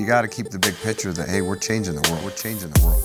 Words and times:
you 0.00 0.06
got 0.06 0.22
to 0.22 0.28
keep 0.28 0.48
the 0.48 0.58
big 0.58 0.74
picture 0.76 1.12
that 1.12 1.28
hey, 1.28 1.42
we're 1.42 1.58
changing 1.58 1.94
the 1.94 2.10
world. 2.10 2.24
We're 2.24 2.30
changing 2.30 2.70
the 2.70 2.86
world. 2.86 3.02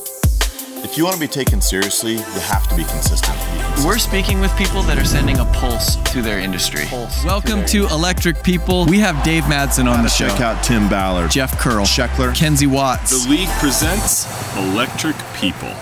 If 0.86 0.98
you 0.98 1.04
want 1.04 1.16
to 1.16 1.20
be 1.20 1.28
taken 1.28 1.60
seriously, 1.60 2.14
you 2.14 2.40
have 2.48 2.70
to 2.70 2.76
be 2.76 2.84
consistent. 2.86 3.38
We're 3.84 3.98
speaking 3.98 4.40
with 4.40 4.56
people 4.56 4.82
that 4.84 4.98
are 4.98 5.04
sending 5.04 5.40
a 5.40 5.46
pulse 5.46 5.98
to 6.14 6.22
their 6.22 6.40
industry. 6.40 6.86
Pulse 6.86 7.26
Welcome 7.26 7.66
to 7.66 7.88
Electric 7.88 8.42
People. 8.44 8.86
We 8.86 9.00
have 9.00 9.22
Dave 9.26 9.44
Madsen 9.44 9.92
on 9.92 10.04
the 10.04 10.10
show. 10.10 10.30
Check 10.30 10.40
out 10.40 10.64
Tim 10.64 10.88
Ballard, 10.88 11.32
Jeff 11.32 11.60
Curl, 11.60 11.86
Scheckler, 11.86 12.34
Kenzie 12.34 12.68
Watts. 12.68 13.26
The 13.26 13.30
league 13.30 13.50
presents 13.60 14.26
Electric 14.56 15.18
People. 15.34 15.74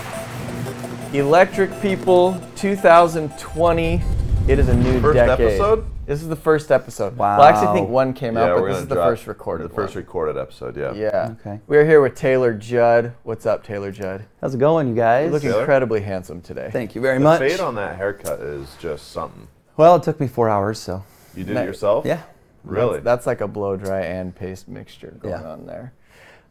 Electric 1.13 1.79
People 1.79 2.41
2020. 2.55 4.01
It 4.47 4.57
is 4.57 4.67
a 4.67 4.73
new 4.75 4.99
First 4.99 5.15
decade. 5.15 5.47
episode? 5.47 5.85
This 6.05 6.21
is 6.21 6.27
the 6.27 6.35
first 6.35 6.69
episode. 6.69 7.15
Wow. 7.15 7.37
Well, 7.37 7.47
I 7.47 7.51
actually 7.51 7.79
think 7.79 7.89
one 7.89 8.13
came 8.13 8.35
out, 8.35 8.59
but 8.59 8.65
this 8.67 8.79
is 8.79 8.87
the 8.87 8.95
first 8.95 9.25
recorded 9.25 9.69
The 9.69 9.73
first 9.73 9.95
one. 9.95 10.03
recorded 10.03 10.37
episode, 10.37 10.75
yeah. 10.75 10.93
Yeah. 10.93 11.35
Okay. 11.39 11.61
We're 11.65 11.85
here 11.85 12.01
with 12.01 12.13
Taylor 12.15 12.53
Judd. 12.53 13.13
What's 13.23 13.45
up, 13.45 13.63
Taylor 13.63 13.89
Judd? 13.89 14.25
How's 14.41 14.53
it 14.53 14.57
going, 14.57 14.89
you 14.89 14.95
guys? 14.95 15.27
You 15.27 15.31
look 15.31 15.41
Taylor? 15.43 15.59
incredibly 15.61 16.01
handsome 16.01 16.41
today. 16.41 16.69
Thank 16.73 16.93
you 16.93 16.99
very 16.99 17.19
The 17.19 17.23
much. 17.23 17.39
The 17.39 17.49
fade 17.49 17.59
on 17.61 17.75
that 17.75 17.95
haircut 17.95 18.41
is 18.41 18.67
just 18.81 19.13
something. 19.13 19.47
well, 19.77 19.95
it 19.95 20.03
took 20.03 20.19
me 20.19 20.27
four 20.27 20.49
hours, 20.49 20.77
so 20.77 21.05
You 21.35 21.45
did 21.45 21.55
it 21.55 21.65
yourself? 21.65 22.05
yeah. 22.05 22.23
Really? 22.65 22.95
That's, 22.95 23.03
that's 23.05 23.27
like 23.27 23.39
a 23.41 23.47
blow 23.47 23.77
dry 23.77 24.01
and 24.01 24.35
paste 24.35 24.67
mixture 24.67 25.15
going 25.21 25.41
Yeah. 25.41 25.49
on 25.49 25.65
there. 25.65 25.93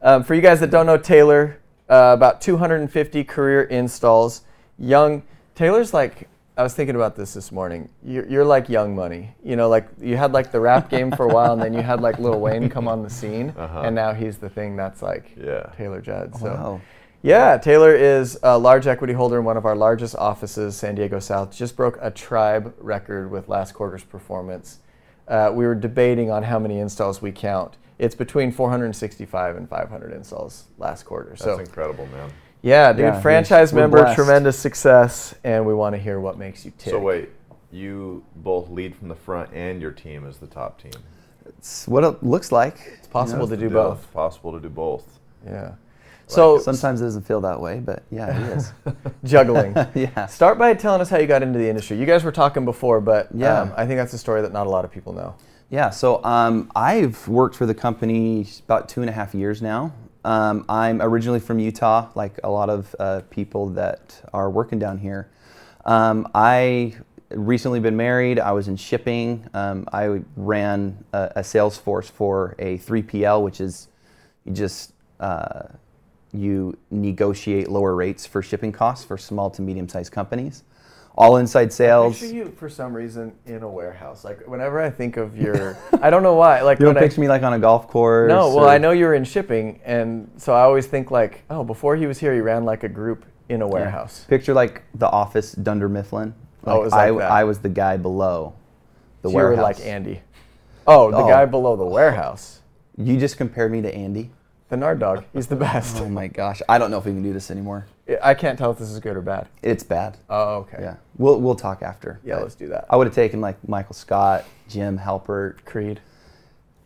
Um, 0.00 0.24
for 0.24 0.34
you 0.34 0.40
guys 0.40 0.60
that 0.60 0.70
don't 0.70 0.86
know 0.86 0.96
Taylor, 0.96 1.58
uh, 1.90 2.12
about 2.16 2.40
250 2.40 3.22
career 3.24 3.62
installs. 3.64 4.42
Young 4.78 5.22
Taylor's 5.54 5.92
like 5.92 6.26
I 6.56 6.62
was 6.62 6.74
thinking 6.74 6.96
about 6.96 7.16
this 7.16 7.32
this 7.32 7.50
morning. 7.50 7.88
You're, 8.04 8.26
you're 8.28 8.44
like 8.44 8.68
Young 8.68 8.94
Money. 8.94 9.34
You 9.42 9.56
know, 9.56 9.68
like 9.70 9.88
you 10.00 10.18
had 10.18 10.32
like 10.32 10.52
the 10.52 10.60
rap 10.60 10.90
game 10.90 11.10
for 11.10 11.24
a 11.24 11.32
while, 11.32 11.54
and 11.54 11.62
then 11.62 11.72
you 11.72 11.80
had 11.80 12.00
like 12.02 12.18
Lil 12.18 12.38
Wayne 12.40 12.68
come 12.68 12.86
on 12.88 13.02
the 13.02 13.08
scene, 13.08 13.54
Uh-huh. 13.56 13.82
and 13.84 13.94
now 13.94 14.12
he's 14.12 14.36
the 14.36 14.50
thing 14.50 14.76
that's 14.76 15.00
like 15.00 15.32
Yeah. 15.42 15.70
Taylor 15.78 16.00
Judd. 16.02 16.36
So. 16.36 16.46
Wow. 16.46 16.80
Yeah, 17.22 17.56
Taylor 17.56 17.94
is 17.94 18.38
a 18.42 18.58
large 18.58 18.86
equity 18.86 19.12
holder 19.12 19.38
in 19.38 19.44
one 19.44 19.56
of 19.56 19.64
our 19.64 19.76
largest 19.76 20.16
offices, 20.16 20.76
San 20.76 20.96
Diego 20.96 21.20
South. 21.20 21.56
Just 21.56 21.76
broke 21.76 21.96
a 22.02 22.10
tribe 22.10 22.74
record 22.78 23.30
with 23.30 23.48
last 23.48 23.72
quarter's 23.72 24.02
performance. 24.04 24.80
Uh, 25.28 25.50
we 25.54 25.64
were 25.64 25.76
debating 25.76 26.30
on 26.30 26.42
how 26.42 26.58
many 26.58 26.80
installs 26.80 27.22
we 27.22 27.30
count. 27.32 27.76
It's 27.98 28.16
between 28.16 28.50
465 28.50 29.56
and 29.56 29.68
500 29.68 30.12
installs 30.12 30.64
last 30.78 31.04
quarter. 31.04 31.30
That's 31.30 31.44
so, 31.44 31.58
incredible, 31.60 32.06
man. 32.06 32.30
Yeah, 32.62 32.92
dude, 32.92 33.00
Yeah, 33.00 33.20
franchise 33.20 33.72
member, 33.72 33.98
blessed. 34.02 34.16
tremendous 34.16 34.58
success, 34.58 35.34
and 35.44 35.66
we 35.66 35.74
want 35.74 35.94
to 35.94 36.00
hear 36.00 36.20
what 36.20 36.38
makes 36.38 36.64
you 36.64 36.72
tick. 36.78 36.92
So 36.92 36.98
wait, 36.98 37.30
you 37.70 38.24
both 38.36 38.68
lead 38.70 38.94
from 38.94 39.08
the 39.08 39.14
front 39.14 39.52
and 39.52 39.80
your 39.80 39.90
team 39.92 40.26
is 40.26 40.38
the 40.38 40.46
top 40.46 40.80
team. 40.80 40.92
It's 41.46 41.86
what 41.88 42.04
it 42.04 42.22
looks 42.22 42.52
like. 42.52 42.76
it's 42.98 43.08
possible 43.08 43.48
to 43.48 43.56
do 43.56 43.64
Yeah, 43.66 43.72
both. 43.72 43.98
It's 44.04 44.12
possible 44.12 44.52
to 44.52 44.60
do 44.60 44.68
both. 44.68 45.18
Yeah. 45.44 45.72
So 46.28 46.58
Sometimes 46.58 47.00
it 47.02 47.04
doesn't 47.04 47.26
feel 47.26 47.40
that 47.42 47.60
way, 47.60 47.80
but 47.80 48.04
yeah, 48.10 48.34
it 48.34 48.56
is. 48.56 48.72
juggling. 49.24 49.74
yeah. 49.94 50.26
Start 50.26 50.56
by 50.56 50.72
telling 50.72 51.00
us 51.02 51.10
how 51.10 51.18
you 51.18 51.26
got 51.26 51.42
into 51.42 51.58
the 51.58 51.68
industry. 51.68 51.98
You 51.98 52.06
guys 52.06 52.24
were 52.24 52.32
talking 52.32 52.64
before, 52.64 53.00
but 53.00 53.28
Yeah. 53.34 53.60
um, 53.60 53.72
I 53.76 53.86
think 53.86 53.98
that's 53.98 54.12
a 54.14 54.18
story 54.18 54.40
that 54.42 54.52
not 54.52 54.66
a 54.66 54.70
lot 54.70 54.84
of 54.84 54.90
people 54.90 55.12
know. 55.12 55.34
Yeah, 55.68 55.90
so 55.90 56.22
um, 56.24 56.70
I've 56.76 57.26
worked 57.28 57.56
for 57.56 57.66
the 57.66 57.74
company 57.74 58.46
about 58.64 58.88
two 58.88 59.00
and 59.00 59.10
a 59.10 59.12
half 59.12 59.34
years 59.34 59.60
now. 59.62 59.92
Um, 60.24 60.64
I'm 60.68 61.02
originally 61.02 61.40
from 61.40 61.58
Utah, 61.58 62.08
like 62.14 62.38
a 62.44 62.50
lot 62.50 62.70
of 62.70 62.94
uh, 62.98 63.22
people 63.30 63.70
that 63.70 64.22
are 64.32 64.50
working 64.50 64.78
down 64.78 64.98
here. 64.98 65.28
Um, 65.84 66.28
I 66.34 66.94
recently 67.30 67.80
been 67.80 67.96
married. 67.96 68.38
I 68.38 68.52
was 68.52 68.68
in 68.68 68.76
shipping. 68.76 69.48
Um, 69.54 69.88
I 69.92 70.22
ran 70.36 71.04
a, 71.12 71.32
a 71.36 71.44
sales 71.44 71.76
force 71.76 72.08
for 72.08 72.54
a 72.58 72.78
3PL, 72.78 73.42
which 73.42 73.60
is 73.60 73.88
just 74.52 74.92
uh, 75.18 75.62
you 76.32 76.76
negotiate 76.90 77.68
lower 77.68 77.94
rates 77.94 78.26
for 78.26 78.42
shipping 78.42 78.72
costs 78.72 79.04
for 79.04 79.18
small 79.18 79.50
to 79.50 79.62
medium 79.62 79.88
sized 79.88 80.12
companies. 80.12 80.62
All 81.14 81.36
inside 81.36 81.72
sales. 81.72 82.18
Picture 82.20 82.34
you 82.34 82.46
for 82.56 82.68
some 82.70 82.94
reason 82.94 83.32
in 83.44 83.62
a 83.62 83.68
warehouse. 83.68 84.24
Like 84.24 84.46
whenever 84.48 84.80
I 84.80 84.88
think 84.88 85.18
of 85.18 85.36
your, 85.36 85.76
I 86.00 86.08
don't 86.08 86.22
know 86.22 86.34
why. 86.34 86.62
Like 86.62 86.78
You 86.78 86.86
don't 86.86 86.94
when 86.94 87.04
I- 87.04 87.06
picture 87.06 87.20
me 87.20 87.28
like 87.28 87.42
on 87.42 87.52
a 87.52 87.58
golf 87.58 87.86
course. 87.88 88.28
No, 88.30 88.54
well 88.54 88.68
I 88.68 88.78
know 88.78 88.92
you're 88.92 89.14
in 89.14 89.24
shipping, 89.24 89.80
and 89.84 90.30
so 90.38 90.54
I 90.54 90.62
always 90.62 90.86
think 90.86 91.10
like, 91.10 91.42
oh, 91.50 91.64
before 91.64 91.96
he 91.96 92.06
was 92.06 92.18
here, 92.18 92.32
he 92.32 92.40
ran 92.40 92.64
like 92.64 92.82
a 92.82 92.88
group 92.88 93.26
in 93.50 93.60
a 93.60 93.66
Yeah. 93.66 93.72
warehouse. 93.72 94.24
Picture 94.28 94.54
like 94.54 94.82
the 94.94 95.08
office 95.10 95.52
Dunder 95.52 95.88
Mifflin. 95.88 96.32
Oh, 96.64 96.80
it 96.80 96.84
was 96.84 96.92
like 96.92 97.12
I, 97.12 97.18
that. 97.18 97.30
I 97.30 97.44
was 97.44 97.58
the 97.58 97.68
guy 97.68 97.96
below 97.98 98.54
the 99.20 99.28
So 99.28 99.32
you 99.32 99.36
were 99.36 99.48
warehouse. 99.50 99.78
like 99.78 99.86
Andy. 99.86 100.22
Oh, 100.86 101.10
the 101.10 101.18
Oh. 101.18 101.28
guy 101.28 101.44
below 101.44 101.76
the 101.76 101.84
warehouse. 101.84 102.60
You 102.96 103.18
just 103.18 103.36
compared 103.36 103.70
me 103.70 103.82
to 103.82 103.94
Andy. 103.94 104.30
The 104.72 104.78
Nard 104.78 105.00
Dog. 105.00 105.24
He's 105.34 105.48
the 105.48 105.56
best. 105.56 105.98
Oh 106.00 106.08
my 106.08 106.28
gosh, 106.28 106.62
I 106.66 106.78
don't 106.78 106.90
know 106.90 106.96
if 106.96 107.04
we 107.04 107.12
can 107.12 107.22
do 107.22 107.34
this 107.34 107.50
anymore. 107.50 107.84
I 108.22 108.32
can't 108.32 108.58
tell 108.58 108.70
if 108.70 108.78
this 108.78 108.88
is 108.88 109.00
good 109.00 109.18
or 109.18 109.20
bad. 109.20 109.46
It's 109.60 109.82
bad. 109.82 110.16
Oh, 110.30 110.60
okay. 110.60 110.78
Yeah, 110.80 110.96
we'll 111.18 111.42
we'll 111.42 111.54
talk 111.54 111.82
after. 111.82 112.20
Yeah, 112.24 112.38
let's 112.38 112.54
do 112.54 112.68
that. 112.68 112.86
I 112.88 112.96
would 112.96 113.06
have 113.06 113.14
taken 113.14 113.42
like 113.42 113.68
Michael 113.68 113.94
Scott, 113.94 114.46
Jim 114.70 114.98
Halpert. 114.98 115.62
Creed. 115.66 116.00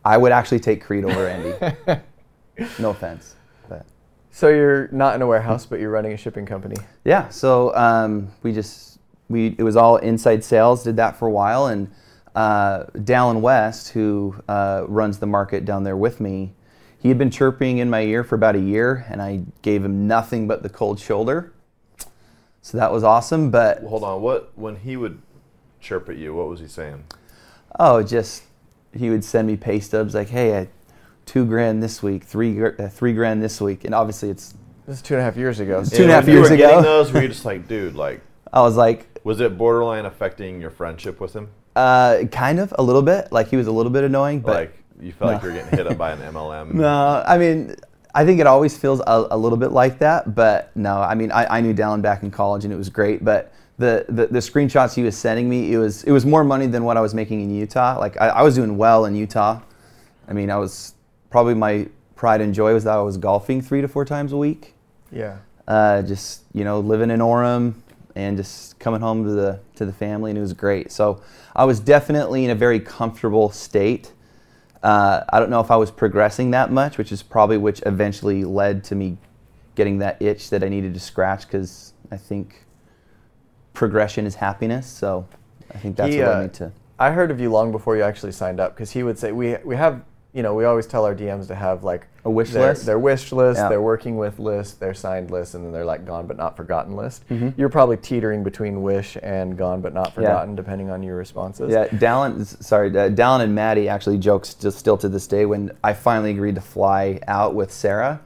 I 0.03 0.17
would 0.17 0.33
actually 0.33 0.59
take 0.59 0.83
Creed 0.83 1.05
over 1.05 1.29
Andy. 1.29 2.01
no 2.77 2.89
offense, 2.89 3.35
but 3.69 3.85
So 4.31 4.49
you're 4.49 4.89
not 4.89 5.15
in 5.15 5.21
a 5.21 5.27
warehouse, 5.27 5.65
but 5.65 5.79
you're 5.79 5.89
running 5.89 6.11
a 6.11 6.17
shipping 6.17 6.45
company. 6.45 6.75
yeah. 7.05 7.29
So 7.29 7.73
um, 7.73 8.27
we 8.43 8.51
just 8.51 8.99
we 9.29 9.55
it 9.57 9.63
was 9.63 9.77
all 9.77 9.95
inside 9.95 10.43
sales. 10.43 10.83
Did 10.83 10.97
that 10.97 11.15
for 11.15 11.29
a 11.29 11.31
while, 11.31 11.67
and 11.67 11.89
uh, 12.35 12.83
Dallin 12.95 13.39
West, 13.39 13.91
who 13.93 14.35
uh, 14.49 14.83
runs 14.89 15.19
the 15.19 15.25
market 15.25 15.63
down 15.63 15.85
there 15.85 15.95
with 15.95 16.19
me, 16.19 16.51
he 17.07 17.09
had 17.09 17.17
been 17.17 17.31
chirping 17.31 17.77
in 17.77 17.89
my 17.89 18.01
ear 18.01 18.21
for 18.21 18.35
about 18.35 18.57
a 18.57 18.59
year, 18.59 19.05
and 19.09 19.21
I 19.21 19.43
gave 19.61 19.85
him 19.85 20.09
nothing 20.09 20.45
but 20.45 20.61
the 20.61 20.67
cold 20.67 20.99
shoulder. 20.99 21.53
So 22.61 22.77
that 22.77 22.91
was 22.91 23.01
awesome, 23.01 23.49
but 23.49 23.81
hold 23.83 24.03
on. 24.03 24.21
What 24.21 24.51
when 24.55 24.75
he 24.75 24.97
would 24.97 25.21
chirp 25.79 26.09
at 26.09 26.17
you? 26.17 26.35
What 26.35 26.49
was 26.49 26.59
he 26.59 26.67
saying? 26.67 27.05
oh, 27.79 28.03
just 28.03 28.43
he 28.93 29.09
would 29.09 29.23
send 29.23 29.47
me 29.47 29.55
pay 29.55 29.79
stubs 29.79 30.15
like, 30.15 30.27
"Hey, 30.27 30.57
I, 30.57 30.67
two 31.25 31.45
grand 31.45 31.81
this 31.81 32.03
week, 32.03 32.25
three 32.25 32.61
uh, 32.61 32.89
three 32.89 33.13
grand 33.13 33.41
this 33.41 33.61
week," 33.61 33.85
and 33.85 33.95
obviously 33.95 34.29
it's. 34.29 34.53
This 34.85 34.97
is 34.97 35.01
two 35.01 35.13
and 35.13 35.21
a 35.21 35.23
half 35.23 35.37
years 35.37 35.61
ago. 35.61 35.85
Two 35.85 36.03
and 36.03 36.11
a 36.11 36.15
half 36.15 36.25
when 36.25 36.33
you 36.33 36.39
years 36.39 36.49
were 36.49 36.55
ago. 36.55 36.67
Getting 36.67 36.83
those, 36.83 37.13
were 37.13 37.21
you 37.23 37.29
just 37.29 37.45
like, 37.45 37.69
dude, 37.69 37.95
like, 37.95 38.19
I 38.51 38.59
was 38.59 38.75
like, 38.75 39.07
was 39.23 39.39
it 39.39 39.57
borderline 39.57 40.05
affecting 40.05 40.59
your 40.59 40.71
friendship 40.71 41.21
with 41.21 41.33
him? 41.33 41.47
uh, 41.77 42.23
kind 42.31 42.59
of 42.59 42.73
a 42.77 42.83
little 42.83 43.03
bit, 43.03 43.31
like 43.31 43.49
he 43.49 43.55
was 43.55 43.67
a 43.67 43.71
little 43.71 43.91
bit 43.91 44.03
annoying, 44.03 44.41
but 44.41 44.55
like, 44.55 44.83
you 45.01 45.11
felt 45.11 45.33
like 45.33 45.43
you 45.43 45.49
were 45.49 45.55
getting 45.55 45.77
hit 45.77 45.87
up 45.87 45.97
by 45.97 46.11
an 46.11 46.19
MLM. 46.19 46.73
No, 46.73 47.23
I 47.25 47.37
mean, 47.37 47.75
I 48.13 48.25
think 48.25 48.39
it 48.39 48.47
always 48.47 48.77
feels 48.77 48.99
a, 49.01 49.27
a 49.31 49.37
little 49.37 49.57
bit 49.57 49.71
like 49.71 49.99
that, 49.99 50.33
but 50.33 50.75
no, 50.75 50.99
I 51.01 51.15
mean, 51.15 51.31
I, 51.31 51.57
I 51.57 51.61
knew 51.61 51.73
Dallin 51.73 52.01
back 52.01 52.23
in 52.23 52.31
college 52.31 52.63
and 52.63 52.73
it 52.73 52.77
was 52.77 52.89
great, 52.89 53.23
but 53.23 53.53
the, 53.77 54.05
the, 54.09 54.27
the 54.27 54.39
screenshots 54.39 54.95
he 54.95 55.03
was 55.03 55.15
sending 55.15 55.47
me, 55.47 55.71
it 55.73 55.77
was 55.77 56.03
it 56.03 56.11
was 56.11 56.25
more 56.25 56.43
money 56.43 56.65
than 56.65 56.83
what 56.83 56.97
I 56.97 57.01
was 57.01 57.13
making 57.13 57.41
in 57.41 57.53
Utah. 57.53 57.99
Like 57.99 58.19
I, 58.19 58.29
I 58.29 58.41
was 58.41 58.55
doing 58.55 58.77
well 58.77 59.05
in 59.05 59.15
Utah. 59.15 59.61
I 60.27 60.33
mean, 60.33 60.49
I 60.49 60.57
was 60.57 60.95
probably 61.29 61.53
my 61.53 61.87
pride 62.15 62.41
and 62.41 62.53
joy 62.53 62.73
was 62.73 62.85
that 62.85 62.97
I 62.97 63.01
was 63.01 63.17
golfing 63.17 63.61
three 63.61 63.81
to 63.81 63.87
four 63.87 64.03
times 64.03 64.33
a 64.33 64.37
week. 64.37 64.73
Yeah. 65.11 65.37
Uh, 65.67 66.01
just 66.01 66.43
you 66.53 66.63
know, 66.63 66.79
living 66.79 67.11
in 67.11 67.19
Orem 67.19 67.75
and 68.15 68.35
just 68.35 68.79
coming 68.79 68.99
home 68.99 69.23
to 69.23 69.29
the 69.29 69.59
to 69.75 69.85
the 69.85 69.93
family, 69.93 70.31
and 70.31 70.37
it 70.37 70.41
was 70.41 70.53
great. 70.53 70.91
So 70.91 71.21
I 71.55 71.65
was 71.65 71.79
definitely 71.79 72.45
in 72.45 72.49
a 72.51 72.55
very 72.55 72.79
comfortable 72.79 73.51
state. 73.51 74.11
Uh, 74.83 75.23
I 75.29 75.39
don't 75.39 75.49
know 75.49 75.59
if 75.59 75.71
I 75.71 75.75
was 75.75 75.91
progressing 75.91 76.51
that 76.51 76.71
much, 76.71 76.97
which 76.97 77.11
is 77.11 77.23
probably 77.23 77.57
which 77.57 77.81
eventually 77.85 78.43
led 78.43 78.83
to 78.85 78.95
me 78.95 79.17
getting 79.75 79.99
that 79.99 80.21
itch 80.21 80.49
that 80.49 80.63
I 80.63 80.69
needed 80.69 80.93
to 80.93 80.99
scratch 80.99 81.47
because 81.47 81.93
I 82.11 82.17
think 82.17 82.65
progression 83.73 84.25
is 84.25 84.35
happiness. 84.35 84.87
So 84.87 85.27
I 85.73 85.77
think 85.77 85.95
that's 85.95 86.13
He, 86.13 86.19
what 86.19 86.27
uh, 86.27 86.31
I 86.31 86.41
need 86.43 86.53
to. 86.55 86.71
I 86.99 87.11
heard 87.11 87.31
of 87.31 87.39
you 87.39 87.51
long 87.51 87.71
before 87.71 87.95
you 87.95 88.03
actually 88.03 88.31
signed 88.31 88.59
up 88.59 88.73
because 88.73 88.91
he 88.91 89.03
would 89.03 89.19
say 89.19 89.31
we 89.31 89.57
we 89.63 89.75
have 89.75 90.03
you 90.37 90.43
know 90.43 90.53
we 90.53 90.65
always 90.65 90.85
tell 90.85 91.03
our 91.03 91.15
DMs 91.15 91.47
to 91.47 91.55
have 91.55 91.83
like 91.83 92.05
A 92.23 92.29
wish 92.29 92.51
their, 92.51 92.69
list? 92.69 92.85
their 92.85 92.99
wish 92.99 93.31
list, 93.31 93.57
Yeah. 93.59 93.69
their 93.69 93.81
working 93.81 94.17
with 94.17 94.37
list, 94.37 94.79
their 94.79 94.93
signed 94.93 95.31
list, 95.31 95.55
and 95.55 95.65
then 95.65 95.71
they're 95.73 95.83
like 95.83 96.05
gone 96.05 96.27
but 96.27 96.37
not 96.37 96.55
forgotten 96.55 96.95
list. 96.95 97.27
Mhm. 97.29 97.55
You're 97.57 97.69
probably 97.69 97.97
teetering 97.97 98.43
between 98.43 98.83
wish 98.83 99.17
and 99.23 99.57
gone 99.57 99.81
but 99.81 99.95
not 99.95 100.13
forgotten 100.13 100.55
depending 100.55 100.91
on 100.91 101.01
your 101.01 101.15
responses. 101.15 101.71
Yeah, 101.73 101.87
Dallin, 101.87 102.45
sorry, 102.63 102.89
uh, 102.89 103.09
Dallin 103.09 103.41
and 103.41 103.55
Maddie 103.55 103.89
actually 103.89 104.19
jokes 104.19 104.53
just 104.53 104.77
still 104.77 104.97
to 104.97 105.09
this 105.09 105.25
day 105.25 105.47
when 105.47 105.71
I 105.83 105.93
finally 105.93 106.29
agreed 106.29 106.53
to 106.55 106.61
fly 106.61 107.19
out 107.27 107.55
with 107.55 107.71
Sarah. 107.71 108.19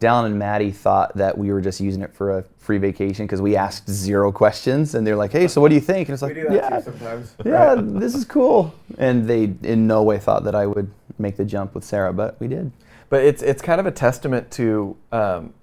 Dallin 0.00 0.26
and 0.26 0.38
Maddie 0.38 0.72
thought 0.72 1.16
that 1.16 1.38
we 1.38 1.52
were 1.52 1.60
just 1.60 1.80
using 1.80 2.02
it 2.02 2.12
for 2.12 2.36
a 2.38 2.44
free 2.58 2.78
vacation 2.78 3.26
because 3.26 3.40
we 3.40 3.56
asked 3.56 3.88
zero 3.88 4.32
questions, 4.32 4.94
and 4.96 5.06
they're 5.06 5.16
like, 5.16 5.30
"Hey, 5.32 5.46
so 5.46 5.60
what 5.60 5.68
do 5.68 5.76
you 5.76 5.80
think?" 5.80 6.08
And 6.08 6.14
it's 6.14 6.20
like, 6.22 6.34
"Yeah, 6.34 6.80
sometimes. 6.80 7.34
yeah, 7.44 7.76
this 7.78 8.14
is 8.16 8.24
cool." 8.24 8.74
And 8.98 9.26
they 9.28 9.52
in 9.62 9.86
no 9.86 10.02
way 10.02 10.18
thought 10.18 10.44
that 10.44 10.54
I 10.56 10.66
would 10.66 10.88
make 11.18 11.36
the 11.36 11.44
jump 11.44 11.74
with 11.74 11.84
Sarah, 11.84 12.12
but 12.12 12.38
we 12.40 12.48
did. 12.48 12.72
But 13.08 13.24
it's 13.24 13.42
it's 13.42 13.62
kind 13.62 13.80
of 13.80 13.86
a 13.86 13.90
testament 13.92 14.50
to 14.52 14.96
um, 15.12 15.54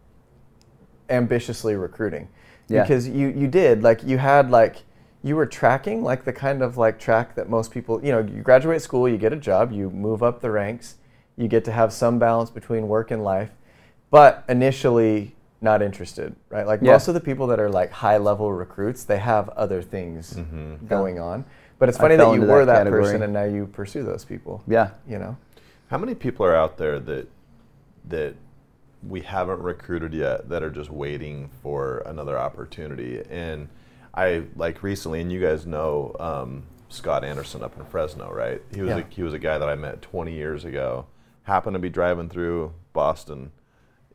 ambitiously 1.09 1.75
recruiting 1.75 2.27
Yeah. 2.67 2.83
because 2.83 3.07
you 3.07 3.27
you 3.29 3.47
did 3.47 3.83
like 3.83 4.03
you 4.03 4.17
had 4.17 4.49
like 4.49 4.83
you 5.23 5.35
were 5.35 5.45
tracking 5.45 6.03
like 6.03 6.23
the 6.23 6.33
kind 6.33 6.61
of 6.63 6.77
like 6.77 6.97
track 6.97 7.35
that 7.35 7.49
most 7.49 7.71
people 7.71 8.03
you 8.03 8.11
know 8.11 8.19
you 8.19 8.41
graduate 8.41 8.81
school 8.81 9.07
you 9.09 9.17
get 9.17 9.33
a 9.33 9.35
job 9.35 9.71
you 9.71 9.89
move 9.89 10.23
up 10.23 10.41
the 10.41 10.49
ranks 10.51 10.95
You 11.37 11.47
get 11.47 11.63
to 11.65 11.71
have 11.71 11.91
some 11.91 12.19
balance 12.19 12.49
between 12.51 12.87
work 12.87 13.09
and 13.11 13.23
life, 13.23 13.49
but 14.11 14.43
initially 14.49 15.33
not 15.61 15.81
interested, 15.81 16.35
right? 16.49 16.67
Like 16.67 16.81
Yeah. 16.81 16.91
most 16.93 17.07
of 17.07 17.13
the 17.13 17.19
people 17.21 17.47
that 17.47 17.59
are 17.59 17.69
like 17.69 17.91
high 17.91 18.17
level 18.17 18.51
recruits, 18.51 19.03
they 19.05 19.17
have 19.19 19.49
other 19.49 19.81
things 19.81 20.37
going 20.87 21.19
on. 21.19 21.45
But 21.81 21.89
it's 21.89 21.97
funny 21.97 22.15
that 22.15 22.31
you 22.35 22.41
were 22.41 22.63
that 22.63 22.83
that 22.83 22.91
person 22.91 23.23
and 23.23 23.33
now 23.33 23.45
you 23.45 23.65
pursue 23.65 24.03
those 24.03 24.23
people. 24.23 24.61
Yeah. 24.67 24.91
You 25.07 25.17
know? 25.17 25.35
How 25.87 25.97
many 25.97 26.13
people 26.13 26.45
are 26.45 26.55
out 26.55 26.77
there 26.77 26.99
that 26.99 27.27
that 28.05 28.35
we 29.07 29.21
haven't 29.21 29.59
recruited 29.63 30.13
yet 30.13 30.47
that 30.49 30.61
are 30.61 30.69
just 30.69 30.91
waiting 30.91 31.49
for 31.63 32.03
another 32.05 32.37
opportunity? 32.37 33.23
And 33.31 33.67
I 34.13 34.43
like 34.55 34.83
recently, 34.83 35.21
and 35.21 35.31
you 35.31 35.41
guys 35.41 35.65
know 35.65 36.15
um, 36.19 36.67
Scott 36.89 37.23
Anderson 37.23 37.63
up 37.63 37.75
in 37.79 37.83
Fresno, 37.85 38.31
right? 38.31 38.61
He 38.75 38.81
was 38.81 38.89
Yeah. 38.89 38.97
a, 38.97 39.03
he 39.09 39.23
was 39.23 39.33
a 39.33 39.39
guy 39.39 39.57
that 39.57 39.67
I 39.67 39.73
met 39.73 40.03
20 40.03 40.31
years 40.35 40.63
ago. 40.65 41.07
Happened 41.45 41.73
to 41.73 41.79
be 41.79 41.89
driving 41.89 42.29
through 42.29 42.73
Boston, 42.93 43.53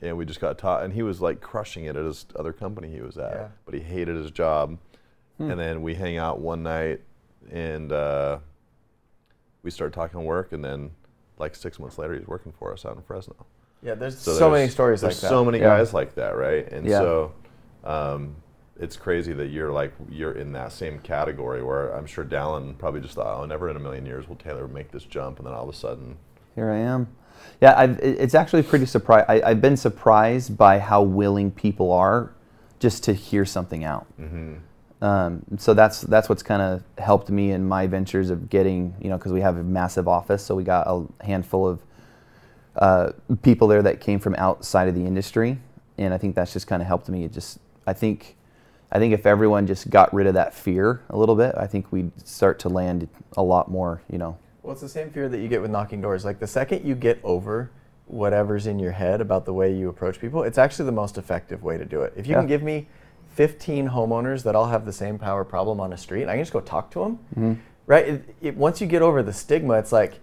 and 0.00 0.16
we 0.16 0.24
just 0.24 0.38
got 0.38 0.56
taught. 0.56 0.84
And 0.84 0.94
he 0.94 1.02
was 1.02 1.20
like 1.20 1.40
crushing 1.40 1.86
it 1.86 1.96
at 1.96 2.04
his 2.04 2.26
other 2.36 2.52
company 2.52 2.92
he 2.92 3.00
was 3.00 3.18
at, 3.18 3.32
Yeah. 3.34 3.48
but 3.64 3.74
he 3.74 3.80
hated 3.80 4.14
his 4.14 4.30
job. 4.30 4.78
Hmm. 5.38 5.50
And 5.50 5.58
then 5.58 5.82
we 5.82 5.96
hang 5.96 6.16
out 6.16 6.38
one 6.38 6.62
night, 6.62 7.00
and 7.52 7.92
uh, 7.92 8.38
we 9.62 9.70
started 9.70 9.94
talking 9.94 10.24
work, 10.24 10.52
and 10.52 10.64
then 10.64 10.90
like 11.38 11.54
six 11.54 11.78
months 11.78 11.98
later, 11.98 12.14
he's 12.14 12.26
working 12.26 12.52
for 12.58 12.72
us 12.72 12.84
out 12.84 12.96
in 12.96 13.02
Fresno. 13.02 13.34
Yeah, 13.82 13.94
there's 13.94 14.18
So 14.18 14.32
so, 14.38 14.50
many 14.50 14.68
stories 14.68 15.02
like 15.02 15.10
there's 15.10 15.20
that. 15.20 15.28
so 15.28 15.44
many 15.44 15.58
Yeah. 15.58 15.76
guys 15.76 15.92
like 15.92 16.14
that, 16.14 16.36
right? 16.36 16.70
And 16.72 16.86
Yeah. 16.86 16.98
so 16.98 17.32
um, 17.84 18.36
it's 18.80 18.96
crazy 18.96 19.32
that 19.34 19.46
you're 19.48 19.70
like 19.70 19.92
you're 20.10 20.32
in 20.32 20.52
that 20.52 20.72
same 20.72 20.98
category 21.00 21.62
where 21.62 21.90
I'm 21.92 22.06
sure 22.06 22.24
Dallin 22.24 22.76
probably 22.78 23.00
just 23.00 23.14
thought, 23.14 23.40
oh, 23.40 23.44
never 23.44 23.68
in 23.70 23.76
a 23.76 23.80
million 23.80 24.06
years 24.06 24.28
will 24.28 24.36
Taylor 24.36 24.66
make 24.66 24.90
this 24.92 25.04
jump, 25.04 25.38
and 25.38 25.46
then 25.46 25.54
all 25.54 25.64
of 25.64 25.68
a 25.74 25.76
sudden, 25.76 26.16
Here 26.54 26.70
I 26.70 26.78
am. 26.78 27.08
Yeah, 27.60 27.74
I've, 27.76 27.98
it's 28.00 28.34
actually 28.34 28.62
pretty 28.62 28.86
surprised. 28.86 29.28
I've 29.28 29.60
been 29.60 29.76
surprised 29.76 30.56
by 30.56 30.78
how 30.78 31.02
willing 31.02 31.50
people 31.50 31.92
are 31.92 32.32
just 32.78 33.04
to 33.04 33.12
hear 33.12 33.44
something 33.44 33.84
out. 33.84 34.06
Um, 35.06 35.44
so 35.56 35.72
that's 35.72 36.00
that's 36.00 36.28
what's 36.28 36.42
kind 36.42 36.60
of 36.60 36.82
helped 36.98 37.30
me 37.30 37.52
in 37.52 37.68
my 37.68 37.86
ventures 37.86 38.28
of 38.28 38.50
getting, 38.50 38.92
you 39.00 39.08
know, 39.08 39.16
because 39.16 39.30
we 39.30 39.40
have 39.40 39.56
a 39.56 39.62
massive 39.62 40.08
office, 40.08 40.44
so 40.44 40.56
we 40.56 40.64
got 40.64 40.84
a 40.88 41.06
handful 41.24 41.68
of 41.68 41.80
uh, 42.74 43.12
people 43.42 43.68
there 43.68 43.82
that 43.82 44.00
came 44.00 44.18
from 44.18 44.34
outside 44.34 44.88
of 44.88 44.96
the 44.96 45.06
industry, 45.06 45.58
and 45.96 46.12
I 46.12 46.18
think 46.18 46.34
that's 46.34 46.52
just 46.52 46.66
kind 46.66 46.82
of 46.82 46.88
helped 46.88 47.08
me. 47.08 47.22
It 47.22 47.32
just, 47.32 47.60
I 47.86 47.92
think, 47.92 48.36
I 48.90 48.98
think 48.98 49.14
if 49.14 49.26
everyone 49.26 49.68
just 49.68 49.90
got 49.90 50.12
rid 50.12 50.26
of 50.26 50.34
that 50.34 50.52
fear 50.52 51.02
a 51.10 51.16
little 51.16 51.36
bit, 51.36 51.54
I 51.56 51.68
think 51.68 51.92
we'd 51.92 52.10
start 52.26 52.58
to 52.60 52.68
land 52.68 53.08
a 53.36 53.42
lot 53.44 53.70
more, 53.70 54.02
you 54.10 54.18
know. 54.18 54.36
Well, 54.64 54.72
it's 54.72 54.82
the 54.82 54.88
same 54.88 55.10
fear 55.10 55.28
that 55.28 55.38
you 55.38 55.46
get 55.46 55.62
with 55.62 55.70
knocking 55.70 56.00
doors. 56.00 56.24
Like 56.24 56.40
the 56.40 56.48
second 56.48 56.84
you 56.84 56.96
get 56.96 57.20
over 57.22 57.70
whatever's 58.06 58.66
in 58.66 58.80
your 58.80 58.92
head 58.92 59.20
about 59.20 59.44
the 59.44 59.52
way 59.52 59.72
you 59.72 59.88
approach 59.88 60.18
people, 60.20 60.42
it's 60.42 60.58
actually 60.58 60.86
the 60.86 60.92
most 60.92 61.16
effective 61.16 61.62
way 61.62 61.78
to 61.78 61.84
do 61.84 62.02
it. 62.02 62.12
If 62.16 62.26
you 62.26 62.34
can 62.34 62.48
give 62.48 62.64
me 62.64 62.88
15 63.36 63.90
homeowners 63.90 64.42
that 64.44 64.56
all 64.56 64.68
have 64.68 64.86
the 64.86 64.92
same 64.92 65.18
power 65.18 65.44
problem 65.44 65.78
on 65.78 65.92
a 65.92 65.96
street, 65.96 66.26
I 66.26 66.32
can 66.32 66.40
just 66.40 66.54
go 66.54 66.60
talk 66.60 66.90
to 66.92 67.00
them. 67.00 67.18
Mm-hmm. 67.30 67.52
Right? 67.86 68.08
It, 68.08 68.36
it, 68.40 68.56
once 68.56 68.80
you 68.80 68.86
get 68.86 69.02
over 69.02 69.22
the 69.22 69.32
stigma, 69.32 69.74
it's 69.74 69.92
like 69.92 70.20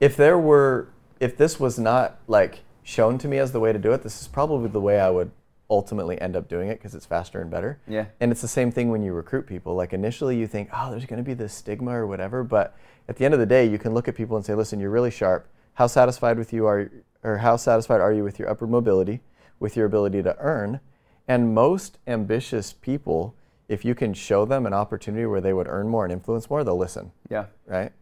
if 0.00 0.16
there 0.16 0.38
were, 0.38 0.88
if 1.20 1.36
this 1.36 1.60
was 1.60 1.78
not 1.78 2.18
like 2.26 2.60
shown 2.82 3.16
to 3.18 3.28
me 3.28 3.38
as 3.38 3.52
the 3.52 3.60
way 3.60 3.72
to 3.72 3.78
do 3.78 3.92
it, 3.92 4.02
this 4.02 4.20
is 4.20 4.26
probably 4.26 4.68
the 4.68 4.80
way 4.80 4.98
I 4.98 5.08
would 5.08 5.30
ultimately 5.70 6.20
end 6.20 6.34
up 6.34 6.48
doing 6.48 6.68
it 6.68 6.78
because 6.78 6.96
it's 6.96 7.06
faster 7.06 7.40
and 7.40 7.48
better. 7.48 7.78
Yeah. 7.86 8.06
And 8.20 8.32
it's 8.32 8.40
the 8.40 8.48
same 8.48 8.72
thing 8.72 8.90
when 8.90 9.02
you 9.02 9.12
recruit 9.12 9.46
people. 9.46 9.74
Like 9.74 9.92
initially 9.92 10.36
you 10.36 10.48
think, 10.48 10.68
oh, 10.74 10.90
there's 10.90 11.06
going 11.06 11.22
to 11.22 11.24
be 11.24 11.34
this 11.34 11.54
stigma 11.54 11.92
or 11.92 12.06
whatever, 12.08 12.42
but 12.42 12.76
at 13.08 13.16
the 13.16 13.24
end 13.24 13.34
of 13.34 13.40
the 13.40 13.46
day, 13.46 13.66
you 13.66 13.78
can 13.78 13.94
look 13.94 14.08
at 14.08 14.16
people 14.16 14.36
and 14.36 14.44
say, 14.44 14.54
listen, 14.54 14.80
you're 14.80 14.90
really 14.90 15.10
sharp. 15.10 15.48
How 15.74 15.86
satisfied 15.86 16.38
with 16.38 16.52
you 16.52 16.66
are, 16.66 16.90
or 17.22 17.38
how 17.38 17.56
satisfied 17.56 18.00
are 18.00 18.12
you 18.12 18.24
with 18.24 18.38
your 18.38 18.50
upward 18.50 18.70
mobility, 18.70 19.20
with 19.60 19.76
your 19.76 19.86
ability 19.86 20.22
to 20.24 20.36
earn? 20.38 20.80
And 21.28 21.54
most 21.54 21.98
ambitious 22.06 22.72
people, 22.72 23.34
if 23.68 23.84
you 23.84 23.94
can 23.94 24.14
show 24.14 24.44
them 24.46 24.64
an 24.64 24.72
opportunity 24.72 25.26
where 25.26 25.42
they 25.42 25.52
would 25.52 25.68
earn 25.68 25.88
more 25.88 26.04
and 26.04 26.12
influence 26.12 26.48
more, 26.48 26.64
they'll 26.64 26.76
listen, 26.78 27.12
Yeah. 27.28 27.46
right? 27.66 27.92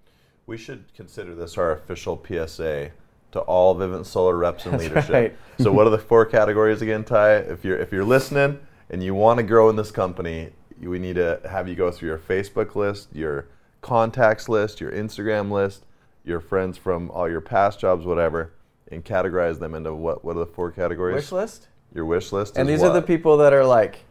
we 0.47 0.57
should 0.57 0.85
consider 0.95 1.35
this 1.35 1.59
our 1.59 1.73
official 1.73 2.17
PSA 2.25 2.93
to 3.33 3.41
all 3.41 3.75
Vivint 3.75 4.07
Solar 4.07 4.37
reps 4.37 4.65
in 4.65 4.71
That's 4.71 4.85
leadership. 4.85 5.11
right. 5.13 5.37
so, 5.59 5.73
what 5.73 5.89
are 5.89 5.91
the 5.91 5.99
four 5.99 6.25
categories 6.25 6.83
again, 6.83 7.03
Ty? 7.03 7.39
If 7.39 7.65
you're 7.65 7.77
if 7.77 7.91
you're 7.91 8.05
listening 8.05 8.61
and 8.89 9.03
you 9.03 9.13
want 9.13 9.39
to 9.39 9.43
grow 9.43 9.69
in 9.71 9.75
this 9.75 9.91
company, 9.91 10.51
we 10.81 11.01
need 11.01 11.17
to 11.17 11.41
have 11.51 11.67
you 11.69 11.75
go 11.75 11.91
through 11.91 12.11
your 12.11 12.19
Facebook 12.19 12.77
list, 12.77 13.09
your 13.13 13.49
contacts 13.83 14.49
list, 14.49 14.81
your 14.81 14.93
Instagram 14.93 15.51
list, 15.51 15.85
your 16.25 16.39
friends 16.39 16.79
from 16.79 17.11
all 17.11 17.29
your 17.29 17.41
past 17.41 17.81
jobs, 17.81 18.07
whatever, 18.07 18.53
and 18.93 19.05
categorize 19.05 19.59
them 19.59 19.75
into 19.75 19.93
what? 19.95 20.25
What 20.25 20.37
are 20.37 20.41
the 20.41 20.47
four 20.47 20.71
categories? 20.71 21.17
Wish 21.17 21.33
list. 21.33 21.67
Your 21.95 22.05
wish 22.05 22.33
list. 22.33 22.57
And 22.59 22.69
these 22.69 22.83
are 22.83 22.93
the 22.93 23.03
people 23.03 23.37
that 23.39 23.53
are 23.53 23.65
like, 23.65 24.05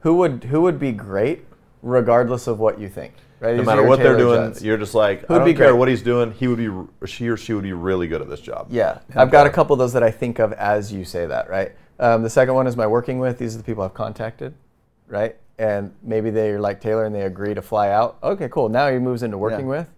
who 0.00 0.14
would 0.16 0.44
who 0.44 0.60
would 0.62 0.78
be 0.78 0.92
great, 0.92 1.44
regardless 1.82 2.46
of 2.46 2.58
what 2.58 2.80
you 2.80 2.88
think, 2.88 3.14
right? 3.40 3.52
No 3.52 3.58
These 3.58 3.66
matter 3.66 3.82
what 3.82 3.98
they're 4.00 4.16
doing, 4.16 4.50
Judds. 4.50 4.62
you're 4.64 4.76
just 4.76 4.94
like, 4.94 5.20
Who'd 5.26 5.30
I 5.30 5.38
don't 5.38 5.44
be 5.46 5.54
care 5.54 5.68
great? 5.70 5.78
what 5.78 5.88
he's 5.88 6.02
doing. 6.02 6.32
He 6.32 6.48
would 6.48 6.58
be, 6.58 7.06
she 7.06 7.28
or 7.28 7.36
she 7.36 7.52
would 7.54 7.62
be 7.64 7.72
really 7.72 8.08
good 8.08 8.20
at 8.20 8.28
this 8.28 8.40
job. 8.40 8.68
Yeah, 8.70 8.98
I've 9.14 9.30
got 9.30 9.46
a 9.46 9.50
couple 9.50 9.74
of 9.74 9.78
those 9.78 9.92
that 9.92 10.02
I 10.02 10.10
think 10.10 10.38
of 10.38 10.52
as 10.54 10.92
you 10.92 11.04
say 11.04 11.26
that, 11.26 11.48
right? 11.48 11.72
Um, 12.00 12.22
the 12.22 12.30
second 12.30 12.54
one 12.54 12.66
is 12.66 12.76
my 12.76 12.86
working 12.86 13.18
with. 13.18 13.38
These 13.38 13.54
are 13.54 13.58
the 13.58 13.64
people 13.64 13.82
I've 13.84 13.94
contacted, 13.94 14.54
right? 15.08 15.36
And 15.58 15.92
maybe 16.02 16.30
they're 16.30 16.60
like 16.60 16.80
Taylor 16.80 17.04
and 17.04 17.14
they 17.14 17.22
agree 17.22 17.54
to 17.54 17.62
fly 17.62 17.90
out. 17.90 18.18
Okay, 18.22 18.48
cool. 18.48 18.68
Now 18.68 18.90
he 18.90 18.98
moves 18.98 19.22
into 19.24 19.36
working 19.38 19.66
Yeah. 19.66 19.78
with. 19.78 19.88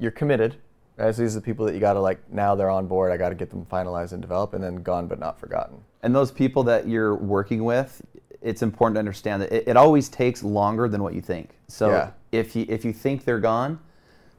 You're 0.00 0.10
committed, 0.10 0.56
right? 0.96 1.14
So 1.14 1.22
these 1.22 1.36
are 1.36 1.40
the 1.40 1.44
people 1.44 1.66
that 1.66 1.74
you 1.74 1.80
got 1.80 1.94
to 1.94 2.00
like. 2.00 2.18
Now 2.32 2.54
they're 2.54 2.70
on 2.70 2.86
board. 2.86 3.12
I 3.12 3.16
got 3.16 3.30
to 3.30 3.34
get 3.34 3.50
them 3.50 3.64
finalized 3.66 4.12
and 4.12 4.22
developed, 4.22 4.54
and 4.54 4.62
then 4.62 4.76
gone 4.76 5.06
but 5.06 5.18
not 5.18 5.38
forgotten. 5.38 5.78
And 6.02 6.14
those 6.14 6.30
people 6.30 6.62
that 6.64 6.86
you're 6.88 7.14
working 7.14 7.64
with, 7.64 8.02
it's 8.42 8.62
important 8.62 8.96
to 8.96 8.98
understand 8.98 9.42
that 9.42 9.52
it, 9.52 9.68
it 9.68 9.76
always 9.76 10.08
takes 10.08 10.42
longer 10.42 10.88
than 10.88 11.02
what 11.02 11.14
you 11.14 11.20
think. 11.20 11.50
So 11.68 11.90
Yeah. 11.90 12.10
if 12.32 12.54
you 12.54 12.66
if 12.68 12.84
you 12.84 12.92
think 12.92 13.24
they're 13.24 13.40
gone, 13.40 13.78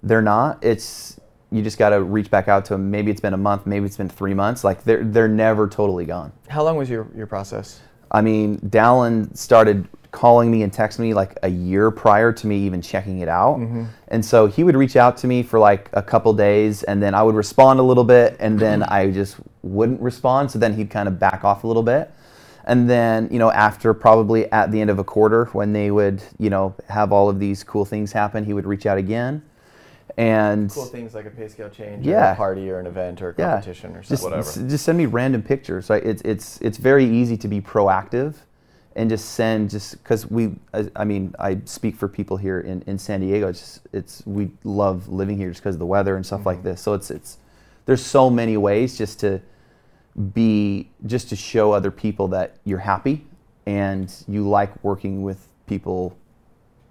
they're 0.04 0.22
not. 0.22 0.64
It's 0.64 1.20
you 1.52 1.62
just 1.62 1.78
got 1.78 1.90
to 1.90 2.02
reach 2.04 2.30
back 2.30 2.48
out 2.48 2.66
to 2.66 2.74
them. 2.74 2.92
Maybe 2.92 3.12
it's 3.12 3.22
been 3.22 3.34
a 3.34 3.38
month, 3.38 3.66
maybe 3.66 3.86
it's 3.86 3.98
been 3.98 4.10
three 4.10 4.34
months. 4.34 4.64
Like 4.64 4.84
they're 4.84 5.04
they're 5.04 5.28
never 5.28 5.68
totally 5.68 6.06
gone. 6.06 6.32
How 6.50 6.64
long 6.64 6.78
was 6.78 6.90
your 6.90 7.08
your 7.16 7.28
process? 7.28 7.82
I 8.12 8.22
mean, 8.22 8.60
Dallin 8.60 9.36
started 9.36 9.88
calling 10.16 10.50
me 10.50 10.64
and 10.64 10.72
texting 10.72 11.00
me 11.00 11.14
like 11.14 11.38
a 11.44 11.50
year 11.50 11.92
prior 11.92 12.32
to 12.32 12.48
me 12.48 12.58
even 12.60 12.82
checking 12.82 13.20
it 13.20 13.28
out. 13.28 13.58
Mm-hmm. 13.58 13.84
And 14.08 14.26
so 14.26 14.48
he 14.48 14.64
would 14.64 14.76
reach 14.76 14.96
out 14.96 15.18
to 15.18 15.28
me 15.28 15.44
for 15.44 15.60
like 15.60 15.90
a 15.94 16.02
couple 16.02 16.34
days 16.34 16.84
and 16.84 17.04
then 17.04 17.14
I 17.14 17.22
would 17.22 17.36
respond 17.36 17.80
a 17.80 17.84
little 17.84 18.06
bit 18.06 18.38
and 18.40 18.58
then 18.58 18.82
I 18.88 19.12
just 19.12 19.36
wouldn't 19.62 20.00
respond. 20.02 20.50
So 20.50 20.58
then 20.58 20.74
he'd 20.74 20.90
kind 20.90 21.08
of 21.10 21.20
back 21.20 21.44
off 21.44 21.66
a 21.66 21.68
little 21.68 21.84
bit. 21.84 22.10
And 22.64 22.90
then, 22.90 23.28
you 23.30 23.38
know, 23.38 23.52
after 23.52 23.94
probably 23.94 24.52
at 24.52 24.72
the 24.72 24.80
end 24.82 24.90
of 24.90 24.98
a 24.98 25.04
quarter 25.04 25.46
when 25.52 25.74
they 25.74 25.92
would, 25.92 26.24
you 26.40 26.50
know, 26.50 26.74
have 26.88 27.12
all 27.12 27.30
of 27.30 27.38
these 27.38 27.64
cool 27.64 27.86
things 27.86 28.12
happen, 28.12 28.44
he 28.46 28.54
would 28.54 28.66
reach 28.66 28.86
out 28.86 28.98
again. 28.98 29.44
And 30.18 30.72
Cool 30.72 30.86
things 30.86 31.14
like 31.14 31.26
a 31.26 31.30
pay 31.30 31.50
scale 31.50 31.70
change, 31.70 32.08
or 32.08 32.12
Yeah. 32.12 32.32
a 32.32 32.36
party, 32.36 32.72
or 32.72 32.80
an 32.80 32.88
event, 32.88 33.22
or 33.22 33.32
a 33.32 33.36
yeah, 33.38 33.52
competition, 33.52 33.96
or 33.98 34.02
just, 34.02 34.24
something. 34.24 34.70
just 34.70 34.86
send 34.86 34.98
me 34.98 35.08
random 35.08 35.44
pictures. 35.44 35.90
It's 35.90 36.22
it's 36.24 36.58
it's 36.62 36.78
very 36.78 37.04
easy 37.06 37.36
to 37.36 37.48
be 37.50 37.60
proactive, 37.60 38.36
and 38.96 39.10
just 39.10 39.32
send 39.32 39.70
just 39.70 40.02
because 40.02 40.30
we. 40.30 40.56
I, 40.74 40.90
I 40.96 41.04
mean, 41.06 41.36
I 41.38 41.60
speak 41.66 41.96
for 41.96 42.08
people 42.08 42.38
here 42.38 42.62
in, 42.62 42.82
in 42.88 42.98
San 42.98 43.20
Diego. 43.22 43.50
It's 43.50 43.60
just, 43.60 43.88
it's 43.94 44.24
we 44.26 44.52
love 44.64 45.08
living 45.10 45.38
here 45.38 45.50
just 45.50 45.62
because 45.62 45.76
of 45.76 45.80
the 45.80 45.86
weather 45.86 46.16
and 46.16 46.26
stuff 46.26 46.46
like 46.46 46.58
Mm-hmm. 46.60 46.68
this. 46.68 46.82
So 46.82 46.94
it's 46.94 47.12
it's 47.12 47.38
there's 47.86 48.04
so 48.06 48.30
many 48.30 48.58
ways 48.58 48.98
just 48.98 49.20
to 49.20 49.42
be 50.34 50.90
just 51.06 51.30
to 51.30 51.36
show 51.36 51.72
other 51.74 51.92
people 51.92 52.28
that 52.30 52.56
you're 52.64 52.80
happy 52.80 53.26
and 53.66 54.14
you 54.28 54.48
like 54.48 54.84
working 54.84 55.24
with 55.24 55.48
people 55.68 56.18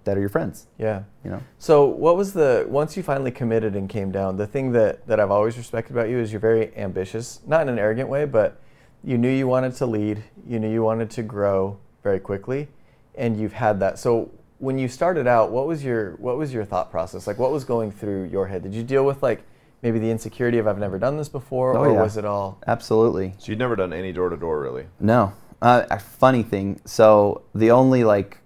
that 0.03 0.15
are 0.15 0.19
your 0.19 0.29
friends. 0.29 0.67
Yeah. 0.77 1.03
You 1.23 1.31
know. 1.31 1.41
So 1.57 1.85
what 1.85 2.15
was 2.17 2.33
the 2.33 2.65
once 2.69 2.95
you 2.95 3.01
finally 3.01 3.31
committed 3.31 3.75
and 3.75 3.89
came 3.89 4.11
down? 4.11 4.37
The 4.37 4.45
thing 4.45 4.71
that 4.73 5.07
that 5.07 5.19
I've 5.19 5.31
always 5.31 5.57
respected 5.57 5.93
about 5.93 6.09
you 6.09 6.19
is 6.19 6.31
you're 6.31 6.39
very 6.39 6.75
ambitious, 6.77 7.39
not 7.47 7.61
in 7.61 7.69
an 7.69 7.79
arrogant 7.79 8.09
way, 8.09 8.25
but 8.25 8.61
you 9.03 9.17
knew 9.17 9.29
you 9.29 9.47
wanted 9.47 9.73
to 9.77 9.85
lead, 9.87 10.23
you 10.47 10.59
knew 10.59 10.69
you 10.71 10.83
wanted 10.83 11.09
to 11.11 11.23
grow 11.23 11.77
very 12.05 12.19
quickly, 12.19 12.67
and 13.15 13.35
you've 13.37 13.51
had 13.53 13.79
that. 13.79 13.97
So 13.97 14.29
when 14.59 14.77
you 14.77 14.87
started 14.87 15.25
out, 15.27 15.51
what 15.51 15.65
was 15.67 15.83
your 15.83 16.11
what 16.17 16.37
was 16.37 16.53
your 16.53 16.63
thought 16.63 16.89
process? 16.91 17.25
Like 17.27 17.39
what 17.39 17.51
was 17.51 17.65
going 17.65 17.91
through 17.91 18.25
your 18.25 18.45
head? 18.47 18.61
Did 18.61 18.73
you 18.75 18.83
deal 18.83 19.03
with 19.03 19.21
like 19.23 19.43
maybe 19.81 19.97
the 19.99 20.09
insecurity 20.09 20.59
of 20.59 20.67
I've 20.67 20.77
never 20.77 20.99
done 20.99 21.17
this 21.17 21.27
before, 21.27 21.75
Oh, 21.75 21.81
or 21.81 21.93
yeah. 21.93 22.01
was 22.01 22.15
it 22.15 22.23
all 22.23 22.59
Absolutely. 22.67 23.33
So 23.39 23.51
you've 23.51 23.59
never 23.59 23.75
done 23.75 23.91
any 23.91 24.13
door 24.13 24.29
to 24.29 24.37
door, 24.37 24.61
really? 24.61 24.85
No. 24.99 25.33
Uh, 25.61 25.85
a 25.89 25.99
funny 25.99 26.43
thing. 26.43 26.79
So 26.85 27.41
the 27.55 27.71
only 27.71 28.03
like 28.03 28.37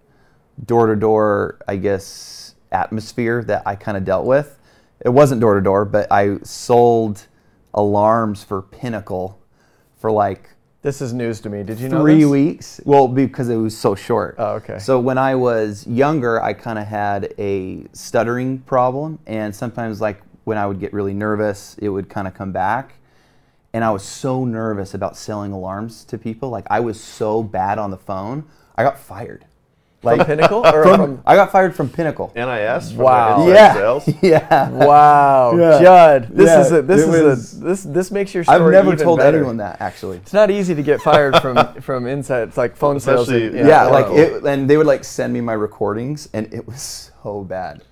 door 0.66 0.88
to 0.88 0.96
door, 0.96 1.60
I 1.68 1.76
guess, 1.76 2.56
atmosphere 2.72 3.44
that 3.44 3.64
I 3.66 3.76
kind 3.76 3.98
of 3.98 4.06
dealt 4.06 4.26
with, 4.26 4.58
it 5.02 5.10
wasn't 5.10 5.42
door 5.42 5.56
to 5.56 5.62
door, 5.62 5.84
but 5.84 6.08
I 6.12 6.38
sold 6.44 7.28
alarms 7.74 8.42
for 8.44 8.62
Pinnacle 8.62 9.38
for 9.98 10.12
like 10.12 10.50
this 10.82 11.02
is 11.02 11.14
news 11.14 11.42
to 11.42 11.50
me. 11.50 11.64
Did 11.64 11.80
you 11.80 11.90
know 11.90 12.02
three 12.02 12.22
this? 12.22 12.30
weeks. 12.30 12.82
Well, 12.86 13.08
because 13.08 13.50
it 13.50 13.58
was 13.58 13.78
so 13.78 13.96
short. 13.96 14.36
Oh, 14.38 14.54
okay. 14.56 14.80
So 14.80 15.00
when 15.00 15.18
I 15.18 15.36
was 15.36 15.86
younger, 15.88 16.42
I 16.42 16.54
kind 16.54 16.80
of 16.80 16.88
had 16.88 17.34
a 17.38 17.86
stuttering 17.94 18.60
problem, 18.60 19.20
and 19.28 19.54
sometimes 19.56 20.00
like 20.00 20.22
when 20.46 20.58
I 20.58 20.66
would 20.66 20.80
get 20.80 20.94
really 20.94 21.14
nervous, 21.14 21.76
it 21.80 21.90
would 21.90 22.10
kind 22.10 22.28
of 22.28 22.34
come 22.34 22.52
back. 22.52 22.94
and 23.74 23.84
I 23.84 23.92
was 23.92 24.04
so 24.04 24.46
nervous 24.46 24.94
about 24.96 25.16
selling 25.16 25.52
alarms 25.52 26.04
to 26.06 26.18
people. 26.18 26.50
Like 26.50 26.66
I 26.72 26.80
was 26.80 27.00
so 27.00 27.44
bad 27.44 27.78
on 27.78 27.92
the 27.92 27.98
phone, 27.98 28.46
I 28.76 28.84
got 28.84 28.98
fired. 28.98 29.46
Like 30.02 30.26
Pinnacle 30.26 30.60
or 30.66 30.84
From, 30.84 30.96
from, 30.96 31.24
I 31.26 31.36
got 31.36 31.52
fired 31.52 31.76
from 31.76 31.90
Pinnacle. 31.90 32.32
NIS. 32.36 32.92
from 32.92 33.04
Wow. 33.04 33.48
Yeah, 33.50 33.74
Sales. 33.74 34.10
yeah. 34.22 34.70
wow, 34.70 35.58
Yeah. 35.58 35.82
Judd. 35.82 36.28
This 36.32 36.48
Yeah, 36.48 36.62
is 36.62 36.72
a, 36.72 36.82
this 36.82 37.02
it 37.02 37.10
is 37.10 37.24
was- 37.24 37.54
a, 37.54 37.64
this 37.66 37.84
this 37.84 38.12
makes 38.12 38.34
your 38.34 38.44
story 38.46 38.78
I've 38.78 38.86
never 38.86 38.96
told 38.96 39.20
better. 39.20 39.38
anyone 39.38 39.58
that 39.58 39.82
actually. 39.82 40.18
It's 40.18 40.32
not 40.34 40.50
easy 40.50 40.74
to 40.74 40.82
get 40.84 41.02
fired 41.02 41.36
from 41.42 41.74
from 41.82 42.08
inside. 42.08 42.48
It's 42.48 42.58
like 42.58 42.78
phone 42.78 43.00
sales. 43.00 43.28
Especially- 43.28 43.48
and- 43.60 43.68
Yeah, 43.68 43.68
Yeah, 43.68 43.84
like 43.88 44.06
it, 44.12 44.44
and 44.46 44.70
they 44.70 44.78
would 44.78 44.88
like 44.88 45.04
send 45.04 45.34
me 45.34 45.42
my 45.42 45.54
recordings, 45.54 46.30
and 46.34 46.54
it 46.54 46.66
was 46.66 47.12
so 47.22 47.44
bad. 47.44 47.80
need 47.80 47.86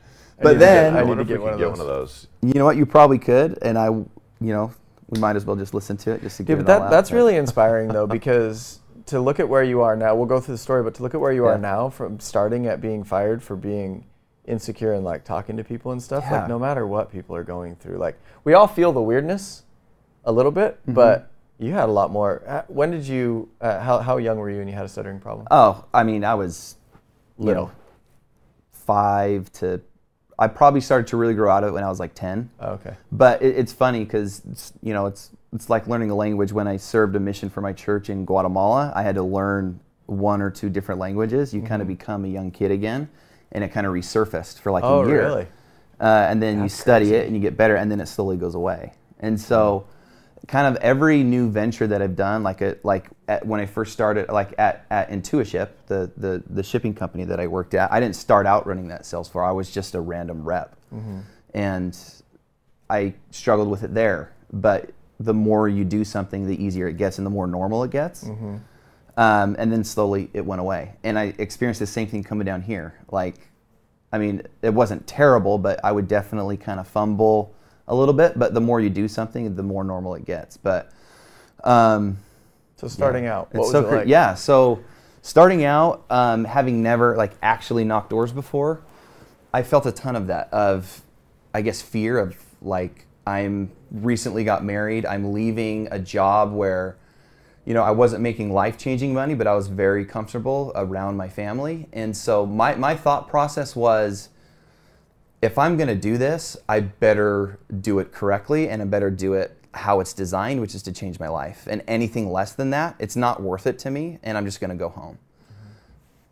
But 0.43 0.59
then 0.59 0.95
I 0.95 1.01
I 1.01 1.03
need 1.03 1.15
to 1.17 1.25
get 1.25 1.39
we 1.39 1.45
one 1.49 1.57
get 1.57 1.69
one 1.71 1.81
of 1.81 1.87
those. 1.87 2.27
you 2.41 2.53
know 2.53 2.63
what? 2.65 2.77
You 2.77 2.85
probably 2.85 3.17
could, 3.19 3.57
and 3.61 3.77
I, 3.77 3.87
you 3.87 4.07
know, 4.39 4.71
we 5.09 5.19
might 5.19 5.35
as 5.35 5.43
well 5.45 5.57
just 5.57 5.73
listen 5.73 5.97
to 5.97 6.11
it 6.11 6.21
just 6.21 6.37
to 6.37 6.43
Yeah, 6.43 6.47
get 6.47 6.57
but 6.59 6.67
that 6.67 6.81
out 6.83 6.89
that's 6.91 7.11
really 7.11 7.35
inspiring 7.35 7.89
though 7.89 8.07
because 8.07 8.79
to 9.07 9.19
look 9.19 9.39
at 9.39 9.47
where 9.49 9.63
you 9.63 9.81
are 9.81 9.95
now. 9.95 10.15
We'll 10.15 10.25
go 10.25 10.39
through 10.39 10.55
the 10.55 10.59
story, 10.59 10.83
but 10.83 10.93
to 10.95 11.03
look 11.03 11.13
at 11.13 11.19
where 11.21 11.31
you 11.33 11.45
Yeah. 11.45 11.51
are 11.53 11.57
now 11.57 11.89
from 11.89 12.19
starting 12.19 12.67
at 12.67 12.79
being 12.81 13.03
fired 13.03 13.41
for 13.43 13.55
being 13.55 14.05
insecure 14.45 14.93
and 14.93 15.03
like 15.03 15.23
talking 15.25 15.57
to 15.57 15.63
people 15.63 15.91
and 15.91 16.01
stuff. 16.01 16.23
Yeah. 16.25 16.39
Like 16.41 16.49
no 16.49 16.57
matter 16.59 16.85
what 16.87 17.11
people 17.11 17.35
are 17.35 17.43
going 17.43 17.75
through, 17.75 17.97
like 17.97 18.17
we 18.43 18.53
all 18.53 18.67
feel 18.67 18.91
the 18.93 19.01
weirdness 19.01 19.63
a 20.23 20.31
little 20.31 20.51
bit, 20.51 20.79
Mm-hmm. 20.83 20.93
but 20.93 21.31
you 21.59 21.73
had 21.73 21.89
a 21.89 21.91
lot 21.91 22.11
more. 22.11 22.43
uh, 22.47 22.61
When 22.67 22.91
did 22.91 23.07
you? 23.07 23.49
Uh, 23.59 23.79
how 23.79 23.99
how 23.99 24.17
young 24.17 24.37
were 24.37 24.49
you 24.49 24.59
when 24.59 24.67
you 24.67 24.75
had 24.75 24.85
a 24.85 24.89
stuttering 24.89 25.19
problem? 25.19 25.47
Oh, 25.49 25.85
I 25.93 26.03
mean, 26.03 26.23
I 26.23 26.35
was, 26.35 26.75
you 27.39 27.45
Little. 27.45 27.65
know, 27.67 27.71
five 28.71 29.51
to. 29.53 29.81
I 30.39 30.47
probably 30.47 30.81
started 30.81 31.07
to 31.07 31.17
really 31.17 31.33
grow 31.33 31.49
out 31.51 31.63
of 31.63 31.69
it 31.69 31.71
when 31.73 31.83
I 31.83 31.89
was 31.89 31.99
like 31.99 32.13
ten. 32.13 32.51
Oh, 32.59 32.73
okay. 32.73 32.95
But 33.11 33.41
it, 33.41 33.57
it's 33.57 33.73
funny 33.73 34.03
because 34.03 34.73
you 34.83 34.93
know 34.93 35.07
it's 35.07 35.31
it's 35.53 35.69
like 35.69 35.87
learning 35.87 36.09
a 36.11 36.15
language. 36.15 36.51
When 36.51 36.67
I 36.67 36.77
served 36.77 37.15
a 37.15 37.19
mission 37.19 37.49
for 37.49 37.61
my 37.61 37.73
church 37.73 38.09
in 38.09 38.25
Guatemala, 38.25 38.91
I 38.95 39.03
had 39.03 39.15
to 39.15 39.23
learn 39.23 39.79
one 40.05 40.41
or 40.41 40.49
two 40.49 40.69
different 40.69 40.99
languages. 40.99 41.53
You 41.53 41.59
Mm-hmm. 41.61 41.67
kind 41.67 41.81
of 41.81 41.87
become 41.87 42.25
a 42.25 42.27
young 42.27 42.51
kid 42.51 42.71
again, 42.71 43.09
and 43.51 43.63
it 43.63 43.69
kind 43.69 43.85
of 43.87 43.93
resurfaced 43.93 44.59
for 44.59 44.71
like 44.71 44.83
Oh, 44.83 45.03
a 45.03 45.07
year. 45.07 45.21
really? 45.23 45.47
Uh, 45.99 46.27
and 46.29 46.41
then 46.43 46.61
you 46.61 46.69
study 46.69 47.05
crazy. 47.07 47.15
it 47.15 47.25
and 47.27 47.35
you 47.35 47.41
get 47.41 47.57
better, 47.57 47.75
and 47.75 47.89
then 47.91 47.99
it 47.99 48.07
slowly 48.07 48.37
goes 48.37 48.55
away. 48.55 48.93
And 49.19 49.39
so, 49.39 49.87
kind 50.47 50.67
of 50.67 50.81
every 50.83 51.23
new 51.23 51.49
venture 51.49 51.87
that 51.87 52.01
I've 52.03 52.15
done, 52.15 52.43
like 52.43 52.61
a, 52.61 52.77
like 52.83 53.07
at, 53.27 53.45
when 53.47 53.59
I 53.59 53.65
first 53.65 53.93
started, 53.93 54.29
like 54.29 54.53
at, 54.59 54.85
at 54.91 55.09
Intuiship, 55.09 55.69
the, 55.87 56.11
the 56.15 56.43
the 56.49 56.61
shipping 56.61 56.93
company 56.93 57.23
that 57.25 57.39
I 57.39 57.47
worked 57.47 57.73
at, 57.73 57.91
I 57.91 57.99
didn't 57.99 58.15
start 58.15 58.45
out 58.45 58.67
running 58.67 58.89
that 58.89 59.05
sales 59.07 59.27
floor. 59.27 59.43
I 59.43 59.51
was 59.51 59.71
just 59.71 59.95
a 59.95 59.99
random 60.01 60.43
rep, 60.43 60.75
and 61.53 61.97
I 62.89 63.13
struggled 63.31 63.69
with 63.69 63.83
it 63.83 63.93
there. 63.95 64.31
But 64.53 64.91
the 65.19 65.33
more 65.33 65.67
you 65.67 65.83
do 65.83 66.03
something, 66.03 66.45
the 66.47 66.61
easier 66.63 66.87
it 66.87 66.97
gets, 66.97 67.17
and 67.17 67.25
the 67.25 67.31
more 67.31 67.47
normal 67.47 67.83
it 67.83 67.91
gets. 67.91 68.23
Um, 69.17 69.55
and 69.57 69.71
then 69.71 69.83
slowly 69.83 70.29
it 70.33 70.45
went 70.45 70.61
away. 70.61 70.93
And 71.03 71.17
I 71.17 71.33
experienced 71.39 71.79
the 71.79 71.87
same 71.87 72.07
thing 72.07 72.23
coming 72.23 72.45
down 72.45 72.61
here. 72.61 72.93
Like, 73.09 73.49
I 74.11 74.19
mean, 74.19 74.43
it 74.61 74.73
wasn't 74.73 75.07
terrible, 75.07 75.57
but 75.57 75.83
I 75.83 75.91
would 75.91 76.07
definitely 76.07 76.55
kind 76.57 76.79
of 76.79 76.87
fumble 76.87 77.55
a 77.87 77.95
little 77.95 78.13
bit. 78.13 78.37
But 78.37 78.53
the 78.53 78.61
more 78.61 78.79
you 78.79 78.91
do 78.91 79.07
something, 79.07 79.55
the 79.55 79.63
more 79.63 79.83
normal 79.83 80.13
it 80.13 80.25
gets. 80.25 80.55
But 80.57 80.91
um, 81.63 82.17
So 82.75 82.87
starting 82.87 83.25
out, 83.25 83.51
what 83.53 83.61
was 83.61 83.71
so 83.71 83.87
it 83.87 83.91
like? 83.91 84.07
yeah. 84.07 84.35
So 84.35 84.81
starting 85.23 85.63
out, 85.65 86.05
um, 86.11 86.45
having 86.45 86.83
never 86.83 87.15
like 87.17 87.31
actually 87.41 87.83
knocked 87.85 88.11
doors 88.11 88.31
before, 88.31 88.81
I 89.51 89.63
felt 89.63 89.87
a 89.87 89.91
ton 89.91 90.15
of 90.15 90.27
that 90.27 90.53
of, 90.53 91.01
I 91.55 91.61
guess, 91.63 91.81
fear 91.81 92.19
of 92.19 92.37
like 92.61 93.07
I'm 93.25 93.71
recently 93.91 94.43
got 94.43 94.63
married. 94.63 95.05
I'm 95.05 95.33
leaving 95.33 95.87
a 95.91 95.99
job 95.99 96.51
where, 96.53 96.97
you 97.65 97.73
know, 97.73 97.83
I 97.83 97.91
wasn't 97.91 98.21
making 98.21 98.53
life 98.53 98.77
changing 98.77 99.13
money, 99.13 99.35
but 99.35 99.47
I 99.47 99.55
was 99.55 99.67
very 99.67 100.05
comfortable 100.05 100.71
around 100.75 101.17
my 101.17 101.29
family. 101.29 101.87
And 101.93 102.15
so 102.15 102.45
my 102.45 102.75
my 102.75 102.95
thought 102.95 103.27
process 103.27 103.75
was. 103.75 104.29
If 105.39 105.59
I'm 105.59 105.77
going 105.77 105.87
to 105.87 105.95
do 105.95 106.17
this, 106.17 106.57
I 106.67 106.79
better 106.79 107.59
do 107.81 107.99
it 107.99 108.11
correctly 108.11 108.69
and 108.69 108.81
I 108.81 108.85
better 108.85 109.11
do 109.11 109.33
it 109.33 109.55
how 109.71 109.99
it's 109.99 110.13
designed, 110.13 110.59
which 110.59 110.75
is 110.75 110.81
to 110.83 110.91
change 110.91 111.19
my 111.19 111.27
life. 111.27 111.67
And 111.69 111.83
anything 111.87 112.31
less 112.31 112.53
than 112.53 112.71
that, 112.71 112.95
it's 112.99 113.15
not 113.15 113.41
worth 113.41 113.67
it 113.67 113.77
to 113.79 113.91
me, 113.91 114.17
and 114.23 114.37
I'm 114.37 114.45
just 114.45 114.59
going 114.59 114.71
to 114.71 114.75
go 114.75 114.89
home. 114.89 115.19
Mm-hmm. 115.51 115.71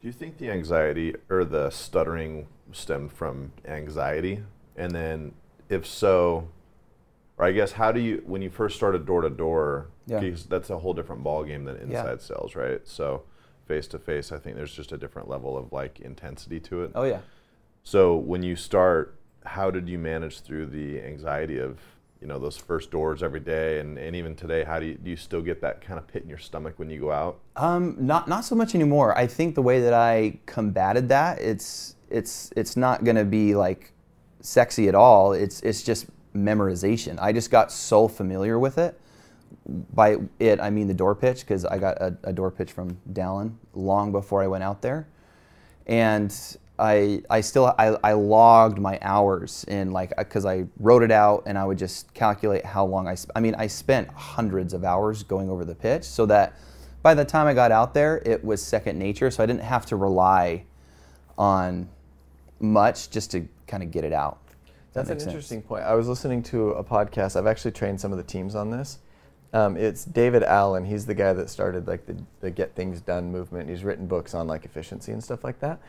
Do 0.02 0.08
you 0.08 0.12
think 0.12 0.38
the 0.40 0.50
anxiety 0.50 1.16
or 1.30 1.46
the 1.46 1.70
stuttering 1.70 2.48
stemmed 2.72 3.12
from 3.12 3.52
anxiety? 3.66 4.44
And 4.76 4.92
then, 4.92 5.34
if 5.70 5.86
so, 5.86 6.48
or 7.38 7.46
I 7.46 7.52
guess, 7.52 7.74
how 7.74 7.92
do 7.92 8.00
you, 8.00 8.24
when 8.26 8.42
you 8.42 8.50
first 8.50 8.76
started 8.78 9.06
door 9.06 9.22
to 9.22 9.30
door, 9.30 9.88
Yeah. 10.08 10.20
because 10.20 10.46
that's 10.46 10.70
a 10.70 10.78
whole 10.80 10.94
different 10.94 11.24
ballgame 11.24 11.66
than 11.66 11.76
Yeah. 11.92 12.00
inside 12.02 12.22
sales, 12.22 12.56
right? 12.56 12.82
So, 12.86 13.24
face 13.66 13.88
to 13.88 14.00
face, 14.00 14.32
I 14.32 14.38
think 14.38 14.56
there's 14.56 14.74
just 14.74 14.92
a 14.92 14.98
different 14.98 15.28
level 15.28 15.58
of 15.58 15.74
like 15.74 16.00
intensity 16.00 16.60
to 16.62 16.84
it. 16.84 16.92
Oh 16.96 17.04
yeah. 17.04 17.20
So, 17.84 18.16
when 18.16 18.42
you 18.44 18.56
start, 18.56 19.20
how 19.46 19.70
did 19.70 19.90
you 19.90 19.98
manage 20.00 20.42
through 20.42 20.68
the 20.68 21.02
anxiety 21.02 21.58
of, 21.60 21.80
you 22.22 22.28
know, 22.28 22.40
those 22.40 22.56
first 22.58 22.90
doors 22.90 23.22
every 23.22 23.42
day, 23.42 23.80
and, 23.80 23.98
and 23.98 24.16
even 24.16 24.36
today, 24.36 24.64
how 24.64 24.80
do 24.80 24.86
you 24.86 24.94
do 24.96 25.10
you 25.10 25.18
still 25.18 25.42
get 25.42 25.62
that 25.62 25.82
kind 25.82 26.00
of 26.00 26.08
pit 26.08 26.24
in 26.24 26.30
your 26.30 26.38
stomach 26.38 26.76
when 26.78 26.90
you 26.90 27.00
go 27.00 27.12
out? 27.12 27.40
Um, 27.58 27.98
not 28.00 28.28
not 28.30 28.46
so 28.46 28.56
much 28.56 28.74
anymore. 28.76 29.16
I 29.18 29.28
think 29.28 29.54
the 29.56 29.62
way 29.62 29.82
that 29.82 29.94
I 29.94 30.40
combated 30.46 31.10
that, 31.10 31.40
it's 31.42 31.96
it's 32.10 32.52
it's 32.56 32.78
not 32.78 33.04
going 33.04 33.18
to 33.18 33.26
be 33.26 33.54
like 33.56 33.92
sexy 34.40 34.88
at 34.88 34.96
all. 34.96 35.34
It's 35.34 35.60
it's 35.62 35.84
just 35.84 36.08
memorization. 36.36 37.18
I 37.20 37.32
just 37.32 37.50
got 37.50 37.72
so 37.72 38.08
familiar 38.08 38.60
with 38.60 38.78
it. 38.78 39.00
By 39.94 40.18
it, 40.40 40.60
I 40.60 40.70
mean 40.70 40.88
the 40.88 40.94
door 40.94 41.16
pitch 41.16 41.42
because 41.42 41.66
I 41.66 41.78
got 41.78 42.00
a, 42.02 42.18
a 42.24 42.34
door 42.34 42.52
pitch 42.52 42.72
from 42.72 42.98
Dallin 43.14 43.56
long 43.74 44.12
before 44.12 44.44
I 44.44 44.48
went 44.48 44.64
out 44.64 44.82
there, 44.82 45.08
and 45.88 46.36
I 46.78 47.22
I 47.30 47.42
still 47.42 47.74
I, 47.78 47.98
I 48.04 48.14
logged 48.14 48.80
my 48.80 49.00
hours 49.02 49.64
in 49.68 49.92
like 49.92 50.12
uh, 50.18 50.24
because 50.24 50.46
I 50.46 50.66
wrote 50.80 51.04
it 51.04 51.12
out 51.12 51.44
and 51.46 51.58
I 51.58 51.66
would 51.66 51.78
just 51.78 52.14
calculate 52.14 52.66
how 52.66 52.86
long 52.86 53.08
I 53.08 53.16
sp- 53.16 53.32
I 53.36 53.40
mean 53.40 53.56
I 53.56 53.68
spent 53.68 54.10
hundreds 54.10 54.74
of 54.74 54.84
hours 54.84 55.24
going 55.24 55.50
over 55.50 55.64
the 55.64 55.76
pitch 55.76 56.04
so 56.04 56.26
that 56.26 56.54
by 57.02 57.14
the 57.14 57.24
time 57.24 57.48
I 57.48 57.54
got 57.54 57.72
out 57.72 57.94
there 57.94 58.22
it 58.26 58.44
was 58.44 58.62
second 58.62 59.00
nature 59.00 59.32
so 59.32 59.42
I 59.42 59.46
didn't 59.46 59.64
have 59.64 59.86
to 59.88 59.96
rely 59.96 60.66
on 61.38 61.88
much 62.60 63.10
just 63.10 63.32
to 63.32 63.48
kind 63.68 63.82
of 63.82 63.92
get 63.92 64.04
it 64.04 64.14
out. 64.14 64.40
That 64.96 65.02
That's 65.08 65.10
an 65.12 65.20
sense. 65.20 65.28
interesting 65.34 65.62
point. 65.62 65.84
I 65.84 65.94
was 65.94 66.08
listening 66.08 66.42
to 66.44 66.72
a 66.72 66.84
podcast. 66.84 67.36
I've 67.36 67.48
actually 67.48 67.72
trained 67.72 68.00
some 68.00 68.12
of 68.14 68.18
the 68.18 68.24
teams 68.24 68.56
on 68.56 68.72
this. 68.72 69.00
Um, 69.54 69.76
it's 69.76 70.06
David 70.06 70.42
Allen. 70.42 70.86
He's 70.86 71.06
the 71.06 71.14
guy 71.14 71.34
that 71.34 71.50
started 71.50 71.86
like 71.86 72.06
the, 72.06 72.16
the 72.40 72.50
Get 72.50 72.76
Things 72.76 73.02
Done 73.02 73.30
movement. 73.30 73.70
He's 73.70 73.84
written 73.84 74.08
books 74.08 74.34
on 74.34 74.48
like 74.48 74.64
efficiency 74.64 75.12
and 75.12 75.22
stuff 75.22 75.44
like 75.44 75.60
that. 75.60 75.80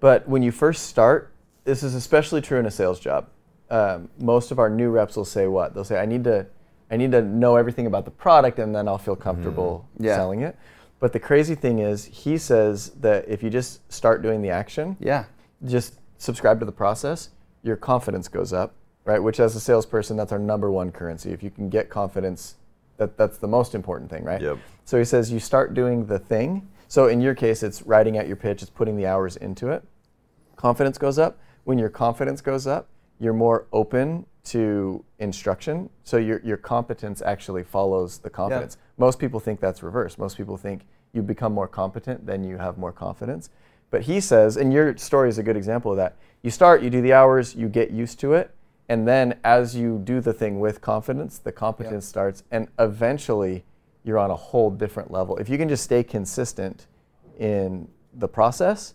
But 0.00 0.26
when 0.26 0.42
you 0.42 0.52
first 0.52 0.86
start, 0.86 1.32
this 1.64 1.82
is 1.82 1.94
especially 1.94 2.40
true 2.40 2.58
in 2.58 2.64
a 2.64 2.70
sales 2.70 2.98
job. 2.98 3.28
Um, 3.70 4.08
most 4.18 4.50
of 4.50 4.58
our 4.58 4.70
new 4.70 4.88
reps 4.90 5.16
will 5.16 5.24
say 5.26 5.46
what? 5.48 5.74
They'll 5.74 5.84
say, 5.84 5.98
"I 6.00 6.06
need 6.06 6.24
to, 6.24 6.46
I 6.90 6.96
need 6.96 7.12
to 7.12 7.20
know 7.20 7.56
everything 7.56 7.86
about 7.86 8.06
the 8.06 8.10
product, 8.10 8.58
and 8.58 8.74
then 8.74 8.88
I'll 8.88 8.96
feel 8.98 9.16
comfortable 9.16 9.86
Yeah. 9.98 10.16
selling 10.16 10.40
it." 10.40 10.56
But 10.98 11.12
the 11.12 11.20
crazy 11.20 11.54
thing 11.54 11.78
is, 11.80 12.04
he 12.06 12.38
says 12.38 12.90
that 13.00 13.28
if 13.28 13.42
you 13.42 13.50
just 13.50 13.90
start 13.92 14.22
doing 14.22 14.40
the 14.40 14.48
action, 14.50 14.96
Yeah. 14.98 15.24
just 15.64 16.00
subscribe 16.16 16.58
to 16.60 16.64
the 16.64 16.72
process, 16.72 17.28
your 17.62 17.76
confidence 17.76 18.28
goes 18.28 18.52
up, 18.52 18.74
right? 19.04 19.22
Which, 19.22 19.40
as 19.40 19.56
a 19.56 19.60
salesperson, 19.60 20.16
that's 20.16 20.32
our 20.32 20.38
number 20.38 20.70
one 20.70 20.92
currency. 20.92 21.32
If 21.32 21.42
you 21.42 21.50
can 21.50 21.68
get 21.68 21.88
confidence, 21.88 22.56
that, 22.96 23.16
that's 23.16 23.38
the 23.38 23.48
most 23.48 23.74
important 23.74 24.10
thing, 24.10 24.24
right? 24.24 24.40
Yep. 24.40 24.58
So 24.84 24.98
he 24.98 25.04
says 25.04 25.30
you 25.30 25.40
start 25.40 25.74
doing 25.74 26.06
the 26.06 26.18
thing. 26.18 26.68
So 26.88 27.08
in 27.08 27.20
your 27.20 27.34
case, 27.34 27.62
it's 27.62 27.82
writing 27.82 28.18
out 28.18 28.26
your 28.26 28.36
pitch, 28.36 28.62
it's 28.62 28.70
putting 28.70 28.96
the 28.96 29.06
hours 29.06 29.36
into 29.36 29.70
it. 29.70 29.82
Confidence 30.56 30.98
goes 30.98 31.18
up. 31.18 31.38
When 31.64 31.78
your 31.78 31.88
confidence 31.88 32.40
goes 32.40 32.66
up, 32.66 32.88
you're 33.18 33.32
more 33.32 33.66
open 33.72 34.26
to 34.44 35.04
instruction. 35.18 35.90
So 36.04 36.16
your, 36.16 36.40
your 36.44 36.56
competence 36.56 37.20
actually 37.20 37.64
follows 37.64 38.18
the 38.18 38.30
confidence. 38.30 38.76
Most 38.96 39.18
people 39.18 39.40
think 39.40 39.60
that's 39.60 39.82
reverse. 39.82 40.16
Most 40.16 40.36
people 40.36 40.56
think 40.56 40.86
you 41.12 41.22
become 41.22 41.52
more 41.52 41.66
competent, 41.66 42.26
then 42.26 42.44
you 42.44 42.58
have 42.58 42.78
more 42.78 42.92
confidence. 42.92 43.50
But 43.90 44.02
he 44.02 44.20
says, 44.20 44.56
and 44.56 44.72
your 44.72 44.96
story 44.96 45.28
is 45.28 45.38
a 45.38 45.42
good 45.42 45.56
example 45.56 45.90
of 45.92 45.96
that. 45.96 46.16
You 46.42 46.50
start, 46.50 46.82
you 46.82 46.90
do 46.90 47.00
the 47.00 47.12
hours, 47.12 47.54
you 47.54 47.68
get 47.68 47.90
used 47.90 48.20
to 48.20 48.34
it, 48.34 48.50
and 48.88 49.06
then 49.06 49.38
as 49.44 49.74
you 49.74 50.00
do 50.04 50.20
the 50.20 50.32
thing 50.32 50.60
with 50.60 50.80
confidence, 50.80 51.38
the 51.38 51.52
competence 51.52 52.06
starts, 52.06 52.42
and 52.50 52.68
eventually 52.78 53.64
you're 54.04 54.18
on 54.18 54.30
a 54.30 54.36
whole 54.36 54.70
different 54.70 55.10
level. 55.10 55.36
If 55.38 55.48
you 55.48 55.58
can 55.58 55.68
just 55.68 55.82
stay 55.82 56.04
consistent 56.04 56.86
in 57.38 57.88
the 58.14 58.28
process, 58.28 58.94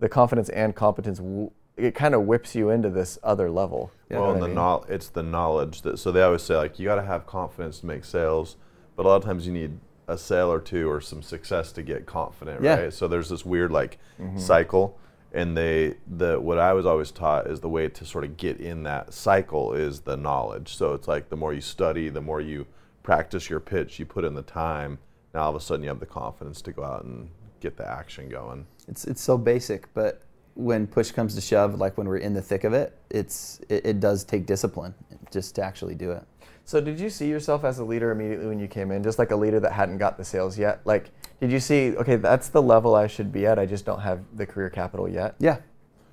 the 0.00 0.08
confidence 0.08 0.48
and 0.50 0.74
competence, 0.74 1.18
w- 1.18 1.50
it 1.76 1.94
kind 1.94 2.14
of 2.14 2.22
whips 2.22 2.54
you 2.54 2.68
into 2.68 2.90
this 2.90 3.18
other 3.22 3.50
level. 3.50 3.90
You 4.10 4.16
know 4.16 4.22
well, 4.22 4.30
and 4.32 4.38
I 4.38 4.40
the 4.40 4.46
mean? 4.48 4.56
knowl- 4.56 4.84
it's 4.88 5.08
the 5.08 5.22
knowledge 5.22 5.82
that 5.82 5.98
so 5.98 6.12
they 6.12 6.20
always 6.22 6.42
say 6.42 6.56
like 6.56 6.78
you 6.78 6.84
got 6.84 6.96
to 6.96 7.02
have 7.02 7.26
confidence 7.26 7.80
to 7.80 7.86
make 7.86 8.04
sales, 8.04 8.56
but 8.96 9.06
a 9.06 9.08
lot 9.08 9.16
of 9.16 9.24
times 9.24 9.46
you 9.46 9.52
need 9.52 9.78
a 10.08 10.18
sale 10.18 10.52
or 10.52 10.60
two 10.60 10.90
or 10.90 11.00
some 11.00 11.22
success 11.22 11.72
to 11.72 11.82
get 11.82 12.06
confident, 12.06 12.62
Yeah. 12.62 12.80
right? 12.80 12.92
So 12.92 13.08
there's 13.08 13.28
this 13.28 13.44
weird 13.46 13.70
like 13.70 13.98
Mm-hmm. 14.20 14.38
cycle, 14.38 14.98
and 15.32 15.56
they 15.56 15.94
the 16.06 16.38
what 16.40 16.58
I 16.58 16.72
was 16.74 16.84
always 16.86 17.10
taught 17.10 17.46
is 17.46 17.60
the 17.60 17.68
way 17.68 17.88
to 17.88 18.04
sort 18.04 18.24
of 18.24 18.36
get 18.36 18.58
in 18.60 18.82
that 18.84 19.12
cycle 19.14 19.72
is 19.72 20.00
the 20.00 20.16
knowledge. 20.16 20.76
So 20.76 20.92
it's 20.94 21.08
like 21.08 21.28
the 21.30 21.36
more 21.36 21.52
you 21.54 21.60
study, 21.60 22.08
the 22.08 22.20
more 22.20 22.40
you 22.40 22.66
practice 23.02 23.48
your 23.50 23.60
pitch, 23.60 23.98
you 23.98 24.06
put 24.06 24.24
in 24.24 24.34
the 24.34 24.42
time. 24.42 24.98
Now 25.34 25.42
all 25.44 25.50
of 25.50 25.56
a 25.56 25.60
sudden 25.60 25.82
you 25.82 25.88
have 25.88 26.00
the 26.00 26.06
confidence 26.06 26.60
to 26.62 26.72
go 26.72 26.84
out 26.84 27.04
and 27.04 27.30
get 27.60 27.76
the 27.76 27.88
action 27.88 28.28
going. 28.28 28.66
It's 28.88 29.04
it's 29.06 29.22
so 29.22 29.38
basic, 29.38 29.92
but 29.94 30.22
when 30.54 30.86
push 30.86 31.10
comes 31.12 31.34
to 31.34 31.40
shove, 31.40 31.76
like 31.78 31.96
when 31.96 32.06
we're 32.06 32.18
in 32.18 32.34
the 32.34 32.42
thick 32.42 32.64
of 32.64 32.74
it, 32.74 32.96
it's 33.10 33.60
it, 33.70 33.86
it 33.86 34.00
does 34.00 34.24
take 34.24 34.44
discipline 34.46 34.94
just 35.32 35.54
to 35.54 35.62
actually 35.64 35.94
do 35.94 36.10
it. 36.12 36.24
So 36.64 36.80
did 36.80 36.98
you 37.00 37.10
see 37.10 37.28
yourself 37.28 37.64
as 37.64 37.78
a 37.78 37.84
leader 37.84 38.10
immediately 38.12 38.46
when 38.46 38.58
you 38.58 38.68
came 38.68 38.90
in, 38.92 39.02
just 39.02 39.18
like 39.18 39.30
a 39.30 39.36
leader 39.36 39.60
that 39.60 39.72
hadn't 39.72 39.98
got 39.98 40.16
the 40.16 40.24
sales 40.24 40.58
yet? 40.58 40.80
Like, 40.84 41.10
did 41.40 41.50
you 41.50 41.60
see, 41.60 41.96
okay, 41.96 42.16
that's 42.16 42.48
the 42.48 42.62
level 42.62 42.94
I 42.94 43.06
should 43.08 43.32
be 43.32 43.46
at. 43.46 43.58
I 43.58 43.66
just 43.66 43.84
don't 43.84 44.00
have 44.00 44.20
the 44.36 44.46
career 44.46 44.70
capital 44.70 45.08
yet. 45.08 45.34
Yeah, 45.40 45.58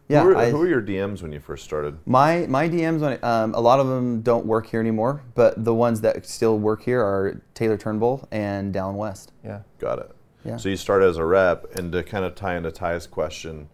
yeah. 0.07 0.21
who, 0.23 0.27
were, 0.29 0.35
I- 0.37 0.49
who 0.49 0.57
were 0.57 0.67
your 0.67 0.81
DMs 0.81 1.21
when 1.21 1.31
you 1.31 1.39
first 1.39 1.63
started? 1.63 1.99
My 2.05 2.47
my 2.47 2.67
DMs 2.67 3.03
on 3.03 3.13
it, 3.13 3.23
um, 3.23 3.53
a 3.53 3.59
lot 3.59 3.79
of 3.79 3.87
them 3.87 4.21
don't 4.21 4.45
work 4.45 4.65
here 4.67 4.79
anymore, 4.79 5.21
but 5.35 5.63
the 5.63 5.73
ones 5.73 6.01
that 6.01 6.25
still 6.25 6.57
work 6.57 6.81
here 6.83 6.99
are 7.01 7.41
Taylor 7.53 7.77
Turnbull 7.77 8.27
and 8.31 8.73
Dallin 8.73 8.95
West. 8.95 9.31
Yeah. 9.45 9.61
Got 9.77 9.99
it. 9.99 10.11
Yeah. 10.43 10.57
So 10.57 10.69
you 10.69 10.77
started 10.77 11.07
as 11.09 11.17
a 11.17 11.25
rep, 11.25 11.75
and 11.75 11.91
to 11.91 12.01
kind 12.01 12.25
of 12.25 12.33
tie 12.33 12.55
into 12.55 12.71
Ty's 12.71 13.05
question, 13.05 13.69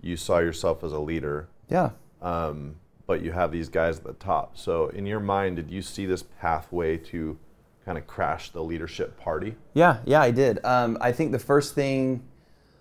you 0.00 0.16
saw 0.16 0.38
yourself 0.38 0.84
as 0.84 0.92
a 0.92 0.98
leader, 1.00 1.48
Yeah. 1.68 1.90
um, 2.22 2.76
but 3.10 3.24
you 3.24 3.32
have 3.32 3.50
these 3.50 3.68
guys 3.68 3.98
at 3.98 4.04
the 4.04 4.12
top. 4.12 4.56
So 4.56 4.86
in 4.90 5.04
your 5.04 5.18
mind, 5.18 5.56
did 5.56 5.68
you 5.68 5.82
see 5.82 6.06
this 6.06 6.22
pathway 6.22 6.96
to 6.96 7.36
kind 7.84 7.98
of 7.98 8.06
crash 8.06 8.50
the 8.50 8.62
leadership 8.62 9.18
party? 9.18 9.56
Yeah, 9.74 9.98
yeah, 10.06 10.22
I 10.22 10.30
did. 10.30 10.64
Um, 10.64 10.96
I 11.00 11.10
think 11.10 11.32
the 11.32 11.38
first 11.40 11.74
thing, 11.74 12.22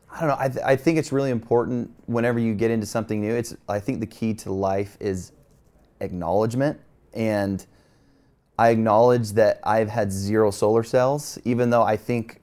I 0.07 0.19
don't 0.19 0.29
know. 0.29 0.36
I, 0.38 0.48
th- 0.50 0.63
I 0.63 0.75
think 0.75 1.00
it's 1.00 1.12
really 1.12 1.31
important 1.31 1.89
whenever 2.05 2.38
you 2.38 2.53
get 2.53 2.69
into 2.69 2.86
something 2.86 3.19
new. 3.19 3.33
It's 3.33 3.55
I 3.67 3.79
think 3.79 4.01
the 4.01 4.05
key 4.05 4.36
to 4.36 4.51
life 4.51 4.98
is 5.00 5.31
acknowledgement, 6.00 6.79
and 7.15 7.65
I 8.59 8.69
acknowledge 8.69 9.31
that 9.31 9.59
I've 9.63 9.89
had 9.89 10.12
zero 10.12 10.51
solar 10.51 10.83
cells, 10.83 11.39
even 11.43 11.71
though 11.71 11.81
I 11.81 11.98
think 11.98 12.39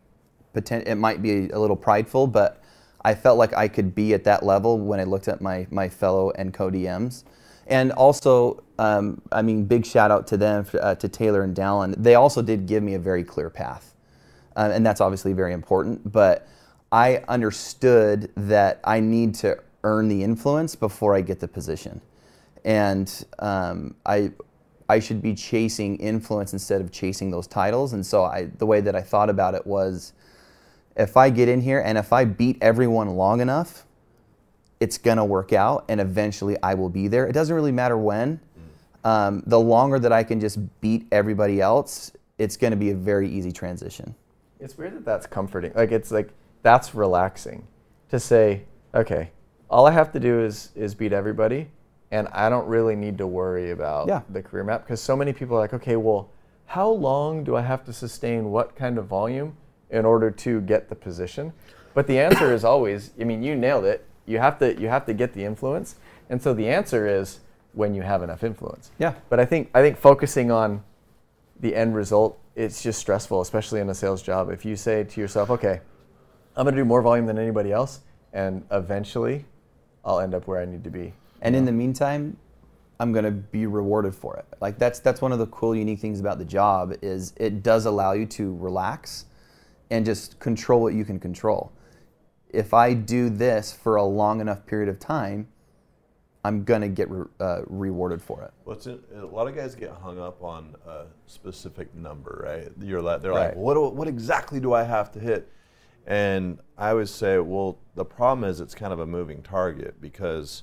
it 0.57 0.97
might 0.97 1.23
be 1.23 1.51
a 1.51 1.59
little 1.61 1.77
prideful, 1.77 2.27
but 2.27 2.61
I 3.05 3.15
felt 3.15 3.39
like 3.39 3.55
I 3.55 3.69
could 3.69 3.95
be 3.95 4.13
at 4.13 4.25
that 4.25 4.43
level 4.43 4.77
when 4.77 4.99
I 4.99 5.05
looked 5.05 5.29
at 5.29 5.41
my 5.41 5.69
my 5.71 5.89
fellow 5.89 6.33
and 6.33 6.53
co 6.53 6.69
DMs. 6.69 7.23
And 7.67 7.93
also, 7.93 8.63
um, 8.79 9.21
I 9.33 9.43
mean, 9.43 9.65
big 9.65 9.85
shout 9.85 10.11
out 10.11 10.27
to 10.29 10.37
them, 10.37 10.67
uh, 10.81 10.95
to 10.97 11.09
Taylor 11.09 11.43
and 11.43 11.55
Dallin. 11.57 11.95
They 11.97 12.15
also 12.15 12.43
did 12.43 12.67
give 12.67 12.83
me 12.83 12.95
a 12.95 12.99
very 12.99 13.25
clear 13.25 13.51
path, 13.51 13.95
uh, 14.57 14.71
and 14.73 14.87
that's 14.87 15.01
obviously 15.01 15.33
very 15.33 15.53
important. 15.53 16.13
But 16.13 16.47
I 16.93 17.25
understood 17.29 18.31
that 18.37 18.81
I 18.85 19.01
need 19.01 19.35
to 19.37 19.59
earn 19.83 20.09
the 20.09 20.23
influence 20.23 20.77
before 20.77 21.17
I 21.17 21.23
get 21.23 21.41
the 21.41 21.49
position, 21.49 22.01
and 22.65 23.25
um, 23.41 23.97
I 24.05 24.31
I 24.89 25.01
should 25.01 25.21
be 25.21 25.35
chasing 25.35 25.97
influence 25.97 26.53
instead 26.53 26.81
of 26.81 26.93
chasing 26.93 27.31
those 27.31 27.47
titles. 27.47 27.93
And 27.93 28.07
so 28.07 28.25
I, 28.25 28.45
the 28.59 28.67
way 28.67 28.81
that 28.81 28.95
I 28.95 29.03
thought 29.03 29.29
about 29.29 29.55
it 29.55 29.67
was, 29.67 30.13
if 30.97 31.17
I 31.17 31.31
get 31.31 31.49
in 31.49 31.61
here 31.61 31.81
and 31.81 31.99
if 31.99 32.13
I 32.13 32.25
beat 32.25 32.59
everyone 32.61 33.11
long 33.17 33.41
enough, 33.41 33.85
it's 34.81 34.99
gonna 34.99 35.25
work 35.25 35.53
out, 35.53 35.85
and 35.89 36.01
eventually 36.01 36.57
I 36.63 36.75
will 36.75 36.89
be 36.91 37.09
there. 37.09 37.27
It 37.27 37.33
doesn't 37.33 37.55
really 37.55 37.73
matter 37.73 37.97
when. 37.97 38.41
Um, 39.05 39.43
the 39.47 39.61
longer 39.61 39.99
that 40.01 40.13
I 40.13 40.25
can 40.25 40.41
just 40.41 40.59
beat 40.81 41.07
everybody 41.13 41.61
else, 41.61 42.13
it's 42.39 42.57
gonna 42.57 42.77
be 42.77 42.91
a 42.91 42.95
very 42.95 43.29
easy 43.29 43.53
transition. 43.53 44.15
It's 44.59 44.77
weird 44.77 44.95
that 44.97 45.05
that's 45.05 45.27
comforting. 45.27 45.73
Like 45.75 45.93
it's 45.93 46.11
like 46.11 46.31
that's 46.63 46.95
relaxing 46.95 47.67
to 48.11 48.19
say, 48.19 48.65
okay, 48.95 49.31
all 49.71 49.87
I 49.87 49.93
have 49.93 50.13
to 50.13 50.21
do 50.21 50.41
is 50.41 50.71
is 50.75 50.95
beat 50.95 51.13
everybody, 51.13 51.69
and 52.11 52.27
I 52.29 52.49
don't 52.49 52.67
really 52.67 52.97
need 52.97 53.17
to 53.19 53.27
worry 53.27 53.71
about 53.71 54.09
Yeah. 54.09 54.23
the 54.31 54.43
career 54.43 54.65
map 54.65 54.83
because 54.85 55.01
so 55.01 55.15
many 55.17 55.33
people 55.33 55.57
are 55.57 55.61
like, 55.61 55.75
okay, 55.75 55.97
well, 55.97 56.31
how 56.67 56.89
long 56.89 57.45
do 57.45 57.55
I 57.55 57.63
have 57.63 57.85
to 57.85 57.93
sustain 57.93 58.51
what 58.51 58.75
kind 58.75 58.99
of 58.99 59.07
volume 59.07 59.57
in 59.91 60.05
order 60.05 60.31
to 60.33 60.61
get 60.63 60.89
the 60.89 60.97
position? 60.97 61.53
But 61.95 62.09
the 62.09 62.19
answer 62.19 62.53
is 62.53 62.65
always, 62.65 63.13
I 63.21 63.25
mean, 63.25 63.43
you 63.43 63.55
nailed 63.55 63.85
it. 63.85 64.05
You 64.27 64.39
have 64.39 64.59
to 64.59 64.79
you 64.81 64.89
have 64.89 65.07
to 65.07 65.15
get 65.15 65.33
the 65.33 65.45
influence, 65.45 65.97
and 66.29 66.43
so 66.43 66.53
the 66.53 66.69
answer 66.69 67.07
is 67.07 67.41
when 67.73 67.95
you 67.95 68.03
have 68.03 68.23
enough 68.23 68.43
influence. 68.43 68.91
Yeah. 68.99 69.15
But 69.29 69.41
I 69.41 69.45
think 69.45 69.71
I 69.75 69.83
think 69.83 69.97
focusing 69.99 70.51
on 70.51 70.83
the 71.61 71.75
end 71.75 71.95
result, 71.95 72.39
it's 72.55 72.83
just 72.83 72.99
stressful, 72.99 73.41
especially 73.41 73.81
in 73.81 73.89
a 73.89 73.95
sales 73.95 74.23
job. 74.23 74.51
If 74.51 74.65
you 74.65 74.77
say 74.77 75.05
to 75.05 75.21
yourself, 75.21 75.51
okay, 75.51 75.81
I'm 76.57 76.65
going 76.65 76.75
to 76.75 76.81
do 76.81 76.85
more 76.85 77.03
volume 77.03 77.27
than 77.27 77.39
anybody 77.39 77.73
else, 77.73 78.01
and 78.33 78.65
eventually 78.71 79.45
I'll 80.05 80.21
end 80.21 80.35
up 80.35 80.47
where 80.47 80.61
I 80.61 80.65
need 80.65 80.85
to 80.85 80.91
be. 80.91 81.13
And 81.43 81.55
in 81.55 81.65
the 81.65 81.73
meantime, 81.73 82.37
I'm 82.99 83.13
gonna 83.13 83.31
be 83.31 83.67
rewarded 83.67 84.15
for 84.15 84.37
it. 84.37 84.47
Like 84.61 84.79
that's 84.79 85.01
that's 85.01 85.21
one 85.21 85.33
of 85.33 85.39
the 85.39 85.47
cool, 85.49 85.75
unique 85.75 86.01
things 86.01 86.21
about 86.21 86.39
the 86.39 86.45
job 86.45 86.95
is 87.03 87.35
it 87.37 87.63
does 87.63 87.85
allow 87.85 88.13
you 88.13 88.27
to 88.27 88.57
relax 88.57 89.27
and 89.91 90.05
just 90.05 90.39
control 90.39 90.81
what 90.81 90.95
you 90.95 91.05
can 91.05 91.21
control. 91.21 91.73
If 92.51 92.73
I 92.73 92.95
do 92.95 93.29
this 93.29 93.73
for 93.73 93.97
a 93.97 94.05
long 94.05 94.41
enough 94.41 94.67
period 94.67 94.89
of 94.89 94.99
time, 94.99 95.49
I'm 96.45 96.63
gonna 96.63 96.89
get 96.89 97.11
re- 97.11 97.27
uh, 97.41 97.63
rewarded 97.67 98.23
for 98.23 98.43
it. 98.43 98.53
What's 98.65 98.87
it, 98.87 99.01
a 99.15 99.27
lot 99.27 99.49
of 99.49 99.57
guys 99.57 99.75
get 99.75 99.91
hung 99.91 100.21
up 100.21 100.43
on 100.43 100.77
a 100.87 101.07
specific 101.27 101.93
number, 101.95 102.41
right? 102.45 102.71
You're 102.81 103.03
like, 103.03 103.21
they're 103.21 103.33
like, 103.33 103.57
what, 103.57 103.75
do, 103.75 103.89
what 103.89 104.07
exactly 104.07 104.61
do 104.61 104.73
I 104.73 104.85
have 104.85 105.11
to 105.13 105.19
hit? 105.19 105.51
And 106.07 106.61
I 106.79 106.91
always 106.91 107.11
say, 107.11 107.39
well, 107.39 107.79
the 107.97 108.05
problem 108.05 108.49
is 108.49 108.61
it's 108.61 108.77
kind 108.77 108.93
of 108.93 109.01
a 109.01 109.07
moving 109.07 109.43
target 109.43 110.01
because 110.01 110.63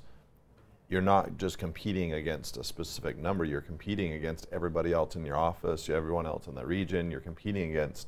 you're 0.88 1.02
not 1.02 1.38
just 1.38 1.58
competing 1.58 2.14
against 2.14 2.56
a 2.56 2.64
specific 2.64 3.18
number. 3.18 3.44
You're 3.44 3.60
competing 3.60 4.14
against 4.14 4.48
everybody 4.54 4.94
else 4.94 5.18
in 5.18 5.26
your 5.26 5.36
office, 5.36 5.90
everyone 5.90 6.26
else 6.26 6.48
in 6.48 6.56
the 6.56 6.66
region. 6.66 7.12
You're 7.12 7.20
competing 7.20 7.72
against. 7.72 8.08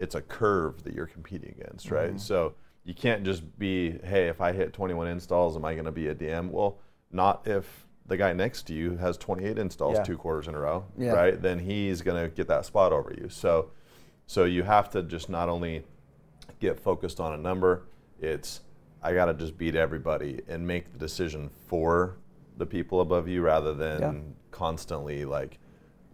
It's 0.00 0.14
a 0.14 0.22
curve 0.22 0.82
that 0.84 0.94
you're 0.94 1.06
competing 1.06 1.54
against, 1.60 1.90
right? 1.90 2.08
Mm-hmm. 2.08 2.16
So 2.18 2.54
you 2.84 2.94
can't 2.94 3.22
just 3.22 3.58
be, 3.58 3.98
hey, 4.02 4.28
if 4.28 4.40
I 4.40 4.52
hit 4.52 4.72
21 4.72 5.06
installs, 5.06 5.54
am 5.56 5.64
I 5.64 5.74
going 5.74 5.84
to 5.84 5.92
be 5.92 6.08
a 6.08 6.14
DM? 6.14 6.50
Well, 6.50 6.78
not 7.12 7.46
if 7.46 7.86
the 8.06 8.16
guy 8.16 8.32
next 8.32 8.62
to 8.68 8.74
you 8.74 8.96
has 8.96 9.16
28 9.18 9.58
installs 9.58 9.98
Yeah. 9.98 10.02
two 10.02 10.16
quarters 10.16 10.48
in 10.48 10.54
a 10.54 10.58
row, 10.58 10.84
Yeah. 10.96 11.12
right? 11.12 11.40
Then 11.40 11.58
he's 11.58 12.00
going 12.00 12.20
to 12.28 12.34
get 12.34 12.48
that 12.48 12.64
spot 12.64 12.92
over 12.92 13.12
you. 13.16 13.28
So, 13.28 13.70
so 14.26 14.44
you 14.44 14.62
have 14.62 14.88
to 14.90 15.02
just 15.02 15.28
not 15.28 15.48
only 15.50 15.84
get 16.58 16.80
focused 16.80 17.20
on 17.20 17.32
a 17.34 17.38
number. 17.38 17.82
It's 18.18 18.62
I 19.02 19.14
got 19.14 19.26
to 19.26 19.34
just 19.34 19.56
beat 19.56 19.74
everybody 19.76 20.40
and 20.48 20.66
make 20.66 20.92
the 20.92 20.98
decision 20.98 21.50
for 21.68 22.16
the 22.56 22.66
people 22.66 23.00
above 23.00 23.28
you 23.28 23.42
rather 23.42 23.72
than 23.74 24.00
Yeah. 24.00 24.14
constantly 24.50 25.24
like 25.24 25.58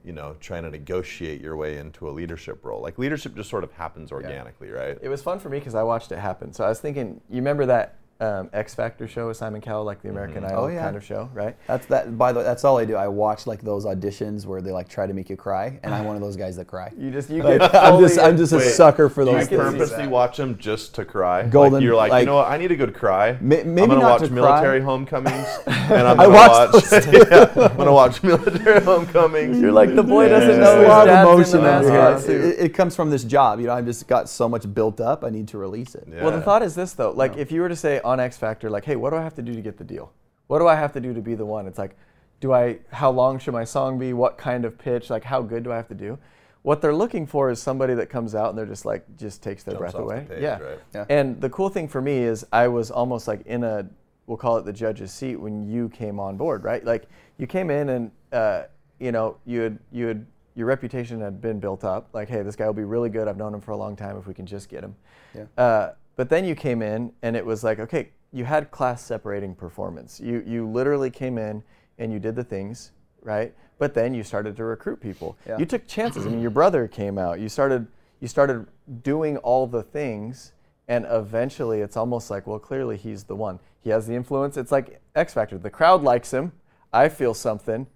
you 0.07 0.13
know 0.13 0.37
trying 0.39 0.63
to 0.63 0.71
negotiate 0.71 1.41
your 1.41 1.57
way 1.57 1.79
into 1.79 2.09
a 2.09 2.13
leadership 2.13 2.65
role. 2.65 2.81
Like 2.81 2.97
leadership 2.97 3.35
just 3.35 3.51
sort 3.51 3.65
of 3.65 3.73
happens 3.73 4.13
organically, 4.13 4.71
right? 4.71 4.97
It 5.03 5.09
was 5.09 5.21
fun 5.21 5.41
for 5.41 5.49
me 5.49 5.59
because 5.59 5.75
I 5.75 5.83
watched 5.83 6.13
it 6.13 6.19
happen. 6.19 6.53
So 6.53 6.65
I 6.65 6.69
was 6.69 6.81
thinking, 6.81 7.21
you 7.29 7.37
remember 7.37 7.67
that 7.67 7.99
um, 8.21 8.49
X 8.53 8.75
Factor 8.75 9.07
show 9.07 9.29
with 9.29 9.37
Simon 9.37 9.61
Cowell, 9.61 9.85
like 9.85 10.01
the 10.03 10.09
American 10.09 10.45
Idol 10.45 10.65
Oh, 10.65 10.67
yeah. 10.69 10.83
kind 10.83 10.97
of 10.97 11.05
show, 11.05 11.29
right? 11.35 11.55
That's 11.67 11.87
that. 11.87 12.17
By 12.17 12.33
the 12.33 12.39
way, 12.41 12.45
that's 12.45 12.65
all 12.65 12.79
I 12.79 12.85
do. 12.87 12.97
I 12.97 13.09
watch 13.09 13.47
like 13.47 13.61
those 13.63 13.85
auditions 13.85 14.47
where 14.47 14.63
they 14.63 14.71
like 14.73 14.89
try 14.89 15.07
to 15.07 15.13
make 15.13 15.29
you 15.29 15.37
cry, 15.37 15.79
and 15.83 15.95
I'm 15.95 16.05
one 16.07 16.17
of 16.17 16.23
those 16.23 16.37
guys 16.37 16.57
that 16.57 16.67
cry. 16.67 16.91
You 16.97 17.11
just 17.11 17.29
you 17.29 17.43
Like, 17.47 17.61
get 17.61 17.75
I'm 17.75 18.01
just 18.01 18.19
I'm 18.19 18.37
just 18.37 18.53
a 18.53 18.61
sucker 18.61 19.09
for 19.11 19.25
Do 19.25 19.33
you 19.33 19.37
those 19.39 19.49
can 19.49 19.59
see 19.59 19.65
things. 19.65 19.91
purposely 19.91 20.07
watch 20.09 20.37
them 20.39 20.57
just 20.59 20.95
to 20.95 21.05
cry? 21.05 21.43
Golden, 21.47 21.75
like 21.75 21.83
you're 21.83 21.95
like, 21.95 22.11
like- 22.11 22.21
you 22.23 22.27
know 22.27 22.37
what? 22.37 22.49
I 22.51 22.57
need 22.57 22.73
a 22.73 22.77
good 22.77 22.95
cry. 22.95 23.33
May- 23.41 23.63
maybe 23.65 23.83
I'm 23.83 23.89
gonna 23.89 24.01
not 24.01 24.21
watch 24.21 24.29
to 24.29 24.35
military 24.35 24.79
cry. 24.81 24.85
homecomings, 24.87 25.47
and 25.67 26.09
I'm 26.09 26.17
gonna 26.17 26.29
watched 26.31 26.75
watch. 26.75 26.85
those 26.85 27.07
yeah, 27.13 27.53
I'm 27.71 27.77
gonna 27.77 27.93
watch 27.93 28.23
military 28.23 28.81
homecomings. 28.83 29.61
You're 29.61 29.73
like 29.73 29.95
the 29.95 30.03
boy 30.03 30.29
doesn't 30.29 30.51
Yeah. 30.51 30.57
know 30.57 30.77
a 30.77 30.79
his 30.81 30.89
lot 30.89 31.09
of 31.09 31.15
dad's 31.15 31.29
emotion 31.29 31.59
in 31.59 31.65
the 31.65 31.75
under 31.77 31.89
mascot 31.91 32.31
here. 32.31 32.43
It, 32.43 32.59
it 32.61 32.69
comes 32.75 32.97
from 32.97 33.11
this 33.11 33.25
job. 33.25 33.61
You 33.61 33.67
know, 33.67 33.75
I've 33.75 33.85
just 33.85 34.07
got 34.09 34.29
so 34.29 34.49
much 34.49 34.73
built 34.73 35.01
up. 35.01 35.23
I 35.23 35.29
need 35.31 35.49
to 35.49 35.59
release 35.59 35.95
it. 35.95 36.09
Well, 36.09 36.31
the 36.31 36.41
thought 36.41 36.63
is 36.63 36.75
this 36.75 36.95
though: 36.95 37.11
like, 37.11 37.37
if 37.37 37.53
you 37.53 37.61
were 37.61 37.69
to 37.69 37.77
say 37.77 38.01
on 38.07 38.21
X 38.21 38.37
Factor, 38.37 38.71
like, 38.71 38.85
"Hey, 38.85 38.97
what 38.97 39.11
do 39.11 39.17
I 39.17 39.23
have 39.23 39.35
to 39.35 39.43
do 39.43 39.53
to 39.53 39.61
get 39.61 39.77
the 39.77 39.85
deal? 39.85 40.13
What 40.47 40.61
do 40.61 40.69
I 40.69 40.77
have 40.77 40.93
to 40.93 41.01
do 41.01 41.13
to 41.13 41.21
be 41.21 41.35
the 41.35 41.45
one?" 41.45 41.67
It's 41.67 41.79
like, 41.79 41.97
do 42.41 42.53
I? 42.53 42.79
How 42.93 43.11
long 43.11 43.39
should 43.39 43.55
my 43.55 43.65
song 43.65 43.99
be? 43.99 44.13
What 44.13 44.39
kind 44.39 44.65
of 44.65 44.79
pitch? 44.79 45.11
Like, 45.11 45.25
how 45.25 45.43
good 45.43 45.63
do 45.65 45.73
I 45.73 45.77
have 45.77 45.89
to 45.89 45.95
do? 45.95 46.19
What 46.63 46.81
they're 46.83 46.95
looking 46.95 47.27
for 47.27 47.49
is 47.51 47.63
somebody 47.63 47.95
that 47.95 48.11
comes 48.11 48.35
out 48.35 48.49
and 48.49 48.59
they're 48.59 48.67
just 48.67 48.85
like, 48.85 49.05
just 49.17 49.41
takes 49.41 49.63
their 49.63 49.75
Jumps 49.75 49.93
breath 49.93 49.95
off 49.95 50.09
the 50.09 50.15
away. 50.17 50.27
page, 50.29 50.43
yeah. 50.43 50.59
right. 50.59 50.79
Yeah. 50.93 51.05
And 51.09 51.41
the 51.41 51.49
cool 51.49 51.69
thing 51.69 51.87
for 51.87 52.03
me 52.03 52.19
is 52.19 52.45
I 52.53 52.67
was 52.67 52.91
almost 52.91 53.29
like 53.29 53.47
in 53.47 53.63
a, 53.63 53.89
we'll 54.27 54.37
call 54.37 54.57
it 54.57 54.65
the 54.65 54.73
judge's 54.73 55.13
seat 55.13 55.37
when 55.37 55.63
you 55.71 55.89
came 55.91 56.19
on 56.19 56.37
board, 56.37 56.65
right? 56.65 56.85
Like 56.85 57.05
you 57.39 57.47
came 57.47 57.71
in 57.71 57.89
and, 57.91 58.11
uh, 58.33 58.65
you 58.99 59.13
know, 59.13 59.37
you 59.47 59.61
had, 59.61 59.79
you 59.93 60.07
had, 60.09 60.27
your 60.57 60.67
reputation 60.67 61.21
had 61.21 61.41
been 61.41 61.61
built 61.61 61.85
up. 61.85 62.09
Like, 62.13 62.29
hey, 62.29 62.43
this 62.43 62.57
guy 62.57 62.67
will 62.67 62.73
be 62.73 62.83
really 62.83 63.11
good. 63.11 63.29
I've 63.29 63.37
known 63.37 63.55
him 63.55 63.61
for 63.61 63.71
a 63.71 63.77
long 63.77 63.95
time 63.95 64.17
if 64.19 64.27
we 64.27 64.35
can 64.35 64.45
just 64.45 64.69
get 64.69 64.83
him. 64.83 64.97
Yeah. 65.37 65.45
Uh, 65.57 65.93
but 66.17 66.29
then 66.29 66.45
you 66.45 66.55
came 66.55 66.83
in 66.83 67.13
and 67.23 67.37
it 67.37 67.45
was 67.45 67.63
like, 67.63 67.79
okay, 67.79 68.11
you 68.33 68.45
had 68.45 68.71
class 68.71 69.05
separating 69.05 69.55
performance. 69.55 70.21
You, 70.21 70.43
you 70.47 70.69
literally 70.69 71.11
came 71.11 71.39
in 71.39 71.63
and 71.99 72.13
you 72.13 72.19
did 72.19 72.35
the 72.35 72.45
things, 72.45 72.93
right? 73.23 73.55
But 73.79 73.95
then 73.95 74.15
you 74.15 74.23
started 74.23 74.57
to 74.57 74.65
recruit 74.65 75.01
people. 75.01 75.37
Yeah. 75.47 75.59
You 75.59 75.67
took 75.67 75.87
chances. 75.87 76.27
I 76.27 76.31
mean, 76.31 76.41
your 76.41 76.51
brother 76.51 76.89
came 76.89 77.19
out. 77.19 77.39
You 77.41 77.49
started, 77.49 77.87
you 78.21 78.29
started 78.29 78.67
doing 79.03 79.37
all 79.39 79.67
the 79.67 79.83
things 79.83 80.53
and 80.89 81.07
eventually 81.11 81.81
it's 81.81 81.97
almost 81.97 82.31
like 82.31 82.47
well 82.47 82.61
clearly 82.61 82.97
he's 82.97 83.25
the 83.25 83.35
one 83.35 83.59
he 83.81 83.91
has 83.91 84.07
the 84.07 84.15
influence 84.15 84.57
it's 84.57 84.71
like 84.71 85.01
x 85.17 85.35
factor 85.35 85.59
the 85.59 85.69
crowd 85.69 86.01
likes 86.01 86.33
him 86.33 86.53
i 86.93 87.09
feel 87.09 87.35
something 87.35 87.89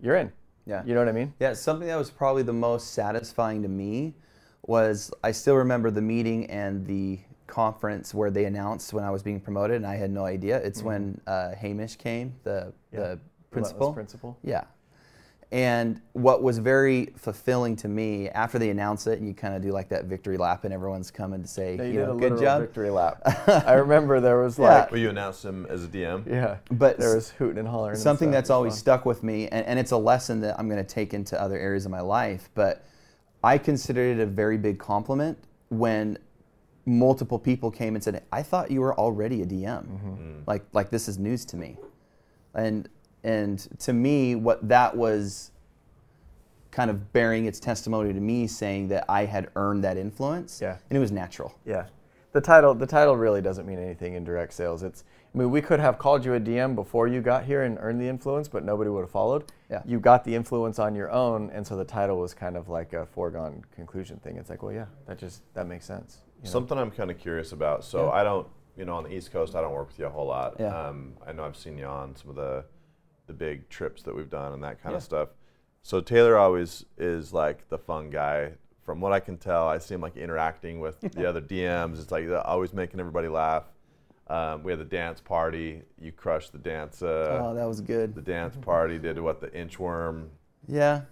you're 0.00 0.14
in 0.14 0.30
Yeah. 0.64 0.82
You 0.84 0.94
know 0.94 1.00
what 1.00 1.08
I 1.08 1.12
mean? 1.12 1.32
Yeah, 1.40 1.54
something 1.54 1.88
that 1.88 1.96
was 1.96 2.10
probably 2.10 2.42
the 2.42 2.52
most 2.52 2.92
satisfying 2.92 3.62
to 3.62 3.68
me 3.68 4.14
was 4.62 5.12
I 5.22 5.32
still 5.32 5.54
remember 5.56 5.90
the 5.90 6.02
meeting 6.02 6.46
and 6.50 6.84
the 6.86 7.20
conference 7.60 8.12
where 8.12 8.30
they 8.30 8.44
announced 8.44 8.92
when 8.92 9.02
I 9.02 9.10
was 9.10 9.22
being 9.22 9.40
promoted, 9.40 9.76
and 9.76 9.86
I 9.86 9.96
had 9.96 10.10
no 10.10 10.24
idea. 10.26 10.58
It's 10.58 10.82
when 10.82 11.18
uh, 11.26 11.54
Hamish 11.54 11.96
came, 11.96 12.34
the 12.44 12.72
Mm-hmm. 12.92 12.96
Yeah. 12.96 13.00
the 13.14 13.18
principal. 13.50 13.92
principal. 13.94 14.38
Yeah. 14.42 14.64
And 15.52 16.00
what 16.12 16.42
was 16.42 16.58
very 16.58 17.12
fulfilling 17.16 17.76
to 17.76 17.88
me 17.88 18.28
after 18.30 18.58
they 18.58 18.68
announce 18.70 19.06
it, 19.06 19.18
and 19.20 19.28
you 19.28 19.32
kind 19.34 19.54
of 19.54 19.62
do 19.62 19.70
like 19.70 19.88
that 19.90 20.04
victory 20.06 20.36
lap, 20.36 20.64
and 20.64 20.74
everyone's 20.74 21.10
coming 21.10 21.40
to 21.40 21.48
say, 21.48 21.76
Yeah, 21.76 21.82
you 21.84 21.88
you 21.92 21.98
did 22.00 22.06
know, 22.08 22.16
a 22.16 22.20
good 22.20 22.38
job. 22.40 22.60
victory 22.62 22.90
lap. 22.90 23.22
I 23.66 23.74
remember 23.74 24.20
there 24.20 24.38
was 24.40 24.58
Yeah. 24.58 24.64
like, 24.80 24.90
But 24.90 24.98
you 24.98 25.08
announced 25.08 25.44
him 25.44 25.66
as 25.70 25.84
a 25.84 25.88
DM. 25.88 26.26
yeah, 26.26 26.56
But 26.70 26.98
there 26.98 27.14
was 27.14 27.30
hooting 27.30 27.58
and 27.58 27.68
hollering. 27.68 27.96
something 27.96 28.28
stuff. 28.28 28.34
that's 28.38 28.50
always 28.50 28.72
fun. 28.74 28.78
stuck 28.80 29.06
with 29.06 29.22
me 29.22 29.46
and, 29.48 29.64
and 29.66 29.78
it's 29.78 29.92
a 29.92 29.96
lesson 29.96 30.40
that 30.40 30.58
i'm 30.58 30.68
going 30.68 30.84
to 30.84 30.94
take 30.98 31.14
into 31.14 31.40
other 31.40 31.56
areas 31.58 31.84
of 31.86 31.90
my 31.92 32.00
life 32.02 32.50
but 32.54 32.84
i 33.44 33.56
considered 33.56 34.18
it 34.18 34.22
a 34.22 34.26
very 34.26 34.58
big 34.58 34.78
compliment 34.78 35.38
when 35.68 36.18
multiple 36.86 37.38
people 37.38 37.70
came 37.70 37.94
and 37.96 38.02
said 38.04 38.22
i 38.32 38.42
thought 38.42 38.70
you 38.70 38.80
were 38.80 38.94
already 38.98 39.42
a 39.42 39.46
dm 39.46 39.84
mm-hmm. 39.86 40.38
like 40.46 40.64
like 40.72 40.88
this 40.90 41.08
is 41.08 41.18
news 41.18 41.44
to 41.44 41.56
me 41.56 41.76
and 42.54 42.88
and 43.24 43.68
to 43.78 43.92
me 43.92 44.34
what 44.36 44.66
that 44.68 44.96
was 44.96 45.50
kind 46.70 46.90
of 46.90 47.12
bearing 47.12 47.46
its 47.46 47.58
testimony 47.58 48.12
to 48.12 48.20
me 48.20 48.46
saying 48.46 48.86
that 48.88 49.04
i 49.08 49.24
had 49.24 49.48
earned 49.56 49.82
that 49.82 49.96
influence 49.96 50.60
Yeah. 50.62 50.76
and 50.88 50.96
it 50.96 51.00
was 51.00 51.10
natural 51.10 51.58
Yeah, 51.64 51.86
the 52.32 52.40
title 52.40 52.74
the 52.74 52.86
title 52.86 53.16
really 53.16 53.42
doesn't 53.42 53.66
mean 53.66 53.78
anything 53.78 54.14
in 54.14 54.22
direct 54.24 54.52
sales. 54.52 54.82
It's 54.82 55.02
I 55.34 55.38
mean 55.38 55.50
we 55.50 55.60
could 55.62 55.80
have 55.80 55.98
called 55.98 56.24
you 56.24 56.34
a 56.34 56.40
DM 56.40 56.74
before 56.74 57.08
you 57.08 57.20
got 57.22 57.44
here 57.44 57.62
and 57.62 57.78
earned 57.80 57.98
the 58.00 58.06
influence, 58.08 58.46
but 58.46 58.62
nobody 58.62 58.90
would 58.90 59.00
have 59.00 59.10
followed. 59.10 59.50
Yeah. 59.70 59.82
You 59.86 59.98
got 60.00 60.22
the 60.24 60.34
influence 60.34 60.78
on 60.78 60.94
your 60.94 61.10
own, 61.10 61.50
and 61.50 61.66
so 61.66 61.76
the 61.76 61.84
title 61.84 62.18
was 62.18 62.34
kind 62.34 62.56
of 62.56 62.68
like 62.68 62.92
a 62.92 63.06
foregone 63.06 63.64
conclusion 63.74 64.18
thing. 64.18 64.36
It's 64.36 64.50
like, 64.50 64.62
well, 64.62 64.72
yeah, 64.72 64.86
that 65.06 65.18
just 65.18 65.42
that 65.54 65.66
makes 65.66 65.86
sense. 65.86 66.20
You 66.38 66.44
know? 66.44 66.50
Something 66.50 66.78
I'm 66.78 66.90
kind 66.90 67.10
of 67.10 67.18
curious 67.18 67.52
about. 67.52 67.84
So 67.84 68.04
Yeah. 68.06 68.10
I 68.10 68.24
don't, 68.24 68.46
you 68.76 68.84
know, 68.84 68.94
on 68.96 69.04
the 69.04 69.14
East 69.14 69.32
Coast, 69.32 69.54
I 69.54 69.60
don't 69.60 69.72
work 69.72 69.88
with 69.88 69.98
you 69.98 70.06
a 70.06 70.10
whole 70.10 70.26
lot. 70.26 70.56
Yeah. 70.58 70.76
Um, 70.88 71.14
I 71.26 71.32
know 71.32 71.44
I've 71.44 71.56
seen 71.56 71.78
you 71.78 71.86
on 71.86 72.14
some 72.16 72.30
of 72.30 72.36
the 72.36 72.64
the 73.26 73.32
big 73.32 73.68
trips 73.68 74.02
that 74.04 74.14
we've 74.14 74.30
done 74.30 74.52
and 74.52 74.62
that 74.62 74.80
kind 74.80 74.92
Yeah. 74.92 74.98
of 74.98 75.02
stuff. 75.02 75.28
So 75.82 76.00
Taylor 76.00 76.36
always 76.38 76.84
is 76.96 77.32
like 77.32 77.68
the 77.68 77.78
fun 77.78 78.10
guy. 78.10 78.52
From 78.84 79.00
what 79.00 79.12
I 79.12 79.18
can 79.18 79.36
tell, 79.36 79.66
I 79.66 79.78
see 79.78 79.94
him 79.94 80.00
like 80.00 80.16
interacting 80.16 80.78
with 80.78 81.00
the 81.00 81.26
other 81.28 81.40
DMs. 81.40 81.98
It's 82.00 82.12
like 82.12 82.24
always 82.44 82.72
making 82.72 83.00
everybody 83.00 83.26
laugh. 83.26 83.64
Um, 84.28 84.62
we 84.62 84.70
had 84.72 84.78
the 84.80 84.84
dance 84.84 85.20
party. 85.20 85.82
You 86.00 86.12
crushed 86.12 86.52
the 86.52 86.58
dance. 86.58 87.02
Uh, 87.02 87.40
oh 87.42 87.54
that 87.54 87.64
was 87.66 87.80
good 87.80 88.14
the 88.14 88.22
dance 88.22 88.56
party 88.56 88.98
did 88.98 89.18
what 89.20 89.40
the 89.40 89.48
inchworm. 89.48 90.28
Yeah, 90.68 91.02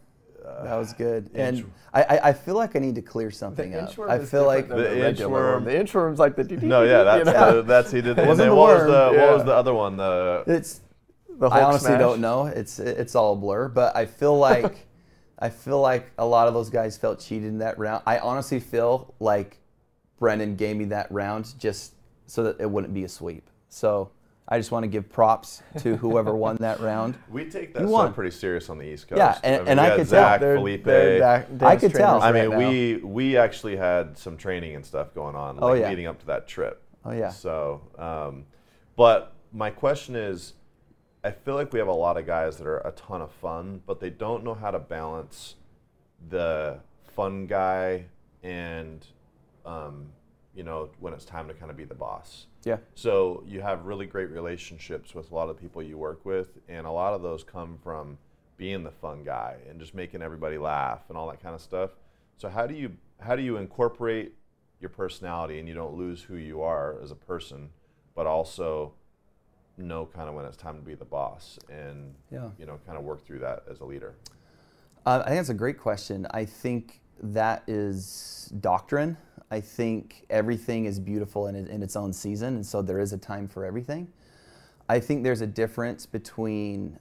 that 0.44 0.76
was 0.76 0.92
good. 0.92 1.30
And 1.35 1.59
inch- 1.59 1.66
I, 1.92 2.02
I, 2.02 2.28
I 2.28 2.33
feel 2.33 2.54
like 2.54 2.76
I 2.76 2.78
need 2.78 2.94
to 2.96 3.02
clear 3.02 3.30
something 3.30 3.74
up. 3.74 3.90
inchworm 3.90 4.11
I 4.11 4.16
is 4.16 4.30
feel 4.30 4.46
like 4.46 4.66
different 4.68 4.85
than 4.85 4.94
The 4.98 5.02
regular 5.04 5.28
inchworm- 5.28 5.33
worm. 5.33 5.64
The 5.64 5.70
inchworm's 5.72 6.18
like 6.18 6.37
the 6.37 6.44
No, 6.66 6.83
yeah, 6.83 7.02
that's 7.02 7.28
you 7.57 7.62
that's 7.62 7.90
he 7.92 8.00
did. 8.02 8.18
and 8.18 8.28
wasn't 8.28 8.50
the 8.50 8.54
what 8.54 8.74
was 8.76 8.85
the 8.87 9.18
what 9.20 9.35
was 9.35 9.44
the 9.44 9.52
other 9.54 9.74
one? 9.74 9.96
The 9.96 10.44
it's. 10.46 10.80
the 11.38 11.48
I 11.48 11.61
Hulk 11.61 11.68
honestly 11.68 11.88
smash. 11.88 12.00
don't 12.00 12.20
know. 12.20 12.46
It's 12.46 12.78
it's 12.78 13.14
all 13.14 13.33
a 13.33 13.37
blur. 13.37 13.68
But 13.68 13.96
I 13.96 14.07
feel 14.07 14.37
like 14.38 14.87
I 15.38 15.48
feel 15.50 15.80
like 15.80 16.11
a 16.18 16.24
lot 16.26 16.46
of 16.48 16.54
those 16.54 16.70
guys 16.70 16.96
felt 16.96 17.18
cheated 17.20 17.48
in 17.48 17.59
that 17.59 17.78
round. 17.78 18.02
I 18.07 18.18
honestly 18.18 18.61
feel 18.61 19.14
like 19.20 19.59
Brendan 20.18 20.57
gave 20.57 20.76
me 20.76 20.85
that 20.87 21.11
round 21.11 21.54
just 21.59 21.94
so 22.26 22.42
that 22.44 22.61
it 22.61 22.70
wouldn't 22.70 22.94
be 22.94 23.04
a 23.04 23.09
sweep. 23.09 23.48
So 23.68 24.11
I 24.46 24.59
just 24.59 24.70
want 24.70 24.85
to 24.85 24.88
give 24.88 25.09
props 25.11 25.62
to 25.78 25.96
whoever 25.96 26.35
won 26.37 26.57
that 26.57 26.80
round. 26.80 27.16
We 27.30 27.46
take 27.48 27.72
that 27.74 27.80
You 27.80 27.87
stuff 27.88 27.90
won. 27.90 28.12
pretty 28.14 28.30
serious 28.30 28.68
on 28.68 28.76
the 28.78 28.85
East 28.85 29.09
Coast. 29.09 29.18
Yeah, 29.18 29.38
and- 29.42 29.62
mean, 29.62 29.68
and 29.70 29.80
I 29.80 29.85
had 29.85 29.96
could 29.96 30.09
tell. 30.09 30.22
Zach, 30.22 30.40
They're- 30.40 30.57
Felipe. 30.57 30.85
they're 30.85 31.46
da- 31.57 31.66
I 31.66 31.76
could 31.76 31.94
tell. 31.94 32.20
I 32.22 32.30
mean, 32.33 32.50
now. 32.50 32.59
we 32.59 32.96
we 33.02 33.37
actually 33.38 33.76
had 33.76 34.18
some 34.18 34.37
training 34.37 34.76
and 34.76 34.85
stuff 34.85 35.14
going 35.14 35.35
on, 35.35 35.57
like 35.57 35.64
Oh, 35.64 35.72
yeah. 35.72 35.88
leading 35.88 36.07
up 36.07 36.18
to 36.20 36.26
that 36.26 36.46
trip. 36.46 36.83
Oh, 37.07 37.12
yeah. 37.12 37.30
So, 37.30 37.80
um, 37.98 38.44
but 38.96 39.33
my 39.52 39.70
question 39.70 40.14
is, 40.14 40.52
I 41.22 41.30
feel 41.30 41.54
like 41.54 41.72
we 41.72 41.78
have 41.78 41.88
a 41.88 41.92
lot 41.92 42.18
of 42.18 42.26
guys 42.26 42.59
that 42.59 42.66
are 42.66 42.78
a 42.87 42.92
ton 42.92 43.22
of 43.22 43.30
fun, 43.33 43.80
but 43.87 43.98
they 43.98 44.11
don't 44.11 44.44
know 44.44 44.52
how 44.54 44.70
to 44.70 44.78
balance 44.78 45.54
the 46.28 46.80
fun 47.16 47.46
guy 47.46 48.04
and, 48.42 49.07
um, 49.64 50.07
you 50.54 50.62
know, 50.64 50.90
when 51.00 51.14
it's 51.14 51.24
time 51.24 51.48
to 51.48 51.54
kind 51.54 51.70
of 51.70 51.76
be 51.78 51.85
the 51.85 51.94
boss. 51.94 52.46
Yeah. 52.64 52.79
So 52.94 53.42
you 53.46 53.61
have 53.61 53.85
really 53.85 54.07
great 54.07 54.31
relationships 54.31 55.14
with 55.14 55.31
a 55.31 55.35
lot 55.35 55.48
of 55.50 55.59
people 55.61 55.83
you 55.83 55.98
work 55.98 56.24
with, 56.24 56.59
and 56.68 56.87
a 56.87 56.90
lot 56.90 57.14
of 57.14 57.22
those 57.22 57.44
come 57.44 57.79
from 57.83 58.18
being 58.57 58.85
the 58.85 58.90
fun 58.90 59.24
guy 59.24 59.57
and 59.68 59.81
just 59.81 59.94
making 59.94 60.22
everybody 60.22 60.59
laugh 60.59 61.03
and 61.09 61.18
all 61.18 61.29
that 61.29 61.42
kind 61.42 61.55
of 61.55 61.61
stuff. 61.61 61.90
So 62.38 62.48
how 62.48 62.66
do 62.66 62.74
you 62.74 62.92
how 63.20 63.37
do 63.37 63.42
you 63.42 63.57
incorporate 63.57 64.35
your 64.81 64.90
personality 64.90 65.59
and 65.59 65.68
you 65.68 65.74
don't 65.74 65.94
lose 65.94 66.22
who 66.22 66.37
you 66.37 66.62
are 66.62 67.00
as 67.03 67.11
a 67.11 67.14
person, 67.16 67.70
but 68.14 68.27
also 68.27 68.92
know 69.77 70.07
kind 70.07 70.29
of 70.29 70.35
when 70.35 70.44
it's 70.44 70.57
time 70.57 70.77
to 70.77 70.83
be 70.83 70.94
the 70.94 71.05
boss 71.05 71.59
and 71.68 72.14
Yeah. 72.31 72.50
you 72.59 72.66
know 72.66 72.79
kind 72.87 72.96
of 72.96 73.05
work 73.05 73.24
through 73.27 73.40
that 73.40 73.64
as 73.70 73.81
a 73.81 73.85
leader. 73.85 74.14
Uh, 75.05 75.22
I 75.24 75.29
think 75.29 75.38
that's 75.40 75.48
a 75.48 75.55
great 75.55 75.79
question. 75.79 76.27
I 76.31 76.44
think 76.44 77.00
that 77.22 77.62
is 77.66 78.53
doctrine. 78.61 79.16
I 79.50 79.61
think 79.61 80.27
everything 80.31 80.87
is 80.87 80.98
beautiful 80.98 81.46
in, 81.46 81.55
in 81.55 81.83
its 81.83 81.96
own 81.96 82.12
season, 82.12 82.57
and 82.57 82.66
so 82.66 82.83
there 82.83 82.98
is 82.98 83.12
a 83.12 83.18
time 83.18 83.48
for 83.48 83.64
everything. 83.64 84.09
I 84.88 85.00
think 85.00 85.22
there's 85.22 85.40
a 85.40 85.46
difference 85.46 86.07
between 86.07 86.98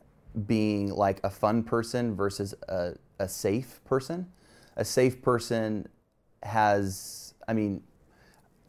being 0.48 0.90
like 0.90 1.20
a 1.24 1.30
fun 1.30 1.64
person 1.64 2.16
versus 2.16 2.54
a, 2.70 2.94
a 3.20 3.28
safe 3.28 3.82
person. 3.86 4.32
A 4.78 4.86
safe 4.86 5.22
person 5.22 5.88
has, 6.44 7.34
I 7.48 7.54
mean, 7.54 7.84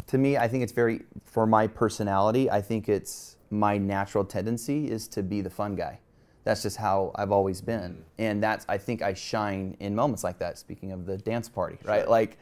to 0.09 0.19
me, 0.19 0.37
I 0.37 0.49
think 0.49 0.63
it's 0.63 0.73
very, 0.73 1.03
for 1.25 1.47
my 1.47 1.67
personality, 1.67 2.51
I 2.51 2.61
think 2.61 2.89
it's 2.89 3.37
my 3.51 3.79
natural 3.79 4.25
tendency 4.25 4.91
is 4.91 5.09
to 5.09 5.23
be 5.23 5.41
the 5.41 5.51
fun 5.51 5.77
guy. 5.77 6.01
That's 6.45 6.63
just 6.63 6.77
how 6.77 7.11
I've 7.15 7.33
always 7.33 7.61
been. 7.61 8.05
And 8.19 8.43
that's, 8.43 8.67
I 8.69 8.79
think 8.79 9.03
I 9.03 9.15
shine 9.15 9.77
in 9.81 9.95
moments 9.95 10.23
like 10.23 10.39
that, 10.39 10.59
speaking 10.59 10.93
of 10.93 11.07
the 11.07 11.17
dance 11.17 11.49
party, 11.49 11.79
right? 11.85 12.09
Like, 12.09 12.39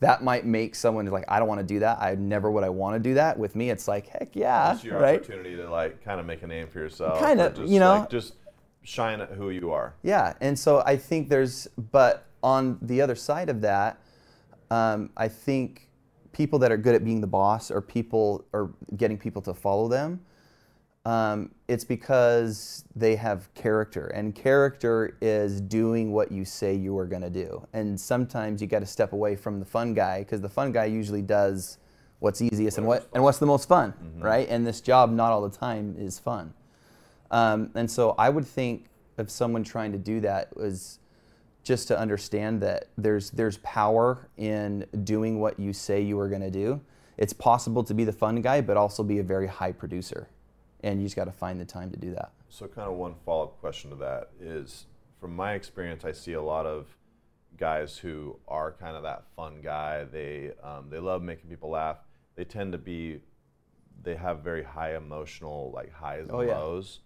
that 0.00 0.22
might 0.22 0.44
make 0.44 0.74
someone 0.74 1.06
like, 1.06 1.24
I 1.26 1.38
don't 1.38 1.48
want 1.48 1.60
to 1.60 1.66
do 1.66 1.78
that. 1.80 1.98
I 2.00 2.14
never 2.16 2.50
would 2.50 2.64
I 2.64 2.68
want 2.68 2.96
to 2.96 3.00
do 3.00 3.14
that. 3.14 3.38
With 3.38 3.56
me, 3.56 3.70
it's 3.70 3.88
like, 3.88 4.08
heck 4.08 4.36
yeah, 4.36 4.74
It's 4.74 4.84
your 4.84 4.98
right? 4.98 5.20
opportunity 5.20 5.56
to 5.56 5.70
like 5.70 6.04
kind 6.04 6.20
of 6.20 6.26
make 6.26 6.42
a 6.42 6.46
name 6.46 6.68
for 6.68 6.80
yourself. 6.80 7.18
Kinda, 7.18 7.54
you 7.66 7.80
know. 7.80 8.00
like, 8.00 8.10
just 8.10 8.34
shine 8.82 9.20
at 9.22 9.30
who 9.30 9.48
you 9.50 9.72
are. 9.72 9.94
Yeah, 10.02 10.34
and 10.40 10.58
so 10.58 10.82
I 10.84 10.96
think 10.96 11.30
there's, 11.30 11.66
but 11.90 12.26
on 12.42 12.78
the 12.82 13.00
other 13.00 13.14
side 13.14 13.48
of 13.48 13.62
that, 13.62 13.98
um, 14.70 15.10
I 15.16 15.28
think 15.28 15.88
people 16.32 16.58
that 16.58 16.70
are 16.70 16.76
good 16.76 16.94
at 16.94 17.02
being 17.02 17.22
the 17.22 17.26
boss 17.26 17.70
or 17.70 17.80
people 17.80 18.44
or 18.52 18.74
getting 18.98 19.16
people 19.16 19.40
to 19.42 19.54
follow 19.54 19.88
them, 19.88 20.20
um, 21.06 21.52
it's 21.68 21.84
because 21.84 22.84
they 22.96 23.14
have 23.14 23.54
character, 23.54 24.08
and 24.08 24.34
character 24.34 25.16
is 25.20 25.60
doing 25.60 26.10
what 26.10 26.32
you 26.32 26.44
say 26.44 26.74
you 26.74 26.98
are 26.98 27.06
going 27.06 27.22
to 27.22 27.30
do. 27.30 27.64
And 27.72 27.98
sometimes 27.98 28.60
you 28.60 28.66
got 28.66 28.80
to 28.80 28.86
step 28.86 29.12
away 29.12 29.36
from 29.36 29.60
the 29.60 29.64
fun 29.64 29.94
guy 29.94 30.24
because 30.24 30.40
the 30.40 30.48
fun 30.48 30.72
guy 30.72 30.86
usually 30.86 31.22
does 31.22 31.78
what's 32.18 32.42
easiest 32.42 32.78
and 32.78 32.88
what 32.88 33.08
and 33.14 33.22
what's 33.22 33.38
the 33.38 33.46
most 33.46 33.68
fun, 33.68 33.94
right? 34.18 34.48
And 34.48 34.66
this 34.66 34.80
job 34.80 35.12
not 35.12 35.30
all 35.30 35.48
the 35.48 35.56
time 35.56 35.94
is 35.96 36.18
fun. 36.18 36.52
Um, 37.30 37.70
and 37.76 37.88
so 37.88 38.16
I 38.18 38.28
would 38.28 38.46
think 38.46 38.86
of 39.16 39.30
someone 39.30 39.62
trying 39.62 39.92
to 39.92 39.98
do 39.98 40.20
that 40.22 40.56
was 40.56 40.98
just 41.62 41.86
to 41.88 41.96
understand 41.96 42.60
that 42.62 42.88
there's 42.98 43.30
there's 43.30 43.58
power 43.58 44.28
in 44.38 44.84
doing 45.04 45.38
what 45.38 45.60
you 45.60 45.72
say 45.72 46.00
you 46.00 46.18
are 46.18 46.28
going 46.28 46.42
to 46.42 46.50
do. 46.50 46.80
It's 47.16 47.32
possible 47.32 47.84
to 47.84 47.94
be 47.94 48.02
the 48.02 48.12
fun 48.12 48.40
guy, 48.40 48.60
but 48.60 48.76
also 48.76 49.04
be 49.04 49.20
a 49.20 49.22
very 49.22 49.46
high 49.46 49.72
producer, 49.72 50.28
and 50.82 51.00
you 51.00 51.06
just 51.06 51.16
got 51.16 51.24
to 51.24 51.32
find 51.32 51.60
the 51.60 51.64
time 51.64 51.90
to 51.90 51.96
do 51.98 52.12
that. 52.14 52.32
So, 52.48 52.66
kind 52.66 52.88
of 52.88 52.94
one 52.96 53.14
follow 53.24 53.44
up 53.44 53.60
question 53.60 53.90
to 53.90 53.96
that 53.96 54.30
is 54.40 54.86
from 55.20 55.34
my 55.34 55.54
experience, 55.54 56.04
I 56.04 56.12
see 56.12 56.34
a 56.34 56.42
lot 56.42 56.66
of 56.66 56.86
guys 57.56 57.96
who 57.98 58.38
are 58.46 58.72
kind 58.72 58.96
of 58.96 59.02
that 59.02 59.24
fun 59.34 59.60
guy. 59.62 60.04
They, 60.04 60.52
um, 60.62 60.88
they 60.90 60.98
love 60.98 61.22
making 61.22 61.48
people 61.50 61.70
laugh. 61.70 61.98
They 62.36 62.44
tend 62.44 62.72
to 62.72 62.78
be, 62.78 63.20
they 64.02 64.14
have 64.14 64.40
very 64.40 64.62
high 64.62 64.94
emotional, 64.96 65.72
like 65.74 65.92
highs 65.92 66.22
and 66.22 66.32
Oh, 66.32 66.42
yeah. 66.42 66.58
lows. 66.58 67.00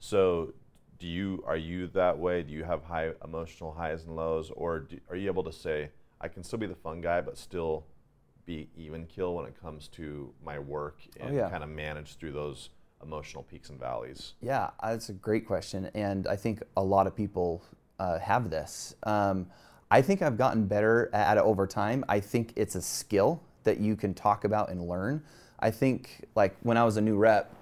So, 0.00 0.52
do 0.98 1.06
you, 1.06 1.42
are 1.46 1.56
you 1.56 1.86
that 1.88 2.18
way? 2.18 2.42
Do 2.42 2.52
you 2.52 2.64
have 2.64 2.84
high 2.84 3.10
emotional 3.24 3.72
highs 3.72 4.04
and 4.04 4.14
lows? 4.16 4.50
Or 4.54 4.80
do, 4.80 4.98
are 5.08 5.16
you 5.16 5.28
able 5.28 5.44
to 5.44 5.52
say, 5.52 5.90
I 6.20 6.28
can 6.28 6.42
still 6.44 6.58
be 6.58 6.66
the 6.66 6.74
fun 6.74 7.00
guy, 7.00 7.20
but 7.20 7.38
still 7.38 7.86
be 8.44 8.68
even 8.76 9.06
kill 9.06 9.34
when 9.36 9.46
it 9.46 9.60
comes 9.60 9.86
to 9.88 10.32
my 10.44 10.58
work 10.58 10.98
and 11.20 11.30
Oh, 11.30 11.34
yeah. 11.34 11.48
kind 11.48 11.62
of 11.62 11.70
manage 11.70 12.16
through 12.16 12.32
those 12.32 12.70
emotional 13.02 13.42
peaks 13.42 13.70
and 13.70 13.78
valleys? 13.78 14.34
Yeah, 14.40 14.70
that's 14.82 15.08
a 15.08 15.14
great 15.14 15.46
question, 15.46 15.90
and 15.94 16.26
I 16.26 16.36
think 16.36 16.62
a 16.76 16.82
lot 16.82 17.06
of 17.06 17.16
people 17.16 17.64
uh, 17.98 18.18
have 18.18 18.50
this. 18.50 18.94
Um, 19.04 19.46
I 19.90 20.00
think 20.00 20.22
I've 20.22 20.38
gotten 20.38 20.66
better 20.66 21.10
at 21.12 21.36
it 21.36 21.40
over 21.40 21.66
time. 21.66 22.04
I 22.08 22.20
think 22.20 22.52
it's 22.56 22.74
a 22.74 22.82
skill 22.82 23.42
that 23.64 23.78
you 23.78 23.94
can 23.94 24.14
talk 24.14 24.44
about 24.44 24.70
and 24.70 24.88
learn. 24.88 25.22
I 25.60 25.70
think, 25.70 26.26
like 26.34 26.56
when 26.62 26.76
I 26.76 26.84
was 26.84 26.96
a 26.96 27.00
new 27.00 27.16
rep, 27.16 27.54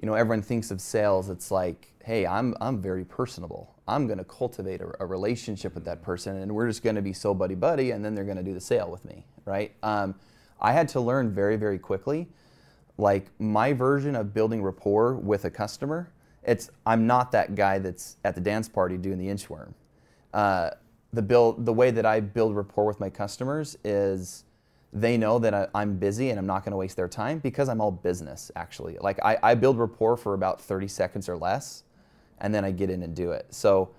you 0.00 0.06
know, 0.06 0.14
everyone 0.14 0.42
thinks 0.42 0.70
of 0.70 0.80
sales. 0.80 1.30
It's 1.30 1.50
like, 1.50 1.92
hey, 2.04 2.26
I'm 2.26 2.54
I'm 2.60 2.80
very 2.80 3.04
personable. 3.04 3.74
I'm 3.86 4.06
going 4.06 4.18
to 4.18 4.24
cultivate 4.24 4.80
a, 4.80 4.92
a, 5.00 5.06
relationship 5.06 5.74
with 5.74 5.84
that 5.86 6.02
person, 6.02 6.36
and 6.36 6.54
we're 6.54 6.68
just 6.68 6.82
going 6.82 6.96
to 6.96 7.02
be 7.02 7.12
so 7.12 7.34
buddy 7.34 7.54
buddy, 7.54 7.90
and 7.90 8.04
then 8.04 8.14
they're 8.14 8.24
going 8.24 8.36
to 8.36 8.42
do 8.42 8.54
the 8.54 8.60
sale 8.60 8.90
with 8.90 9.04
me, 9.04 9.24
right? 9.44 9.72
Um, 9.82 10.14
I 10.60 10.72
had 10.72 10.88
to 10.90 11.00
learn 11.00 11.34
very 11.34 11.56
very 11.56 11.78
quickly, 11.78 12.28
like 12.98 13.28
my 13.38 13.72
version 13.72 14.14
of 14.16 14.34
building 14.34 14.62
rapport 14.62 15.14
with 15.14 15.44
a 15.44 15.50
customer. 15.50 16.12
It's 16.42 16.70
I'm 16.86 17.06
not 17.06 17.32
that 17.32 17.54
guy 17.54 17.78
that's 17.78 18.16
at 18.24 18.34
the 18.34 18.40
dance 18.40 18.68
party 18.68 18.96
doing 18.96 19.18
the 19.18 19.28
inchworm. 19.28 19.74
Uh, 20.34 20.70
the 21.12 21.22
build 21.22 21.66
the 21.66 21.72
way 21.72 21.90
that 21.90 22.06
I 22.06 22.20
build 22.20 22.56
rapport 22.56 22.86
with 22.86 23.00
my 23.00 23.10
customers 23.10 23.76
is 23.84 24.44
they 24.92 25.16
know 25.16 25.38
that 25.38 25.70
I, 25.74 25.82
am 25.82 25.96
busy 25.96 26.30
and 26.30 26.38
I'm 26.38 26.46
not 26.46 26.64
going 26.64 26.72
to 26.72 26.76
waste 26.76 26.96
their 26.96 27.08
time 27.08 27.38
because 27.38 27.68
I'm 27.68 27.80
all 27.80 27.90
business 27.90 28.50
actually. 28.56 28.98
Like 29.00 29.18
I, 29.24 29.38
I, 29.42 29.54
build 29.54 29.78
rapport 29.78 30.16
for 30.16 30.34
about 30.34 30.60
30 30.60 30.88
seconds 30.88 31.28
or 31.28 31.36
less, 31.36 31.84
and 32.40 32.54
then 32.54 32.64
I 32.64 32.72
get 32.72 32.90
in 32.90 33.02
and 33.02 33.14
do 33.14 33.32
it. 33.32 33.46
So 33.50 33.90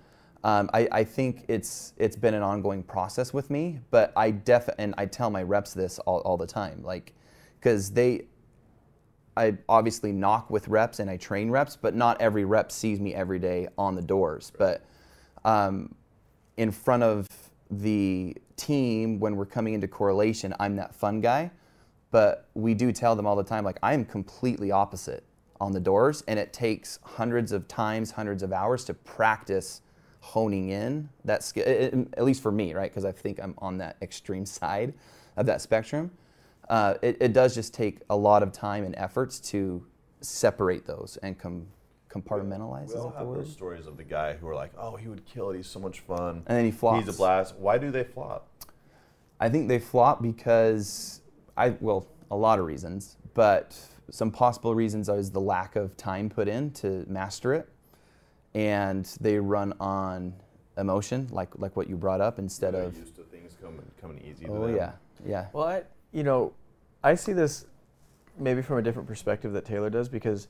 um, 0.44 0.70
I, 0.72 0.88
I, 0.92 1.04
think 1.04 1.44
it's 1.48 1.94
it's 1.96 2.16
been 2.16 2.34
an 2.34 2.42
ongoing 2.42 2.82
process 2.82 3.32
with 3.32 3.50
me, 3.50 3.80
but 3.90 4.12
I 4.16 4.30
def 4.30 4.68
and 4.78 4.94
I 4.98 5.06
tell 5.06 5.30
my 5.30 5.42
reps 5.42 5.72
this 5.74 5.98
all, 6.00 6.20
all 6.20 6.36
the 6.36 6.46
time, 6.46 6.82
like 6.82 7.12
because 7.58 7.90
they. 7.90 8.26
I 9.36 9.56
obviously 9.68 10.12
knock 10.12 10.50
with 10.50 10.68
reps 10.68 11.00
and 11.00 11.10
I 11.10 11.16
train 11.16 11.50
reps, 11.50 11.76
but 11.76 11.94
not 11.94 12.20
every 12.20 12.44
rep 12.44 12.70
sees 12.70 13.00
me 13.00 13.14
every 13.14 13.38
day 13.38 13.68
on 13.76 13.94
the 13.94 14.02
doors. 14.02 14.52
But 14.56 14.84
um, 15.44 15.94
in 16.56 16.70
front 16.70 17.02
of 17.02 17.26
the 17.70 18.36
team 18.56 19.18
when 19.18 19.36
we're 19.36 19.46
coming 19.46 19.74
into 19.74 19.88
correlation, 19.88 20.54
I'm 20.60 20.76
that 20.76 20.94
fun 20.94 21.20
guy. 21.20 21.50
But 22.10 22.48
we 22.54 22.74
do 22.74 22.92
tell 22.92 23.16
them 23.16 23.26
all 23.26 23.34
the 23.34 23.42
time, 23.42 23.64
like, 23.64 23.78
I 23.82 23.92
am 23.92 24.04
completely 24.04 24.70
opposite 24.70 25.24
on 25.60 25.72
the 25.72 25.80
doors, 25.80 26.22
and 26.28 26.38
it 26.38 26.52
takes 26.52 27.00
hundreds 27.02 27.50
of 27.50 27.66
times, 27.66 28.12
hundreds 28.12 28.44
of 28.44 28.52
hours 28.52 28.84
to 28.84 28.94
practice 28.94 29.80
honing 30.20 30.70
in 30.70 31.08
that 31.24 31.42
skill, 31.42 31.64
at 31.66 32.24
least 32.24 32.40
for 32.40 32.52
me, 32.52 32.72
right? 32.72 32.90
Because 32.90 33.04
I 33.04 33.12
think 33.12 33.40
I'm 33.42 33.54
on 33.58 33.78
that 33.78 33.96
extreme 34.00 34.46
side 34.60 34.94
of 35.36 35.46
that 35.46 35.60
spectrum. 35.60 36.12
Uh, 36.68 36.94
it, 37.02 37.16
it, 37.20 37.32
does 37.32 37.54
just 37.54 37.74
take 37.74 37.98
a 38.10 38.16
lot 38.16 38.42
of 38.42 38.50
time 38.50 38.84
and 38.84 38.94
efforts 38.96 39.38
to 39.38 39.84
separate 40.20 40.86
those 40.86 41.18
and 41.22 41.38
come 41.38 41.66
compartmentalize. 42.08 42.88
We 42.88 42.94
all 42.94 43.10
have 43.10 43.26
those 43.26 43.52
stories 43.52 43.86
of 43.86 43.96
the 43.96 44.04
guy 44.04 44.34
who 44.34 44.48
are 44.48 44.54
like, 44.54 44.72
"Oh, 44.78 44.96
he 44.96 45.08
would 45.08 45.24
kill 45.26 45.50
it. 45.50 45.56
He's 45.56 45.66
so 45.66 45.80
much 45.80 46.00
fun." 46.00 46.42
And 46.46 46.56
then 46.58 46.64
he 46.64 46.70
flops. 46.70 47.04
He's 47.04 47.14
a 47.14 47.18
blast. 47.18 47.56
Why 47.56 47.76
do 47.76 47.90
they 47.90 48.04
flop? 48.04 48.48
I 49.40 49.48
think 49.48 49.68
they 49.68 49.78
flop 49.78 50.22
because 50.22 51.20
I 51.56 51.70
well, 51.80 52.06
a 52.30 52.36
lot 52.36 52.58
of 52.58 52.64
reasons, 52.64 53.16
but 53.34 53.76
some 54.10 54.30
possible 54.30 54.74
reasons 54.74 55.08
is 55.08 55.30
the 55.30 55.40
lack 55.40 55.76
of 55.76 55.96
time 55.96 56.30
put 56.30 56.48
in 56.48 56.70
to 56.72 57.04
master 57.08 57.52
it, 57.54 57.68
and 58.54 59.04
they 59.20 59.38
run 59.38 59.74
on 59.80 60.34
emotion, 60.78 61.28
like 61.30 61.58
like 61.58 61.76
what 61.76 61.88
you 61.88 61.96
brought 61.96 62.20
up, 62.20 62.38
instead 62.38 62.74
They're 62.74 62.84
of 62.84 62.96
used 62.96 63.16
to 63.16 63.22
things 63.24 63.56
coming 63.60 63.84
coming 64.00 64.18
easy. 64.24 64.46
Oh 64.48 64.66
yeah, 64.66 64.92
yeah. 65.26 65.46
Well, 65.52 65.64
I 65.64 65.82
you 66.14 66.22
know, 66.22 66.54
I 67.02 67.16
see 67.16 67.34
this 67.34 67.66
maybe 68.38 68.62
from 68.62 68.78
a 68.78 68.82
different 68.82 69.06
perspective 69.06 69.52
that 69.52 69.66
Taylor 69.66 69.90
does 69.90 70.08
because 70.08 70.48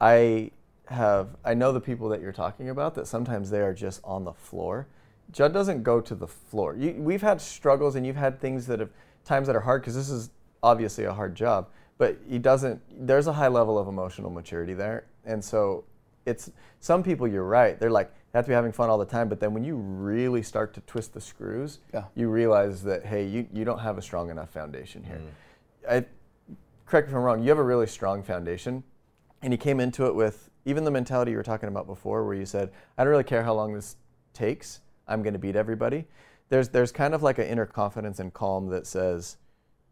I 0.00 0.52
have 0.86 1.36
I 1.44 1.54
know 1.54 1.72
the 1.72 1.80
people 1.80 2.08
that 2.10 2.20
you're 2.20 2.32
talking 2.32 2.68
about 2.68 2.94
that 2.96 3.06
sometimes 3.06 3.50
they 3.50 3.60
are 3.60 3.74
just 3.74 4.00
on 4.04 4.24
the 4.24 4.32
floor. 4.32 4.86
Judd 5.32 5.52
doesn't 5.52 5.82
go 5.82 6.00
to 6.00 6.14
the 6.14 6.26
floor. 6.26 6.76
You, 6.76 6.94
we've 6.98 7.22
had 7.22 7.40
struggles 7.40 7.96
and 7.96 8.04
you've 8.06 8.16
had 8.16 8.40
things 8.40 8.66
that 8.66 8.80
have 8.80 8.90
times 9.24 9.46
that 9.46 9.56
are 9.56 9.60
hard 9.60 9.82
because 9.82 9.94
this 9.94 10.10
is 10.10 10.30
obviously 10.62 11.04
a 11.04 11.12
hard 11.12 11.34
job. 11.34 11.68
But 11.98 12.18
he 12.28 12.38
doesn't. 12.38 12.80
There's 13.06 13.26
a 13.26 13.32
high 13.32 13.48
level 13.48 13.78
of 13.78 13.86
emotional 13.86 14.30
maturity 14.30 14.74
there, 14.74 15.04
and 15.24 15.44
so 15.44 15.84
it's 16.30 16.50
some 16.80 17.02
people. 17.02 17.28
You're 17.28 17.44
right. 17.44 17.78
They're 17.78 17.90
like 17.90 18.12
they 18.32 18.38
have 18.38 18.46
to 18.46 18.50
be 18.50 18.54
having 18.54 18.72
fun 18.72 18.88
all 18.88 18.98
the 18.98 19.04
time. 19.04 19.28
But 19.28 19.40
then 19.40 19.52
when 19.52 19.64
you 19.64 19.76
really 19.76 20.42
start 20.42 20.72
to 20.74 20.80
twist 20.82 21.12
the 21.12 21.20
screws, 21.20 21.78
yeah. 21.92 22.04
you 22.14 22.28
realize 22.28 22.82
that 22.84 23.04
hey, 23.04 23.26
you, 23.26 23.46
you 23.52 23.64
don't 23.64 23.80
have 23.80 23.98
a 23.98 24.02
strong 24.02 24.30
enough 24.30 24.50
foundation 24.50 25.04
here. 25.04 25.20
Mm. 25.20 25.92
I, 25.92 26.54
correct 26.86 27.08
me 27.08 27.12
if 27.12 27.16
I'm 27.16 27.22
wrong. 27.22 27.42
You 27.42 27.48
have 27.48 27.58
a 27.58 27.62
really 27.62 27.86
strong 27.86 28.22
foundation, 28.22 28.82
and 29.42 29.52
he 29.52 29.56
came 29.56 29.80
into 29.80 30.06
it 30.06 30.14
with 30.14 30.50
even 30.64 30.84
the 30.84 30.90
mentality 30.90 31.30
you 31.30 31.36
were 31.36 31.42
talking 31.42 31.68
about 31.68 31.86
before, 31.86 32.24
where 32.24 32.34
you 32.34 32.46
said, 32.46 32.70
I 32.98 33.04
don't 33.04 33.10
really 33.10 33.24
care 33.24 33.42
how 33.42 33.54
long 33.54 33.72
this 33.72 33.96
takes, 34.32 34.80
I'm 35.08 35.22
going 35.22 35.32
to 35.32 35.38
beat 35.38 35.56
everybody. 35.56 36.06
There's, 36.48 36.68
there's 36.68 36.92
kind 36.92 37.14
of 37.14 37.22
like 37.22 37.38
an 37.38 37.46
inner 37.46 37.66
confidence 37.66 38.20
and 38.20 38.32
calm 38.32 38.68
that 38.68 38.86
says, 38.86 39.36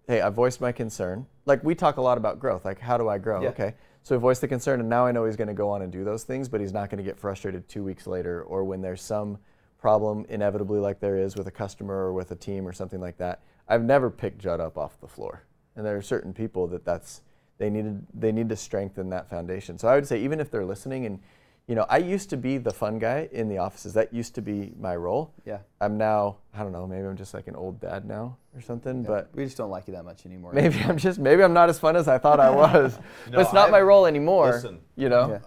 hey, 0.06 0.20
I 0.20 0.28
voiced 0.30 0.60
my 0.60 0.72
concern. 0.72 1.26
Like 1.46 1.62
we 1.64 1.74
talk 1.74 1.96
a 1.96 2.02
lot 2.02 2.18
about 2.18 2.38
growth, 2.38 2.64
like 2.64 2.80
how 2.80 2.98
do 2.98 3.08
I 3.08 3.18
grow? 3.18 3.42
Yeah. 3.42 3.48
Okay. 3.50 3.74
So 4.08 4.14
he 4.14 4.20
voiced 4.20 4.40
the 4.40 4.48
concern, 4.48 4.80
and 4.80 4.88
now 4.88 5.04
I 5.04 5.12
know 5.12 5.26
he's 5.26 5.36
going 5.36 5.48
to 5.48 5.54
go 5.54 5.68
on 5.68 5.82
and 5.82 5.92
do 5.92 6.02
those 6.02 6.24
things, 6.24 6.48
but 6.48 6.62
he's 6.62 6.72
not 6.72 6.88
going 6.88 6.96
to 6.96 7.04
get 7.04 7.18
frustrated 7.18 7.68
two 7.68 7.84
weeks 7.84 8.06
later 8.06 8.42
or 8.42 8.64
when 8.64 8.80
there's 8.80 9.02
some 9.02 9.36
problem 9.78 10.24
inevitably 10.30 10.80
like 10.80 10.98
there 10.98 11.18
is 11.18 11.36
with 11.36 11.46
a 11.46 11.50
customer 11.50 11.94
or 11.94 12.14
with 12.14 12.30
a 12.30 12.34
team 12.34 12.66
or 12.66 12.72
something 12.72 13.02
like 13.02 13.18
that. 13.18 13.42
I've 13.68 13.84
never 13.84 14.08
picked 14.08 14.38
Judd 14.38 14.60
up 14.60 14.78
off 14.78 14.98
the 15.02 15.06
floor. 15.06 15.42
And 15.76 15.84
there 15.84 15.94
are 15.94 16.00
certain 16.00 16.32
people 16.32 16.66
that 16.68 16.86
that's 16.86 17.20
they 17.58 17.68
needed 17.68 18.06
they 18.14 18.32
need 18.32 18.48
to 18.48 18.56
strengthen 18.56 19.10
that 19.10 19.28
foundation. 19.28 19.78
So 19.78 19.88
I 19.88 19.96
would 19.96 20.06
say 20.06 20.22
even 20.22 20.40
if 20.40 20.50
they're 20.50 20.64
listening 20.64 21.04
and 21.04 21.20
you 21.68 21.74
know, 21.74 21.84
I 21.88 21.98
used 21.98 22.30
to 22.30 22.36
be 22.38 22.56
the 22.56 22.72
fun 22.72 22.98
guy 22.98 23.28
in 23.30 23.48
the 23.48 23.58
offices. 23.58 23.92
That 23.92 24.12
used 24.12 24.34
to 24.36 24.42
be 24.42 24.72
my 24.80 24.96
role. 24.96 25.34
Yeah. 25.44 25.58
I'm 25.82 25.98
now, 25.98 26.38
I 26.54 26.62
don't 26.62 26.72
know, 26.72 26.86
maybe 26.86 27.06
I'm 27.06 27.16
just 27.16 27.34
like 27.34 27.46
an 27.46 27.54
old 27.54 27.78
dad 27.78 28.06
now 28.06 28.38
or 28.56 28.62
something, 28.62 29.02
yeah. 29.02 29.08
but 29.08 29.30
we 29.34 29.44
just 29.44 29.58
don't 29.58 29.70
like 29.70 29.86
you 29.86 29.92
that 29.92 30.04
much 30.04 30.24
anymore. 30.24 30.52
Maybe 30.54 30.80
I'm 30.80 30.96
just 30.96 31.18
maybe 31.18 31.44
I'm 31.44 31.52
not 31.52 31.68
as 31.68 31.78
fun 31.78 31.94
as 31.94 32.08
I 32.08 32.16
thought 32.16 32.40
I 32.40 32.50
was. 32.64 32.96
no, 32.96 33.02
but 33.32 33.40
it's 33.40 33.52
not 33.52 33.66
I've, 33.66 33.72
my 33.72 33.82
role 33.82 34.06
anymore. 34.06 34.52
Listen, 34.52 34.80
you 34.96 35.10
know. 35.10 35.28
Yeah 35.28 35.38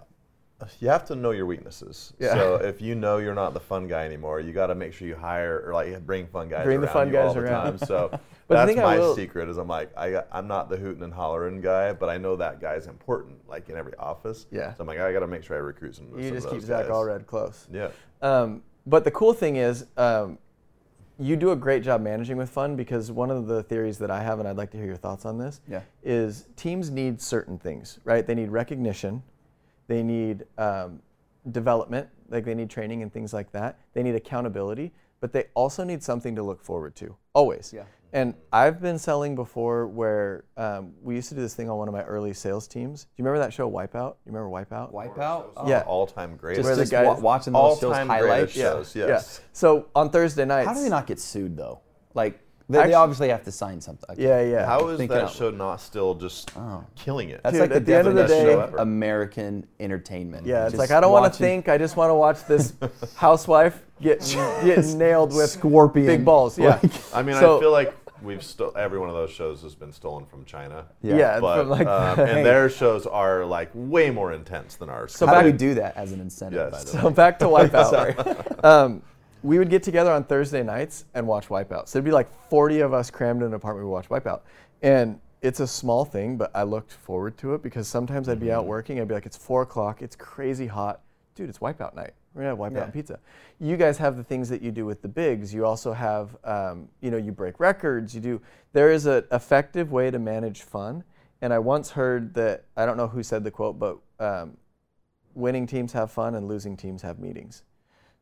you 0.80 0.88
have 0.88 1.04
to 1.06 1.14
know 1.14 1.30
your 1.30 1.46
weaknesses. 1.46 2.12
Yeah. 2.18 2.34
So 2.34 2.54
if 2.56 2.80
you 2.80 2.94
know 2.94 3.18
you're 3.18 3.34
not 3.34 3.54
the 3.54 3.60
fun 3.60 3.88
guy 3.88 4.04
anymore, 4.04 4.40
you 4.40 4.52
got 4.52 4.68
to 4.68 4.74
make 4.74 4.92
sure 4.92 5.08
you 5.08 5.14
hire 5.14 5.62
or 5.66 5.72
like 5.72 6.04
bring 6.06 6.26
fun 6.26 6.48
guys. 6.48 6.64
Bring 6.64 6.80
the 6.80 6.86
fun 6.86 7.10
guys 7.10 7.30
all 7.30 7.38
around. 7.38 7.78
The 7.78 7.86
time. 7.86 8.10
So 8.10 8.20
that's 8.48 8.76
my 8.76 9.14
secret. 9.14 9.48
Is 9.48 9.56
I'm 9.58 9.68
like 9.68 9.96
I 9.96 10.22
I'm 10.30 10.46
not 10.46 10.68
the 10.68 10.76
hooting 10.76 11.02
and 11.02 11.12
hollering 11.12 11.60
guy, 11.60 11.92
but 11.92 12.08
I 12.08 12.18
know 12.18 12.36
that 12.36 12.60
guy's 12.60 12.86
important, 12.86 13.36
like 13.48 13.68
in 13.68 13.76
every 13.76 13.94
office. 13.96 14.46
Yeah. 14.50 14.74
So 14.74 14.82
I'm 14.82 14.86
like 14.86 14.98
I 14.98 15.12
got 15.12 15.20
to 15.20 15.26
make 15.26 15.42
sure 15.42 15.56
I 15.56 15.60
recruit 15.60 15.96
some. 15.96 16.06
You 16.16 16.28
some 16.28 16.34
just 16.34 16.48
keep 16.48 16.58
guys. 16.60 16.66
Zach 16.66 16.86
Allred 16.86 17.26
close. 17.26 17.66
Yeah. 17.72 17.90
Um, 18.20 18.62
but 18.86 19.04
the 19.04 19.10
cool 19.10 19.32
thing 19.32 19.56
is. 19.56 19.86
Um, 19.96 20.38
you 21.18 21.36
do 21.36 21.50
a 21.52 21.56
great 21.56 21.84
job 21.84 22.00
managing 22.00 22.36
with 22.36 22.50
fun 22.50 22.74
because 22.74 23.12
one 23.12 23.30
of 23.30 23.46
the 23.46 23.62
theories 23.62 23.98
that 23.98 24.10
I 24.10 24.22
have, 24.22 24.38
and 24.38 24.48
I'd 24.48 24.56
like 24.56 24.70
to 24.72 24.76
hear 24.76 24.86
your 24.86 24.96
thoughts 24.96 25.24
on 25.24 25.38
this, 25.38 25.60
yeah. 25.68 25.82
is 26.02 26.46
teams 26.56 26.90
need 26.90 27.20
certain 27.20 27.58
things, 27.58 28.00
right? 28.04 28.26
They 28.26 28.34
need 28.34 28.48
recognition, 28.48 29.22
they 29.86 30.02
need 30.02 30.44
um, 30.58 31.00
development, 31.50 32.08
like 32.28 32.44
they 32.44 32.54
need 32.54 32.70
training 32.70 33.02
and 33.02 33.12
things 33.12 33.32
like 33.32 33.52
that. 33.52 33.78
They 33.92 34.02
need 34.02 34.14
accountability, 34.14 34.92
but 35.20 35.32
they 35.32 35.44
also 35.54 35.84
need 35.84 36.02
something 36.02 36.34
to 36.34 36.42
look 36.42 36.62
forward 36.62 36.96
to, 36.96 37.14
always. 37.34 37.72
Yeah. 37.72 37.84
And 38.14 38.34
I've 38.52 38.80
been 38.82 38.98
selling 38.98 39.34
before 39.34 39.86
where 39.86 40.44
um, 40.58 40.92
we 41.00 41.14
used 41.14 41.30
to 41.30 41.34
do 41.34 41.40
this 41.40 41.54
thing 41.54 41.70
on 41.70 41.78
one 41.78 41.88
of 41.88 41.94
my 41.94 42.02
early 42.02 42.34
sales 42.34 42.68
teams. 42.68 43.04
Do 43.04 43.08
you 43.16 43.24
remember 43.24 43.42
that 43.44 43.54
show 43.54 43.70
Wipeout? 43.70 44.16
You 44.26 44.32
remember 44.32 44.50
Wipeout? 44.50 44.92
Wipeout? 44.92 45.50
Oh, 45.56 45.68
yeah. 45.68 45.82
All 45.86 46.06
time 46.06 46.36
great. 46.36 46.56
Just, 46.56 46.68
just 46.78 46.92
guys, 46.92 47.18
watching 47.20 47.54
those 47.54 47.78
shows 47.78 47.96
highlights. 47.96 48.52
Shows, 48.52 48.94
yeah. 48.94 49.06
yes. 49.06 49.40
Yeah. 49.40 49.48
So 49.52 49.86
on 49.94 50.10
Thursday 50.10 50.44
nights. 50.44 50.68
How 50.68 50.74
do 50.74 50.82
they 50.82 50.90
not 50.90 51.06
get 51.06 51.20
sued 51.20 51.56
though? 51.56 51.80
Like 52.12 52.38
they, 52.68 52.78
Actually, 52.78 52.90
they, 52.90 52.94
obviously 52.94 53.28
have 53.28 53.44
to 53.44 53.52
sign 53.52 53.80
something. 53.80 54.16
Yeah, 54.18 54.40
yeah. 54.40 54.64
How 54.64 54.88
is 54.88 55.06
that 55.08 55.30
show 55.30 55.50
not 55.50 55.80
still 55.80 56.14
just 56.14 56.56
oh. 56.56 56.84
killing 56.94 57.30
it? 57.30 57.42
That's 57.42 57.54
Dude, 57.54 57.60
like 57.60 57.70
the, 57.70 57.80
the 57.80 57.96
end 57.96 58.08
of 58.08 58.14
the 58.14 58.26
day, 58.26 58.68
American 58.78 59.66
entertainment. 59.80 60.46
Yeah, 60.46 60.64
it's 60.64 60.72
just 60.72 60.78
like 60.78 60.90
I 60.90 61.00
don't 61.00 61.12
want 61.12 61.32
to 61.32 61.38
think. 61.38 61.68
I 61.68 61.76
just 61.76 61.96
want 61.96 62.10
to 62.10 62.14
watch 62.14 62.46
this 62.46 62.72
housewife 63.16 63.82
get 64.00 64.20
get 64.64 64.84
nailed 64.96 65.34
with 65.34 65.50
scorpion 65.50 66.06
big 66.06 66.24
balls. 66.24 66.58
Yeah. 66.58 66.80
I 67.12 67.22
mean, 67.22 67.36
so, 67.36 67.58
I 67.58 67.60
feel 67.60 67.72
like 67.72 67.94
we've 68.22 68.42
still 68.42 68.72
every 68.76 68.98
one 68.98 69.08
of 69.08 69.14
those 69.14 69.30
shows 69.30 69.62
has 69.62 69.74
been 69.74 69.92
stolen 69.92 70.26
from 70.26 70.44
China. 70.44 70.86
Yeah, 71.02 71.16
yeah 71.16 71.40
but, 71.40 71.66
like 71.66 71.86
um, 71.86 72.20
and 72.28 72.44
their 72.44 72.68
shows 72.70 73.06
are 73.06 73.44
like 73.44 73.70
way 73.74 74.10
more 74.10 74.32
intense 74.32 74.76
than 74.76 74.88
ours. 74.88 75.12
So 75.12 75.26
how 75.26 75.34
back, 75.34 75.44
do 75.44 75.52
we 75.52 75.56
do 75.56 75.74
that 75.74 75.96
as 75.96 76.12
an 76.12 76.20
incentive? 76.20 76.70
Yes. 76.72 76.90
so 76.90 77.08
way? 77.08 77.12
back 77.12 77.38
to 77.40 77.46
Wipeout. 77.46 78.64
um, 78.64 79.02
we 79.42 79.58
would 79.58 79.70
get 79.70 79.82
together 79.82 80.12
on 80.12 80.24
Thursday 80.24 80.62
nights 80.62 81.04
and 81.14 81.26
watch 81.26 81.48
Wipeout. 81.48 81.88
So 81.88 81.98
it'd 81.98 82.04
be 82.04 82.12
like 82.12 82.32
40 82.48 82.80
of 82.80 82.92
us 82.92 83.10
crammed 83.10 83.42
in 83.42 83.48
an 83.48 83.54
apartment. 83.54 83.86
We 83.86 83.92
watch 83.92 84.08
Wipeout, 84.08 84.42
and 84.82 85.20
it's 85.40 85.60
a 85.60 85.66
small 85.66 86.04
thing, 86.04 86.36
but 86.36 86.50
I 86.54 86.62
looked 86.62 86.92
forward 86.92 87.36
to 87.38 87.54
it 87.54 87.62
because 87.62 87.88
sometimes 87.88 88.28
I'd 88.28 88.40
be 88.40 88.52
out 88.52 88.60
mm-hmm. 88.60 88.68
working. 88.68 89.00
I'd 89.00 89.08
be 89.08 89.14
like, 89.14 89.26
it's 89.26 89.36
four 89.36 89.62
o'clock. 89.62 90.00
It's 90.00 90.14
crazy 90.14 90.68
hot, 90.68 91.00
dude. 91.34 91.48
It's 91.48 91.58
Wipeout 91.58 91.94
night. 91.94 92.12
We're 92.34 92.42
gonna 92.42 92.56
have 92.56 92.72
Wipeout 92.72 92.86
yeah. 92.86 92.90
pizza. 92.90 93.18
You 93.60 93.76
guys 93.76 93.98
have 93.98 94.16
the 94.16 94.24
things 94.24 94.48
that 94.48 94.62
you 94.62 94.70
do 94.70 94.86
with 94.86 95.02
the 95.02 95.08
bigs. 95.08 95.52
You 95.52 95.66
also 95.66 95.92
have, 95.92 96.36
um, 96.44 96.88
you 97.00 97.10
know, 97.10 97.16
you 97.16 97.32
break 97.32 97.60
records. 97.60 98.14
You 98.14 98.20
do. 98.20 98.40
There 98.72 98.90
is 98.90 99.06
an 99.06 99.24
effective 99.32 99.92
way 99.92 100.10
to 100.10 100.18
manage 100.18 100.62
fun. 100.62 101.04
And 101.42 101.52
I 101.52 101.58
once 101.58 101.90
heard 101.90 102.34
that 102.34 102.64
I 102.76 102.86
don't 102.86 102.96
know 102.96 103.08
who 103.08 103.22
said 103.22 103.44
the 103.44 103.50
quote, 103.50 103.78
but 103.78 103.98
um, 104.20 104.56
winning 105.34 105.66
teams 105.66 105.92
have 105.92 106.10
fun 106.10 106.36
and 106.36 106.46
losing 106.48 106.76
teams 106.76 107.02
have 107.02 107.18
meetings. 107.18 107.64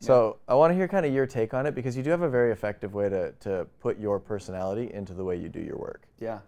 So 0.02 0.38
I 0.48 0.54
want 0.54 0.70
to 0.70 0.74
hear 0.74 0.88
kind 0.88 1.04
of 1.04 1.12
your 1.12 1.26
take 1.26 1.52
on 1.52 1.66
it 1.66 1.74
because 1.74 1.94
you 1.94 2.02
do 2.02 2.08
have 2.08 2.22
a 2.22 2.28
very 2.28 2.52
effective 2.52 2.94
way 2.94 3.10
to, 3.10 3.32
to 3.40 3.66
put 3.80 3.98
your 3.98 4.18
personality 4.18 4.90
into 4.94 5.12
the 5.12 5.22
way 5.22 5.36
you 5.36 5.50
do 5.50 5.60
your 5.60 5.76
work. 5.76 6.08
Yeah. 6.18 6.38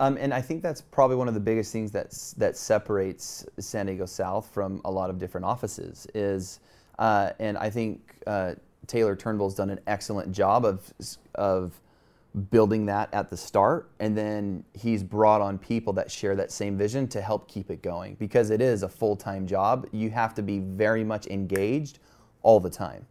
Um, 0.00 0.16
and 0.20 0.34
I 0.34 0.42
think 0.42 0.62
that's 0.62 0.80
probably 0.80 1.16
one 1.16 1.28
of 1.28 1.34
the 1.34 1.40
biggest 1.40 1.72
things 1.72 1.92
that 1.92 2.10
that 2.38 2.56
separates 2.56 3.46
San 3.58 3.86
Diego 3.86 4.06
South 4.06 4.48
from 4.52 4.80
a 4.84 4.90
lot 4.90 5.10
of 5.10 5.18
different 5.18 5.46
offices 5.46 6.06
is 6.14 6.60
Uh, 6.98 7.32
and 7.40 7.56
I 7.58 7.70
think 7.70 8.16
uh, 8.26 8.54
Taylor 8.86 9.16
Turnbull's 9.16 9.54
done 9.54 9.70
an 9.70 9.80
excellent 9.86 10.32
job 10.32 10.64
of 10.66 10.92
of 11.34 11.80
building 12.50 12.86
that 12.86 13.12
at 13.12 13.30
the 13.30 13.36
start, 13.36 13.90
and 14.00 14.16
then 14.16 14.64
he's 14.74 15.02
brought 15.02 15.40
on 15.40 15.58
people 15.58 15.92
that 15.94 16.10
share 16.10 16.36
that 16.36 16.52
same 16.52 16.76
vision 16.78 17.08
to 17.08 17.20
help 17.20 17.48
keep 17.48 17.70
it 17.70 17.82
going 17.82 18.16
because 18.20 18.50
it 18.50 18.60
is 18.60 18.82
a 18.82 18.88
full 18.88 19.16
time 19.16 19.46
job. 19.46 19.86
You 19.92 20.10
have 20.10 20.34
to 20.34 20.42
be 20.42 20.58
very 20.58 21.04
much 21.04 21.26
engaged 21.28 21.98
all 22.42 22.60
the 22.60 22.70
time. 22.70 23.06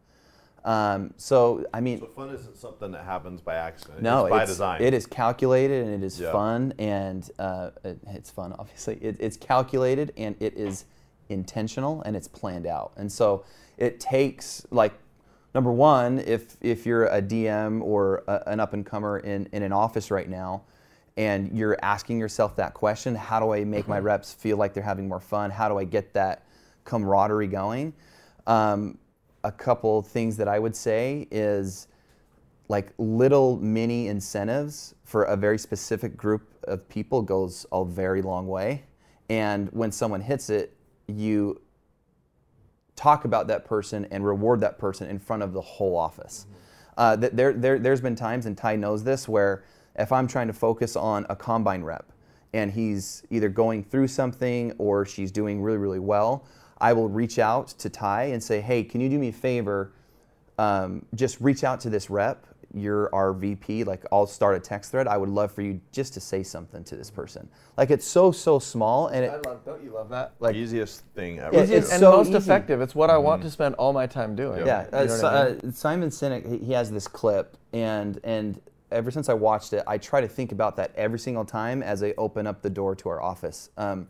Um, 0.69 1.15
so 1.17 1.65
I 1.73 1.81
mean, 1.81 1.99
So 1.99 2.05
fun 2.05 2.29
isn't 2.29 2.55
something 2.55 2.91
that 2.91 3.03
happens 3.03 3.41
by 3.41 3.55
accident. 3.55 4.03
no, 4.03 4.25
it's 4.25 4.29
by 4.29 4.41
it's, 4.43 4.51
design. 4.51 4.81
It 4.83 4.93
is 4.93 5.07
calculated 5.07 5.83
and 5.87 5.95
it 5.95 6.05
is 6.05 6.19
Yeah. 6.19 6.31
fun 6.31 6.73
and 6.77 7.27
uh, 7.39 7.71
it, 7.83 7.97
it's 8.09 8.29
fun. 8.29 8.53
Obviously, 8.59 8.95
it, 9.01 9.17
it's 9.19 9.35
calculated 9.35 10.13
and 10.15 10.35
it 10.39 10.53
is 10.55 10.85
intentional 11.29 12.03
and 12.03 12.15
it's 12.15 12.27
planned 12.27 12.67
out. 12.67 12.91
And 12.97 13.11
so 13.11 13.43
it 13.77 13.99
takes 13.99 14.63
like 14.69 14.93
number 15.55 15.71
one, 15.71 16.19
if 16.19 16.55
if 16.61 16.85
you're 16.85 17.07
a 17.07 17.19
DM 17.21 17.81
or 17.81 18.23
a, 18.27 18.43
an 18.45 18.59
up 18.59 18.73
and 18.73 18.85
comer 18.85 19.17
in 19.17 19.49
in 19.51 19.63
an 19.63 19.73
office 19.73 20.11
right 20.11 20.29
now. 20.29 20.61
And 21.17 21.57
you're 21.57 21.77
asking 21.81 22.19
yourself 22.19 22.55
that 22.57 22.75
question: 22.75 23.15
How 23.15 23.39
do 23.39 23.53
I 23.53 23.63
make 23.63 23.87
my 23.87 23.99
reps 23.99 24.31
feel 24.33 24.57
like 24.57 24.75
they're 24.75 24.83
having 24.83 25.07
more 25.07 25.19
fun? 25.19 25.49
How 25.49 25.67
do 25.67 25.79
I 25.79 25.83
get 25.83 26.13
that 26.13 26.45
camaraderie 26.85 27.47
going? 27.47 27.93
Um, 28.45 28.99
a 29.43 29.51
couple 29.51 30.01
things 30.01 30.37
that 30.37 30.47
I 30.47 30.59
would 30.59 30.75
say 30.75 31.27
is 31.31 31.87
like 32.67 32.93
little 32.97 33.57
mini 33.57 34.07
incentives 34.07 34.95
for 35.03 35.23
a 35.23 35.35
very 35.35 35.57
specific 35.57 36.15
group 36.15 36.47
of 36.65 36.87
people 36.87 37.21
goes 37.21 37.65
a 37.71 37.83
very 37.83 38.21
long 38.21 38.47
way. 38.47 38.83
And 39.29 39.69
when 39.71 39.91
someone 39.91 40.21
hits 40.21 40.49
it, 40.49 40.75
you 41.07 41.61
talk 42.95 43.25
about 43.25 43.47
that 43.47 43.65
person 43.65 44.05
and 44.11 44.25
reward 44.25 44.59
that 44.59 44.77
person 44.77 45.09
in 45.09 45.19
front 45.19 45.41
of 45.41 45.53
the 45.53 45.61
whole 45.61 45.95
office. 45.95 46.45
Uh, 46.97 47.15
there, 47.15 47.53
there, 47.53 47.79
there's 47.79 48.01
been 48.01 48.15
times, 48.15 48.45
and 48.45 48.57
Ty 48.57 48.75
knows 48.75 49.03
this, 49.03 49.27
where 49.27 49.63
if 49.97 50.11
I'm 50.11 50.27
trying 50.27 50.47
to 50.47 50.53
focus 50.53 50.95
on 50.95 51.25
a 51.29 51.35
combine 51.35 51.81
rep 51.81 52.11
and 52.53 52.71
he's 52.71 53.23
either 53.29 53.47
going 53.47 53.83
through 53.83 54.07
something 54.09 54.73
or 54.77 55.05
she's 55.05 55.31
doing 55.31 55.61
really, 55.61 55.77
really 55.77 55.99
well, 55.99 56.45
I 56.81 56.93
will 56.93 57.09
reach 57.09 57.39
out 57.39 57.67
to 57.79 57.89
Ty 57.89 58.25
and 58.25 58.41
say, 58.41 58.61
hey, 58.61 58.83
can 58.83 59.01
you 59.01 59.09
do 59.09 59.19
me 59.19 59.29
a 59.29 59.33
favor? 59.33 59.91
Um, 60.57 61.05
just 61.15 61.39
reach 61.41 61.63
out 61.63 61.79
to 61.81 61.89
this 61.89 62.09
rep. 62.09 62.45
You're 62.73 63.13
our 63.15 63.33
VP. 63.33 63.83
Like, 63.83 64.03
I'll 64.11 64.27
start 64.27 64.55
a 64.55 64.59
text 64.59 64.91
thread. 64.91 65.07
I 65.07 65.17
would 65.17 65.29
love 65.29 65.51
for 65.51 65.63
you 65.63 65.81
just 65.91 66.13
to 66.13 66.19
say 66.19 66.43
something 66.43 66.83
to 66.83 66.95
this 66.95 67.09
person. 67.09 67.49
Like, 67.77 67.89
it's 67.89 68.05
so, 68.05 68.31
so 68.31 68.59
small. 68.59 69.07
And 69.07 69.25
it, 69.25 69.31
I 69.31 69.49
love. 69.49 69.65
Don't 69.65 69.83
you 69.83 69.89
love 69.91 70.09
that? 70.09 70.33
like 70.39 70.55
easiest 70.55 71.03
thing 71.15 71.39
ever. 71.39 71.55
Yeah, 71.55 71.63
Easiest 71.63 71.83
it's 71.85 71.93
and 71.93 71.99
so 72.01 72.11
most 72.11 72.27
easy. 72.29 72.37
effective. 72.37 72.79
It's 72.79 72.93
what 72.93 73.09
I 73.09 73.17
want 73.17 73.41
to 73.41 73.49
spend 73.49 73.73
all 73.75 73.91
my 73.91 74.05
time 74.05 74.35
doing. 74.35 74.65
Yeah, 74.67 74.83
You 74.83 74.97
uh, 74.97 75.03
know 75.05 75.15
Si- 75.17 75.25
I 75.25 75.49
mean? 75.49 75.59
uh, 75.65 75.71
Simon 75.71 76.09
Sinek, 76.09 76.47
he- 76.47 76.65
he 76.65 76.73
has 76.73 76.91
this 76.91 77.07
clip, 77.07 77.57
and 77.73 78.19
and 78.23 78.61
ever 78.91 79.09
since 79.09 79.29
I 79.29 79.33
watched 79.33 79.73
it, 79.73 79.83
I 79.87 79.97
try 79.97 80.21
to 80.21 80.27
think 80.27 80.51
about 80.51 80.75
that 80.77 80.91
every 80.95 81.19
single 81.19 81.45
time 81.45 81.81
as 81.81 82.03
I 82.03 82.13
open 82.19 82.45
up 82.45 82.61
the 82.61 82.69
door 82.69 82.95
to 82.97 83.09
our 83.09 83.21
office. 83.21 83.69
Um, 83.77 84.07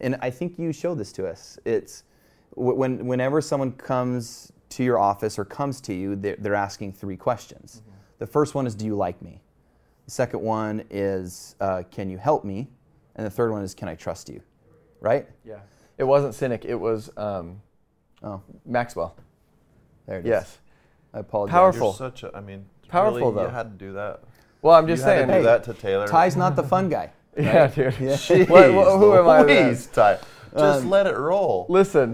and 0.00 0.16
I 0.20 0.28
think 0.30 0.58
you 0.58 0.72
showed 0.72 0.98
this 0.98 1.12
to 1.12 1.26
us. 1.28 1.58
It's 1.64 2.02
wh- 2.02 2.11
when 2.56 3.06
whenever 3.06 3.40
someone 3.40 3.72
comes 3.72 4.52
to 4.70 4.84
your 4.84 4.98
office 4.98 5.38
or 5.38 5.44
comes 5.44 5.80
to 5.82 5.94
you, 5.94 6.16
they're, 6.16 6.36
they're 6.38 6.54
asking 6.54 6.92
three 6.92 7.16
questions. 7.16 7.80
Mm-hmm. 7.82 7.96
The 8.18 8.26
first 8.26 8.54
one 8.54 8.66
is, 8.66 8.74
"Do 8.74 8.84
you 8.86 8.94
like 8.94 9.20
me?" 9.22 9.40
The 10.06 10.10
second 10.10 10.40
one 10.42 10.84
is, 10.90 11.56
uh, 11.60 11.82
"Can 11.90 12.08
you 12.10 12.18
help 12.18 12.44
me?" 12.44 12.68
And 13.16 13.26
the 13.26 13.30
third 13.30 13.50
one 13.52 13.62
is, 13.62 13.74
"Can 13.74 13.88
I 13.88 13.94
trust 13.94 14.28
you?" 14.28 14.40
Right? 15.00 15.28
yeah. 15.44 15.58
It 15.98 16.04
wasn't 16.04 16.34
Sinek. 16.34 16.64
It 16.64 16.74
was 16.74 17.10
um, 17.16 17.60
Oh, 18.22 18.40
Maxwell. 18.64 19.14
there 20.06 20.18
it 20.20 20.24
is. 20.24 20.30
Yes. 20.30 20.58
I 21.12 21.18
apologize. 21.20 21.52
Powerful. 21.52 21.88
You're 21.88 21.94
such 22.10 22.22
a. 22.22 22.34
I 22.36 22.40
mean, 22.40 22.64
Powerful, 22.88 23.18
really, 23.20 23.34
though. 23.34 23.42
You 23.42 23.48
had 23.48 23.78
to 23.78 23.84
do 23.86 23.92
that. 23.94 24.20
Well, 24.62 24.74
I'm 24.74 24.86
just 24.86 25.02
you 25.02 25.08
had 25.08 25.16
saying. 25.18 25.28
to 25.28 25.36
do 25.38 25.42
that 25.42 25.64
to 25.64 25.74
Taylor. 25.74 26.06
Ty's 26.08 26.36
not 26.36 26.56
the 26.56 26.62
fun 26.62 26.88
guy. 26.88 27.10
Yeah, 27.36 27.66
dude. 27.66 27.94
Jeez, 27.94 28.46
What- 28.48 28.74
what- 28.74 28.98
who 28.98 29.14
am 29.16 29.26
I 29.28 29.42
then? 29.42 29.66
Louise, 29.68 29.86
Ty. 29.86 30.18
Just 30.56 30.82
Um, 30.82 30.90
let 30.90 31.06
it 31.06 31.16
roll. 31.16 31.66
Listen, 31.68 32.12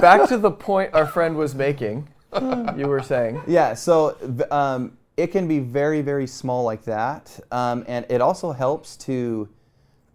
back 0.00 0.28
to 0.28 0.38
the 0.38 0.50
point 0.50 0.94
our 0.94 1.06
friend 1.06 1.36
was 1.36 1.54
making. 1.54 2.08
You 2.40 2.86
were 2.86 3.02
saying. 3.02 3.42
Yeah, 3.46 3.74
so 3.74 4.16
um, 4.52 4.96
it 5.16 5.28
can 5.28 5.48
be 5.48 5.58
very, 5.58 6.00
very 6.00 6.26
small 6.26 6.62
like 6.64 6.84
that. 6.84 7.38
Um, 7.50 7.84
and 7.88 8.06
it 8.08 8.20
also 8.20 8.52
helps 8.52 8.96
to 8.98 9.48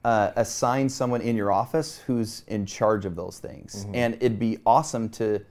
uh, 0.05 0.31
assign 0.37 0.87
someone 0.87 1.19
in 1.21 1.35
your 1.35 1.51
office 1.51 1.99
who's 2.07 2.43
in 2.47 2.65
charge 2.65 3.05
of 3.05 3.15
those 3.15 3.39
things. 3.39 3.85
And 3.93 4.15
it'd 4.15 4.39
be 4.39 4.59
awesome 4.65 5.09
to 5.09 5.41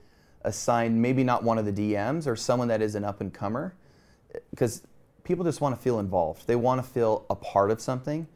assign 0.43 0.99
maybe 1.01 1.23
not 1.23 1.43
one 1.43 1.57
of 1.57 1.65
the 1.65 1.71
DMs 1.73 2.25
or 2.25 2.35
someone 2.35 2.67
that 2.69 2.81
is 2.81 2.95
an 2.95 3.03
up 3.03 3.21
and 3.21 3.33
comer 3.33 3.75
because 4.51 4.81
people 5.23 5.43
just 5.45 5.61
want 5.61 5.75
to 5.75 5.81
feel 5.81 5.99
involved. 5.99 6.47
They 6.47 6.55
want 6.55 6.83
to 6.83 6.89
feel 6.89 7.25
a 7.29 7.35
part 7.35 7.69
of 7.69 7.79
something. 7.81 8.27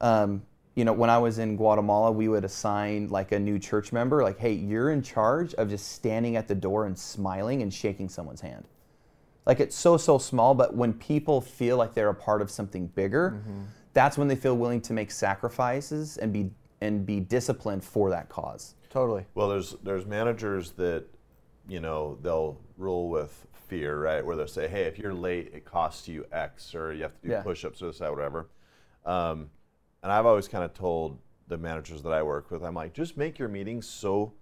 Um, 0.00 0.42
you 0.80 0.86
know, 0.86 0.94
when 0.94 1.10
I 1.10 1.18
was 1.18 1.38
in 1.38 1.58
Guatemala, 1.58 2.10
we 2.10 2.28
would 2.28 2.42
assign 2.42 3.08
like 3.08 3.32
a 3.32 3.38
new 3.38 3.58
church 3.58 3.92
member, 3.92 4.22
like, 4.22 4.38
hey, 4.38 4.52
you're 4.54 4.92
in 4.92 5.02
charge 5.02 5.52
of 5.56 5.68
just 5.68 5.92
standing 5.92 6.36
at 6.36 6.48
the 6.48 6.54
door 6.54 6.86
and 6.86 6.98
smiling 6.98 7.60
and 7.60 7.70
shaking 7.70 8.08
someone's 8.08 8.40
hand. 8.40 8.64
Like 9.44 9.60
it's 9.60 9.76
so, 9.76 9.98
so 9.98 10.16
small, 10.16 10.54
but 10.54 10.74
when 10.74 10.94
people 10.94 11.42
feel 11.42 11.76
like 11.76 11.92
they're 11.92 12.08
a 12.08 12.14
part 12.14 12.40
of 12.40 12.50
something 12.50 12.86
bigger, 12.86 13.42
that's 13.92 14.16
when 14.16 14.26
they 14.26 14.36
feel 14.36 14.56
willing 14.56 14.80
to 14.80 14.94
make 14.94 15.10
sacrifices 15.10 16.16
and 16.16 16.32
be 16.32 16.50
and 16.80 17.04
be 17.04 17.20
disciplined 17.20 17.84
for 17.84 18.08
that 18.08 18.30
cause. 18.30 18.74
Totally. 18.88 19.26
Well, 19.34 19.50
there's 19.50 19.76
there's 19.82 20.06
managers 20.06 20.70
that, 20.72 21.04
you 21.68 21.80
know, 21.80 22.16
they'll 22.22 22.58
rule 22.78 23.10
with 23.10 23.46
fear, 23.68 24.00
right? 24.00 24.24
Where 24.24 24.34
they'll 24.34 24.46
say, 24.46 24.66
hey, 24.66 24.84
if 24.84 24.98
you're 24.98 25.12
late, 25.12 25.50
it 25.52 25.66
costs 25.66 26.08
you 26.08 26.24
X, 26.32 26.74
or 26.74 26.94
you 26.94 27.02
have 27.02 27.20
to 27.20 27.26
do 27.26 27.32
Yeah. 27.34 27.42
push-ups 27.42 27.82
or 27.82 27.88
this, 27.88 27.98
that, 27.98 28.10
whatever. 28.10 28.48
Um, 29.04 29.50
and 30.02 30.10
I've 30.12 30.26
always 30.26 30.48
kind 30.48 30.64
of 30.64 30.72
told 30.74 31.18
the 31.48 31.58
managers 31.58 32.02
that 32.02 32.12
I 32.12 32.22
work 32.22 32.50
with, 32.50 32.62
I'm 32.64 32.74
like, 32.74 32.92
just 32.92 33.16
make 33.16 33.38
your 33.38 33.48
meetings 33.48 33.88
so 33.88 34.32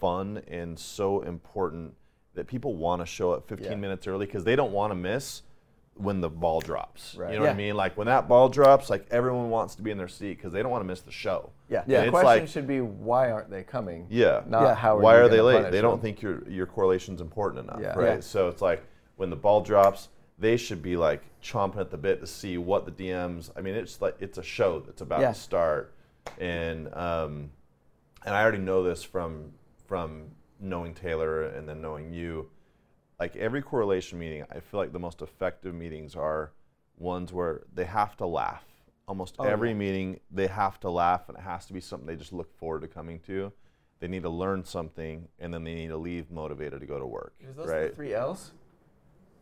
fun 0.00 0.42
and 0.48 0.78
so 0.78 1.20
important 1.22 1.94
that 2.34 2.46
people 2.46 2.74
want 2.74 3.00
to 3.00 3.06
show 3.06 3.32
up 3.32 3.48
15 3.48 3.70
Yeah. 3.70 3.76
minutes 3.76 4.06
early 4.06 4.26
because 4.26 4.44
they 4.44 4.56
don't 4.56 4.72
want 4.72 4.90
to 4.90 4.94
miss 4.96 5.42
when 5.96 6.20
the 6.20 6.28
ball 6.28 6.60
drops. 6.60 7.14
Right. 7.14 7.32
You 7.32 7.38
know 7.38 7.44
what 7.44 7.52
I 7.52 7.56
mean? 7.56 7.76
Like 7.76 7.96
when 7.96 8.08
that 8.08 8.26
ball 8.26 8.48
drops, 8.48 8.90
like 8.90 9.06
everyone 9.12 9.50
wants 9.50 9.76
to 9.76 9.82
be 9.82 9.92
in 9.92 9.98
their 9.98 10.08
seat 10.08 10.36
because 10.38 10.52
they 10.52 10.60
don't 10.60 10.72
want 10.72 10.82
to 10.82 10.86
miss 10.88 11.02
the 11.02 11.12
show. 11.12 11.50
Yeah. 11.68 11.84
Yeah. 11.86 12.06
The 12.06 12.10
question 12.10 12.26
like- 12.42 12.48
should 12.48 12.66
be 12.66 12.80
why 12.80 13.30
aren't 13.30 13.50
they 13.50 13.62
coming? 13.62 14.06
Yeah. 14.10 14.42
Not 14.48 14.62
Yeah. 14.62 14.74
how. 14.74 14.96
Are 14.96 15.00
Why 15.00 15.14
are 15.16 15.28
they 15.28 15.40
late? 15.40 15.70
They 15.70 15.80
don't 15.80 15.92
them? 15.92 16.00
think 16.00 16.20
your 16.22 16.42
your 16.48 16.66
correlation's 16.66 17.20
important 17.20 17.68
enough, 17.68 17.80
Yeah. 17.80 17.94
right? 17.96 18.14
Yeah. 18.14 18.20
So 18.20 18.48
it's 18.48 18.60
like 18.60 18.82
when 19.16 19.30
the 19.30 19.36
ball 19.36 19.60
drops, 19.60 20.08
they 20.36 20.56
should 20.56 20.82
be 20.82 20.96
like 20.96 21.22
chomping 21.44 21.78
at 21.78 21.90
the 21.90 21.96
bit 21.98 22.20
to 22.20 22.26
see 22.26 22.56
what 22.58 22.86
the 22.86 22.90
DMs. 22.92 23.50
I 23.56 23.60
mean, 23.60 23.74
it's 23.74 24.00
like 24.00 24.16
it's 24.18 24.38
a 24.38 24.42
show 24.42 24.80
that's 24.80 25.02
about 25.02 25.20
Yeah. 25.20 25.28
to 25.28 25.34
start, 25.38 25.94
and 26.38 26.92
um, 26.94 27.50
and 28.24 28.34
I 28.34 28.42
already 28.42 28.58
know 28.58 28.82
this 28.82 29.04
from 29.04 29.52
from 29.86 30.30
knowing 30.58 30.94
Taylor 30.94 31.42
and 31.44 31.68
then 31.68 31.80
knowing 31.80 32.12
you. 32.12 32.48
Like 33.20 33.36
every 33.36 33.62
correlation 33.62 34.18
meeting, 34.18 34.44
I 34.50 34.58
feel 34.60 34.80
like 34.80 34.92
the 34.92 34.98
most 34.98 35.22
effective 35.22 35.72
meetings 35.74 36.16
are 36.16 36.52
ones 36.98 37.32
where 37.32 37.62
they 37.72 37.84
have 37.84 38.16
to 38.16 38.26
laugh. 38.26 38.64
Almost 39.06 39.36
Oh, 39.38 39.44
every 39.44 39.74
meeting, 39.74 40.18
they 40.30 40.46
have 40.48 40.80
to 40.80 40.90
laugh, 40.90 41.28
and 41.28 41.36
it 41.38 41.42
has 41.42 41.66
to 41.66 41.72
be 41.74 41.80
something 41.80 42.06
they 42.06 42.16
just 42.16 42.32
look 42.32 42.52
forward 42.58 42.80
to 42.80 42.88
coming 42.88 43.20
to. 43.26 43.52
They 44.00 44.08
need 44.08 44.22
to 44.22 44.30
learn 44.30 44.64
something, 44.64 45.28
and 45.38 45.52
then 45.54 45.62
they 45.62 45.74
need 45.74 45.88
to 45.88 45.96
leave 45.96 46.30
motivated 46.30 46.80
to 46.80 46.86
go 46.86 46.98
to 46.98 47.06
work. 47.06 47.34
Is 47.40 47.54
those 47.56 47.68
right? 47.68 47.90
the 47.90 47.94
three 47.94 48.14
L's? 48.14 48.50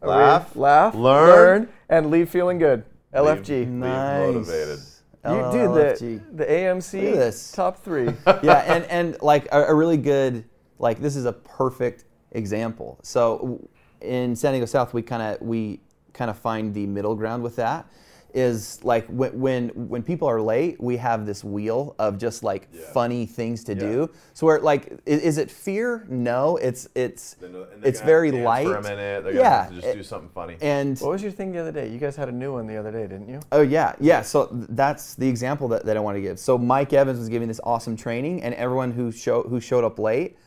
Are 0.02 0.08
we- 0.08 0.14
Laugh, 0.14 0.56
laugh, 0.56 0.94
learn, 0.94 1.28
learn, 1.28 1.68
and 1.88 2.10
leave 2.10 2.28
feeling 2.28 2.58
good. 2.58 2.84
LFG. 3.14 3.48
Leave 3.48 3.68
motivated. 3.68 4.78
You, 5.24 5.30
LLFG. 5.30 5.98
dude, 6.00 6.20
the, 6.30 6.44
the 6.44 6.50
AMC 6.50 7.02
Look 7.04 7.14
this. 7.14 7.52
top 7.52 7.84
three. 7.84 8.06
yeah, 8.42 8.64
and, 8.66 8.84
and 8.86 9.16
like 9.22 9.46
a, 9.52 9.64
a 9.66 9.74
really 9.74 9.96
good, 9.98 10.44
like 10.78 10.98
this 11.00 11.14
is 11.14 11.26
a 11.26 11.32
perfect 11.32 12.04
example. 12.32 12.98
So 13.02 13.68
in 14.00 14.34
San 14.34 14.52
Diego 14.52 14.66
South, 14.66 14.92
we 14.94 15.02
kind 15.02 15.22
of 15.22 15.40
we 15.40 15.80
kind 16.12 16.30
of 16.30 16.38
find 16.38 16.74
the 16.74 16.86
middle 16.86 17.14
ground 17.14 17.42
with 17.42 17.56
that. 17.56 17.86
Is 18.34 18.82
like 18.82 19.06
when 19.08 19.38
when 19.38 19.68
when 19.90 20.02
people 20.02 20.26
are 20.26 20.40
late, 20.40 20.80
we 20.80 20.96
have 20.96 21.26
this 21.26 21.44
wheel 21.44 21.94
of 21.98 22.16
just 22.16 22.42
like 22.42 22.72
funny 22.74 23.26
things 23.26 23.62
to 23.64 23.74
do. 23.74 24.08
So 24.32 24.46
we're 24.46 24.60
like, 24.60 24.90
i- 25.06 25.10
is, 25.10 25.36
it 25.36 25.50
fear? 25.50 26.06
No, 26.08 26.56
it's 26.56 26.88
it's 26.94 27.34
Then- 27.34 27.54
and 27.54 27.82
they're 27.82 27.88
it's 27.90 28.00
very 28.00 28.28
have 28.28 28.34
to 28.36 28.38
dance 28.38 28.46
light. 28.46 28.66
For 28.66 28.76
a 28.76 28.82
minute, 28.82 29.24
they're 29.24 29.34
yeah, 29.34 29.68
just 29.70 29.86
it- 29.86 29.94
do 29.96 30.02
something 30.02 30.30
funny. 30.30 30.56
and 30.62 30.98
what 31.00 31.10
was 31.10 31.22
your 31.22 31.30
thing 31.30 31.52
the 31.52 31.58
other 31.58 31.72
day? 31.72 31.88
You 31.90 31.98
guys 31.98 32.16
had 32.16 32.30
a 32.30 32.32
new 32.32 32.54
one 32.54 32.66
the 32.66 32.76
other 32.78 32.90
day, 32.90 33.02
didn't 33.02 33.28
you? 33.28 33.40
Oh 33.52 33.60
yeah, 33.60 33.94
yeah. 34.00 34.22
So 34.22 34.48
that's 34.50 35.14
the 35.14 35.28
example 35.28 35.68
that, 35.68 35.84
that 35.84 35.98
I 35.98 36.00
want 36.00 36.16
to 36.16 36.22
give. 36.22 36.38
So 36.38 36.56
Mike 36.56 36.94
Evans 36.94 37.18
was 37.18 37.28
giving 37.28 37.48
this 37.48 37.60
awesome 37.64 37.96
training, 37.96 38.42
and 38.42 38.54
everyone 38.54 38.92
who 38.92 39.12
show, 39.12 39.42
who 39.42 39.60
showed 39.60 39.84
up 39.84 39.98
late, 39.98 40.38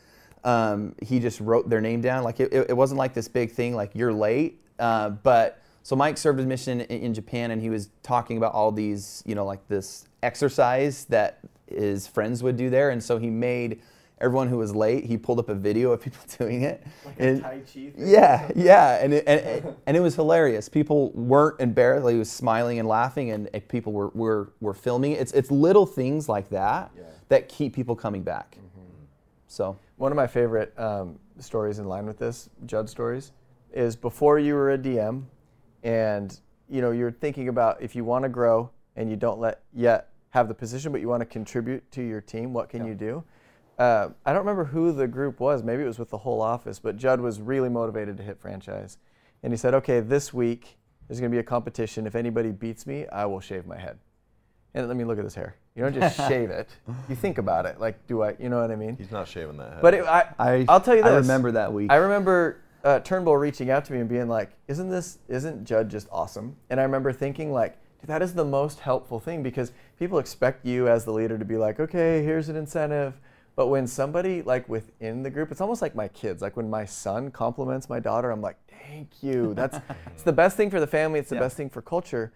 um, 0.43 0.95
he 1.03 1.19
just 1.19 1.39
wrote 1.39 1.69
their 1.69 1.81
name 1.81 2.01
down. 2.01 2.23
Like 2.23 2.39
it, 2.39 2.51
it, 2.51 2.69
it 2.71 2.73
wasn't 2.73 2.97
like 2.97 3.13
this 3.13 3.27
big 3.27 3.51
thing, 3.51 3.75
like 3.75 3.91
you're 3.93 4.13
late. 4.13 4.59
Uh, 4.79 5.09
but 5.11 5.61
so 5.85 5.95
Mike 5.95 6.17
served 6.17 6.39
his 6.39 6.47
mission 6.47 6.81
in, 6.81 6.99
in 7.03 7.13
Japan, 7.13 7.51
and 7.51 7.61
he 7.61 7.69
was 7.69 7.89
talking 8.01 8.37
about 8.37 8.53
all 8.53 8.71
these, 8.71 9.21
you 9.27 9.35
know, 9.35 9.45
like 9.45 9.67
this 9.67 10.05
exercise 10.23 11.05
that 11.05 11.41
his 11.67 12.07
friends 12.07 12.41
would 12.41 12.57
do 12.57 12.71
there, 12.71 12.89
and 12.89 13.03
so 13.03 13.19
he 13.19 13.29
made 13.29 13.81
everyone 14.19 14.47
who 14.47 14.57
was 14.57 14.73
late, 14.73 15.03
he 15.05 15.15
pulled 15.15 15.37
up 15.37 15.47
a 15.47 15.53
video 15.53 15.91
of 15.91 16.01
people 16.01 16.21
doing 16.39 16.63
it. 16.63 16.83
Like 17.05 17.15
And- 17.19 17.39
Tai 17.39 17.59
Chi 17.59 17.65
thing 17.65 17.93
yeah, 17.97 18.49
yeah, 18.55 19.03
and 19.03 19.13
it, 19.13 19.25
and, 19.27 19.39
it- 19.41 19.77
and 19.85 19.95
it 19.95 19.99
was 19.99 20.15
hilarious. 20.15 20.67
People 20.69 21.11
weren't 21.11 21.59
embarrassed; 21.59 22.03
like, 22.05 22.13
he 22.13 22.17
was 22.19 22.31
smiling 22.31 22.79
and 22.79 22.87
laughing, 22.87 23.29
and 23.29 23.47
people 23.67 23.93
were, 23.93 24.09
were 24.15 24.53
were 24.61 24.73
filming 24.73 25.11
it. 25.11 25.19
It's 25.21 25.33
it's 25.33 25.51
little 25.51 25.85
things 25.85 26.27
like 26.27 26.49
that 26.49 26.91
that 27.29 27.47
keep 27.47 27.75
people 27.75 27.95
coming 27.95 28.23
back. 28.23 28.57
So 29.47 29.77
One 29.97 30.11
of 30.11 30.15
my 30.15 30.25
favorite 30.27 30.73
um, 30.79 31.19
stories 31.39 31.77
in 31.77 31.85
line 31.85 32.07
with 32.07 32.17
this, 32.17 32.49
Judd 32.65 32.89
stories, 32.89 33.31
is 33.71 33.95
before 33.95 34.39
you 34.39 34.55
were 34.55 34.71
a 34.73 34.77
DM, 34.77 35.23
and 35.85 36.39
you 36.67 36.81
know 36.81 36.91
you're 36.91 37.11
thinking 37.11 37.47
about 37.47 37.81
if 37.81 37.95
you 37.95 38.03
want 38.03 38.23
to 38.23 38.29
grow 38.29 38.69
and 38.97 39.09
you 39.09 39.15
don't 39.15 39.39
let 39.39 39.61
yet 39.71 40.09
have 40.31 40.49
the 40.49 40.53
position, 40.53 40.91
but 40.91 40.99
you 40.99 41.07
want 41.07 41.21
to 41.21 41.25
contribute 41.25 41.89
to 41.91 42.01
your 42.01 42.19
team. 42.19 42.51
What 42.51 42.67
can 42.67 42.85
you 42.85 42.93
do? 42.93 43.23
Uh, 43.77 44.09
I 44.25 44.31
don't 44.31 44.39
remember 44.39 44.65
who 44.65 44.91
the 44.91 45.07
group 45.07 45.39
was. 45.39 45.63
Maybe 45.63 45.83
it 45.83 45.87
was 45.87 45.99
with 45.99 46.09
the 46.09 46.17
whole 46.17 46.41
office, 46.41 46.79
but 46.79 46.97
Judd 46.97 47.21
was 47.21 47.39
really 47.39 47.69
motivated 47.69 48.17
to 48.17 48.23
hit 48.23 48.39
franchise, 48.39 48.97
and 49.43 49.53
he 49.53 49.57
said, 49.57 49.73
"Okay, 49.75 49.99
this 49.99 50.33
week 50.33 50.77
there's 51.07 51.19
going 51.19 51.31
to 51.31 51.35
be 51.35 51.39
a 51.39 51.43
competition. 51.43 52.07
If 52.07 52.15
anybody 52.15 52.51
beats 52.51 52.87
me, 52.87 53.05
I 53.07 53.25
will 53.25 53.39
shave 53.39 53.65
my 53.65 53.77
head." 53.77 53.99
And 54.73 54.87
let 54.89 54.97
me 54.97 55.05
look 55.05 55.17
at 55.17 55.23
this 55.23 55.35
hair. 55.35 55.55
You 55.75 55.83
don't 55.83 55.93
just 55.93 56.17
shave 56.27 56.49
it. 56.49 56.69
You 57.07 57.15
think 57.15 57.37
about 57.37 57.65
it. 57.65 57.79
Like, 57.79 58.07
do 58.07 58.23
I? 58.23 58.35
You 58.39 58.49
know 58.49 58.59
what 58.59 58.71
I 58.71 58.75
mean? 58.75 58.95
He's 58.97 59.11
not 59.11 59.27
shaving 59.27 59.57
that 59.57 59.73
head. 59.73 59.81
But 59.81 59.93
it, 59.93 60.05
I, 60.05 60.33
I 60.39 60.65
I'll 60.67 60.81
tell 60.81 60.95
you 60.95 61.03
this. 61.03 61.11
I 61.11 61.17
remember 61.17 61.51
that 61.51 61.71
week. 61.71 61.91
I 61.91 61.95
remember 61.97 62.61
uh, 62.85 62.99
Turnbull 62.99 63.35
reaching 63.35 63.69
out 63.69 63.83
to 63.85 63.93
me 63.93 63.99
and 63.99 64.07
being 64.07 64.29
like, 64.29 64.51
"Isn't 64.67 64.89
this? 64.89 65.17
Isn't 65.27 65.65
Judd 65.65 65.89
just 65.89 66.07
awesome?" 66.11 66.55
And 66.69 66.79
I 66.79 66.83
remember 66.83 67.11
thinking 67.11 67.51
like, 67.51 67.77
Dude, 67.99 68.07
"That 68.09 68.21
is 68.21 68.33
the 68.33 68.45
most 68.45 68.79
helpful 68.79 69.19
thing 69.19 69.43
because 69.43 69.73
people 69.99 70.19
expect 70.19 70.65
you 70.65 70.87
as 70.87 71.03
the 71.03 71.11
leader 71.11 71.37
to 71.37 71.45
be 71.45 71.57
like, 71.57 71.79
okay, 71.79 72.23
here's 72.23 72.47
an 72.47 72.55
incentive." 72.55 73.19
But 73.55 73.67
when 73.67 73.87
somebody 73.87 74.41
like 74.43 74.69
within 74.69 75.23
the 75.23 75.29
group, 75.29 75.51
it's 75.51 75.61
almost 75.61 75.81
like 75.81 75.95
my 75.95 76.07
kids. 76.09 76.41
Like 76.41 76.55
when 76.55 76.69
my 76.69 76.85
son 76.85 77.31
compliments 77.31 77.89
my 77.89 77.99
daughter, 77.99 78.29
I'm 78.29 78.41
like, 78.41 78.57
"Thank 78.67 79.23
you." 79.23 79.53
That's 79.55 79.79
it's 80.13 80.23
the 80.23 80.33
best 80.33 80.55
thing 80.55 80.69
for 80.69 80.79
the 80.79 80.87
family. 80.87 81.19
It's 81.19 81.29
the 81.29 81.35
Yeah. 81.35 81.41
best 81.41 81.57
thing 81.57 81.69
for 81.69 81.81
culture. 81.81 82.33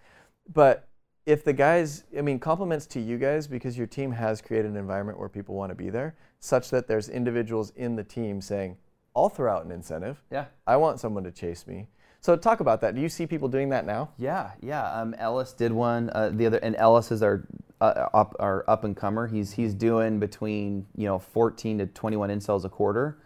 But 0.51 0.87
if 1.27 1.43
the 1.43 1.53
guys, 1.53 2.05
I 2.17 2.21
mean, 2.21 2.39
compliments 2.39 2.87
to 2.87 2.99
you 2.99 3.19
guys 3.19 3.45
because 3.45 3.77
your 3.77 3.85
team 3.85 4.11
has 4.13 4.41
created 4.41 4.71
an 4.71 4.77
environment 4.77 5.19
where 5.19 5.29
people 5.29 5.53
want 5.53 5.69
to 5.69 5.75
be 5.75 5.91
there, 5.91 6.15
such 6.39 6.71
that 6.71 6.87
there's 6.87 7.07
individuals 7.07 7.71
in 7.75 7.95
the 7.95 8.03
team 8.03 8.41
saying, 8.41 8.77
I'll 9.15 9.29
throw 9.29 9.51
out 9.51 9.65
an 9.65 9.71
incentive. 9.71 10.21
Yeah. 10.31 10.45
I 10.67 10.77
want 10.77 10.99
someone 10.99 11.23
to 11.23 11.31
chase 11.31 11.67
me. 11.67 11.87
So 12.21 12.35
talk 12.35 12.59
about 12.59 12.81
that. 12.81 12.95
Do 12.95 13.01
you 13.01 13.09
see 13.09 13.25
people 13.25 13.47
doing 13.47 13.69
that 13.69 13.85
now? 13.85 14.09
Yeah, 14.17 14.51
yeah. 14.61 14.91
Um, 14.91 15.13
Ellis 15.17 15.53
did 15.53 15.71
one 15.71 16.09
uh, 16.09 16.31
the 16.33 16.47
other, 16.47 16.57
and 16.57 16.75
Ellis 16.75 17.11
is 17.11 17.23
our 17.23 17.47
uh, 17.79 18.09
up 18.13 18.35
our 18.39 18.65
up 18.67 18.83
and 18.83 18.95
comer. 18.95 19.27
He's 19.27 19.53
he's 19.53 19.73
doing 19.73 20.19
between 20.19 20.85
you 20.97 21.05
know 21.05 21.17
14 21.17 21.77
to 21.79 21.85
21 21.85 22.29
installs 22.29 22.65
a 22.65 22.69
quarter. 22.69 23.19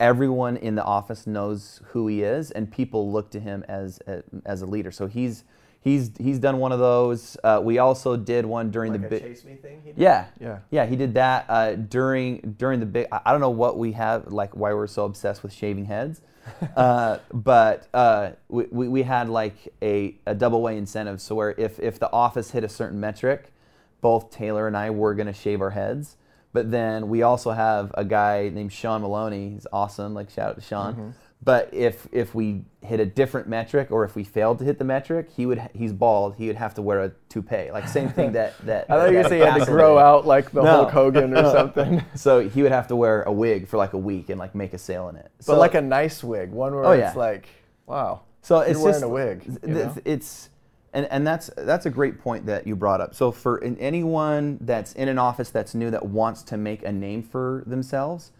Everyone 0.00 0.56
in 0.56 0.74
the 0.74 0.82
office 0.82 1.26
knows 1.28 1.80
who 1.90 2.08
he 2.08 2.22
is, 2.22 2.50
and 2.50 2.70
people 2.70 3.12
look 3.12 3.30
to 3.30 3.38
him 3.38 3.64
as 3.68 4.00
a, 4.08 4.24
as 4.44 4.62
a 4.62 4.66
leader. 4.66 4.90
So 4.90 5.06
he's 5.06 5.44
he's 5.82 6.10
he's 6.18 6.38
done 6.38 6.58
one 6.58 6.72
of 6.72 6.78
those. 6.78 7.36
Uh, 7.44 7.60
we 7.62 7.78
also 7.78 8.16
did 8.16 8.46
one 8.46 8.70
during 8.70 8.92
the 8.92 8.98
big. 8.98 9.22
chase 9.22 9.44
me 9.44 9.56
thing? 9.56 9.82
He 9.84 9.92
Yeah, 9.96 10.26
Yeah. 10.40 10.58
yeah. 10.70 10.86
He 10.86 10.96
did 10.96 11.14
that 11.14 11.44
uh, 11.48 11.74
during 11.74 12.54
during 12.58 12.80
the 12.80 12.86
big. 12.86 13.06
I 13.12 13.20
I 13.26 13.32
don't 13.32 13.40
know 13.40 13.50
what 13.50 13.78
we 13.78 13.92
have 13.92 14.32
like 14.32 14.56
why 14.56 14.72
we're 14.72 14.86
so 14.86 15.04
obsessed 15.04 15.42
with 15.42 15.52
shaving 15.52 15.84
heads, 15.86 16.20
uh, 16.76 17.18
but 17.32 17.88
uh, 17.92 18.30
we, 18.48 18.66
we 18.70 18.88
we 18.88 19.02
had 19.02 19.28
like 19.28 19.54
a, 19.82 20.16
a 20.26 20.34
double 20.34 20.62
way 20.62 20.76
incentive. 20.78 21.20
So 21.20 21.34
where 21.34 21.50
if 21.58 21.78
if 21.78 21.98
the 21.98 22.10
office 22.12 22.50
hit 22.52 22.64
a 22.64 22.68
certain 22.68 22.98
metric, 23.00 23.52
both 24.00 24.30
Taylor 24.30 24.66
and 24.66 24.76
I 24.76 24.90
were 24.90 25.14
gonna 25.14 25.32
shave 25.32 25.60
our 25.60 25.70
heads. 25.70 26.16
But 26.54 26.70
then 26.70 27.08
we 27.08 27.22
also 27.22 27.52
have 27.52 27.92
a 27.94 28.04
guy 28.04 28.50
named 28.52 28.72
Sean 28.74 29.00
Maloney. 29.00 29.50
He's 29.54 29.66
awesome. 29.72 30.12
Like 30.12 30.28
shout 30.30 30.50
out 30.50 30.54
to 30.56 30.60
Sean. 30.60 30.92
Mm-hmm. 30.92 31.10
But 31.44 31.70
if 31.72 32.06
if 32.12 32.34
we 32.36 32.64
hit 32.82 33.00
a 33.00 33.06
different 33.06 33.48
metric, 33.48 33.90
or 33.90 34.04
if 34.04 34.14
we 34.14 34.22
failed 34.22 34.60
to 34.60 34.64
hit 34.64 34.78
the 34.78 34.84
metric, 34.84 35.28
he 35.36 35.44
would 35.44 35.60
he's 35.74 35.92
bald. 35.92 36.36
He 36.36 36.46
would 36.46 36.54
have 36.56 36.74
to 36.74 36.82
wear 36.82 37.02
a 37.02 37.10
toupee. 37.28 37.70
Like 37.72 37.88
same 37.88 38.08
thing 38.10 38.32
that 38.32 38.54
that. 38.66 38.86
I 38.88 38.96
thought 38.96 39.10
you 39.10 39.16
were 39.16 39.22
that 39.24 39.28
saying 39.28 39.42
you 39.42 39.50
had 39.50 39.58
to 39.64 39.66
grow 39.66 39.96
did. 39.96 40.02
out 40.02 40.26
like 40.26 40.52
the 40.52 40.62
No. 40.62 40.70
Hulk 40.70 40.90
Hogan 40.92 41.36
or 41.36 41.50
something. 41.52 42.04
So 42.14 42.48
he 42.48 42.62
would 42.62 42.70
have 42.70 42.86
to 42.88 42.96
wear 42.96 43.22
a 43.24 43.32
wig 43.32 43.66
for 43.66 43.76
like 43.76 43.92
a 43.92 43.98
week 43.98 44.28
and 44.30 44.38
like 44.38 44.54
make 44.54 44.72
a 44.72 44.78
sale 44.78 45.08
in 45.08 45.16
it. 45.16 45.30
But 45.38 45.44
So 45.44 45.58
like 45.58 45.74
a 45.74 45.80
nice 45.82 46.22
wig, 46.22 46.52
one 46.52 46.74
where 46.74 46.84
Oh, 46.84 46.92
it's 46.92 47.14
yeah. 47.14 47.20
like, 47.20 47.48
wow. 47.86 48.20
so 48.40 48.60
you're 48.60 48.70
it's 48.70 48.78
wearing 48.78 48.92
just 48.92 49.04
a 49.04 49.08
wig, 49.08 49.42
th- 49.44 49.58
you 49.66 49.74
know? 49.74 49.96
It's 50.04 50.48
and 50.94 51.06
and 51.10 51.26
that's 51.26 51.50
that's 51.56 51.86
a 51.86 51.90
great 51.90 52.20
point 52.20 52.46
that 52.46 52.68
you 52.68 52.76
brought 52.76 53.00
up. 53.00 53.16
So 53.16 53.32
for 53.32 53.58
in 53.58 53.76
anyone 53.78 54.58
that's 54.60 54.92
in 54.92 55.08
an 55.08 55.18
office 55.18 55.50
that's 55.50 55.74
new 55.74 55.90
that 55.90 56.06
wants 56.06 56.42
to 56.44 56.56
make 56.56 56.84
a 56.84 56.92
name 56.92 57.22
for 57.24 57.64
themselves, 57.66 58.30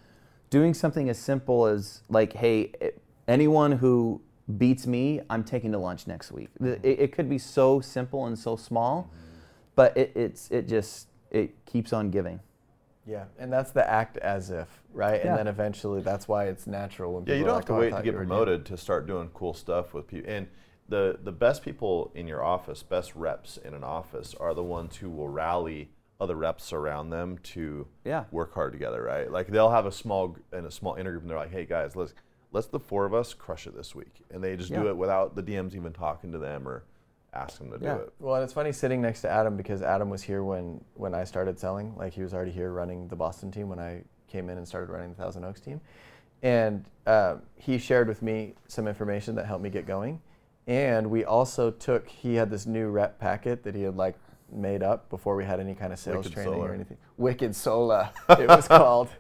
doing 0.53 0.75
something 0.75 1.09
as 1.09 1.19
simple 1.19 1.65
as 1.67 2.03
like, 2.11 2.35
hey, 2.35 2.71
eh, 2.83 2.91
anyone 3.27 3.73
who 3.73 4.21
beats 4.59 4.87
me, 4.87 5.19
I'm 5.31 5.43
taking 5.43 5.73
to 5.73 5.79
lunch 5.79 6.07
next 6.07 6.31
week. 6.31 6.51
It, 6.61 6.85
it 6.85 7.13
could 7.13 7.29
be 7.29 7.39
so 7.39 7.81
simple 7.81 8.27
and 8.27 8.39
so 8.39 8.57
small, 8.57 9.11
but 9.75 9.97
it, 9.97 10.13
it's 10.15 10.51
it 10.51 10.69
just 10.69 11.09
it 11.31 11.65
keeps 11.65 11.93
on 11.95 12.11
giving. 12.11 12.39
Yeah, 13.07 13.25
and 13.39 13.51
that's 13.51 13.73
the 13.73 13.89
act 13.89 14.19
as 14.19 14.51
if, 14.51 14.69
right? 14.93 15.21
Yeah. 15.25 15.29
And 15.31 15.39
then 15.39 15.47
eventually 15.49 16.03
that's 16.03 16.29
why 16.29 16.45
it's 16.49 16.67
natural 16.67 17.15
when 17.15 17.25
Yeah, 17.25 17.35
people 17.35 17.39
you 17.39 17.45
are 17.45 17.47
don't 17.47 17.55
like, 17.57 17.63
have 17.63 17.67
to 17.69 17.73
"Oh, 17.73 17.81
wait 17.81 17.91
to 17.91 17.97
get 17.97 18.05
you 18.05 18.13
were 18.13 18.19
promoted 18.27 18.67
to 18.67 18.77
start 18.77 19.07
doing 19.07 19.31
cool 19.33 19.55
stuff 19.55 19.95
with 19.95 20.07
people. 20.07 20.31
And 20.31 20.49
the 20.89 21.19
the 21.25 21.33
best 21.33 21.63
people 21.65 22.13
in 22.15 22.29
your 22.29 22.45
office, 22.45 22.83
best 22.83 23.17
reps 23.17 23.57
in 23.57 23.73
an 23.73 23.83
office, 23.85 24.35
are 24.39 24.53
the 24.53 24.63
ones 24.63 24.97
who 24.97 25.09
will 25.09 25.29
rally 25.29 25.89
other 26.23 26.37
reps 26.37 26.73
around 26.73 27.11
them 27.11 27.39
to 27.43 27.87
Yeah. 28.05 28.25
work 28.31 28.55
hard 28.55 28.73
together. 28.73 29.03
Right? 29.03 29.31
Like 29.31 29.49
they'll 29.49 29.71
have 29.71 29.87
a 29.87 29.93
small 29.93 30.37
and 30.53 30.65
a 30.67 30.71
small 30.71 30.95
intergroup, 30.95 31.21
and 31.23 31.31
they're 31.31 31.37
like, 31.37 31.51
"Hey 31.51 31.67
guys, 31.67 31.97
let's 31.97 32.15
let's 32.53 32.69
the 32.69 32.79
four 32.81 33.05
of 33.05 33.13
us 33.15 33.35
crush 33.35 33.67
it 33.67 33.75
this 33.75 33.95
week," 33.95 34.23
and 34.31 34.43
they 34.43 34.57
just 34.57 34.73
do 34.73 34.89
it 34.89 34.97
without 34.97 35.35
the 35.35 35.43
DMs 35.43 35.75
even 35.75 35.93
talking 35.93 36.31
to 36.33 36.39
them 36.39 36.67
or 36.69 36.85
asking 37.35 37.71
them 37.71 37.81
to 37.81 37.85
Yeah. 37.87 37.95
do 37.97 38.01
it. 38.03 38.13
Well, 38.21 38.35
and 38.37 38.45
it's 38.45 38.53
funny 38.53 38.73
sitting 38.73 39.01
next 39.03 39.23
to 39.23 39.29
Adam 39.31 39.57
because 39.57 39.83
Adam 39.83 40.09
was 40.11 40.23
here 40.23 40.45
when 40.45 40.85
when 40.95 41.15
I 41.15 41.25
started 41.25 41.59
selling. 41.59 41.95
Like 41.97 42.13
he 42.13 42.23
was 42.23 42.33
already 42.33 42.53
here 42.53 42.71
running 42.73 43.09
the 43.09 43.17
Boston 43.17 43.51
team 43.51 43.69
when 43.69 43.79
I 43.81 44.05
came 44.29 44.49
in 44.49 44.57
and 44.59 44.67
started 44.69 44.91
running 44.91 45.11
the 45.11 45.17
Thousand 45.17 45.45
Oaks 45.45 45.61
team, 45.61 45.81
and 46.43 46.85
uh, 47.07 47.37
he 47.57 47.79
shared 47.79 48.07
with 48.09 48.23
me 48.23 48.55
some 48.69 48.87
information 48.87 49.35
that 49.35 49.47
helped 49.47 49.63
me 49.65 49.71
get 49.71 49.87
going. 49.87 50.21
And 50.67 51.11
we 51.11 51.25
also 51.25 51.71
took 51.73 52.07
he 52.09 52.37
had 52.37 52.49
this 52.51 52.67
new 52.67 52.89
rep 52.91 53.19
packet 53.19 53.65
that 53.65 53.75
he 53.75 53.83
had 53.83 53.97
like 53.97 54.15
made 54.53 54.83
up 54.83 55.09
before 55.11 55.37
we 55.37 55.45
had 55.45 55.61
any 55.61 55.75
kind 55.75 55.93
of 55.93 55.99
sales 55.99 56.25
Wicked 56.25 56.33
training 56.33 56.55
or 56.55 56.75
anything. 56.75 56.97
Wicked 57.17 57.55
Sola, 57.55 58.13
it 58.31 58.49
was 58.49 58.69
called. 58.69 59.09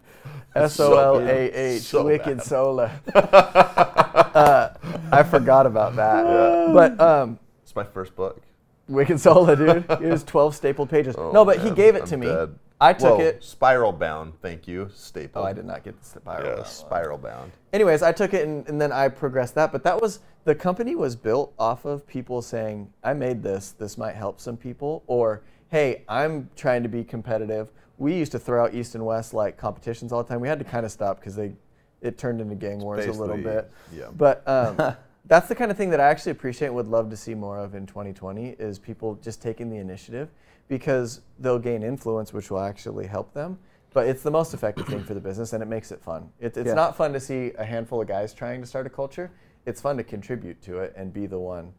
S 0.55 0.79
O 0.79 0.97
L 0.97 1.29
A 1.29 1.51
H. 1.51 1.83
So 1.83 2.05
Wicked 2.05 2.39
bad. 2.39 2.47
Sola. 2.47 2.93
uh, 3.15 4.69
I 5.11 5.23
forgot 5.25 5.67
about 5.67 5.97
that. 5.97 6.73
But 6.73 7.01
um, 7.01 7.39
It's 7.63 7.75
my 7.75 7.85
first 7.85 8.15
book. 8.15 8.41
Wicked 8.89 9.19
Sola, 9.19 9.57
dude. 9.57 9.85
It 9.91 10.03
was 10.03 10.23
12 10.25 10.55
stapled 10.55 10.91
pages. 10.91 11.17
Oh, 11.17 11.33
no, 11.33 11.45
but 11.45 11.61
he 11.61 11.71
gave 11.71 11.97
it 11.97 12.03
I'm 12.03 12.09
to 12.09 12.17
me. 12.17 12.27
dead. 12.27 12.55
I 12.81 12.93
took 12.93 13.19
Whoa, 13.19 13.21
it. 13.21 13.45
Spiral 13.45 13.93
bound. 13.93 14.35
Thank 14.43 14.67
you. 14.67 14.91
Staple. 14.93 15.43
Oh, 15.43 15.45
I 15.45 15.53
did 15.53 15.65
not 15.65 15.85
get 15.85 15.99
the 16.01 16.05
spiral. 16.05 16.49
Yeah, 16.49 16.55
bound 16.57 16.67
spiral 16.67 17.19
bound. 17.19 17.53
Anyways, 17.73 18.03
I 18.03 18.11
took 18.11 18.35
it 18.35 18.47
and, 18.47 18.69
and 18.69 18.81
then 18.81 18.91
I 18.91 19.09
progressed 19.09 19.55
that. 19.55 19.71
But 19.71 19.85
that 19.85 20.01
was 20.01 20.19
the 20.45 20.55
company 20.55 20.95
was 20.95 21.15
built 21.17 21.53
off 21.59 21.85
of 21.85 22.07
people 22.07 22.43
saying, 22.43 22.93
"I 23.03 23.15
made 23.15 23.43
this. 23.43 23.73
This 23.73 23.97
might 23.97 24.15
help 24.15 24.41
some 24.41 24.57
people," 24.57 25.03
or 25.07 25.43
"Hey, 25.69 26.03
I'm 26.09 26.51
trying 26.57 26.83
to 26.83 26.89
be 26.89 27.05
competitive." 27.05 27.71
We 27.99 28.15
used 28.15 28.33
to 28.33 28.39
throw 28.39 28.65
out 28.65 28.75
East 28.75 28.95
and 28.95 29.05
West 29.07 29.33
like 29.35 29.57
competitions 29.57 30.13
all 30.13 30.23
the 30.23 30.29
time. 30.29 30.41
We 30.41 30.49
had 30.49 30.59
to 30.59 30.65
kind 30.65 30.85
of 30.85 30.91
stop 30.91 31.21
because 31.21 31.37
they 31.37 31.53
it 32.01 32.19
turned 32.19 32.41
into 32.41 32.57
gang 32.57 32.81
wars 32.81 33.07
a 33.07 33.13
little 33.13 33.37
bit. 33.37 33.71
yeah. 33.93 34.09
But 34.17 34.43
um, 34.49 34.97
that's 35.27 35.49
the 35.49 35.55
kind 35.55 35.71
of 35.71 35.77
thing 35.77 35.91
that 35.91 36.01
I 36.01 36.09
actually 36.09 36.33
appreciate 36.33 36.67
and 36.69 36.75
would 36.77 36.89
love 36.89 37.11
to 37.11 37.17
see 37.17 37.35
more 37.35 37.59
of 37.59 37.77
in 37.77 37.87
2020 37.87 38.57
is 38.59 38.79
people 38.81 39.15
just 39.23 39.41
taking 39.41 39.71
the 39.71 39.77
initiative 39.77 40.29
because 40.67 41.21
they'll 41.39 41.61
gain 41.61 41.85
influence, 41.85 42.33
which 42.33 42.51
will 42.51 42.59
actually 42.61 43.07
help 43.07 43.33
them. 43.35 43.57
But 43.95 44.09
it's 44.09 44.23
the 44.23 44.31
most 44.31 44.55
effective 44.55 44.87
thing 44.87 45.05
for 45.05 45.15
the 45.15 45.21
business, 45.21 45.53
and 45.53 45.63
it 45.63 45.67
makes 45.67 45.93
it 45.93 46.01
fun. 46.03 46.31
It, 46.41 46.57
it's 46.57 46.69
Yeah. 46.69 46.75
not 46.75 46.97
fun 46.97 47.13
to 47.13 47.21
see 47.21 47.53
a 47.59 47.65
handful 47.65 48.01
of 48.01 48.09
guys 48.09 48.33
trying 48.35 48.61
to 48.63 48.67
start 48.67 48.87
a 48.87 48.91
culture. 48.91 49.31
It's 49.67 49.81
fun 49.81 49.97
to 49.97 50.05
contribute 50.05 50.61
to 50.63 50.79
it 50.79 50.93
and 50.97 51.13
be 51.13 51.27
the 51.27 51.39
one. 51.39 51.73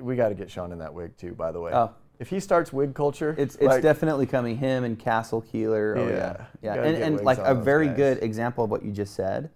We 0.00 0.16
got 0.16 0.30
to 0.30 0.34
get 0.34 0.50
Sean 0.50 0.72
in 0.72 0.78
that 0.78 0.92
wig 0.92 1.16
too, 1.16 1.34
by 1.34 1.52
the 1.52 1.60
way. 1.60 1.72
Oh. 1.72 1.90
If 2.18 2.30
he 2.30 2.40
starts 2.40 2.72
wig 2.72 2.94
culture, 2.94 3.34
It's 3.38 3.54
it's 3.56 3.64
like, 3.64 3.82
definitely 3.82 4.26
coming. 4.26 4.56
Him 4.56 4.82
and 4.82 4.98
Castle 4.98 5.40
Keeler. 5.40 5.96
Oh 5.96 6.08
Yeah, 6.08 6.46
yeah, 6.62 6.74
yeah. 6.74 6.82
And, 6.82 7.02
and 7.02 7.20
like 7.24 7.38
a 7.38 7.54
very 7.54 7.86
guys. 7.88 7.96
good 7.96 8.22
example 8.24 8.64
of 8.64 8.70
what 8.70 8.84
you 8.84 8.90
just 8.90 9.14
said. 9.14 9.50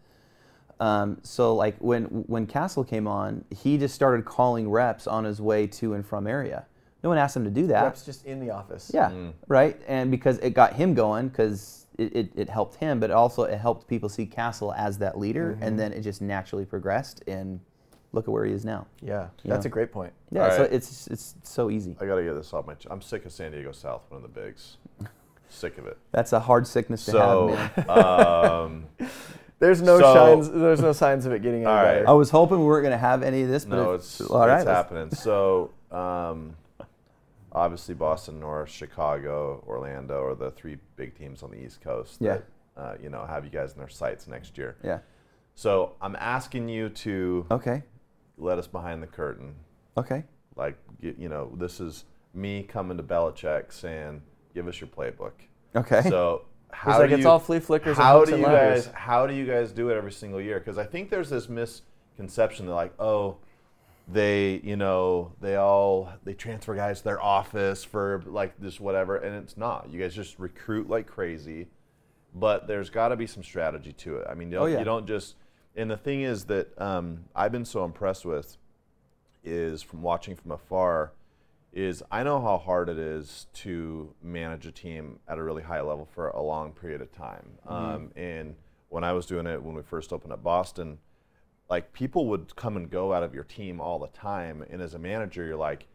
Um, 0.78 1.18
so 1.22 1.54
like 1.56 1.76
when 1.78 2.04
when 2.04 2.46
Castle 2.46 2.84
came 2.84 3.08
on, 3.08 3.44
he 3.50 3.78
just 3.78 3.94
started 3.94 4.24
calling 4.24 4.70
reps 4.70 5.06
on 5.08 5.24
his 5.24 5.40
way 5.40 5.66
to 5.68 5.94
and 5.94 6.06
from 6.06 6.26
area. 6.26 6.66
No 7.02 7.08
one 7.08 7.18
asked 7.18 7.36
him 7.36 7.44
to 7.44 7.50
do 7.50 7.66
that. 7.66 7.82
reps 7.82 8.04
just 8.04 8.24
in 8.26 8.38
the 8.38 8.50
office. 8.50 8.90
Yeah, 8.94 9.10
right. 9.48 9.80
And 9.88 10.10
because 10.12 10.38
it 10.38 10.50
got 10.50 10.74
him 10.74 10.94
going, 10.94 11.28
because 11.28 11.81
it, 11.99 12.16
it, 12.16 12.32
it 12.34 12.49
helped 12.49 12.76
him, 12.76 13.01
but 13.01 13.11
also 13.11 13.43
it 13.45 13.59
helped 13.59 13.86
people 13.88 14.09
see 14.09 14.26
Castle 14.26 14.72
as 14.74 14.99
that 14.99 15.18
leader, 15.18 15.53
Mm-hmm. 15.55 15.62
and 15.62 15.78
then 15.78 15.93
it 15.93 16.01
just 16.01 16.22
naturally 16.22 16.64
progressed. 16.64 17.22
And 17.26 17.61
look 18.12 18.26
at 18.28 18.30
where 18.30 18.45
he 18.45 18.53
is 18.53 18.64
now. 18.64 18.86
yeah, 19.01 19.28
Yeah. 19.43 19.55
that's 19.55 19.66
a 19.66 19.68
great 19.70 19.90
point. 19.93 20.12
Yeah, 20.30 20.45
All 20.45 20.51
so 20.57 20.62
it's 20.64 21.07
it's 21.09 21.34
so 21.43 21.70
easy. 21.70 21.97
I 22.01 22.07
gotta 22.07 22.22
get 22.22 22.34
this 22.34 22.53
off 22.53 22.66
my. 22.66 22.74
Ch- 22.74 22.86
I'm 22.90 23.01
sick 23.03 23.24
of 23.26 23.32
San 23.32 23.53
Diego 23.53 23.72
South, 23.72 24.03
one 24.11 24.22
of 24.22 24.34
the 24.34 24.40
bigs. 24.40 24.76
sick 25.49 25.76
of 25.78 25.86
it. 25.86 25.99
That's 26.12 26.32
a 26.32 26.40
hard 26.40 26.66
sickness 26.66 27.05
to 27.07 27.11
So, 27.12 27.49
have, 27.49 27.86
man. 27.86 28.05
um, 28.05 28.84
There's 29.59 29.80
no 29.80 29.99
So- 30.01 30.14
signs. 30.14 30.51
There's 30.51 30.80
no 30.80 30.93
signs 30.93 31.24
of 31.26 31.32
it 31.32 31.40
getting 31.43 31.61
any 31.61 31.66
All 31.66 31.74
right. 31.76 31.93
better. 31.95 32.09
I 32.09 32.12
was 32.12 32.30
hoping 32.30 32.59
we 32.59 32.64
weren't 32.64 32.82
going 32.84 32.93
to 32.93 32.99
have 32.99 33.22
any 33.22 33.43
of 33.43 33.49
this, 33.49 33.64
but 33.64 33.76
no, 33.76 33.93
it's, 33.93 34.20
it's 34.20 34.28
all 34.30 34.40
right. 34.47 34.57
it's 34.59 34.66
let's- 34.66 34.76
happening. 34.76 35.11
So, 35.14 35.70
um, 35.93 36.57
obviously, 37.53 37.94
Boston, 37.94 38.40
North, 38.40 38.70
Chicago, 38.70 39.62
Orlando 39.66 40.22
are 40.24 40.34
the 40.34 40.50
three 40.50 40.78
big 40.96 41.16
teams 41.16 41.42
on 41.42 41.50
the 41.50 41.62
East 41.62 41.80
Coast. 41.80 42.18
Yeah. 42.20 42.38
That, 42.76 42.80
uh, 42.82 42.94
you 43.03 43.11
know, 43.11 43.24
have 43.26 43.44
you 43.44 43.50
guys 43.50 43.72
in 43.72 43.78
their 43.78 43.88
sights 43.88 44.26
next 44.26 44.57
year. 44.59 44.76
Yeah. 44.82 44.98
So 45.55 45.94
I'm 46.00 46.16
asking 46.16 46.68
you 46.68 46.88
to 46.88 47.46
Okay. 47.50 47.82
let 48.38 48.59
us 48.59 48.66
behind 48.66 49.03
the 49.03 49.07
curtain. 49.07 49.55
Okay. 49.96 50.24
Like, 50.57 50.76
you 51.00 51.28
know, 51.28 51.53
this 51.57 51.80
is 51.80 52.05
me 52.34 52.62
coming 52.62 52.96
to 52.96 53.03
Belichick 53.03 53.72
saying, 53.72 54.22
"Give 54.55 54.66
us 54.68 54.80
your 54.80 54.88
playbook." 54.88 55.32
Okay. 55.76 56.03
So 56.09 56.46
how 56.72 56.98
like, 56.98 57.11
do 57.11 57.14
it's 57.16 57.24
you, 57.24 57.28
all 57.28 57.38
flea 57.38 57.61
flickers 57.61 57.98
and 57.98 58.05
How 58.07 58.24
do 58.24 58.36
you 58.36 58.44
guys? 58.44 58.86
How 58.94 59.26
do 59.26 59.34
you 59.34 59.46
guys 59.46 59.72
do 59.72 59.90
it 59.90 59.96
every 59.96 60.12
single 60.12 60.40
year? 60.40 60.59
Because 60.59 60.78
I 60.78 60.84
think 60.84 61.11
there's 61.11 61.28
this 61.28 61.48
misconception 61.48 62.66
that 62.66 62.74
like, 62.74 62.94
oh, 62.98 63.36
they, 64.12 64.60
you 64.62 64.76
know, 64.76 65.32
they 65.40 65.56
all 65.56 66.12
they 66.24 66.34
transfer 66.34 66.74
guys 66.74 66.98
to 66.98 67.04
their 67.04 67.22
office 67.22 67.84
for 67.84 68.22
like 68.26 68.58
this 68.60 68.78
whatever, 68.80 69.16
and 69.16 69.34
it's 69.42 69.56
not. 69.56 69.88
You 69.90 70.00
guys 70.00 70.14
just 70.14 70.38
recruit 70.38 70.88
like 70.88 71.06
crazy, 71.06 71.68
but 72.34 72.66
there's 72.66 72.90
got 72.90 73.08
to 73.08 73.16
be 73.16 73.26
some 73.26 73.42
strategy 73.42 73.92
to 73.94 74.16
it. 74.18 74.26
I 74.30 74.34
mean, 74.34 74.50
you 74.50 74.56
don't, 74.58 74.62
Oh, 74.64 74.66
yeah. 74.66 74.78
you 74.78 74.84
don't 74.84 75.06
just. 75.06 75.36
And 75.74 75.90
the 75.90 75.96
thing 75.96 76.20
is 76.22 76.44
that 76.46 76.78
um, 76.80 77.24
I've 77.34 77.52
been 77.52 77.64
so 77.64 77.84
impressed 77.84 78.24
with 78.26 78.58
is 79.44 79.82
from 79.82 80.02
watching 80.02 80.36
from 80.36 80.52
afar 80.52 81.12
is 81.72 82.02
I 82.12 82.22
know 82.22 82.38
how 82.40 82.58
hard 82.58 82.90
it 82.90 82.98
is 82.98 83.46
to 83.54 84.12
manage 84.22 84.66
a 84.66 84.72
team 84.72 85.18
at 85.26 85.38
a 85.38 85.42
really 85.42 85.62
high 85.62 85.80
level 85.80 86.06
for 86.14 86.28
a 86.28 86.42
long 86.42 86.72
period 86.72 87.00
of 87.00 87.10
time. 87.12 87.52
Um, 87.66 88.10
and 88.14 88.54
when 88.90 89.04
I 89.04 89.12
was 89.14 89.24
doing 89.24 89.46
it 89.46 89.62
when 89.62 89.74
we 89.74 89.82
first 89.82 90.12
opened 90.12 90.34
up 90.34 90.42
Boston, 90.42 90.98
like 91.72 91.90
people 91.94 92.26
would 92.26 92.54
come 92.54 92.76
and 92.76 92.90
go 92.90 93.14
out 93.14 93.22
of 93.22 93.32
your 93.32 93.44
team 93.44 93.80
all 93.80 93.98
the 93.98 94.08
time. 94.08 94.62
And 94.68 94.82
as 94.82 94.92
a 94.92 94.98
manager, 94.98 95.42
you're 95.42 95.56
like, 95.56 95.86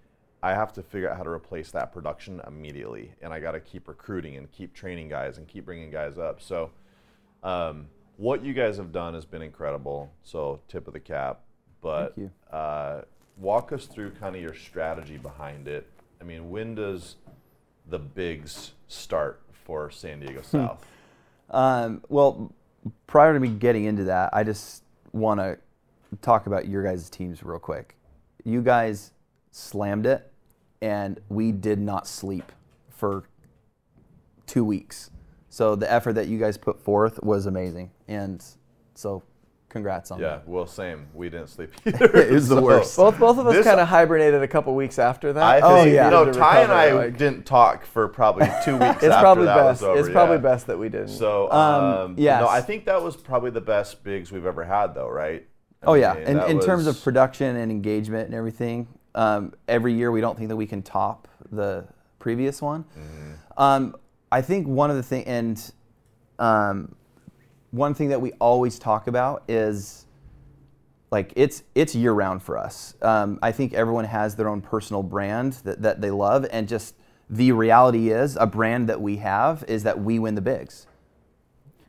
I 0.41 0.55
have 0.55 0.73
to 0.73 0.82
figure 0.82 1.07
out 1.07 1.17
how 1.17 1.23
to 1.23 1.30
replace 1.30 1.69
that 1.69 1.93
production 1.93 2.41
immediately, 2.47 3.11
and 3.21 3.32
I 3.32 3.39
got 3.39 3.51
to 3.51 3.59
keep 3.59 3.88
recruiting 3.88 4.38
and 4.38 4.51
keep 4.51 4.73
training 4.73 5.07
guys 5.07 5.38
and 5.38 5.47
keep 5.47 5.65
bringing 5.65 5.91
guys 5.91 6.17
up. 6.17 6.41
So, 6.41 6.71
um, 7.43 7.86
what 8.15 8.43
you 8.43 8.53
guys 8.53 8.78
have 8.78 8.91
done 8.91 9.13
has 9.13 9.23
been 9.23 9.43
incredible. 9.43 10.11
So, 10.23 10.59
tip 10.67 10.88
of 10.88 10.93
the 10.93 10.99
cap. 10.99 11.41
But. 11.80 12.17
Uh, 12.51 13.01
walk 13.38 13.71
us 13.71 13.86
through 13.86 14.09
kind 14.11 14.36
of 14.36 14.41
your 14.41 14.55
strategy 14.55 15.17
behind 15.17 15.67
it. 15.67 15.88
I 16.19 16.23
mean, 16.23 16.49
when 16.49 16.73
does 16.73 17.17
the 17.88 17.99
bigs 17.99 18.71
start 18.88 19.41
for 19.51 19.91
San 19.91 20.21
Diego 20.21 20.41
Hmm. 20.41 20.57
South? 20.57 20.86
Um, 21.51 22.03
well, 22.09 22.51
prior 23.05 23.36
to 23.36 23.39
me 23.39 23.49
getting 23.49 23.84
into 23.86 24.05
that, 24.05 24.32
I 24.34 24.43
just 24.43 24.84
want 25.13 25.39
to 25.39 25.59
talk 26.22 26.47
about 26.47 26.68
your 26.68 26.84
guys' 26.84 27.10
teams 27.10 27.43
real 27.43 27.60
quick. 27.60 27.95
You 28.43 28.62
guys 28.62 29.12
slammed 29.51 30.05
it, 30.05 30.32
and 30.82 31.20
we 31.30 31.51
did 31.51 31.80
not 31.80 32.08
sleep 32.08 32.51
for 32.89 33.24
two 34.45 34.64
weeks. 34.64 35.10
So 35.49 35.76
the 35.76 35.91
effort 35.91 36.14
that 36.14 36.28
you 36.28 36.38
guys 36.38 36.58
put 36.58 36.80
forth 36.82 37.22
was 37.24 37.45
amazing, 37.45 37.91
and 38.08 38.43
so 38.93 39.24
congrats 39.70 40.12
on 40.12 40.20
yeah, 40.20 40.28
that. 40.30 40.47
well, 40.47 40.66
same. 40.66 41.08
We 41.14 41.30
didn't 41.30 41.47
sleep 41.49 41.72
either. 41.86 42.05
It 42.16 42.32
was 42.32 42.47
the 42.47 42.62
worst. 42.62 42.95
both 42.95 43.20
both 43.20 43.38
of 43.38 43.47
us 43.47 43.64
kind 43.66 43.80
of 43.80 43.88
hibernated 43.88 44.41
a 44.43 44.47
couple 44.47 44.74
weeks 44.76 44.97
after 44.99 45.34
that. 45.34 45.43
I 45.43 45.53
think, 45.62 45.66
Oh, 45.66 45.84
yeah. 45.84 46.05
you 46.05 46.12
know, 46.12 46.32
Ty 46.32 46.62
and 46.62 46.72
I 46.72 46.91
like- 46.93 47.18
didn't 47.18 47.45
talk 47.45 47.86
for 47.86 48.08
probably 48.08 48.47
two 48.64 48.78
weeks 48.78 48.97
It's 48.97 49.05
after 49.05 49.20
probably 49.20 49.45
that 49.45 49.55
best. 49.55 49.82
was 49.82 49.89
over. 49.89 49.99
it's 49.99 50.10
probably 50.10 50.38
best 50.38 50.68
that 50.68 50.78
we 50.80 50.89
didn't. 50.89 51.10
So, 51.10 51.51
Um, 51.51 51.84
um, 51.84 52.16
yes. 52.18 52.39
no, 52.41 52.47
I 52.47 52.62
think 52.62 52.86
that 52.86 53.01
was 53.01 53.18
probably 53.18 53.49
the 53.51 53.62
best 53.62 54.03
bigs 54.03 54.32
we've 54.32 54.45
ever 54.45 54.64
had, 54.64 54.93
though, 54.95 55.10
right? 55.10 55.45
Oh 55.84 55.93
yeah, 55.93 56.13
mean, 56.13 56.23
and 56.25 56.51
in 56.51 56.59
terms 56.59 56.88
of 56.88 57.01
production 57.03 57.55
and 57.55 57.71
engagement 57.71 58.25
and 58.25 58.34
everything, 58.34 58.88
um, 59.15 59.53
every 59.67 59.93
year 59.93 60.11
we 60.11 60.21
don't 60.21 60.38
think 60.38 60.49
that 60.49 60.55
we 60.55 60.65
can 60.65 60.82
top 60.82 61.28
the 61.51 61.88
previous 62.19 62.61
one. 62.61 62.84
Mm-hmm. 62.84 63.32
Um, 63.61 63.95
I 64.32 64.41
think 64.41 64.67
one 64.67 64.89
of 64.89 64.95
the 64.95 65.03
thing 65.03 65.25
and 65.25 65.71
um, 66.39 66.95
one 67.71 67.93
thing 67.93 68.09
that 68.09 68.21
we 68.21 68.32
always 68.34 68.80
talk 68.80 69.07
about 69.07 69.43
is 69.47 70.05
like 71.11 71.32
it's 71.36 71.63
it's 71.75 71.95
year 71.95 72.13
round 72.13 72.43
for 72.43 72.57
us. 72.57 72.95
Um, 73.01 73.39
I 73.41 73.51
think 73.51 73.73
everyone 73.73 74.05
has 74.05 74.36
their 74.36 74.49
own 74.49 74.61
personal 74.61 75.03
brand 75.03 75.53
that, 75.63 75.82
that 75.82 76.01
they 76.01 76.11
love, 76.11 76.45
and 76.51 76.67
just 76.67 76.95
the 77.30 77.51
reality 77.51 78.09
is 78.09 78.36
a 78.38 78.45
brand 78.45 78.89
that 78.89 79.01
we 79.01 79.17
have 79.17 79.63
is 79.67 79.84
that 79.84 79.99
we 79.99 80.19
win 80.19 80.36
the 80.36 80.41
bigs. 80.41 80.88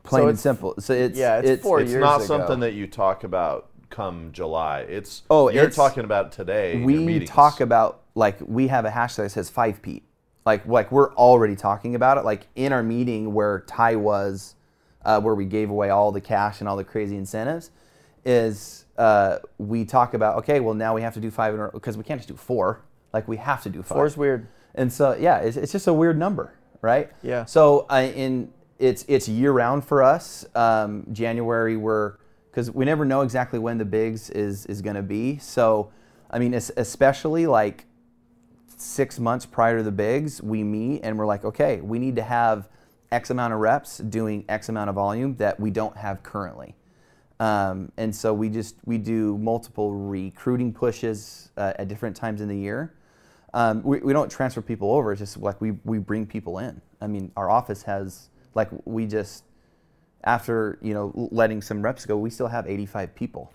Plain 0.03 0.29
and 0.29 0.39
simple. 0.39 0.75
So 0.79 0.93
it's 0.93 1.17
yeah, 1.17 1.39
it's 1.39 1.61
four 1.61 1.81
it's 1.81 1.91
years 1.91 2.01
not 2.01 2.17
ago. 2.17 2.25
something 2.25 2.59
that 2.61 2.73
you 2.73 2.87
talk 2.87 3.23
about 3.23 3.69
come 3.89 4.31
July. 4.31 4.81
It's 4.81 5.23
Oh, 5.29 5.49
you're 5.49 5.63
it's- 5.63 5.75
talking 5.75 6.03
about 6.03 6.31
today. 6.31 6.73
in 6.73 6.79
your 6.81 6.87
we 6.87 7.25
talk 7.25 7.61
about 7.61 8.01
like 8.15 8.37
we 8.45 8.67
have 8.67 8.85
a 8.85 8.89
hashtag 8.89 9.17
that 9.23 9.29
says 9.31 9.49
five 9.49 9.81
Pete. 9.81 10.03
Like 10.45 10.65
like 10.65 10.91
we're 10.91 11.13
already 11.15 11.55
talking 11.55 11.95
about 11.95 12.17
it. 12.17 12.25
Like 12.25 12.47
in 12.55 12.71
our 12.73 12.83
meeting 12.83 13.33
where 13.33 13.61
Ty 13.67 13.95
was, 13.97 14.55
uh, 15.05 15.19
where 15.21 15.35
we 15.35 15.45
gave 15.45 15.69
away 15.69 15.89
all 15.89 16.11
the 16.11 16.21
cash 16.21 16.59
and 16.59 16.67
all 16.69 16.75
the 16.77 16.83
crazy 16.83 17.15
incentives, 17.17 17.71
is 18.25 18.85
uh, 18.97 19.37
we 19.57 19.85
talk 19.85 20.13
about 20.13 20.37
okay, 20.39 20.59
well 20.59 20.73
now 20.73 20.93
we 20.95 21.01
have 21.01 21.13
to 21.13 21.19
do 21.19 21.31
five 21.31 21.57
because 21.73 21.97
we 21.97 22.03
can't 22.03 22.19
just 22.19 22.27
do 22.29 22.35
four. 22.35 22.81
Like 23.13 23.27
we 23.27 23.37
have 23.37 23.63
to 23.63 23.69
do 23.69 23.81
five. 23.81 23.95
Four's 23.97 24.17
weird. 24.17 24.47
And 24.75 24.91
so 24.93 25.15
yeah, 25.19 25.37
it's, 25.39 25.57
it's 25.57 25.71
just 25.71 25.87
a 25.87 25.93
weird 25.93 26.17
number, 26.17 26.53
right? 26.81 27.09
Yeah. 27.23 27.45
So 27.45 27.85
uh, 27.89 28.09
in 28.15 28.51
it's 28.77 29.03
it's 29.07 29.27
year 29.27 29.51
round 29.51 29.83
for 29.85 30.03
us. 30.03 30.45
Um, 30.55 31.05
January 31.11 31.75
we're 31.75 32.15
because 32.59 32.75
we 32.75 32.83
never 32.83 33.05
know 33.05 33.21
exactly 33.21 33.57
when 33.57 33.77
the 33.77 33.85
bigs 33.85 34.29
is 34.31 34.65
is 34.65 34.81
going 34.81 34.97
to 34.97 35.01
be. 35.01 35.37
So 35.37 35.91
I 36.29 36.39
mean, 36.39 36.53
especially 36.53 37.47
like 37.47 37.85
six 38.75 39.17
months 39.17 39.45
prior 39.45 39.77
to 39.77 39.83
the 39.83 39.93
bigs, 39.93 40.43
we 40.43 40.63
meet 40.63 40.99
and 41.01 41.17
we're 41.17 41.25
like, 41.25 41.45
okay, 41.45 41.79
we 41.79 41.99
need 41.99 42.17
to 42.17 42.21
have 42.21 42.67
X 43.13 43.29
amount 43.29 43.53
of 43.53 43.59
reps 43.59 43.99
doing 43.99 44.43
X 44.49 44.67
amount 44.67 44.89
of 44.89 44.95
volume 44.95 45.37
that 45.37 45.57
we 45.57 45.71
don't 45.71 45.95
have 45.95 46.21
currently. 46.21 46.75
Um, 47.39 47.93
and 47.95 48.13
so 48.13 48.33
we 48.33 48.49
just 48.49 48.75
we 48.83 48.97
do 48.97 49.37
multiple 49.37 49.93
recruiting 49.93 50.73
pushes 50.73 51.51
uh, 51.55 51.71
at 51.79 51.87
different 51.87 52.17
times 52.17 52.41
in 52.41 52.49
the 52.49 52.57
year. 52.57 52.93
Um, 53.53 53.81
we, 53.83 53.99
we 53.99 54.11
don't 54.11 54.29
transfer 54.29 54.61
people 54.61 54.91
over. 54.91 55.13
It's 55.13 55.19
just 55.19 55.37
like 55.37 55.61
we, 55.61 55.71
we 55.85 55.97
bring 55.97 56.25
people 56.25 56.59
in. 56.59 56.81
I 56.99 57.07
mean, 57.07 57.31
our 57.37 57.49
office 57.49 57.83
has 57.83 58.29
like 58.53 58.67
we 58.83 59.05
just 59.05 59.45
after 60.23 60.79
you 60.81 60.93
know 60.93 61.29
letting 61.31 61.61
some 61.61 61.81
reps 61.81 62.05
go, 62.05 62.17
we 62.17 62.29
still 62.29 62.47
have 62.47 62.67
85 62.67 63.15
people. 63.15 63.51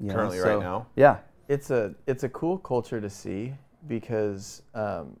You 0.00 0.08
know, 0.08 0.14
Currently 0.14 0.38
right 0.38 0.60
now? 0.60 0.86
Yeah. 0.96 1.18
it's 1.48 1.70
a 1.70 1.94
it's 2.06 2.24
a 2.24 2.28
cool 2.28 2.58
culture 2.58 3.00
to 3.00 3.10
see 3.10 3.54
because 3.86 4.62
um, 4.74 5.16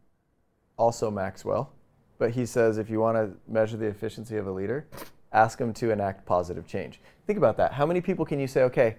also 0.76 1.10
Maxwell, 1.10 1.72
but 2.18 2.30
he 2.30 2.46
says 2.46 2.78
if 2.78 2.90
you 2.90 3.00
want 3.00 3.16
to 3.16 3.36
measure 3.52 3.76
the 3.76 3.86
efficiency 3.86 4.36
of 4.36 4.46
a 4.46 4.50
leader, 4.50 4.86
ask 5.32 5.58
them 5.58 5.72
to 5.74 5.90
enact 5.90 6.26
positive 6.26 6.66
change. 6.66 7.00
Think 7.26 7.36
about 7.38 7.56
that. 7.58 7.72
How 7.72 7.86
many 7.86 8.00
people 8.00 8.24
can 8.24 8.40
you 8.40 8.46
say, 8.46 8.62
okay, 8.62 8.96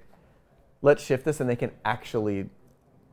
let's 0.82 1.04
shift 1.04 1.26
this, 1.26 1.40
and 1.40 1.50
they 1.50 1.56
can 1.56 1.72
actually 1.86 2.50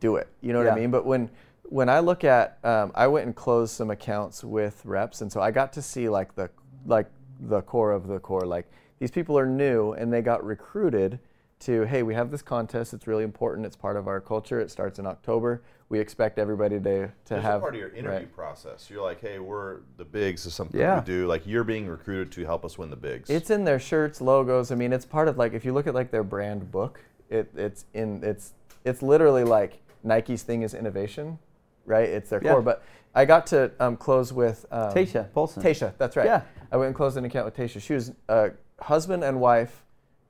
do 0.01 0.17
it? 0.17 0.29
You 0.41 0.53
know 0.53 0.59
what 0.61 0.69
I 0.69 0.77
mean? 0.77 0.91
But 0.91 1.05
when 1.05 1.31
when 1.65 1.89
I 1.89 2.01
look 2.01 2.25
at, 2.25 2.59
um, 2.65 2.91
I 2.95 3.07
went 3.07 3.27
and 3.27 3.35
closed 3.35 3.75
some 3.75 3.91
accounts 3.91 4.43
with 4.43 4.85
reps, 4.85 5.21
and 5.21 5.31
so 5.31 5.41
I 5.41 5.51
got 5.51 5.73
to 5.75 5.83
see 5.83 6.09
like 6.09 6.35
the 6.35 6.51
like 6.87 7.07
the 7.49 7.63
core 7.63 7.93
of 7.93 8.07
the 8.07 8.19
core. 8.19 8.43
Like 8.47 8.71
these 8.99 9.11
people 9.11 9.39
are 9.39 9.47
new, 9.47 9.93
and 9.93 10.13
they 10.13 10.23
got 10.23 10.45
recruited 10.45 11.19
to, 11.61 11.83
hey, 11.83 12.03
we 12.03 12.15
have 12.15 12.31
this 12.31 12.41
contest. 12.41 12.95
It's 12.95 13.07
really 13.07 13.25
important. 13.25 13.67
It's 13.67 13.77
part 13.77 13.97
of 13.97 14.09
our 14.09 14.21
culture. 14.21 14.61
It 14.61 14.71
starts 14.71 14.99
in 14.99 15.07
October. 15.07 15.63
We 15.91 15.99
expect 16.01 16.39
everybody 16.39 16.79
to 16.81 17.07
to 17.07 17.13
There's 17.27 17.43
have 17.43 17.57
a 17.57 17.61
part 17.61 17.75
of 17.75 17.81
your 17.81 17.91
interview 17.91 18.21
right. 18.21 18.35
process. 18.35 18.89
You're 18.89 19.03
like, 19.03 19.21
hey, 19.21 19.39
we're 19.39 19.81
the 19.97 20.05
bigs 20.05 20.47
is 20.47 20.55
something 20.55 20.81
Yeah. 20.81 21.01
we 21.01 21.05
do. 21.05 21.27
Like 21.27 21.47
you're 21.47 21.65
being 21.65 21.87
recruited 21.87 22.33
to 22.33 22.45
help 22.45 22.65
us 22.65 22.79
win 22.79 22.91
the 22.91 22.97
bigs. 22.97 23.29
It's 23.29 23.51
in 23.51 23.65
their 23.65 23.79
shirts, 23.81 24.21
logos. 24.21 24.71
I 24.71 24.75
mean, 24.77 24.93
it's 24.93 25.05
part 25.05 25.29
of 25.29 25.37
like 25.37 25.53
if 25.53 25.65
you 25.65 25.73
look 25.73 25.87
at 25.87 25.95
like 25.95 26.11
their 26.11 26.25
brand 26.25 26.71
book, 26.71 27.01
it, 27.29 27.51
it's 27.57 27.85
in 27.95 28.23
it's 28.23 28.53
it's 28.85 29.03
literally 29.03 29.45
like 29.45 29.81
Nike's 30.03 30.43
thing 30.43 30.63
is 30.63 30.73
innovation, 30.73 31.39
right? 31.85 32.09
It's 32.09 32.31
their 32.31 32.41
Yeah. 32.43 32.53
core. 32.53 32.63
But 32.63 32.83
I 33.15 33.25
got 33.25 33.47
to 33.49 33.73
um, 33.81 33.97
close 33.97 34.33
with 34.33 34.67
um, 34.71 34.93
Tasha 34.93 35.33
Polson. 35.33 35.63
Tasha, 35.63 35.93
that's 35.99 36.17
right. 36.17 36.27
Yeah. 36.27 36.43
I 36.73 36.77
went 36.77 36.89
and 36.89 36.97
closed 36.97 37.17
an 37.17 37.25
account 37.25 37.45
with 37.47 37.57
Tasha. 37.57 37.81
She 37.81 37.95
was 37.95 38.13
uh, 38.29 38.51
husband 38.81 39.25
and 39.25 39.41
wife 39.41 39.85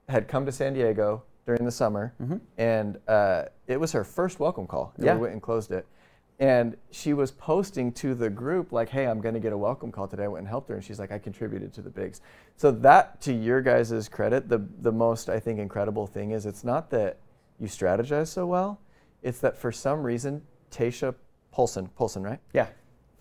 had 0.09 0.26
come 0.28 0.46
to 0.46 0.53
San 0.53 0.72
Diego 0.74 1.22
during 1.46 1.64
the 1.64 1.70
summer, 1.70 2.14
and 2.59 2.98
uh, 3.09 3.44
it 3.66 3.78
was 3.78 3.92
her 3.92 4.05
first 4.05 4.40
welcome 4.40 4.66
call. 4.66 4.92
And 4.96 5.05
Yeah. 5.07 5.14
We 5.14 5.22
went 5.22 5.32
and 5.34 5.42
closed 5.42 5.72
it. 5.72 5.86
And 6.38 6.74
she 6.90 7.12
was 7.12 7.30
posting 7.32 7.92
to 7.92 8.14
the 8.14 8.30
group 8.30 8.72
like, 8.72 8.88
"Hey, 8.88 9.07
I'm 9.07 9.20
going 9.20 9.34
to 9.34 9.40
get 9.40 9.53
a 9.53 9.59
welcome 9.59 9.92
call 9.92 10.09
today." 10.09 10.24
I 10.24 10.28
went 10.28 10.40
and 10.40 10.48
helped 10.48 10.70
her, 10.70 10.74
and 10.74 10.82
she's 10.82 10.98
like, 10.98 11.12
"I 11.12 11.18
contributed 11.18 11.74
to 11.74 11.82
the 11.82 11.90
bigs." 11.90 12.22
So 12.57 12.70
that, 12.70 13.20
to 13.22 13.32
your 13.34 13.61
guys' 13.61 14.09
credit, 14.09 14.48
the 14.48 14.66
the 14.80 14.90
most 14.90 15.28
I 15.28 15.38
think 15.38 15.59
incredible 15.59 16.07
thing 16.07 16.30
is 16.30 16.46
it's 16.46 16.64
not 16.64 16.88
that 16.92 17.18
you 17.59 17.66
strategize 17.68 18.28
so 18.28 18.46
well, 18.46 18.80
it's 19.22 19.40
that 19.40 19.59
for 19.59 19.70
some 19.70 20.03
reason 20.03 20.40
Tasha 20.70 21.14
Polson, 21.53 21.88
Polson, 21.96 22.22
right? 22.22 22.38
Yeah. 22.53 22.66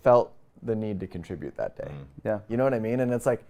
felt 0.02 0.32
the 0.62 0.74
need 0.76 1.00
to 1.00 1.06
contribute 1.06 1.56
that 1.56 1.76
day. 1.76 1.90
Yeah. 2.24 2.40
You 2.48 2.56
know 2.56 2.64
what 2.64 2.74
I 2.74 2.78
mean? 2.78 3.00
And 3.00 3.12
it's 3.12 3.24
like, 3.26 3.42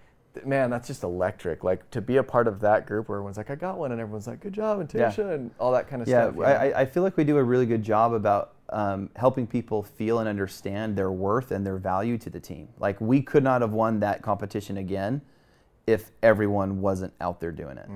man, 0.44 0.70
that's 0.70 0.86
just 0.86 1.02
electric. 1.02 1.64
Like 1.64 1.88
to 1.90 2.00
be 2.00 2.16
a 2.18 2.22
part 2.22 2.46
of 2.48 2.60
that 2.60 2.86
group 2.86 3.08
where 3.08 3.18
everyone's 3.18 3.36
like, 3.36 3.50
I 3.50 3.56
got 3.56 3.78
one, 3.78 3.90
and 3.92 4.00
everyone's 4.00 4.26
like, 4.28 4.40
good 4.40 4.52
job, 4.52 4.78
and 4.80 4.92
Yeah. 4.94 5.12
And 5.20 5.50
all 5.58 5.72
that 5.72 5.88
kind 5.88 6.02
of 6.02 6.08
Yeah, 6.08 6.24
stuff. 6.26 6.36
you 6.36 6.44
I. 6.44 6.68
I- 6.70 6.80
I 6.82 6.84
feel 6.86 7.02
like 7.02 7.16
we 7.16 7.24
do 7.24 7.36
a 7.36 7.42
really 7.42 7.66
good 7.66 7.82
job 7.82 8.12
about 8.14 8.54
um, 8.72 9.10
helping 9.16 9.46
people 9.48 9.82
feel 9.82 10.20
and 10.20 10.28
understand 10.28 10.94
their 10.96 11.10
worth 11.10 11.50
and 11.50 11.66
their 11.66 11.76
value 11.78 12.16
to 12.18 12.30
the 12.30 12.38
team. 12.38 12.68
Like 12.78 13.00
we 13.00 13.20
could 13.22 13.42
not 13.42 13.60
have 13.62 13.72
won 13.72 13.98
that 14.00 14.22
competition 14.22 14.76
again 14.76 15.20
if 15.88 16.12
everyone 16.22 16.80
wasn't 16.80 17.12
out 17.20 17.40
there 17.40 17.50
doing 17.50 17.76
it. 17.78 17.88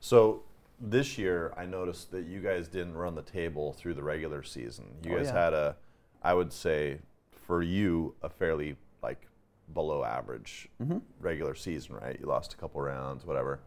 So 0.00 0.42
this 0.80 1.16
year, 1.16 1.52
I 1.56 1.64
noticed 1.66 2.10
that 2.10 2.26
you 2.26 2.40
guys 2.40 2.66
didn't 2.68 2.94
run 2.94 3.14
the 3.14 3.22
table 3.22 3.72
through 3.74 3.94
the 3.94 4.02
regular 4.02 4.42
season. 4.42 4.86
You 5.04 5.14
Oh, 5.14 5.18
guys 5.18 5.26
yeah. 5.28 5.44
had 5.44 5.52
a, 5.54 5.76
I 6.24 6.34
would 6.34 6.52
say, 6.52 6.98
for 7.46 7.62
you, 7.62 8.14
a 8.22 8.28
fairly 8.28 8.76
like 9.02 9.28
below 9.72 10.02
average 10.04 10.68
Mm-hmm. 10.82 10.98
regular 11.20 11.54
season, 11.54 11.94
right? 11.96 12.16
You 12.20 12.26
lost 12.26 12.54
a 12.54 12.56
couple 12.56 12.80
rounds, 12.80 13.24
whatever, 13.24 13.60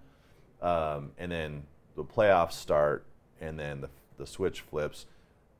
um, 0.62 1.12
and 1.18 1.32
then 1.32 1.64
the 1.96 2.04
playoffs 2.04 2.54
start, 2.54 3.06
and 3.40 3.58
then 3.60 3.82
the 3.82 3.90
the 4.18 4.26
switch 4.26 4.62
flips. 4.62 5.06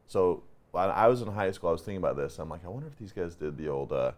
So 0.08 0.42
when 0.72 0.90
I 0.90 1.08
was 1.08 1.22
in 1.22 1.28
high 1.32 1.52
school, 1.52 1.70
I 1.70 1.74
was 1.74 1.84
thinking 1.84 1.98
about 2.04 2.18
this. 2.18 2.40
I'm 2.40 2.50
like, 2.50 2.66
I 2.66 2.70
wonder 2.70 2.88
if 2.88 2.98
these 2.98 3.12
guys 3.12 3.36
did 3.36 3.56
the 3.56 3.70
old, 3.70 3.92
uh, 3.92 4.14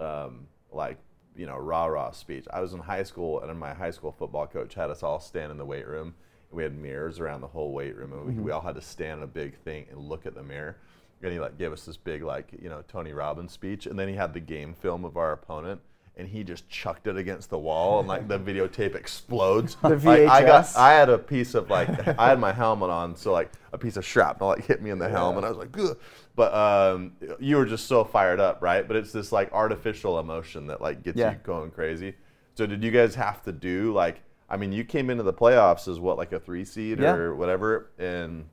um, 0.00 0.46
like, 0.72 0.96
you 1.36 1.44
know, 1.44 1.58
rah 1.58 1.84
rah 1.84 2.10
speech. 2.12 2.46
I 2.50 2.60
was 2.60 2.72
in 2.72 2.80
high 2.80 3.02
school, 3.02 3.40
and 3.42 3.58
my 3.58 3.74
high 3.74 3.90
school 3.90 4.12
football 4.12 4.46
coach 4.46 4.72
had 4.74 4.90
us 4.90 5.02
all 5.02 5.20
stand 5.20 5.52
in 5.52 5.58
the 5.58 5.64
weight 5.66 5.86
room. 5.86 6.14
We 6.50 6.62
had 6.62 6.74
mirrors 6.74 7.20
around 7.20 7.42
the 7.42 7.48
whole 7.48 7.72
weight 7.72 7.94
room, 7.96 8.12
and 8.14 8.24
we, 8.26 8.32
we 8.44 8.50
all 8.50 8.62
had 8.62 8.76
to 8.76 8.80
stand 8.80 9.18
in 9.18 9.24
a 9.24 9.26
big 9.26 9.58
thing 9.58 9.84
and 9.90 10.00
look 10.08 10.24
at 10.24 10.34
the 10.34 10.42
mirror. 10.42 10.76
And 11.22 11.32
he 11.32 11.40
like 11.40 11.58
gave 11.58 11.72
us 11.72 11.84
this 11.84 11.96
big 11.96 12.22
like 12.22 12.50
you 12.62 12.68
know 12.68 12.82
Tony 12.88 13.12
Robbins 13.12 13.52
speech, 13.52 13.86
and 13.86 13.98
then 13.98 14.08
he 14.08 14.14
had 14.14 14.34
the 14.34 14.40
game 14.40 14.74
film 14.74 15.04
of 15.04 15.16
our 15.16 15.32
opponent, 15.32 15.80
and 16.16 16.28
he 16.28 16.44
just 16.44 16.68
chucked 16.68 17.06
it 17.06 17.16
against 17.16 17.48
the 17.50 17.58
wall, 17.58 17.98
and 18.00 18.06
like 18.08 18.28
the 18.28 18.38
videotape 18.38 18.94
explodes. 18.94 19.76
The 19.82 19.90
Like, 19.96 20.28
I 20.28 20.42
got 20.44 20.64
VHS? 20.66 20.76
I 20.76 20.92
had 20.92 21.08
a 21.08 21.18
piece 21.18 21.54
of 21.54 21.70
like 21.70 21.88
I 22.18 22.28
had 22.28 22.38
my 22.38 22.52
helmet 22.52 22.90
on, 22.90 23.16
so 23.16 23.32
like 23.32 23.50
a 23.72 23.78
piece 23.78 23.96
of 23.96 24.04
shrapnel 24.04 24.48
like 24.48 24.64
hit 24.66 24.82
me 24.82 24.90
in 24.90 24.98
the 24.98 25.08
helmet. 25.08 25.38
And 25.38 25.46
i 25.46 25.48
was 25.48 25.58
like, 25.58 25.76
Ugh. 25.78 25.98
but 26.36 26.54
um, 26.54 27.12
you 27.40 27.56
were 27.56 27.66
just 27.66 27.86
so 27.86 28.04
fired 28.04 28.38
up, 28.38 28.60
right? 28.60 28.86
But 28.86 28.96
it's 28.96 29.10
this 29.12 29.32
like 29.32 29.50
artificial 29.52 30.18
emotion 30.20 30.66
that 30.68 30.80
like 30.82 31.02
gets 31.02 31.18
Yeah. 31.18 31.32
you 31.32 31.38
going 31.42 31.70
crazy. 31.70 32.14
So 32.54 32.66
did 32.66 32.82
you 32.84 32.90
guys 32.90 33.14
have 33.14 33.42
to 33.44 33.52
do 33.52 33.92
like? 33.92 34.20
I 34.48 34.56
mean, 34.56 34.70
you 34.70 34.84
came 34.84 35.10
into 35.10 35.24
the 35.24 35.32
playoffs 35.32 35.88
as 35.88 35.98
what 35.98 36.18
like 36.18 36.32
a 36.32 36.38
three 36.38 36.64
seed 36.64 37.00
Yeah. 37.00 37.14
or 37.14 37.34
whatever, 37.34 37.90
and 37.98 38.44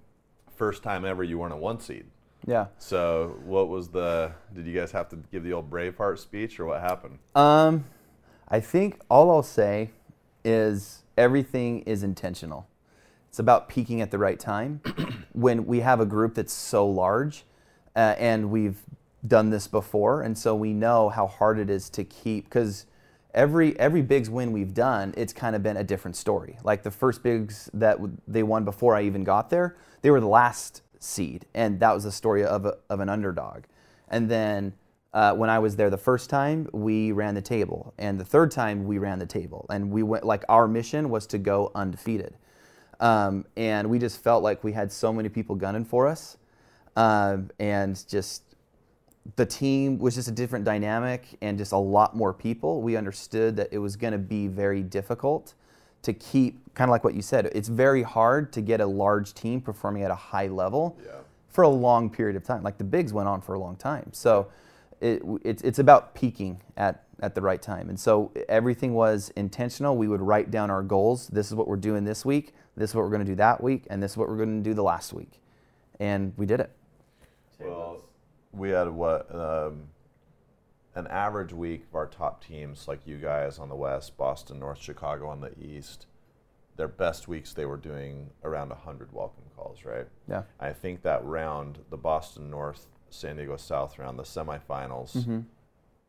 first 0.55 0.81
time 0.81 1.03
ever 1.05 1.23
you 1.23 1.37
weren't 1.37 1.53
a 1.53 1.57
one 1.57 1.79
seed. 1.79 2.05
Yeah. 2.45 2.67
So 2.77 3.37
what 3.45 3.69
was 3.69 3.89
the? 3.89 4.31
Did 4.53 4.65
you 4.65 4.77
guys 4.77 4.91
have 4.91 5.09
to 5.09 5.17
give 5.31 5.43
the 5.43 5.53
old 5.53 5.69
Braveheart 5.69 6.19
speech 6.19 6.59
or 6.59 6.65
what 6.65 6.81
happened? 6.81 7.19
Um, 7.35 7.85
I 8.49 8.59
think 8.59 8.99
all 9.09 9.31
I'll 9.31 9.43
say 9.43 9.91
is 10.43 11.03
everything 11.17 11.81
is 11.81 12.03
intentional. 12.03 12.67
It's 13.29 13.39
about 13.39 13.69
peaking 13.69 14.01
at 14.01 14.11
the 14.11 14.17
right 14.17 14.39
time. 14.39 14.81
when 15.33 15.65
we 15.65 15.79
have 15.79 15.99
a 15.99 16.05
group 16.05 16.35
that's 16.35 16.53
so 16.53 16.87
large, 16.87 17.45
uh, 17.95 18.15
and 18.17 18.51
we've 18.51 18.77
done 19.25 19.49
this 19.49 19.67
before, 19.67 20.21
and 20.21 20.37
so 20.37 20.53
we 20.53 20.73
know 20.73 21.09
how 21.09 21.27
hard 21.27 21.57
it 21.57 21.69
is 21.69 21.89
to 21.91 22.03
keep 22.03 22.45
because 22.45 22.85
every 23.33 23.77
every 23.79 24.01
bigs 24.01 24.29
win 24.29 24.51
we've 24.51 24.73
done, 24.73 25.13
it's 25.17 25.33
kind 25.33 25.55
of 25.55 25.63
been 25.63 25.77
a 25.77 25.83
different 25.83 26.15
story. 26.15 26.57
Like 26.63 26.83
the 26.83 26.91
first 26.91 27.23
bigs 27.23 27.69
that 27.73 27.93
w- 27.93 28.17
they 28.27 28.43
won 28.43 28.65
before 28.65 28.95
I 28.95 29.03
even 29.03 29.23
got 29.23 29.49
there, 29.49 29.77
they 30.01 30.11
were 30.11 30.19
the 30.19 30.27
last 30.27 30.81
seed, 31.03 31.45
and 31.53 31.79
that 31.79 31.93
was 31.93 32.03
the 32.03 32.11
story 32.11 32.43
of 32.43 32.65
a, 32.65 32.77
of 32.89 32.99
an 32.99 33.09
underdog. 33.09 33.63
And 34.09 34.29
then 34.29 34.73
uh, 35.13 35.33
when 35.33 35.49
I 35.49 35.59
was 35.59 35.75
there 35.75 35.89
the 35.89 35.97
first 35.97 36.29
time, 36.29 36.67
we 36.71 37.11
ran 37.11 37.35
the 37.35 37.41
table, 37.41 37.93
and 37.97 38.19
the 38.19 38.25
third 38.25 38.51
time 38.51 38.85
we 38.85 38.97
ran 38.97 39.19
the 39.19 39.25
table, 39.25 39.65
and 39.69 39.91
we 39.91 40.03
went 40.03 40.23
like 40.23 40.43
our 40.49 40.67
mission 40.67 41.09
was 41.09 41.27
to 41.27 41.37
go 41.37 41.71
undefeated, 41.75 42.35
um, 42.99 43.45
and 43.57 43.89
we 43.89 43.99
just 43.99 44.23
felt 44.23 44.43
like 44.43 44.63
we 44.63 44.71
had 44.71 44.91
so 44.91 45.11
many 45.11 45.29
people 45.29 45.55
gunning 45.55 45.85
for 45.85 46.07
us, 46.07 46.37
um, 46.95 47.49
and 47.59 48.07
just 48.07 48.43
the 49.35 49.45
team 49.45 49.99
was 49.99 50.15
just 50.15 50.27
a 50.27 50.31
different 50.31 50.65
dynamic 50.65 51.37
and 51.41 51.57
just 51.57 51.71
a 51.71 51.77
lot 51.77 52.15
more 52.15 52.33
people. 52.33 52.81
We 52.81 52.97
understood 52.97 53.55
that 53.57 53.69
it 53.71 53.77
was 53.77 53.95
going 53.95 54.11
to 54.13 54.19
be 54.19 54.47
very 54.47 54.83
difficult 54.83 55.53
to 56.01 56.13
keep, 56.13 56.59
kind 56.73 56.89
of 56.89 56.91
like 56.91 57.03
what 57.03 57.13
you 57.13 57.21
said, 57.21 57.49
it's 57.53 57.67
very 57.67 58.03
hard 58.03 58.51
to 58.53 58.61
get 58.61 58.81
a 58.81 58.85
large 58.85 59.33
team 59.33 59.61
performing 59.61 60.03
at 60.03 60.11
a 60.11 60.15
high 60.15 60.47
level 60.47 60.97
for 61.49 61.63
a 61.63 61.69
long 61.69 62.09
period 62.09 62.35
of 62.35 62.43
time. 62.43 62.63
Like 62.63 62.77
the 62.77 62.83
bigs 62.83 63.13
went 63.13 63.27
on 63.27 63.41
for 63.41 63.53
a 63.53 63.59
long 63.59 63.75
time. 63.75 64.09
So 64.11 64.47
it, 65.01 65.21
it's, 65.43 65.61
it's 65.61 65.79
about 65.79 66.15
peaking 66.15 66.61
at, 66.77 67.03
at 67.21 67.35
the 67.35 67.41
right 67.41 67.61
time. 67.61 67.89
And 67.89 67.99
so 67.99 68.31
everything 68.49 68.93
was 68.93 69.31
intentional. 69.35 69.95
We 69.95 70.07
would 70.07 70.21
write 70.21 70.49
down 70.49 70.71
our 70.71 70.81
goals. 70.81 71.27
This 71.27 71.47
is 71.47 71.55
what 71.55 71.67
we're 71.67 71.75
doing 71.75 72.03
this 72.05 72.25
week. 72.25 72.53
This 72.75 72.89
is 72.89 72.95
what 72.95 73.03
we're 73.03 73.11
going 73.11 73.25
to 73.25 73.31
do 73.31 73.35
that 73.35 73.61
week. 73.61 73.85
And 73.89 74.01
this 74.01 74.11
is 74.11 74.17
what 74.17 74.29
we're 74.29 74.37
going 74.37 74.63
to 74.63 74.69
do 74.69 74.73
the 74.73 74.83
last 74.83 75.13
week. 75.13 75.39
And 75.99 76.33
we 76.37 76.45
did 76.47 76.59
it. 76.59 76.71
Well, 77.59 78.01
we 78.51 78.71
had 78.71 78.89
what 78.89 79.33
um, 79.33 79.83
an 80.95 81.07
average 81.07 81.53
week 81.53 81.85
of 81.89 81.95
our 81.95 82.07
top 82.07 82.43
teams, 82.43 82.87
like 82.87 83.05
you 83.05 83.17
guys 83.17 83.59
on 83.59 83.69
the 83.69 83.75
west, 83.75 84.17
Boston, 84.17 84.59
North, 84.59 84.81
Chicago 84.81 85.27
on 85.27 85.41
the 85.41 85.51
east. 85.61 86.07
Their 86.75 86.87
best 86.87 87.27
weeks, 87.27 87.53
they 87.53 87.65
were 87.65 87.77
doing 87.77 88.29
around 88.43 88.69
100 88.69 89.13
welcome 89.13 89.43
calls, 89.55 89.85
right? 89.85 90.07
Yeah. 90.27 90.43
I 90.59 90.73
think 90.73 91.03
that 91.03 91.23
round, 91.23 91.79
the 91.89 91.97
Boston 91.97 92.49
North, 92.49 92.87
San 93.09 93.35
Diego 93.35 93.57
South 93.57 93.99
round, 93.99 94.17
the 94.17 94.23
semifinals, 94.23 95.15
mm-hmm. 95.15 95.41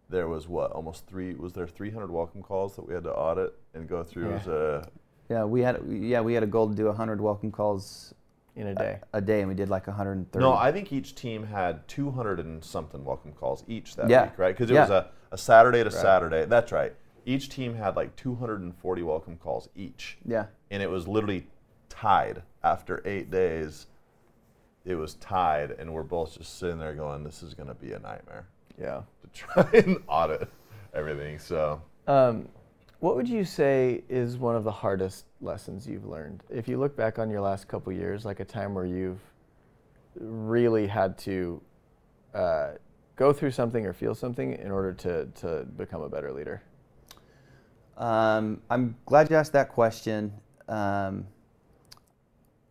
there 0.09 0.27
was 0.27 0.49
what 0.49 0.73
almost 0.73 1.07
three. 1.07 1.35
Was 1.35 1.53
there 1.53 1.67
300 1.67 2.11
welcome 2.11 2.43
calls 2.43 2.77
that 2.77 2.87
we 2.89 2.95
had 2.95 3.05
to 3.05 3.13
audit 3.13 3.55
and 3.75 3.87
go 3.87 4.03
through? 4.03 4.31
Yeah. 4.31 4.37
As 4.37 4.47
a, 4.47 4.89
Yeah, 5.29 5.45
we 5.45 5.61
had 5.61 5.83
yeah 5.87 6.23
we 6.23 6.33
had 6.33 6.43
a 6.43 6.47
goal 6.47 6.69
to 6.69 6.75
do 6.75 6.87
100 6.87 7.21
welcome 7.21 7.51
calls 7.53 8.15
in 8.57 8.69
a 8.69 8.75
day. 8.75 9.01
a 9.13 9.21
day, 9.21 9.41
and 9.41 9.49
we 9.49 9.55
did 9.55 9.69
like 9.69 9.87
130. 9.87 10.43
no, 10.43 10.55
I 10.55 10.73
think 10.73 10.93
each 10.93 11.15
team 11.15 11.45
had 11.45 11.87
200 11.89 12.39
and 12.39 12.65
something 12.65 13.05
welcome 13.05 13.33
calls 13.33 13.65
each 13.69 13.97
that 13.97 14.09
Yeah. 14.09 14.25
week, 14.25 14.39
right? 14.39 14.55
Because 14.57 14.71
it 14.71 14.75
Yeah. 14.75 14.83
was 14.83 14.91
a, 14.91 15.11
a 15.33 15.37
Saturday 15.37 15.85
to 15.85 15.91
Saturday. 15.91 16.47
That's 16.47 16.73
right. 16.73 16.95
Each 17.25 17.49
team 17.49 17.75
had 17.75 17.97
like 17.97 18.15
240 18.17 19.03
welcome 19.03 19.37
calls 19.39 19.69
each. 19.75 20.19
yeah, 20.27 20.47
And 20.71 20.83
it 20.83 20.91
was 20.91 21.09
literally 21.09 21.47
tied 21.89 22.43
after 22.63 23.03
eight 23.07 23.31
days. 23.31 23.87
It 24.85 24.97
was 24.97 25.15
tied, 25.15 25.71
and 25.73 25.93
we're 25.95 26.03
both 26.03 26.37
just 26.37 26.59
sitting 26.59 26.79
there 26.79 26.95
going, 26.95 27.25
"This 27.25 27.43
is 27.43 27.55
going 27.55 27.69
to 27.69 27.75
be 27.75 27.93
a 27.93 27.99
nightmare 27.99 28.47
Yeah. 28.79 29.03
to 29.23 29.29
try 29.33 29.69
and 29.73 30.03
audit 30.09 30.49
everything." 30.93 31.39
So, 31.39 31.81
Um, 32.07 32.49
what 33.01 33.17
would 33.17 33.29
you 33.29 33.45
say 33.47 34.05
is 34.11 34.37
one 34.37 34.57
of 34.57 34.65
the 34.65 34.71
hardest 34.73 35.25
lessons 35.41 35.87
you've 35.87 36.05
learned? 36.07 36.43
If 36.51 36.69
you 36.69 36.77
look 36.79 36.95
back 36.97 37.19
on 37.19 37.31
your 37.31 37.41
last 37.41 37.67
couple 37.69 37.93
years, 37.95 38.27
like 38.27 38.41
a 38.41 38.45
time 38.45 38.75
where 38.75 38.85
you've 38.85 39.21
really 40.17 40.87
had 40.87 41.17
to 41.19 41.63
uh, 42.35 42.73
go 43.17 43.33
through 43.33 43.51
something 43.53 43.87
or 43.87 43.93
feel 43.95 44.15
something 44.15 44.53
in 44.53 44.71
order 44.71 44.93
to, 44.93 45.27
to 45.37 45.65
become 45.77 46.03
a 46.03 46.09
better 46.11 46.31
leader? 46.33 46.63
Um, 47.97 48.61
I'm 48.71 48.97
glad 49.07 49.31
you 49.31 49.37
asked 49.37 49.53
that 49.53 49.69
question. 49.69 50.33
Um, 50.69 51.27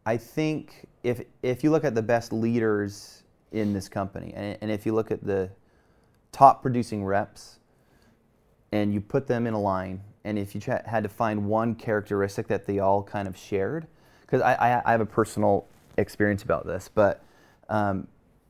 I 0.06 0.18
think 0.18 0.88
if 1.04 1.22
if 1.42 1.64
you 1.64 1.72
look 1.72 1.86
at 1.86 1.96
the 1.96 2.02
best 2.02 2.34
leaders 2.34 3.24
in 3.52 3.74
this 3.74 3.88
company, 3.88 4.34
and, 4.36 4.58
and 4.62 4.72
if 4.72 4.86
you 4.86 4.94
look 4.94 5.12
at 5.12 5.24
the 5.24 5.50
top 6.32 6.62
producing 6.62 7.06
reps, 7.06 7.60
and 8.72 8.94
you 8.94 9.00
put 9.00 9.28
them 9.28 9.48
in 9.48 9.54
a 9.54 9.60
line, 9.60 10.02
and 10.24 10.38
if 10.38 10.56
you 10.56 10.62
had 10.86 11.04
to 11.04 11.10
find 11.10 11.46
one 11.46 11.76
characteristic 11.76 12.48
that 12.48 12.66
they 12.66 12.80
all 12.80 13.04
kind 13.04 13.28
of 13.28 13.38
shared, 13.38 13.88
because 14.22 14.42
I, 14.42 14.54
I, 14.56 14.82
I 14.86 14.92
have 14.92 15.02
a 15.02 15.06
personal 15.06 15.68
experience 15.98 16.44
about 16.44 16.66
this, 16.66 16.90
but 16.94 17.24
um, 17.70 18.08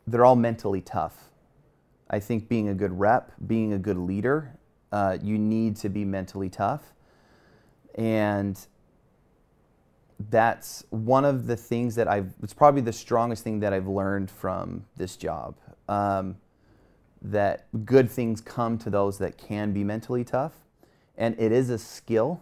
they're 0.07 0.25
all 0.25 0.35
mentally 0.35 0.81
tough. 0.81 1.29
I 2.09 2.19
think 2.19 2.47
being 2.47 2.69
a 2.69 2.73
good 2.73 2.97
rep, 2.97 3.31
being 3.47 3.73
a 3.73 3.77
good 3.77 3.97
leader, 3.97 4.55
uh, 4.93 5.17
you 5.23 5.39
need 5.39 5.75
to 5.75 5.89
be 5.89 6.05
mentally 6.05 6.49
tough. 6.49 6.93
And 7.95 8.57
that's 10.29 10.85
one 10.91 11.25
of 11.25 11.47
the 11.47 11.57
things 11.57 11.95
that 11.95 12.07
I've, 12.07 12.31
it's 12.43 12.53
probably 12.53 12.81
the 12.81 12.93
strongest 12.93 13.43
thing 13.43 13.59
that 13.61 13.73
I've 13.73 13.87
learned 13.87 14.29
from 14.29 14.85
this 14.95 15.17
job. 15.17 15.55
Um, 15.89 16.37
that 17.23 17.65
good 17.85 18.09
things 18.09 18.39
come 18.39 18.77
to 18.77 18.89
those 18.89 19.17
that 19.17 19.37
can 19.37 19.73
be 19.73 19.83
mentally 19.83 20.23
tough. 20.23 20.53
And 21.17 21.35
it 21.39 21.51
is 21.51 21.71
a 21.71 21.79
skill 21.79 22.41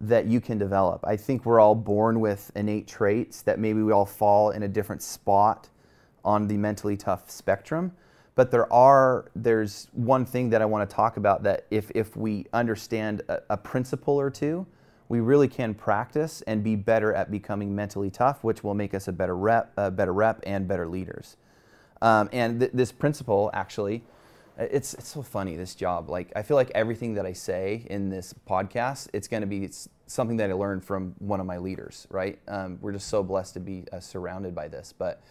that 0.00 0.26
you 0.26 0.40
can 0.40 0.58
develop. 0.58 1.00
I 1.04 1.16
think 1.16 1.44
we're 1.44 1.58
all 1.58 1.74
born 1.74 2.20
with 2.20 2.52
innate 2.54 2.86
traits 2.86 3.42
that 3.42 3.58
maybe 3.58 3.82
we 3.82 3.92
all 3.92 4.06
fall 4.06 4.50
in 4.50 4.62
a 4.62 4.68
different 4.68 5.02
spot 5.02 5.68
on 6.24 6.46
the 6.46 6.56
mentally 6.58 6.96
tough 6.96 7.28
spectrum. 7.28 7.92
But 8.36 8.52
there 8.52 8.72
are 8.72 9.30
there's 9.34 9.88
one 9.92 10.24
thing 10.26 10.50
that 10.50 10.62
I 10.62 10.66
want 10.66 10.88
to 10.88 10.94
talk 10.96 11.16
about 11.18 11.42
that 11.44 11.66
if 11.70 11.90
if 11.94 12.16
we 12.16 12.46
understand 12.52 13.22
a, 13.28 13.40
a 13.50 13.56
principle 13.56 14.14
or 14.20 14.30
two, 14.30 14.66
we 15.08 15.20
really 15.20 15.48
can 15.48 15.74
practice 15.74 16.42
and 16.46 16.62
be 16.62 16.76
better 16.76 17.14
at 17.14 17.30
becoming 17.30 17.74
mentally 17.74 18.10
tough, 18.10 18.44
which 18.44 18.62
will 18.64 18.74
make 18.74 18.94
us 18.94 19.08
a 19.08 19.12
better 19.12 19.36
rep, 19.36 19.72
a 19.76 19.90
better 19.90 20.12
rep, 20.12 20.42
and 20.46 20.68
better 20.68 20.86
leaders. 20.88 21.36
Um, 22.02 22.28
and 22.32 22.60
th- 22.60 22.72
this 22.74 22.92
principle 22.92 23.50
actually 23.54 24.04
It's 24.58 24.94
it's 24.94 25.08
so 25.08 25.22
funny 25.22 25.56
this 25.56 25.74
job. 25.74 26.10
Like 26.10 26.32
I 26.36 26.42
feel 26.42 26.56
like 26.56 26.70
everything 26.74 27.14
that 27.14 27.26
I 27.26 27.34
say 27.34 27.86
in 27.90 28.10
this 28.10 28.34
podcast, 28.48 29.08
it's 29.12 29.28
going 29.28 29.42
to 29.42 29.46
be 29.46 29.70
something 30.06 30.38
that 30.38 30.50
I 30.50 30.54
learned 30.54 30.84
from 30.84 31.14
one 31.18 31.40
of 31.40 31.46
my 31.46 31.58
leaders. 31.58 32.06
Right? 32.10 32.38
Um, 32.48 32.78
we're 32.80 32.92
just 32.92 33.08
so 33.08 33.22
blessed 33.22 33.54
to 33.54 33.60
be 33.60 33.84
uh, 33.92 34.00
surrounded 34.00 34.54
by 34.54 34.68
this. 34.68 34.94
But 34.96 35.22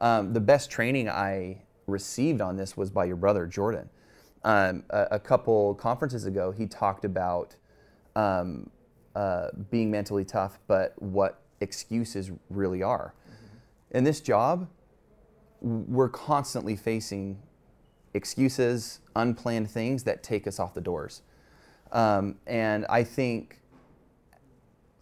um, 0.00 0.32
the 0.34 0.40
best 0.40 0.70
training 0.70 1.08
I 1.08 1.62
received 1.86 2.40
on 2.40 2.56
this 2.56 2.76
was 2.76 2.90
by 2.90 3.04
your 3.04 3.16
brother 3.16 3.46
Jordan. 3.46 3.88
Um, 4.44 4.84
a, 4.90 5.08
a 5.12 5.18
couple 5.18 5.74
conferences 5.74 6.26
ago, 6.26 6.52
he 6.52 6.66
talked 6.66 7.04
about 7.04 7.56
um, 8.14 8.70
uh, 9.14 9.48
being 9.70 9.90
mentally 9.90 10.24
tough, 10.24 10.58
but 10.66 10.94
what 11.00 11.40
excuses 11.60 12.30
really 12.50 12.82
are. 12.82 13.14
In 13.90 14.04
this 14.04 14.20
job, 14.20 14.68
we're 15.60 16.08
constantly 16.08 16.76
facing 16.76 17.38
excuses, 18.14 19.00
unplanned 19.14 19.70
things 19.70 20.04
that 20.04 20.22
take 20.22 20.46
us 20.46 20.58
off 20.58 20.74
the 20.74 20.80
doors. 20.80 21.22
Um, 21.92 22.36
and 22.46 22.84
I 22.88 23.04
think 23.04 23.60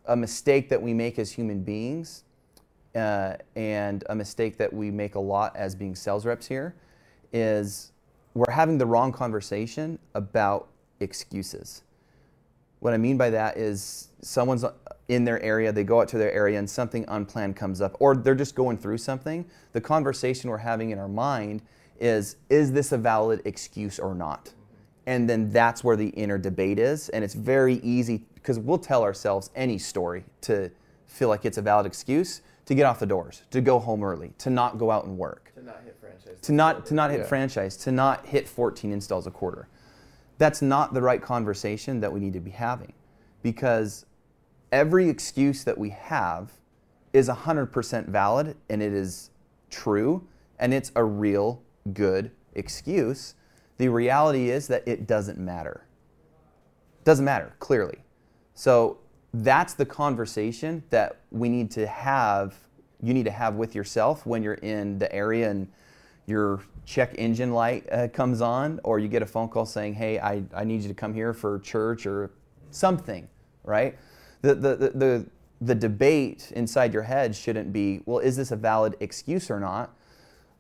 a 0.07 0.17
mistake 0.17 0.69
that 0.69 0.83
we 0.83 0.93
make 0.93 1.19
as 1.19 1.33
human 1.33 1.63
beings, 1.63 2.24
uh, 2.95 3.35
and 3.57 4.05
a 4.09 4.15
mistake 4.15 4.57
that 4.59 4.73
we 4.73 4.91
make 4.91 5.15
a 5.15 5.21
lot 5.21 5.55
as 5.57 5.75
being 5.75 5.95
sales 5.95 6.25
reps 6.25 6.47
here, 6.47 6.75
is 7.33 7.93
we're 8.35 8.53
having 8.53 8.79
the 8.79 8.87
wrong 8.87 9.13
conversation 9.13 9.99
about 10.15 10.69
excuses. 11.01 11.83
What 12.81 12.93
I 12.93 12.97
mean 12.97 13.17
by 13.17 13.31
that 13.31 13.57
is 13.57 14.09
someone's 14.21 14.65
in 15.09 15.25
their 15.25 15.43
area, 15.43 15.73
they 15.73 15.85
go 15.85 16.01
out 16.01 16.09
to 16.09 16.19
their 16.19 16.33
area, 16.33 16.59
and 16.59 16.69
something 16.69 17.05
unplanned 17.09 17.57
comes 17.57 17.81
up, 17.81 17.97
or 18.01 18.15
they're 18.17 18.35
just 18.35 18.55
going 18.55 18.77
through 18.77 18.99
something. 18.99 19.45
The 19.73 19.81
conversation 19.81 20.51
we're 20.51 20.59
having 20.59 20.91
in 20.91 20.99
our 20.99 21.09
mind 21.09 21.63
is 22.01 22.37
is 22.51 22.73
this 22.73 22.93
a 22.93 22.99
valid 22.99 23.41
excuse 23.45 23.99
or 23.99 24.15
not? 24.15 24.53
And 25.07 25.29
then 25.29 25.51
that's 25.51 25.85
where 25.85 25.97
the 25.97 26.09
inner 26.09 26.39
debate 26.39 26.79
is. 26.79 27.09
And 27.11 27.23
it's 27.23 27.35
very 27.35 27.75
easy 27.77 28.25
because 28.35 28.59
we'll 28.59 28.79
tell 28.79 29.03
ourselves 29.03 29.51
any 29.55 29.79
story 29.79 30.25
to 30.43 30.71
feel 31.07 31.29
like 31.29 31.45
it's 31.45 31.59
a 31.59 31.63
valid 31.63 31.87
excuse 31.87 32.41
to 32.67 32.75
get 32.75 32.85
off 32.87 32.99
the 32.99 33.07
doors, 33.07 33.43
to 33.51 33.61
go 33.61 33.79
home 33.79 34.03
early, 34.03 34.33
to 34.39 34.51
not 34.51 34.79
go 34.79 34.91
out 34.91 35.05
and 35.05 35.19
work 35.19 35.53
To 35.55 35.63
not 35.63 35.81
hit 35.85 35.97
franchise. 36.01 36.41
to 36.41 36.53
not 36.53 36.87
to 36.87 36.95
not 36.95 37.11
hit 37.11 37.21
Yeah. 37.21 37.27
franchise, 37.27 37.77
to 37.79 37.93
not 37.93 38.27
hit 38.27 38.49
14 38.49 38.93
installs 38.93 39.27
a 39.27 39.31
quarter. 39.31 39.69
That's 40.39 40.63
not 40.63 40.95
the 40.95 41.03
right 41.03 41.23
conversation 41.23 42.01
that 42.01 42.13
we 42.13 42.21
need 42.21 42.33
to 42.33 42.41
be 42.41 42.51
having, 42.51 42.93
because 43.43 44.07
every 44.73 45.09
excuse 45.09 45.63
that 45.65 45.79
we 45.79 45.91
have 45.91 46.53
is 47.13 47.29
100% 47.29 48.09
valid 48.09 48.57
and 48.69 48.83
it 48.83 48.93
is 48.93 49.31
true 49.71 50.27
and 50.59 50.75
it's 50.75 50.91
a 50.97 51.05
real 51.05 51.63
good 51.93 52.31
excuse. 52.55 53.35
The 53.77 53.89
reality 53.89 54.51
is 54.51 54.67
that 54.69 54.87
it 54.87 55.07
doesn't 55.07 55.39
matter. 55.39 55.87
Doesn't 57.05 57.25
matter, 57.25 57.55
clearly. 57.59 58.05
So 58.55 58.99
that's 59.35 59.75
the 59.75 59.85
conversation 59.85 60.83
that 60.91 61.17
we 61.33 61.49
need 61.49 61.71
to 61.73 61.87
have, 61.87 62.55
you 63.03 63.13
need 63.13 63.25
to 63.25 63.33
have 63.33 63.57
with 63.57 63.75
yourself 63.75 64.25
when 64.27 64.43
you're 64.43 64.55
in 64.55 64.99
the 64.99 65.13
area 65.13 65.51
and 65.51 65.69
your 66.27 66.61
check 66.87 67.15
engine 67.19 67.53
light 67.53 67.85
uh, 67.91 68.09
comes 68.09 68.41
on, 68.41 68.81
or 68.85 68.99
you 68.99 69.09
get 69.09 69.23
a 69.23 69.27
phone 69.27 69.49
call 69.49 69.67
saying, 69.67 69.95
hey, 69.95 70.21
I, 70.21 70.45
I 70.55 70.65
need 70.65 70.83
you 70.83 70.89
to 70.89 70.95
come 70.95 71.13
here 71.13 71.33
for 71.33 71.59
church 71.61 72.07
or 72.07 72.31
something, 72.71 73.29
right? 73.65 73.99
The, 74.43 74.55
the, 74.55 74.77
the, 74.77 74.91
the, 74.91 75.27
the 75.61 75.75
debate 75.75 76.53
inside 76.55 76.93
your 76.93 77.03
head 77.03 77.35
shouldn't 77.35 77.73
be, 77.73 78.03
well, 78.07 78.21
is 78.21 78.37
this 78.37 78.53
a 78.53 78.57
valid 78.57 78.97
excuse 79.01 79.51
or 79.51 79.59
not? 79.59 79.97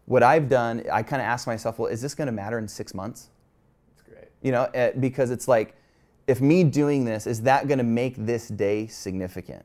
What 0.06 0.22
I've 0.22 0.48
done, 0.48 0.82
I 0.92 1.02
kind 1.02 1.22
of 1.22 1.26
ask 1.26 1.46
myself, 1.46 1.78
well, 1.78 1.90
is 1.90 2.02
this 2.02 2.14
going 2.14 2.26
to 2.26 2.32
matter 2.32 2.58
in 2.58 2.66
six 2.66 2.92
months? 2.92 3.28
That's 3.88 4.08
great. 4.08 4.30
you 4.42 4.50
know 4.52 4.64
eh, 4.74 4.92
because 4.98 5.30
it's 5.30 5.46
like 5.46 5.76
if 6.26 6.40
me 6.40 6.64
doing 6.64 7.04
this 7.04 7.26
is 7.26 7.42
that 7.42 7.68
going 7.68 7.78
to 7.78 7.84
make 7.84 8.14
this 8.16 8.48
day 8.48 8.86
significant? 8.86 9.64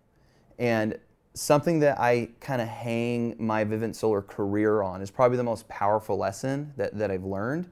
And 0.57 0.97
something 1.33 1.79
that 1.79 1.99
i 1.99 2.27
kind 2.39 2.61
of 2.61 2.67
hang 2.67 3.35
my 3.37 3.63
vivint 3.63 3.95
solar 3.95 4.21
career 4.21 4.81
on 4.81 5.01
is 5.01 5.11
probably 5.11 5.37
the 5.37 5.43
most 5.43 5.67
powerful 5.69 6.17
lesson 6.17 6.73
that, 6.75 6.97
that 6.97 7.11
i've 7.11 7.23
learned. 7.23 7.69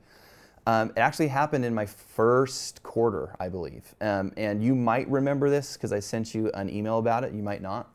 Um, 0.68 0.90
it 0.92 1.00
actually 1.00 1.30
happened 1.30 1.64
in 1.66 1.74
my 1.74 1.86
first 1.86 2.84
quarter 2.84 3.36
i 3.40 3.50
believe. 3.50 3.96
Um, 4.00 4.32
and 4.38 4.64
you 4.64 4.76
might 4.76 5.10
remember 5.10 5.50
this 5.50 5.74
because 5.74 5.92
i 5.92 6.00
sent 6.00 6.36
you 6.36 6.52
an 6.54 6.70
email 6.70 7.00
about 7.00 7.24
it 7.24 7.34
you 7.34 7.44
might 7.44 7.62
not. 7.62 7.90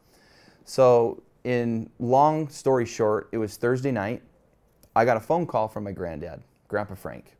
So 0.64 1.22
in 1.44 1.88
long 1.98 2.48
story 2.48 2.84
short 2.84 3.28
it 3.32 3.38
was 3.38 3.56
thursday 3.56 3.92
night. 3.92 4.22
I 4.94 5.04
got 5.04 5.16
a 5.16 5.20
phone 5.20 5.46
call 5.46 5.68
from 5.68 5.84
my 5.84 5.92
granddad 5.92 6.42
grandpa 6.68 6.94
frank. 6.94 7.36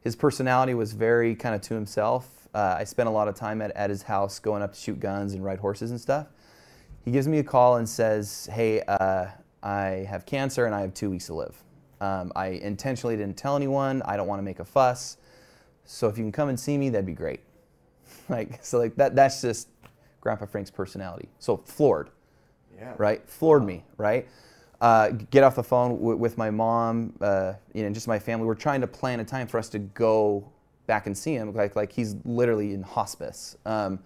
His 0.00 0.14
personality 0.14 0.74
was 0.74 0.92
very 0.92 1.34
kind 1.34 1.54
of 1.54 1.60
to 1.62 1.74
himself. 1.74 2.37
Uh, 2.54 2.76
I 2.78 2.84
spent 2.84 3.08
a 3.08 3.12
lot 3.12 3.28
of 3.28 3.34
time 3.34 3.60
at, 3.62 3.70
at 3.72 3.90
his 3.90 4.02
house 4.02 4.38
going 4.38 4.62
up 4.62 4.72
to 4.72 4.78
shoot 4.78 4.98
guns 5.00 5.34
and 5.34 5.44
ride 5.44 5.58
horses 5.58 5.90
and 5.90 6.00
stuff. 6.00 6.28
He 7.04 7.10
gives 7.10 7.28
me 7.28 7.38
a 7.38 7.44
call 7.44 7.76
and 7.76 7.88
says, 7.88 8.48
Hey, 8.52 8.82
uh, 8.82 9.26
I 9.62 10.06
have 10.08 10.24
cancer 10.26 10.66
and 10.66 10.74
I 10.74 10.80
have 10.80 10.94
two 10.94 11.10
weeks 11.10 11.26
to 11.26 11.34
live. 11.34 11.56
Um, 12.00 12.32
I 12.36 12.48
intentionally 12.48 13.16
didn't 13.16 13.36
tell 13.36 13.56
anyone. 13.56 14.02
I 14.02 14.16
don't 14.16 14.28
want 14.28 14.38
to 14.38 14.44
make 14.44 14.60
a 14.60 14.64
fuss. 14.64 15.16
So 15.84 16.08
if 16.08 16.16
you 16.18 16.24
can 16.24 16.32
come 16.32 16.48
and 16.48 16.58
see 16.58 16.76
me, 16.78 16.90
that'd 16.90 17.06
be 17.06 17.12
great. 17.12 17.40
like, 18.28 18.64
so 18.64 18.78
like 18.78 18.94
that, 18.96 19.14
that's 19.16 19.40
just 19.42 19.68
Grandpa 20.20 20.46
Frank's 20.46 20.70
personality. 20.70 21.28
So 21.38 21.56
floored 21.58 22.10
Yeah. 22.78 22.94
right? 22.98 23.28
Floored 23.28 23.64
me, 23.64 23.84
right? 23.96 24.26
Uh, 24.80 25.08
get 25.30 25.42
off 25.42 25.56
the 25.56 25.62
phone 25.62 25.96
w- 25.96 26.16
with 26.16 26.38
my 26.38 26.50
mom, 26.50 27.12
uh, 27.20 27.54
you 27.74 27.82
know, 27.82 27.86
and 27.86 27.94
just 27.94 28.06
my 28.06 28.18
family. 28.18 28.46
We're 28.46 28.54
trying 28.54 28.80
to 28.82 28.86
plan 28.86 29.18
a 29.18 29.24
time 29.24 29.48
for 29.48 29.58
us 29.58 29.68
to 29.70 29.78
go 29.80 30.48
back 30.88 31.06
and 31.06 31.16
see 31.16 31.34
him. 31.34 31.54
Like, 31.54 31.76
like 31.76 31.92
he's 31.92 32.16
literally 32.24 32.74
in 32.74 32.82
hospice. 32.82 33.56
Um, 33.64 34.00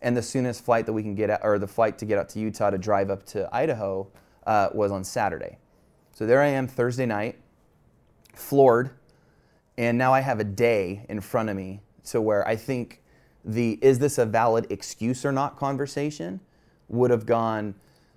and 0.00 0.16
the 0.16 0.22
soonest 0.22 0.64
flight 0.64 0.86
that 0.86 0.92
we 0.92 1.02
can 1.02 1.14
get 1.14 1.30
out, 1.30 1.40
or 1.44 1.60
the 1.60 1.68
flight 1.68 1.98
to 1.98 2.04
get 2.04 2.18
out 2.18 2.28
to 2.30 2.40
Utah 2.40 2.70
to 2.70 2.78
drive 2.78 3.10
up 3.10 3.24
to 3.26 3.48
Idaho, 3.52 4.08
uh, 4.46 4.70
was 4.74 4.90
on 4.90 5.04
Saturday. 5.04 5.58
So 6.12 6.26
there 6.26 6.42
I 6.42 6.48
am 6.48 6.66
Thursday 6.66 7.06
night, 7.06 7.38
floored, 8.34 8.90
and 9.78 9.96
now 9.96 10.12
I 10.12 10.20
have 10.20 10.40
a 10.40 10.44
day 10.44 11.06
in 11.08 11.20
front 11.20 11.48
of 11.48 11.56
me 11.56 11.80
to 12.06 12.20
where 12.20 12.46
I 12.46 12.56
think 12.56 13.02
the 13.44 13.78
is 13.82 13.98
this 13.98 14.18
a 14.18 14.26
valid 14.26 14.66
excuse 14.70 15.24
or 15.24 15.32
not 15.32 15.58
conversation 15.58 16.40
would 16.88 17.10
have 17.10 17.26
gone. 17.26 17.74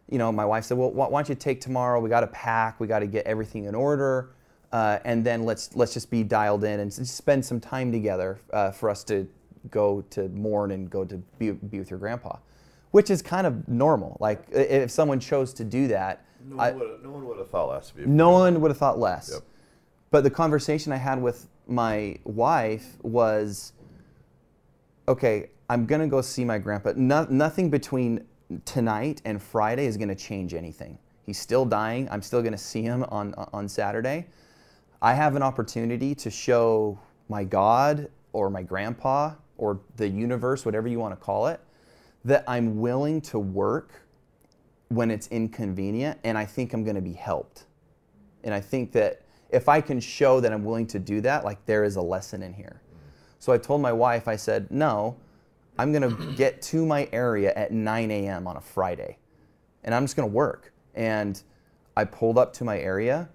You 0.09 0.17
know, 0.17 0.31
my 0.31 0.45
wife 0.45 0.65
said, 0.65 0.77
"Well, 0.77 0.91
why 0.91 1.07
why 1.07 1.21
don't 1.21 1.29
you 1.29 1.35
take 1.35 1.59
tomorrow? 1.61 1.99
We 1.99 2.09
got 2.09 2.21
to 2.21 2.27
pack. 2.27 2.79
We 2.79 2.87
got 2.87 2.99
to 2.99 3.07
get 3.07 3.25
everything 3.25 3.65
in 3.65 3.75
order, 3.75 4.31
uh, 4.71 4.99
and 5.05 5.25
then 5.25 5.43
let's 5.43 5.75
let's 5.75 5.93
just 5.93 6.09
be 6.09 6.23
dialed 6.23 6.63
in 6.63 6.79
and 6.79 6.91
spend 6.93 7.45
some 7.45 7.59
time 7.59 7.91
together 7.91 8.39
uh, 8.53 8.71
for 8.71 8.89
us 8.89 9.03
to 9.05 9.27
go 9.71 10.01
to 10.09 10.29
mourn 10.29 10.71
and 10.71 10.89
go 10.89 11.03
to 11.05 11.17
be, 11.39 11.51
be 11.51 11.79
with 11.79 11.89
your 11.89 11.99
grandpa." 11.99 12.37
Which 12.91 13.09
is 13.09 13.21
kind 13.21 13.45
of 13.45 13.67
normal. 13.67 14.17
Like 14.19 14.43
if 14.51 14.91
someone 14.91 15.19
chose 15.19 15.53
to 15.55 15.63
do 15.63 15.87
that, 15.89 16.25
No 16.45 16.57
I- 16.59 16.71
one, 16.71 16.79
would, 16.79 17.03
no 17.03 17.09
one 17.11 17.27
would 17.27 17.37
have 17.37 17.49
thought 17.49 17.69
less 17.69 17.91
of 17.91 17.99
you. 17.99 18.05
no 18.05 18.31
one 18.31 18.61
would 18.61 18.71
have 18.71 18.77
thought 18.77 18.97
less. 18.97 19.29
Yep. 19.33 19.43
But 20.09 20.23
the 20.23 20.29
conversation 20.29 20.93
I 20.93 20.97
had 20.97 21.21
with 21.21 21.47
my 21.67 22.17
wife 22.23 22.95
was 23.03 23.73
okay, 25.07 25.49
I'm 25.69 25.85
going 25.85 26.01
to 26.01 26.07
go 26.07 26.21
see 26.21 26.45
my 26.45 26.57
grandpa. 26.57 26.93
No, 26.95 27.25
nothing 27.29 27.69
between 27.69 28.25
tonight 28.65 29.21
and 29.25 29.41
Friday 29.41 29.85
is 29.85 29.97
going 29.97 30.09
to 30.09 30.15
change 30.15 30.53
anything. 30.53 30.97
He's 31.25 31.37
still 31.39 31.65
dying. 31.65 32.07
I'm 32.09 32.21
still 32.21 32.41
going 32.41 32.53
to 32.53 32.57
see 32.57 32.81
him 32.81 33.03
on, 33.09 33.33
on 33.53 33.67
Saturday. 33.67 34.27
I 35.01 35.13
have 35.13 35.35
an 35.35 35.43
opportunity 35.43 36.15
to 36.15 36.31
show 36.31 36.99
my 37.29 37.43
God 37.43 38.09
or 38.33 38.49
my 38.49 38.63
grandpa 38.63 39.33
or 39.57 39.79
the 39.95 40.07
universe, 40.07 40.65
whatever 40.65 40.87
you 40.87 40.99
want 40.99 41.13
to 41.13 41.23
call 41.23 41.47
it, 41.47 41.59
that 42.25 42.43
I'm 42.47 42.79
willing 42.79 43.21
to 43.21 43.39
work 43.39 44.01
when 44.89 45.11
it's 45.11 45.27
inconvenient 45.27 46.19
and 46.23 46.37
I 46.37 46.45
think 46.45 46.73
I'm 46.73 46.83
going 46.83 46.95
to 46.95 47.01
be 47.01 47.13
helped. 47.13 47.65
And 48.43 48.53
I 48.53 48.59
think 48.59 48.91
that 48.93 49.21
if 49.49 49.69
I 49.69 49.81
can 49.81 49.99
show 49.99 50.39
that 50.39 50.51
I'm 50.51 50.63
willing 50.63 50.87
to 50.87 50.99
do 50.99 51.21
that, 51.21 51.45
like 51.45 51.65
there 51.65 51.83
is 51.83 51.95
a 51.95 52.01
lesson 52.01 52.41
in 52.41 52.53
here. 52.53 52.81
So 53.39 53.53
I 53.53 53.57
told 53.57 53.81
my 53.81 53.93
wife, 53.93 54.27
I 54.27 54.35
said, 54.35 54.71
no, 54.71 55.15
I'm 55.77 55.91
going 55.91 56.09
to 56.09 56.33
get 56.33 56.61
to 56.63 56.85
my 56.85 57.07
area 57.11 57.53
at 57.55 57.71
9 57.71 58.11
a.m. 58.11 58.47
on 58.47 58.57
a 58.57 58.61
Friday 58.61 59.17
and 59.83 59.93
I'm 59.93 60.03
just 60.03 60.15
going 60.15 60.27
to 60.27 60.33
work. 60.33 60.73
And 60.95 61.41
I 61.95 62.03
pulled 62.03 62.37
up 62.37 62.53
to 62.53 62.63
my 62.63 62.79
area 62.79 63.29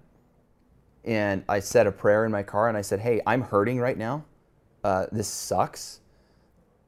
and 1.05 1.43
I 1.49 1.59
said 1.59 1.87
a 1.87 1.91
prayer 1.91 2.25
in 2.25 2.31
my 2.31 2.43
car 2.43 2.69
and 2.69 2.77
I 2.77 2.81
said, 2.81 2.99
hey, 2.99 3.21
I'm 3.25 3.41
hurting 3.41 3.79
right 3.79 3.97
now. 3.97 4.25
Uh, 4.83 5.07
this 5.11 5.27
sucks, 5.27 5.99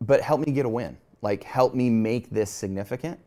but 0.02 0.22
help 0.22 0.42
me 0.42 0.52
get 0.52 0.66
a 0.66 0.70
win. 0.70 0.98
Like, 1.22 1.44
help 1.44 1.74
me 1.74 1.90
make 1.90 2.30
this 2.30 2.50
significant. 2.52 3.20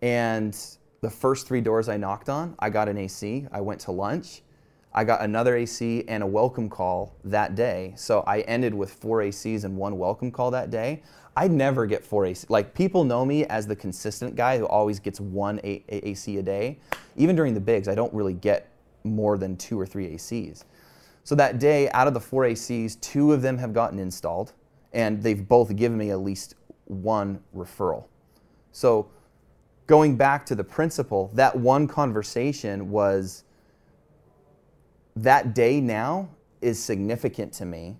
And 0.00 0.58
the 1.00 1.10
first 1.10 1.46
three 1.46 1.60
doors 1.60 1.88
I 1.88 1.96
knocked 1.96 2.28
on, 2.28 2.54
I 2.58 2.70
got 2.70 2.88
an 2.88 2.98
AC. 2.98 3.46
I 3.52 3.60
went 3.60 3.80
to 3.82 3.92
lunch. 3.92 4.42
I 4.94 5.04
got 5.04 5.22
another 5.22 5.56
AC 5.56 6.04
and 6.06 6.22
a 6.22 6.26
welcome 6.26 6.68
call 6.68 7.16
that 7.24 7.54
day. 7.54 7.94
So 7.96 8.22
I 8.26 8.40
ended 8.40 8.74
with 8.74 8.92
four 8.92 9.20
ACs 9.20 9.64
and 9.64 9.76
one 9.76 9.96
welcome 9.96 10.30
call 10.30 10.50
that 10.50 10.70
day. 10.70 11.02
I 11.34 11.48
never 11.48 11.86
get 11.86 12.04
four 12.04 12.26
AC. 12.26 12.46
Like 12.50 12.74
people 12.74 13.04
know 13.04 13.24
me 13.24 13.46
as 13.46 13.66
the 13.66 13.76
consistent 13.76 14.36
guy 14.36 14.58
who 14.58 14.66
always 14.66 14.98
gets 14.98 15.18
one 15.18 15.60
AC 15.62 16.36
a 16.36 16.42
day. 16.42 16.78
Even 17.16 17.34
during 17.34 17.54
the 17.54 17.60
bigs, 17.60 17.88
I 17.88 17.94
don't 17.94 18.12
really 18.12 18.34
get 18.34 18.68
more 19.04 19.38
than 19.38 19.56
two 19.56 19.78
or 19.78 19.86
three 19.86 20.08
ACs. 20.08 20.64
So 21.24 21.34
that 21.36 21.58
day, 21.58 21.90
out 21.90 22.08
of 22.08 22.14
the 22.14 22.20
four 22.20 22.44
ACs, 22.44 23.00
two 23.00 23.32
of 23.32 23.42
them 23.42 23.58
have 23.58 23.72
gotten 23.72 23.98
installed, 23.98 24.52
and 24.92 25.22
they've 25.22 25.46
both 25.46 25.74
given 25.76 25.96
me 25.96 26.10
at 26.10 26.20
least 26.20 26.54
one 26.86 27.40
referral. 27.54 28.06
So 28.72 29.08
going 29.86 30.16
back 30.16 30.44
to 30.46 30.54
the 30.54 30.64
principle, 30.64 31.30
that 31.34 31.54
one 31.54 31.86
conversation 31.86 32.90
was 32.90 33.44
that 35.16 35.54
day 35.54 35.80
now 35.80 36.28
is 36.60 36.82
significant 36.82 37.52
to 37.54 37.66
me 37.66 37.96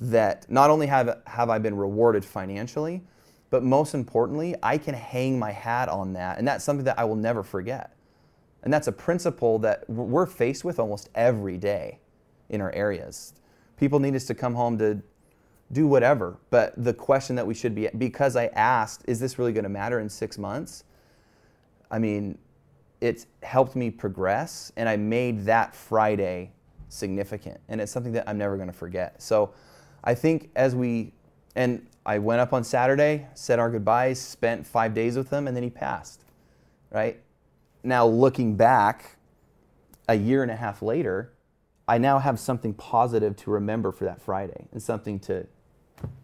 that 0.00 0.50
not 0.50 0.70
only 0.70 0.86
have, 0.86 1.20
have 1.26 1.50
I 1.50 1.58
been 1.58 1.76
rewarded 1.76 2.24
financially, 2.24 3.02
but 3.50 3.62
most 3.62 3.94
importantly, 3.94 4.54
I 4.62 4.78
can 4.78 4.94
hang 4.94 5.38
my 5.38 5.50
hat 5.50 5.88
on 5.88 6.14
that. 6.14 6.38
And 6.38 6.46
that's 6.46 6.64
something 6.64 6.84
that 6.84 6.98
I 6.98 7.04
will 7.04 7.16
never 7.16 7.42
forget. 7.42 7.94
And 8.62 8.72
that's 8.72 8.88
a 8.88 8.92
principle 8.92 9.58
that 9.60 9.88
we're 9.88 10.26
faced 10.26 10.64
with 10.64 10.78
almost 10.78 11.08
every 11.14 11.56
day 11.56 12.00
in 12.48 12.60
our 12.60 12.72
areas. 12.72 13.32
People 13.78 14.00
need 14.00 14.14
us 14.14 14.26
to 14.26 14.34
come 14.34 14.54
home 14.54 14.76
to 14.78 15.00
do 15.72 15.86
whatever. 15.86 16.36
But 16.50 16.74
the 16.76 16.92
question 16.92 17.36
that 17.36 17.46
we 17.46 17.54
should 17.54 17.74
be, 17.74 17.88
because 17.96 18.36
I 18.36 18.46
asked, 18.48 19.04
is 19.06 19.20
this 19.20 19.38
really 19.38 19.52
going 19.52 19.64
to 19.64 19.70
matter 19.70 20.00
in 20.00 20.08
six 20.08 20.36
months? 20.36 20.84
I 21.90 21.98
mean, 21.98 22.38
it's 23.00 23.26
helped 23.42 23.76
me 23.76 23.90
progress, 23.90 24.72
and 24.76 24.88
I 24.88 24.96
made 24.96 25.44
that 25.46 25.74
Friday 25.74 26.52
significant. 26.88 27.60
And 27.68 27.80
it's 27.80 27.90
something 27.90 28.12
that 28.12 28.28
I'm 28.28 28.36
never 28.36 28.56
going 28.56 28.68
to 28.68 28.74
forget. 28.74 29.22
So 29.22 29.54
I 30.04 30.14
think 30.14 30.50
as 30.54 30.74
we, 30.74 31.12
and 31.56 31.86
I 32.04 32.18
went 32.18 32.40
up 32.40 32.52
on 32.52 32.62
Saturday, 32.62 33.26
said 33.34 33.58
our 33.58 33.70
goodbyes, 33.70 34.20
spent 34.20 34.66
five 34.66 34.92
days 34.92 35.16
with 35.16 35.30
him, 35.30 35.46
and 35.46 35.56
then 35.56 35.62
he 35.62 35.70
passed, 35.70 36.24
right? 36.90 37.20
Now, 37.82 38.06
looking 38.06 38.56
back 38.56 39.16
a 40.08 40.14
year 40.14 40.42
and 40.42 40.50
a 40.50 40.56
half 40.56 40.82
later, 40.82 41.32
I 41.88 41.98
now 41.98 42.18
have 42.18 42.38
something 42.38 42.74
positive 42.74 43.36
to 43.38 43.50
remember 43.50 43.90
for 43.90 44.04
that 44.04 44.20
Friday 44.22 44.68
and 44.72 44.82
something 44.82 45.18
to 45.20 45.46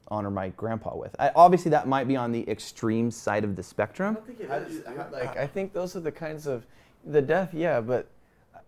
honor 0.08 0.30
my 0.30 0.50
grandpa 0.50 0.96
with. 0.96 1.16
I, 1.18 1.32
obviously, 1.34 1.70
that 1.70 1.88
might 1.88 2.06
be 2.06 2.16
on 2.16 2.30
the 2.32 2.48
extreme 2.48 3.10
side 3.10 3.44
of 3.44 3.56
the 3.56 3.62
spectrum. 3.62 4.16
I 4.20 4.26
think 4.26 4.40
it 4.40 4.50
is. 4.50 4.84
Like 5.12 5.36
I 5.36 5.46
think 5.46 5.72
those 5.72 5.96
are 5.96 6.00
the 6.00 6.12
kinds 6.12 6.46
of 6.46 6.66
the 7.04 7.22
death, 7.22 7.52
yeah, 7.52 7.80
but 7.80 8.08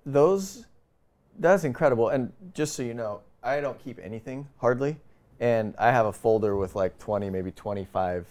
those 0.04 0.66
that's 1.38 1.64
incredible. 1.64 2.08
And 2.08 2.32
just 2.54 2.74
so 2.74 2.82
you 2.82 2.94
know, 2.94 3.20
I 3.42 3.60
don't 3.60 3.78
keep 3.78 3.98
anything 4.02 4.48
hardly, 4.56 4.96
and 5.38 5.74
I 5.78 5.92
have 5.92 6.06
a 6.06 6.12
folder 6.12 6.56
with 6.56 6.74
like 6.74 6.98
20, 6.98 7.30
maybe 7.30 7.52
25 7.52 8.26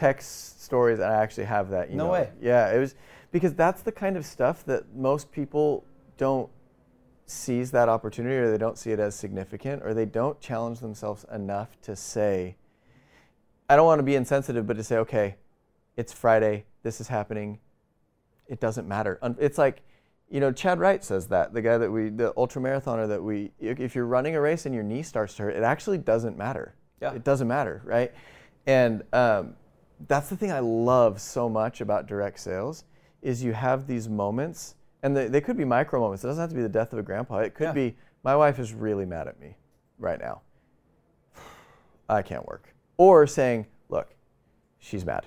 text 0.00 0.62
stories, 0.62 0.98
and 0.98 1.12
I 1.12 1.22
actually 1.22 1.44
have 1.44 1.70
that. 1.70 1.90
You 1.90 1.96
No 1.96 2.06
know, 2.06 2.12
way. 2.12 2.30
Yeah, 2.40 2.72
it 2.72 2.78
was 2.78 2.94
because 3.32 3.54
that's 3.54 3.82
the 3.82 3.92
kind 3.92 4.16
of 4.16 4.24
stuff 4.24 4.64
that 4.64 4.94
most 4.94 5.30
people 5.30 5.84
don't 6.16 6.48
seize 7.26 7.70
that 7.72 7.88
opportunity, 7.88 8.34
or 8.36 8.50
they 8.50 8.58
don't 8.58 8.78
see 8.78 8.92
it 8.92 8.98
as 8.98 9.14
significant, 9.14 9.82
or 9.84 9.92
they 9.94 10.06
don't 10.06 10.40
challenge 10.40 10.80
themselves 10.80 11.24
enough 11.32 11.80
to 11.82 11.94
say, 11.94 12.56
I 13.68 13.76
don't 13.76 13.86
want 13.86 13.98
to 13.98 14.04
be 14.04 14.16
insensitive, 14.16 14.66
but 14.66 14.76
to 14.78 14.84
say, 14.84 14.96
okay, 14.96 15.36
it's 15.96 16.12
Friday, 16.12 16.64
this 16.82 17.00
is 17.00 17.08
happening, 17.08 17.60
it 18.48 18.58
doesn't 18.58 18.88
matter. 18.88 19.20
It's 19.38 19.58
like, 19.58 19.82
you 20.28 20.40
know, 20.40 20.50
Chad 20.50 20.80
Wright 20.80 21.04
says 21.04 21.28
that, 21.28 21.52
the 21.52 21.62
guy 21.62 21.78
that 21.78 21.90
we, 21.90 22.08
the 22.08 22.32
ultra 22.36 22.62
marathoner 22.62 23.06
that 23.06 23.22
we, 23.22 23.52
if 23.60 23.78
if 23.78 23.94
you're 23.94 24.06
running 24.06 24.34
a 24.34 24.40
race 24.40 24.64
and 24.64 24.74
your 24.74 24.84
knee 24.84 25.02
starts 25.02 25.34
to 25.36 25.42
hurt, 25.42 25.56
it 25.56 25.62
actually 25.62 25.98
doesn't 25.98 26.38
matter. 26.38 26.74
Yeah. 27.02 27.12
It 27.12 27.22
doesn't 27.22 27.48
matter, 27.48 27.82
right? 27.84 28.12
And 28.66 29.02
um, 29.12 29.54
that's 30.08 30.28
the 30.28 30.36
thing 30.36 30.50
I 30.52 30.60
love 30.60 31.20
so 31.20 31.48
much 31.48 31.80
about 31.80 32.06
direct 32.06 32.40
sales 32.40 32.84
is 33.22 33.42
you 33.42 33.52
have 33.52 33.86
these 33.86 34.08
moments, 34.08 34.74
and 35.02 35.16
they, 35.16 35.28
they 35.28 35.40
could 35.40 35.56
be 35.56 35.64
micro 35.64 36.00
moments. 36.00 36.24
It 36.24 36.28
doesn't 36.28 36.40
have 36.40 36.50
to 36.50 36.56
be 36.56 36.62
the 36.62 36.68
death 36.68 36.92
of 36.92 36.98
a 36.98 37.02
grandpa. 37.02 37.38
It 37.38 37.54
could 37.54 37.64
Yeah. 37.68 37.72
be 37.72 37.96
my 38.22 38.36
wife 38.36 38.58
is 38.58 38.72
really 38.72 39.06
mad 39.06 39.28
at 39.28 39.40
me 39.40 39.56
right 39.98 40.20
now. 40.20 40.40
I 42.08 42.22
can't 42.22 42.46
work. 42.46 42.74
Or 42.96 43.26
saying, 43.26 43.66
look, 43.88 44.14
she's 44.78 45.04
mad. 45.04 45.26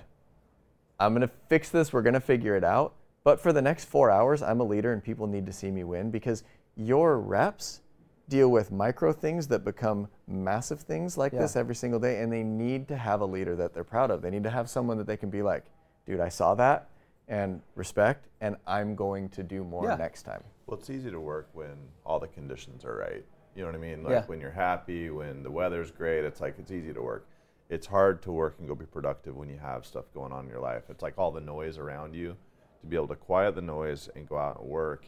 I'm 0.98 1.12
going 1.12 1.26
to 1.26 1.34
fix 1.48 1.70
this. 1.70 1.92
We're 1.92 2.02
going 2.02 2.14
to 2.14 2.20
figure 2.20 2.56
it 2.56 2.64
out. 2.64 2.94
But 3.24 3.40
for 3.40 3.52
the 3.52 3.62
next 3.62 3.86
four 3.86 4.10
hours, 4.10 4.42
I'm 4.42 4.60
a 4.60 4.64
leader 4.64 4.92
and 4.92 5.02
people 5.02 5.26
need 5.26 5.46
to 5.46 5.52
see 5.52 5.70
me 5.70 5.82
win 5.82 6.10
because 6.10 6.44
your 6.76 7.18
reps 7.18 7.80
deal 8.28 8.48
with 8.50 8.72
micro 8.72 9.12
things 9.12 9.46
that 9.48 9.64
become 9.64 10.08
massive 10.26 10.80
things 10.80 11.18
like 11.18 11.32
Yeah. 11.32 11.40
this 11.40 11.56
every 11.56 11.74
single 11.74 12.00
day. 12.00 12.22
And 12.22 12.32
they 12.32 12.42
need 12.42 12.88
to 12.88 12.96
have 12.96 13.20
a 13.20 13.26
leader 13.26 13.54
that 13.56 13.74
they're 13.74 13.84
proud 13.84 14.10
of. 14.10 14.22
They 14.22 14.30
need 14.30 14.44
to 14.44 14.50
have 14.50 14.68
someone 14.70 14.96
that 14.98 15.06
they 15.06 15.16
can 15.16 15.30
be 15.30 15.42
like, 15.42 15.64
dude, 16.06 16.20
I 16.20 16.28
saw 16.28 16.54
that 16.54 16.88
and 17.28 17.62
respect, 17.74 18.28
and 18.40 18.56
I'm 18.66 18.94
going 18.94 19.28
to 19.30 19.42
do 19.42 19.64
more 19.64 19.84
Yeah. 19.84 19.96
next 19.96 20.22
time. 20.24 20.42
Well, 20.66 20.78
it's 20.78 20.90
easy 20.90 21.10
to 21.10 21.20
work 21.20 21.48
when 21.52 21.76
all 22.04 22.18
the 22.18 22.28
conditions 22.28 22.84
are 22.84 22.96
right. 22.96 23.24
You 23.54 23.62
know 23.62 23.68
what 23.68 23.76
I 23.76 23.78
mean? 23.78 24.02
Like 24.02 24.10
Yeah. 24.12 24.26
when 24.26 24.40
you're 24.40 24.50
happy, 24.50 25.10
when 25.10 25.42
the 25.42 25.50
weather's 25.50 25.90
great, 25.90 26.24
it's 26.24 26.40
like 26.40 26.58
it's 26.58 26.70
easy 26.70 26.92
to 26.92 27.00
work. 27.02 27.26
It's 27.70 27.86
hard 27.86 28.20
to 28.22 28.32
work 28.32 28.56
and 28.58 28.68
go 28.68 28.74
be 28.74 28.84
productive 28.84 29.36
when 29.36 29.48
you 29.48 29.58
have 29.58 29.86
stuff 29.86 30.04
going 30.12 30.32
on 30.32 30.44
in 30.44 30.50
your 30.50 30.60
life. 30.60 30.90
It's 30.90 31.02
like 31.02 31.14
all 31.18 31.30
the 31.30 31.40
noise 31.40 31.78
around 31.78 32.14
you. 32.14 32.36
To 32.82 32.86
be 32.86 32.96
able 32.96 33.08
to 33.08 33.16
quiet 33.16 33.54
the 33.54 33.62
noise 33.62 34.08
and 34.14 34.28
go 34.28 34.36
out 34.36 34.60
and 34.60 34.68
work 34.68 35.06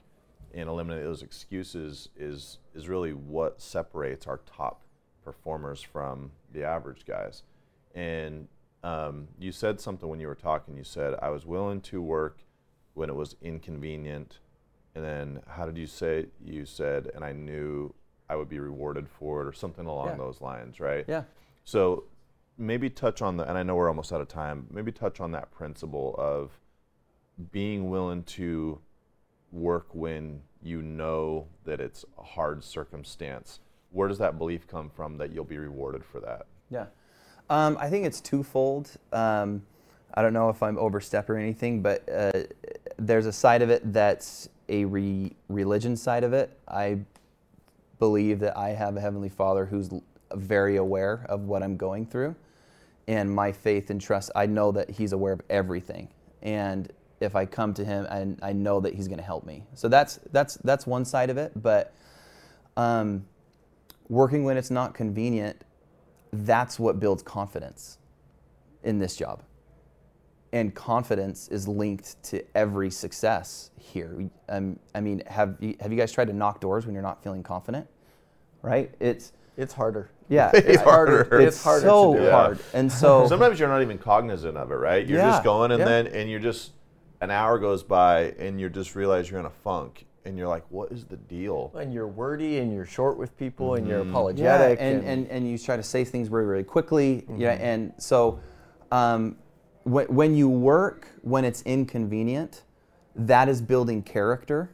and 0.57 0.69
eliminate 0.69 1.05
those 1.05 1.23
excuses 1.23 2.09
is 2.17 2.59
is 2.75 2.89
really 2.89 3.13
what 3.13 3.61
separates 3.61 4.27
our 4.27 4.39
top 4.47 4.83
performers 5.23 5.81
from 5.83 6.33
the 6.53 6.65
average 6.65 7.05
guys. 7.07 7.43
And 7.95 8.49
um, 8.83 9.29
you 9.39 9.53
said 9.53 9.81
something 9.81 10.09
when 10.09 10.21
you 10.21 10.27
were 10.29 10.35
talking. 10.35 10.77
You 10.77 10.85
said 10.85 11.15
I 11.21 11.31
was 11.31 11.45
willing 11.47 11.81
to 11.83 12.01
work 12.03 12.39
when 12.95 13.09
it 13.11 13.15
was 13.17 13.37
inconvenient 13.43 14.39
and 14.95 15.05
then 15.05 15.43
how 15.47 15.67
did 15.67 15.77
you 15.77 15.87
say 15.87 16.25
you 16.43 16.65
said 16.65 17.11
and 17.15 17.23
i 17.23 17.31
knew 17.31 17.93
i 18.31 18.35
would 18.35 18.49
be 18.49 18.59
rewarded 18.59 19.07
for 19.07 19.43
it 19.43 19.47
or 19.47 19.53
something 19.53 19.85
along 19.85 20.07
Yeah. 20.09 20.17
those 20.17 20.41
lines 20.41 20.81
right 20.81 21.05
Yeah. 21.07 21.25
so 21.65 22.05
maybe 22.57 22.89
touch 22.89 23.21
on 23.21 23.37
the 23.37 23.47
and 23.47 23.59
i 23.59 23.63
know 23.63 23.75
we're 23.75 23.89
almost 23.91 24.11
out 24.15 24.23
of 24.23 24.29
time 24.29 24.67
maybe 24.71 24.91
touch 24.93 25.21
on 25.21 25.33
that 25.33 25.51
principle 25.51 26.15
of 26.17 26.53
being 27.53 27.91
willing 27.91 28.23
to 28.23 28.81
work 29.53 29.87
when 29.93 30.41
you 30.63 30.83
know 30.83 31.47
that 31.65 31.81
it's 31.81 32.05
a 32.19 32.23
hard 32.23 32.63
circumstance 32.65 33.61
where 33.91 34.09
does 34.09 34.19
that 34.19 34.37
belief 34.37 34.67
come 34.67 34.91
from 34.91 35.17
that 35.17 35.33
you'll 35.33 35.45
be 35.45 35.59
rewarded 35.59 36.05
for 36.05 36.21
that 36.21 36.47
Yeah. 36.71 36.87
Um, 37.49 37.77
I 37.81 37.89
think 37.89 38.07
it's 38.07 38.21
twofold. 38.21 38.91
Um, 39.13 39.63
I 40.15 40.23
don't 40.23 40.33
know 40.33 40.49
if 40.49 40.63
I'm 40.63 40.79
overstep 40.79 41.29
or 41.31 41.37
anything, 41.37 41.83
but 41.83 42.09
uh, 42.09 42.43
there's 42.99 43.27
a 43.27 43.33
side 43.33 43.63
of 43.63 43.71
it 43.71 43.93
that's 43.93 44.49
a 44.69 44.85
re- 44.85 45.33
religion 45.49 45.97
side 45.97 46.25
of 46.25 46.33
it. 46.33 46.59
I 46.67 47.01
believe 47.99 48.41
that 48.41 48.57
I 48.57 48.71
have 48.71 48.97
a 48.97 49.01
Heavenly 49.01 49.29
Father 49.29 49.67
who's 49.67 49.91
very 50.35 50.77
aware 50.77 51.25
of 51.29 51.43
what 51.43 51.63
I'm 51.63 51.77
going 51.77 52.07
through. 52.07 52.35
And 53.09 53.31
my 53.31 53.53
faith 53.53 53.91
and 53.91 54.01
trust, 54.01 54.31
I 54.35 54.47
know 54.47 54.73
that 54.73 54.91
He's 54.91 55.13
aware 55.13 55.33
of 55.33 55.43
everything. 55.49 56.09
And 56.43 56.91
if 57.21 57.35
I 57.35 57.47
come 57.47 57.73
to 57.75 57.85
Him, 57.85 58.07
and 58.11 58.39
I 58.43 58.53
know 58.53 58.81
that 58.81 58.95
He's 58.95 59.09
going 59.09 59.19
to 59.19 59.25
help 59.25 59.45
me. 59.47 59.65
So 59.75 59.89
that's, 59.89 60.19
that's, 60.33 60.57
that's 60.57 60.87
one 60.87 61.05
side 61.05 61.31
of 61.31 61.37
it. 61.39 61.53
But 61.61 61.93
um, 62.77 63.25
working 64.09 64.45
when 64.45 64.57
it's 64.57 64.71
not 64.71 64.95
convenient, 64.95 65.63
that's 66.33 66.79
what 66.79 67.01
builds 67.01 67.23
confidence 67.23 67.99
in 68.83 68.99
this 68.99 69.17
job. 69.17 69.43
And 70.53 70.75
confidence 70.75 71.49
is 71.49 71.67
linked 71.67 72.23
to 72.25 72.43
every 72.57 72.91
success 72.91 73.71
here. 73.79 74.29
Um, 74.49 74.79
I 74.95 75.01
mean, 75.01 75.23
have 75.27 75.57
you, 75.61 75.75
have 75.81 75.93
you 75.93 75.99
guys 75.99 76.13
tried 76.13 76.29
to 76.29 76.33
knock 76.33 76.61
doors 76.61 76.87
when 76.87 76.95
you're 76.95 77.03
not 77.03 77.23
feeling 77.23 77.43
confident? 77.43 77.87
Right? 78.63 78.95
It's 79.01 79.33
It's 79.57 79.75
harder. 79.75 80.11
yeah, 80.29 80.51
It's 80.55 80.83
harder. 80.83 81.41
It's 81.41 81.63
harder 81.63 81.81
to 81.83 81.87
so 81.89 82.31
hard. 82.31 82.59
And 82.75 82.91
so 82.91 83.27
sometimes 83.29 83.59
you're 83.61 83.69
not 83.69 83.83
even 83.83 83.99
cognizant 83.99 84.57
of 84.57 84.71
it 84.71 84.75
right 84.77 85.07
you're 85.07 85.19
Yeah, 85.19 85.31
just 85.31 85.45
going 85.45 85.73
and 85.73 85.81
yeah. 85.81 85.85
then 85.85 86.07
and 86.09 86.31
you're 86.31 86.41
just 86.41 86.73
an 87.21 87.31
hour 87.31 87.59
goes 87.59 87.83
by 87.83 88.35
and 88.39 88.61
you 88.61 88.69
just 88.69 88.95
realize 88.95 89.31
you're 89.31 89.41
in 89.41 89.47
a 89.47 89.51
funk 89.51 90.07
and 90.25 90.37
you're 90.37 90.49
like 90.49 90.65
what 90.71 90.91
is 90.91 91.05
the 91.05 91.17
deal 91.17 91.73
And 91.79 91.93
you're 91.93 92.09
wordy 92.09 92.59
and 92.59 92.73
you're 92.73 92.85
short 92.87 93.17
with 93.17 93.37
people 93.37 93.75
and 93.75 93.87
you're 93.87 94.03
yeah, 94.03 94.11
apologetic. 94.11 94.79
and, 94.81 95.05
and, 95.05 95.29
and 95.29 95.49
you 95.49 95.57
try 95.57 95.77
to 95.77 95.83
say 95.83 96.05
things 96.05 96.29
really, 96.29 96.47
really 96.47 96.65
quickly. 96.65 97.25
Yeah, 97.37 97.53
and 97.53 97.93
so 97.99 98.41
um, 98.91 99.37
when, 99.85 100.07
when 100.07 100.35
you 100.35 100.49
work 100.49 101.09
when 101.23 101.45
it's 101.45 101.63
inconvenient, 101.63 102.65
that 103.15 103.49
is 103.49 103.63
building 103.63 104.03
character. 104.03 104.71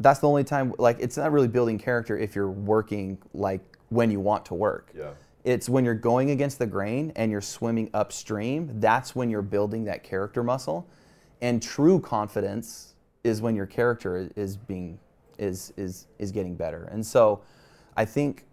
That's 0.00 0.18
the 0.18 0.28
only 0.28 0.42
time, 0.44 0.74
like, 0.78 0.96
it's 0.98 1.16
not 1.16 1.30
really 1.30 1.46
building 1.46 1.78
character 1.78 2.18
if 2.18 2.34
you're 2.34 2.50
working 2.50 3.18
like 3.32 3.60
when 3.90 4.10
you 4.10 4.18
want 4.18 4.44
to 4.46 4.54
work. 4.54 4.90
Yeah. 4.96 5.10
It's 5.44 5.68
when 5.68 5.84
you're 5.84 5.94
going 5.94 6.30
against 6.30 6.58
the 6.58 6.66
grain 6.66 7.12
and 7.16 7.30
you're 7.30 7.42
swimming 7.42 7.90
upstream, 7.94 8.80
that's 8.80 9.14
when 9.14 9.30
you're 9.30 9.42
building 9.42 9.84
that 9.84 10.02
character 10.02 10.42
muscle. 10.42 10.88
And 11.44 11.62
true 11.62 12.00
confidence 12.00 12.94
is 13.22 13.42
when 13.42 13.54
your 13.54 13.66
character 13.66 14.30
is 14.34 14.56
being 14.56 14.98
is 15.38 15.74
is 15.76 16.06
is 16.18 16.32
getting 16.32 16.54
better. 16.54 16.84
And 16.90 17.04
so 17.04 17.42
I 17.98 18.06
think 18.06 18.46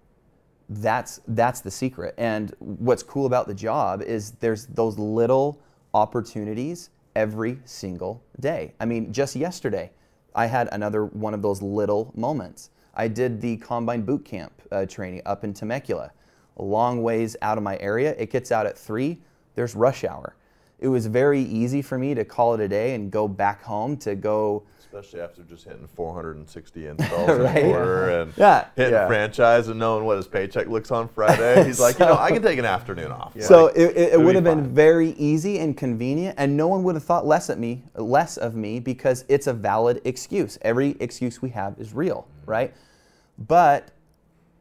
that's 0.67 1.21
that's 1.29 1.61
the 1.61 1.71
secret. 1.71 2.13
And 2.17 2.53
what's 2.59 3.01
cool 3.01 3.27
about 3.27 3.47
the 3.47 3.53
job 3.53 4.01
is 4.01 4.31
there's 4.41 4.65
those 4.65 4.99
little 4.99 5.57
opportunities 5.93 6.89
every 7.15 7.59
single 7.63 8.21
day. 8.41 8.73
I 8.81 8.83
mean, 8.83 9.13
just 9.13 9.37
yesterday, 9.37 9.89
I 10.35 10.47
had 10.47 10.67
another 10.73 11.05
one 11.05 11.33
of 11.33 11.41
those 11.41 11.61
little 11.61 12.11
moments. 12.13 12.71
I 12.93 13.07
did 13.07 13.39
the 13.39 13.55
combine 13.55 14.01
boot 14.01 14.25
camp 14.25 14.51
uh, 14.69 14.85
training 14.85 15.21
up 15.25 15.45
in 15.45 15.53
Temecula, 15.53 16.11
a 16.57 16.63
long 16.63 17.01
ways 17.01 17.37
out 17.41 17.57
of 17.57 17.63
my 17.63 17.77
area. 17.77 18.15
It 18.17 18.31
gets 18.31 18.51
out 18.51 18.65
at 18.65 18.77
three. 18.77 19.21
There's 19.55 19.75
rush 19.75 20.03
hour. 20.03 20.35
It 20.81 20.87
was 20.87 21.05
very 21.05 21.41
easy 21.41 21.83
for 21.83 21.97
me 21.97 22.15
to 22.15 22.25
call 22.25 22.55
it 22.55 22.59
a 22.59 22.67
day 22.67 22.95
and 22.95 23.11
go 23.11 23.27
back 23.27 23.63
home 23.63 23.95
to 23.97 24.15
go 24.15 24.63
Especially 24.79 25.21
after 25.21 25.41
just 25.43 25.63
hitting 25.63 25.87
460 25.87 26.87
installs 26.87 27.29
in 27.29 27.41
Right. 27.43 27.57
a 27.57 27.61
quarter 27.61 28.09
and 28.09 28.33
Yeah. 28.35 28.65
hitting 28.75 28.91
Yeah. 28.91 29.07
franchise 29.07 29.69
and 29.69 29.79
knowing 29.79 30.03
what 30.03 30.17
his 30.17 30.27
paycheck 30.27 30.67
looks 30.67 30.91
on 30.91 31.07
Friday. 31.07 31.63
He's 31.63 31.79
like, 31.79 31.97
you 31.97 32.05
know, 32.05 32.17
I 32.17 32.29
can 32.29 32.41
take 32.41 32.59
an 32.59 32.65
afternoon 32.65 33.09
off. 33.09 33.33
So 33.39 33.67
Like, 33.67 33.77
it, 33.77 33.95
it, 33.95 34.13
it 34.13 34.17
would 34.19 34.31
be 34.31 34.35
have 34.35 34.43
been 34.43 34.67
very 34.73 35.11
easy 35.11 35.59
and 35.59 35.77
convenient, 35.77 36.35
and 36.37 36.57
no 36.57 36.67
one 36.67 36.83
would 36.83 36.95
have 36.95 37.05
thought 37.05 37.25
less 37.25 37.49
at 37.49 37.57
me, 37.57 37.83
less 37.95 38.35
of 38.35 38.55
me, 38.55 38.81
because 38.81 39.23
it's 39.29 39.47
a 39.47 39.53
valid 39.53 40.01
excuse. 40.03 40.57
Every 40.61 40.97
excuse 40.99 41.41
we 41.41 41.51
have 41.51 41.79
is 41.79 41.93
real, 41.93 42.27
mm-hmm. 42.41 42.51
right? 42.51 42.73
But 43.37 43.91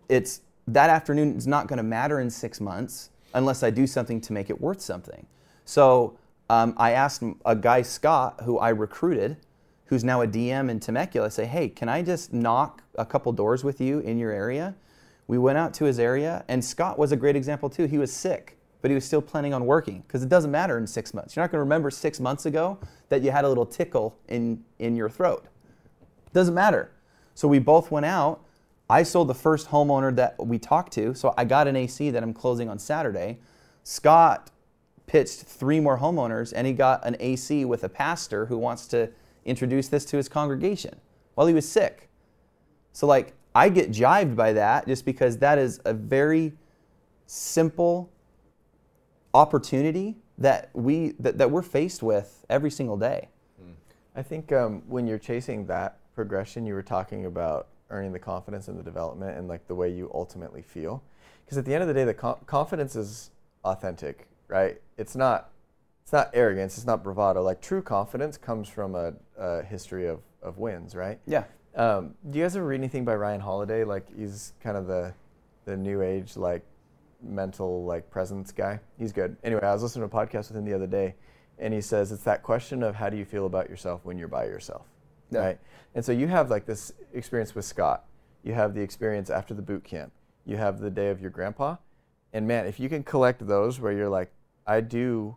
it's 0.08 0.42
that 0.68 0.90
afternoon 0.90 1.36
is 1.36 1.48
not 1.48 1.66
going 1.66 1.78
to 1.78 1.82
matter 1.82 2.20
in 2.20 2.30
six 2.30 2.60
months 2.60 3.10
unless 3.34 3.64
I 3.64 3.70
do 3.70 3.84
something 3.86 4.20
to 4.20 4.32
make 4.32 4.48
it 4.48 4.60
worth 4.60 4.80
something. 4.80 5.26
So 5.70 6.18
um, 6.48 6.74
I 6.78 6.90
asked 6.90 7.22
a 7.46 7.54
guy 7.54 7.82
Scott 7.82 8.40
who 8.42 8.58
I 8.58 8.70
recruited, 8.70 9.36
who's 9.84 10.02
now 10.02 10.20
a 10.20 10.26
DM 10.26 10.68
in 10.68 10.80
Temecula, 10.80 11.30
say, 11.30 11.46
hey, 11.46 11.68
can 11.68 11.88
I 11.88 12.02
just 12.02 12.32
knock 12.32 12.82
a 12.96 13.06
couple 13.06 13.30
doors 13.30 13.62
with 13.62 13.80
you 13.80 14.00
in 14.00 14.18
your 14.18 14.32
area? 14.32 14.74
We 15.28 15.38
went 15.38 15.58
out 15.58 15.72
to 15.74 15.84
his 15.84 16.00
area, 16.00 16.44
and 16.48 16.64
Scott 16.64 16.98
was 16.98 17.12
a 17.12 17.16
great 17.16 17.36
example 17.36 17.70
too. 17.70 17.84
He 17.84 17.98
was 17.98 18.12
sick, 18.12 18.58
but 18.82 18.90
he 18.90 18.96
was 18.96 19.04
still 19.04 19.22
planning 19.22 19.54
on 19.54 19.64
working 19.64 20.02
because 20.08 20.24
it 20.24 20.28
doesn't 20.28 20.50
matter 20.50 20.76
in 20.76 20.88
six 20.88 21.14
months. 21.14 21.36
You're 21.36 21.44
not 21.44 21.52
going 21.52 21.58
to 21.58 21.64
remember 21.64 21.88
six 21.88 22.18
months 22.18 22.46
ago 22.46 22.76
that 23.08 23.22
you 23.22 23.30
had 23.30 23.44
a 23.44 23.48
little 23.48 23.64
tickle 23.64 24.18
in, 24.26 24.64
in 24.80 24.96
your 24.96 25.08
throat. 25.08 25.46
Doesn't 26.32 26.54
matter. 26.54 26.90
So 27.36 27.46
we 27.46 27.60
both 27.60 27.92
went 27.92 28.06
out. 28.06 28.40
I 28.88 29.04
sold 29.04 29.28
the 29.28 29.34
first 29.34 29.68
homeowner 29.68 30.16
that 30.16 30.44
we 30.44 30.58
talked 30.58 30.92
to. 30.94 31.14
So 31.14 31.32
I 31.38 31.44
got 31.44 31.68
an 31.68 31.76
AC 31.76 32.10
that 32.10 32.24
I'm 32.24 32.34
closing 32.34 32.68
on 32.68 32.80
Saturday. 32.80 33.38
Scott 33.84 34.50
pitched 35.10 35.40
three 35.40 35.80
more 35.80 35.98
homeowners 35.98 36.52
and 36.54 36.68
he 36.68 36.72
got 36.72 37.04
an 37.04 37.16
AC 37.18 37.64
with 37.64 37.82
a 37.82 37.88
pastor 37.88 38.46
who 38.46 38.56
wants 38.56 38.86
to 38.86 39.10
introduce 39.44 39.88
this 39.88 40.04
to 40.04 40.16
his 40.16 40.28
congregation 40.28 40.94
while 41.34 41.48
he 41.48 41.52
was 41.52 41.68
sick. 41.68 42.08
So, 42.92 43.08
like, 43.08 43.32
I 43.52 43.70
get 43.70 43.90
jived 43.90 44.36
by 44.36 44.52
that 44.52 44.86
just 44.86 45.04
because 45.04 45.38
that 45.38 45.58
is 45.58 45.80
a 45.84 45.92
very 45.92 46.52
simple 47.26 48.08
opportunity 49.34 50.14
that 50.38 50.70
we 50.74 51.14
that, 51.18 51.38
that 51.38 51.50
we're 51.50 51.62
faced 51.62 52.04
with 52.04 52.46
every 52.48 52.70
single 52.70 52.96
day. 52.96 53.30
I 54.14 54.22
think 54.22 54.52
um, 54.52 54.82
when 54.86 55.08
you're 55.08 55.18
chasing 55.18 55.66
that 55.66 55.98
progression, 56.14 56.64
you 56.66 56.74
were 56.74 56.82
talking 56.82 57.26
about 57.26 57.66
earning 57.90 58.12
the 58.12 58.18
confidence 58.20 58.68
and 58.68 58.78
the 58.78 58.82
development 58.84 59.36
and 59.36 59.48
like 59.48 59.66
the 59.66 59.74
way 59.74 59.90
you 59.90 60.08
ultimately 60.14 60.62
feel. 60.62 61.02
Because 61.44 61.58
at 61.58 61.64
the 61.64 61.74
end 61.74 61.82
of 61.82 61.88
the 61.88 61.94
day, 61.94 62.04
the 62.04 62.14
co- 62.14 62.38
confidence 62.46 62.94
is 62.94 63.32
authentic, 63.64 64.28
right? 64.46 64.80
It's 65.00 65.16
not, 65.16 65.50
it's 66.02 66.12
not 66.12 66.30
arrogance. 66.34 66.76
It's 66.76 66.86
not 66.86 67.02
bravado. 67.02 67.42
Like 67.42 67.60
true 67.62 67.80
confidence 67.82 68.36
comes 68.36 68.68
from 68.68 68.94
a, 68.94 69.14
a 69.38 69.62
history 69.62 70.06
of, 70.06 70.20
of 70.42 70.58
wins, 70.58 70.94
right? 70.94 71.18
Yeah. 71.26 71.44
Um, 71.74 72.14
do 72.28 72.38
you 72.38 72.44
guys 72.44 72.54
ever 72.56 72.66
read 72.66 72.80
anything 72.80 73.04
by 73.04 73.14
Ryan 73.14 73.40
Holiday? 73.40 73.84
Like 73.84 74.06
he's 74.14 74.52
kind 74.62 74.76
of 74.76 74.86
the, 74.86 75.14
the 75.64 75.76
new 75.76 76.02
age 76.02 76.36
like 76.36 76.62
mental 77.22 77.84
like 77.84 78.10
presence 78.10 78.52
guy. 78.52 78.80
He's 78.98 79.12
good. 79.12 79.36
Anyway, 79.42 79.62
I 79.62 79.72
was 79.72 79.82
listening 79.82 80.08
to 80.08 80.16
a 80.16 80.20
podcast 80.26 80.48
with 80.48 80.56
him 80.56 80.64
the 80.64 80.74
other 80.74 80.86
day, 80.86 81.14
and 81.58 81.72
he 81.72 81.80
says 81.80 82.12
it's 82.12 82.24
that 82.24 82.42
question 82.42 82.82
of 82.82 82.94
how 82.94 83.08
do 83.08 83.16
you 83.16 83.24
feel 83.24 83.46
about 83.46 83.70
yourself 83.70 84.00
when 84.04 84.18
you're 84.18 84.28
by 84.28 84.44
yourself, 84.44 84.86
Yeah. 85.30 85.40
right? 85.40 85.58
And 85.94 86.04
so 86.04 86.12
you 86.12 86.26
have 86.28 86.50
like 86.50 86.66
this 86.66 86.92
experience 87.14 87.54
with 87.54 87.64
Scott. 87.64 88.04
You 88.42 88.52
have 88.54 88.74
the 88.74 88.80
experience 88.80 89.30
after 89.30 89.54
the 89.54 89.62
boot 89.62 89.84
camp. 89.84 90.12
You 90.46 90.56
have 90.56 90.80
the 90.80 90.90
day 90.90 91.08
of 91.10 91.20
your 91.20 91.30
grandpa, 91.30 91.76
and 92.32 92.46
man, 92.48 92.66
if 92.66 92.80
you 92.80 92.88
can 92.88 93.02
collect 93.02 93.46
those 93.46 93.78
where 93.80 93.92
you're 93.92 94.08
like, 94.08 94.32
I 94.70 94.80
do 94.80 95.36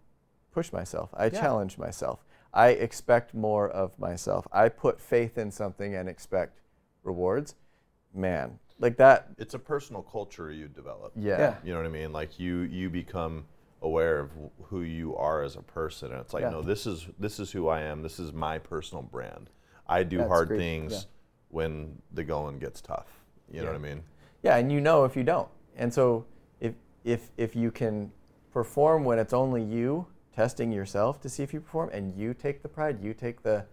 push 0.51 0.71
myself. 0.71 1.09
I 1.15 1.25
Yeah. 1.25 1.41
challenge 1.41 1.77
myself. 1.79 2.23
I 2.53 2.67
expect 2.69 3.33
more 3.33 3.67
of 3.67 3.97
myself. 3.97 4.47
I 4.51 4.69
put 4.69 5.01
faith 5.01 5.39
in 5.39 5.49
something 5.49 5.95
and 5.95 6.07
expect 6.07 6.61
rewards. 7.03 7.55
Man, 8.13 8.59
like 8.77 8.97
that. 8.97 9.29
it's 9.39 9.55
a 9.55 9.59
personal 9.59 10.03
culture 10.03 10.51
you 10.51 10.67
develop. 10.67 11.13
Yeah. 11.15 11.39
Yeah. 11.39 11.55
You 11.63 11.71
know 11.73 11.79
what 11.79 11.87
I 11.87 11.99
mean? 12.01 12.13
Like 12.13 12.39
you 12.39 12.57
you 12.79 12.91
become 12.91 13.45
aware 13.81 14.19
of 14.19 14.29
who 14.69 14.81
you 14.81 15.15
are 15.17 15.41
as 15.41 15.55
a 15.55 15.61
person 15.63 16.11
and 16.11 16.21
it's 16.21 16.33
like 16.33 16.43
Yeah. 16.43 16.51
no 16.51 16.61
this 16.61 16.85
is 16.85 17.07
this 17.17 17.39
is 17.39 17.51
who 17.51 17.67
I 17.69 17.81
am. 17.81 18.03
This 18.03 18.19
is 18.19 18.31
my 18.33 18.59
personal 18.59 19.01
brand. 19.01 19.49
I 19.87 20.03
do 20.03 20.17
That's 20.17 20.27
hard 20.29 20.47
great. 20.49 20.59
things 20.59 20.91
Yeah. 20.93 20.99
when 21.49 22.01
the 22.11 22.23
going 22.23 22.59
gets 22.59 22.81
tough. 22.81 23.09
You 23.49 23.61
know 23.61 23.67
what 23.67 23.75
I 23.75 23.79
mean? 23.89 24.03
Yeah, 24.43 24.57
and 24.57 24.71
you 24.71 24.79
know 24.79 25.05
if 25.05 25.15
you 25.17 25.23
don't. 25.23 25.49
And 25.75 25.91
so 25.91 26.25
if 26.59 26.75
if 27.03 27.31
if 27.35 27.55
you 27.55 27.71
can 27.71 28.11
perform 28.53 29.03
when 29.03 29.19
it's 29.19 29.33
only 29.33 29.63
you 29.63 30.07
testing 30.35 30.71
yourself 30.71 31.19
to 31.21 31.29
see 31.29 31.43
if 31.43 31.53
you 31.53 31.59
perform 31.59 31.89
and 31.91 32.15
you 32.15 32.33
take 32.33 32.61
the 32.61 32.69
pride, 32.69 33.01
you 33.01 33.13
take 33.13 33.43
the 33.43 33.65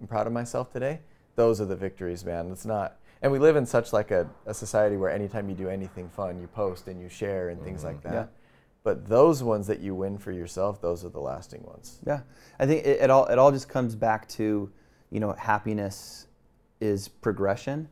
I'm 0.00 0.06
proud 0.06 0.26
of 0.26 0.32
myself 0.32 0.72
today, 0.72 1.00
those 1.36 1.60
are 1.60 1.64
the 1.64 1.76
victories, 1.76 2.24
man. 2.24 2.50
It's 2.50 2.66
not 2.66 2.98
and 3.22 3.32
we 3.32 3.38
live 3.38 3.56
in 3.56 3.66
such 3.66 3.92
like 3.92 4.10
a, 4.10 4.28
a 4.44 4.54
society 4.54 4.96
where 4.96 5.10
anytime 5.10 5.48
you 5.48 5.54
do 5.54 5.68
anything 5.68 6.08
fun, 6.08 6.40
you 6.40 6.46
post 6.48 6.86
and 6.86 7.00
you 7.00 7.08
share 7.08 7.48
and 7.48 7.62
things 7.62 7.82
like 7.82 7.98
mm-hmm. 7.98 8.10
that. 8.10 8.14
Yeah. 8.14 8.26
But 8.84 9.08
those 9.08 9.42
ones 9.42 9.66
that 9.66 9.80
you 9.80 9.94
win 9.94 10.16
for 10.18 10.30
yourself, 10.30 10.80
those 10.80 11.04
are 11.04 11.08
the 11.08 11.18
lasting 11.18 11.64
ones. 11.64 11.98
Yeah, 12.06 12.20
I 12.58 12.66
think 12.66 12.86
it, 12.86 13.00
it 13.00 13.10
all 13.10 13.26
it 13.26 13.38
all 13.38 13.50
just 13.50 13.68
comes 13.68 13.96
back 13.96 14.28
to, 14.30 14.70
you 15.10 15.18
know, 15.18 15.32
happiness 15.32 16.28
is 16.80 17.08
progression, 17.08 17.88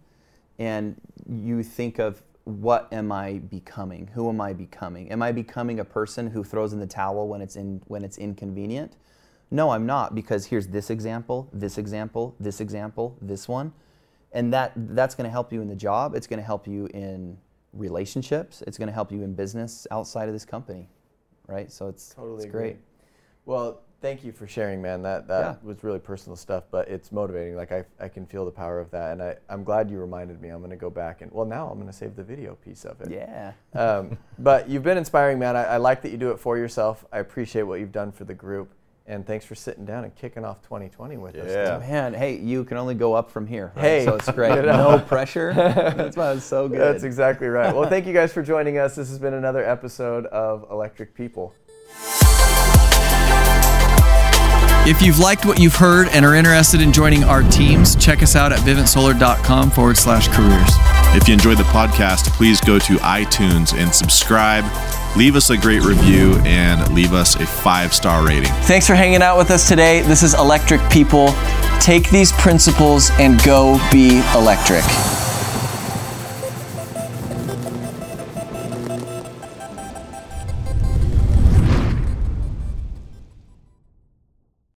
and 0.59 0.95
you 1.28 1.64
think 1.64 1.99
of 1.99 2.22
what 2.45 2.92
am 2.92 3.11
I 3.11 3.38
becoming? 3.38 4.11
Who 4.14 4.28
am 4.28 4.40
I 4.40 4.53
becoming? 4.53 5.11
Am 5.11 5.22
I 5.22 5.32
becoming 5.32 5.80
a 5.80 5.84
person 5.84 6.28
who 6.30 6.45
throws 6.45 6.72
in 6.72 6.78
the 6.78 6.86
towel 6.86 7.26
when 7.26 7.40
it's 7.40 7.57
in 7.57 7.82
when 7.86 8.05
it's 8.05 8.18
inconvenient? 8.18 8.97
No, 9.51 9.70
I'm 9.70 9.86
not 9.86 10.14
because 10.14 10.47
here's 10.47 10.66
this 10.68 10.90
example, 10.90 11.49
this 11.53 11.78
example, 11.78 12.34
this 12.40 12.61
example, 12.61 13.16
this 13.20 13.49
one, 13.49 13.72
and 14.32 14.53
that 14.53 14.72
that's 14.76 15.14
going 15.14 15.24
to 15.24 15.30
help 15.30 15.53
you 15.53 15.62
in 15.62 15.68
the 15.68 15.76
job. 15.76 16.14
It's 16.14 16.26
going 16.26 16.40
to 16.40 16.45
help 16.45 16.66
you 16.66 16.86
in 16.86 17.38
relationships. 17.72 18.62
It's 18.66 18.76
going 18.76 18.88
to 18.88 18.92
help 18.92 19.11
you 19.11 19.22
in 19.22 19.34
business 19.34 19.86
outside 19.90 20.28
of 20.28 20.34
this 20.34 20.45
company, 20.45 20.88
right? 21.47 21.72
So 21.72 21.88
it's 21.88 22.14
Totally 22.14 22.45
it's 22.45 22.53
great. 22.53 22.76
Well, 23.47 23.84
thank 24.05 24.22
you 24.22 24.32
for 24.32 24.46
sharing, 24.46 24.82
man. 24.82 25.02
That 25.02 25.26
that 25.28 25.40
Yeah. 25.40 25.55
was 25.66 25.82
really 25.82 25.98
personal 25.98 26.36
stuff, 26.36 26.64
but 26.70 26.88
it's 26.88 27.11
motivating. 27.11 27.57
Like 27.57 27.72
I, 27.72 27.84
I 27.98 28.09
can 28.09 28.26
feel 28.26 28.44
the 28.44 28.50
power 28.50 28.78
of 28.78 28.90
that, 28.90 29.12
and 29.12 29.22
I, 29.22 29.36
I'm 29.48 29.64
glad 29.64 29.90
you 29.90 29.98
reminded 29.98 30.42
me. 30.42 30.50
I'm 30.50 30.61
gonna 30.61 30.76
go 30.76 30.90
back 30.90 31.22
and 31.22 31.32
well, 31.32 31.46
now 31.46 31.68
I'm 31.70 31.78
gonna 31.78 31.90
save 31.90 32.14
the 32.14 32.22
video 32.22 32.55
piece 32.57 32.84
of 32.84 33.00
it. 33.00 33.11
Yeah. 33.11 33.52
Um, 33.72 34.18
but 34.38 34.68
you've 34.68 34.82
been 34.82 34.98
inspiring, 34.98 35.38
man. 35.38 35.57
I, 35.57 35.64
I 35.64 35.76
like 35.78 36.02
that 36.02 36.11
you 36.11 36.18
do 36.18 36.30
it 36.32 36.38
for 36.38 36.59
yourself. 36.59 37.07
I 37.12 37.20
appreciate 37.20 37.62
what 37.62 37.80
you've 37.80 37.92
done 37.92 38.12
for 38.12 38.24
the 38.24 38.34
group, 38.34 38.74
and 39.07 39.26
thanks 39.26 39.46
for 39.46 39.55
sitting 39.55 39.86
down 39.86 40.05
and 40.05 40.14
kicking 40.14 40.44
off 40.44 40.61
2020 40.61 41.16
with 41.16 41.34
us. 41.36 41.50
Yeah. 41.50 41.78
Man, 41.78 42.12
hey, 42.12 42.36
you 42.36 42.62
can 42.64 42.76
only 42.76 42.94
go 42.94 43.14
up 43.14 43.30
from 43.30 43.46
here. 43.46 43.72
right? 43.74 43.82
Hey, 43.84 44.05
so 44.05 44.16
it's 44.16 44.30
great. 44.30 44.50
you 44.57 44.62
know. 44.62 44.98
No 44.98 44.98
pressure. 44.98 45.55
That's 45.55 46.14
why 46.14 46.32
it's 46.32 46.44
so 46.44 46.68
good. 46.68 46.78
That's 46.78 47.05
exactly 47.05 47.48
right. 47.48 47.74
Well, 47.74 47.88
thank 47.88 48.07
you 48.07 48.12
guys 48.12 48.34
for 48.34 48.42
joining 48.42 48.76
us. 48.76 48.96
This 48.96 49.09
has 49.09 49.18
been 49.18 49.32
another 49.34 49.64
episode 49.64 50.26
of 50.26 50.66
Electric 50.70 51.14
People. 51.14 51.55
If 54.87 55.01
you've 55.01 55.18
liked 55.18 55.47
what 55.47 55.59
you've 55.59 55.76
heard 55.76 56.09
and 56.09 56.26
are 56.26 56.35
interested 56.35 56.82
in 56.82 56.93
joining 56.93 57.24
our 57.24 57.43
teams, 57.45 57.97
check 57.97 58.22
us 58.22 58.37
out 58.37 58.53
at 58.53 58.59
vivintsolar.com 58.59 59.70
forward 59.70 59.97
slash 59.97 60.28
careers. 60.28 60.68
If 61.16 61.26
you 61.26 61.32
enjoyed 61.32 61.57
the 61.57 61.64
podcast, 61.64 62.26
please 62.37 62.61
go 62.61 62.78
to 62.78 62.97
iTunes 62.97 63.72
and 63.74 63.95
subscribe. 63.95 64.64
Leave 65.16 65.37
us 65.37 65.49
a 65.49 65.57
great 65.57 65.82
review 65.85 66.35
and 66.45 66.93
leave 66.95 67.14
us 67.14 67.35
a 67.37 67.47
five 67.47 67.95
star 67.95 68.26
rating. 68.26 68.53
Thanks 68.64 68.87
for 68.87 68.95
hanging 68.95 69.22
out 69.22 69.39
with 69.39 69.51
us 69.51 69.66
today. 69.66 70.03
This 70.03 70.22
is 70.22 70.35
Electric 70.35 70.82
People. 70.91 71.35
Take 71.80 72.11
these 72.11 72.32
principles 72.32 73.11
and 73.12 73.43
go 73.43 73.78
be 73.91 74.18
electric. 74.35 74.85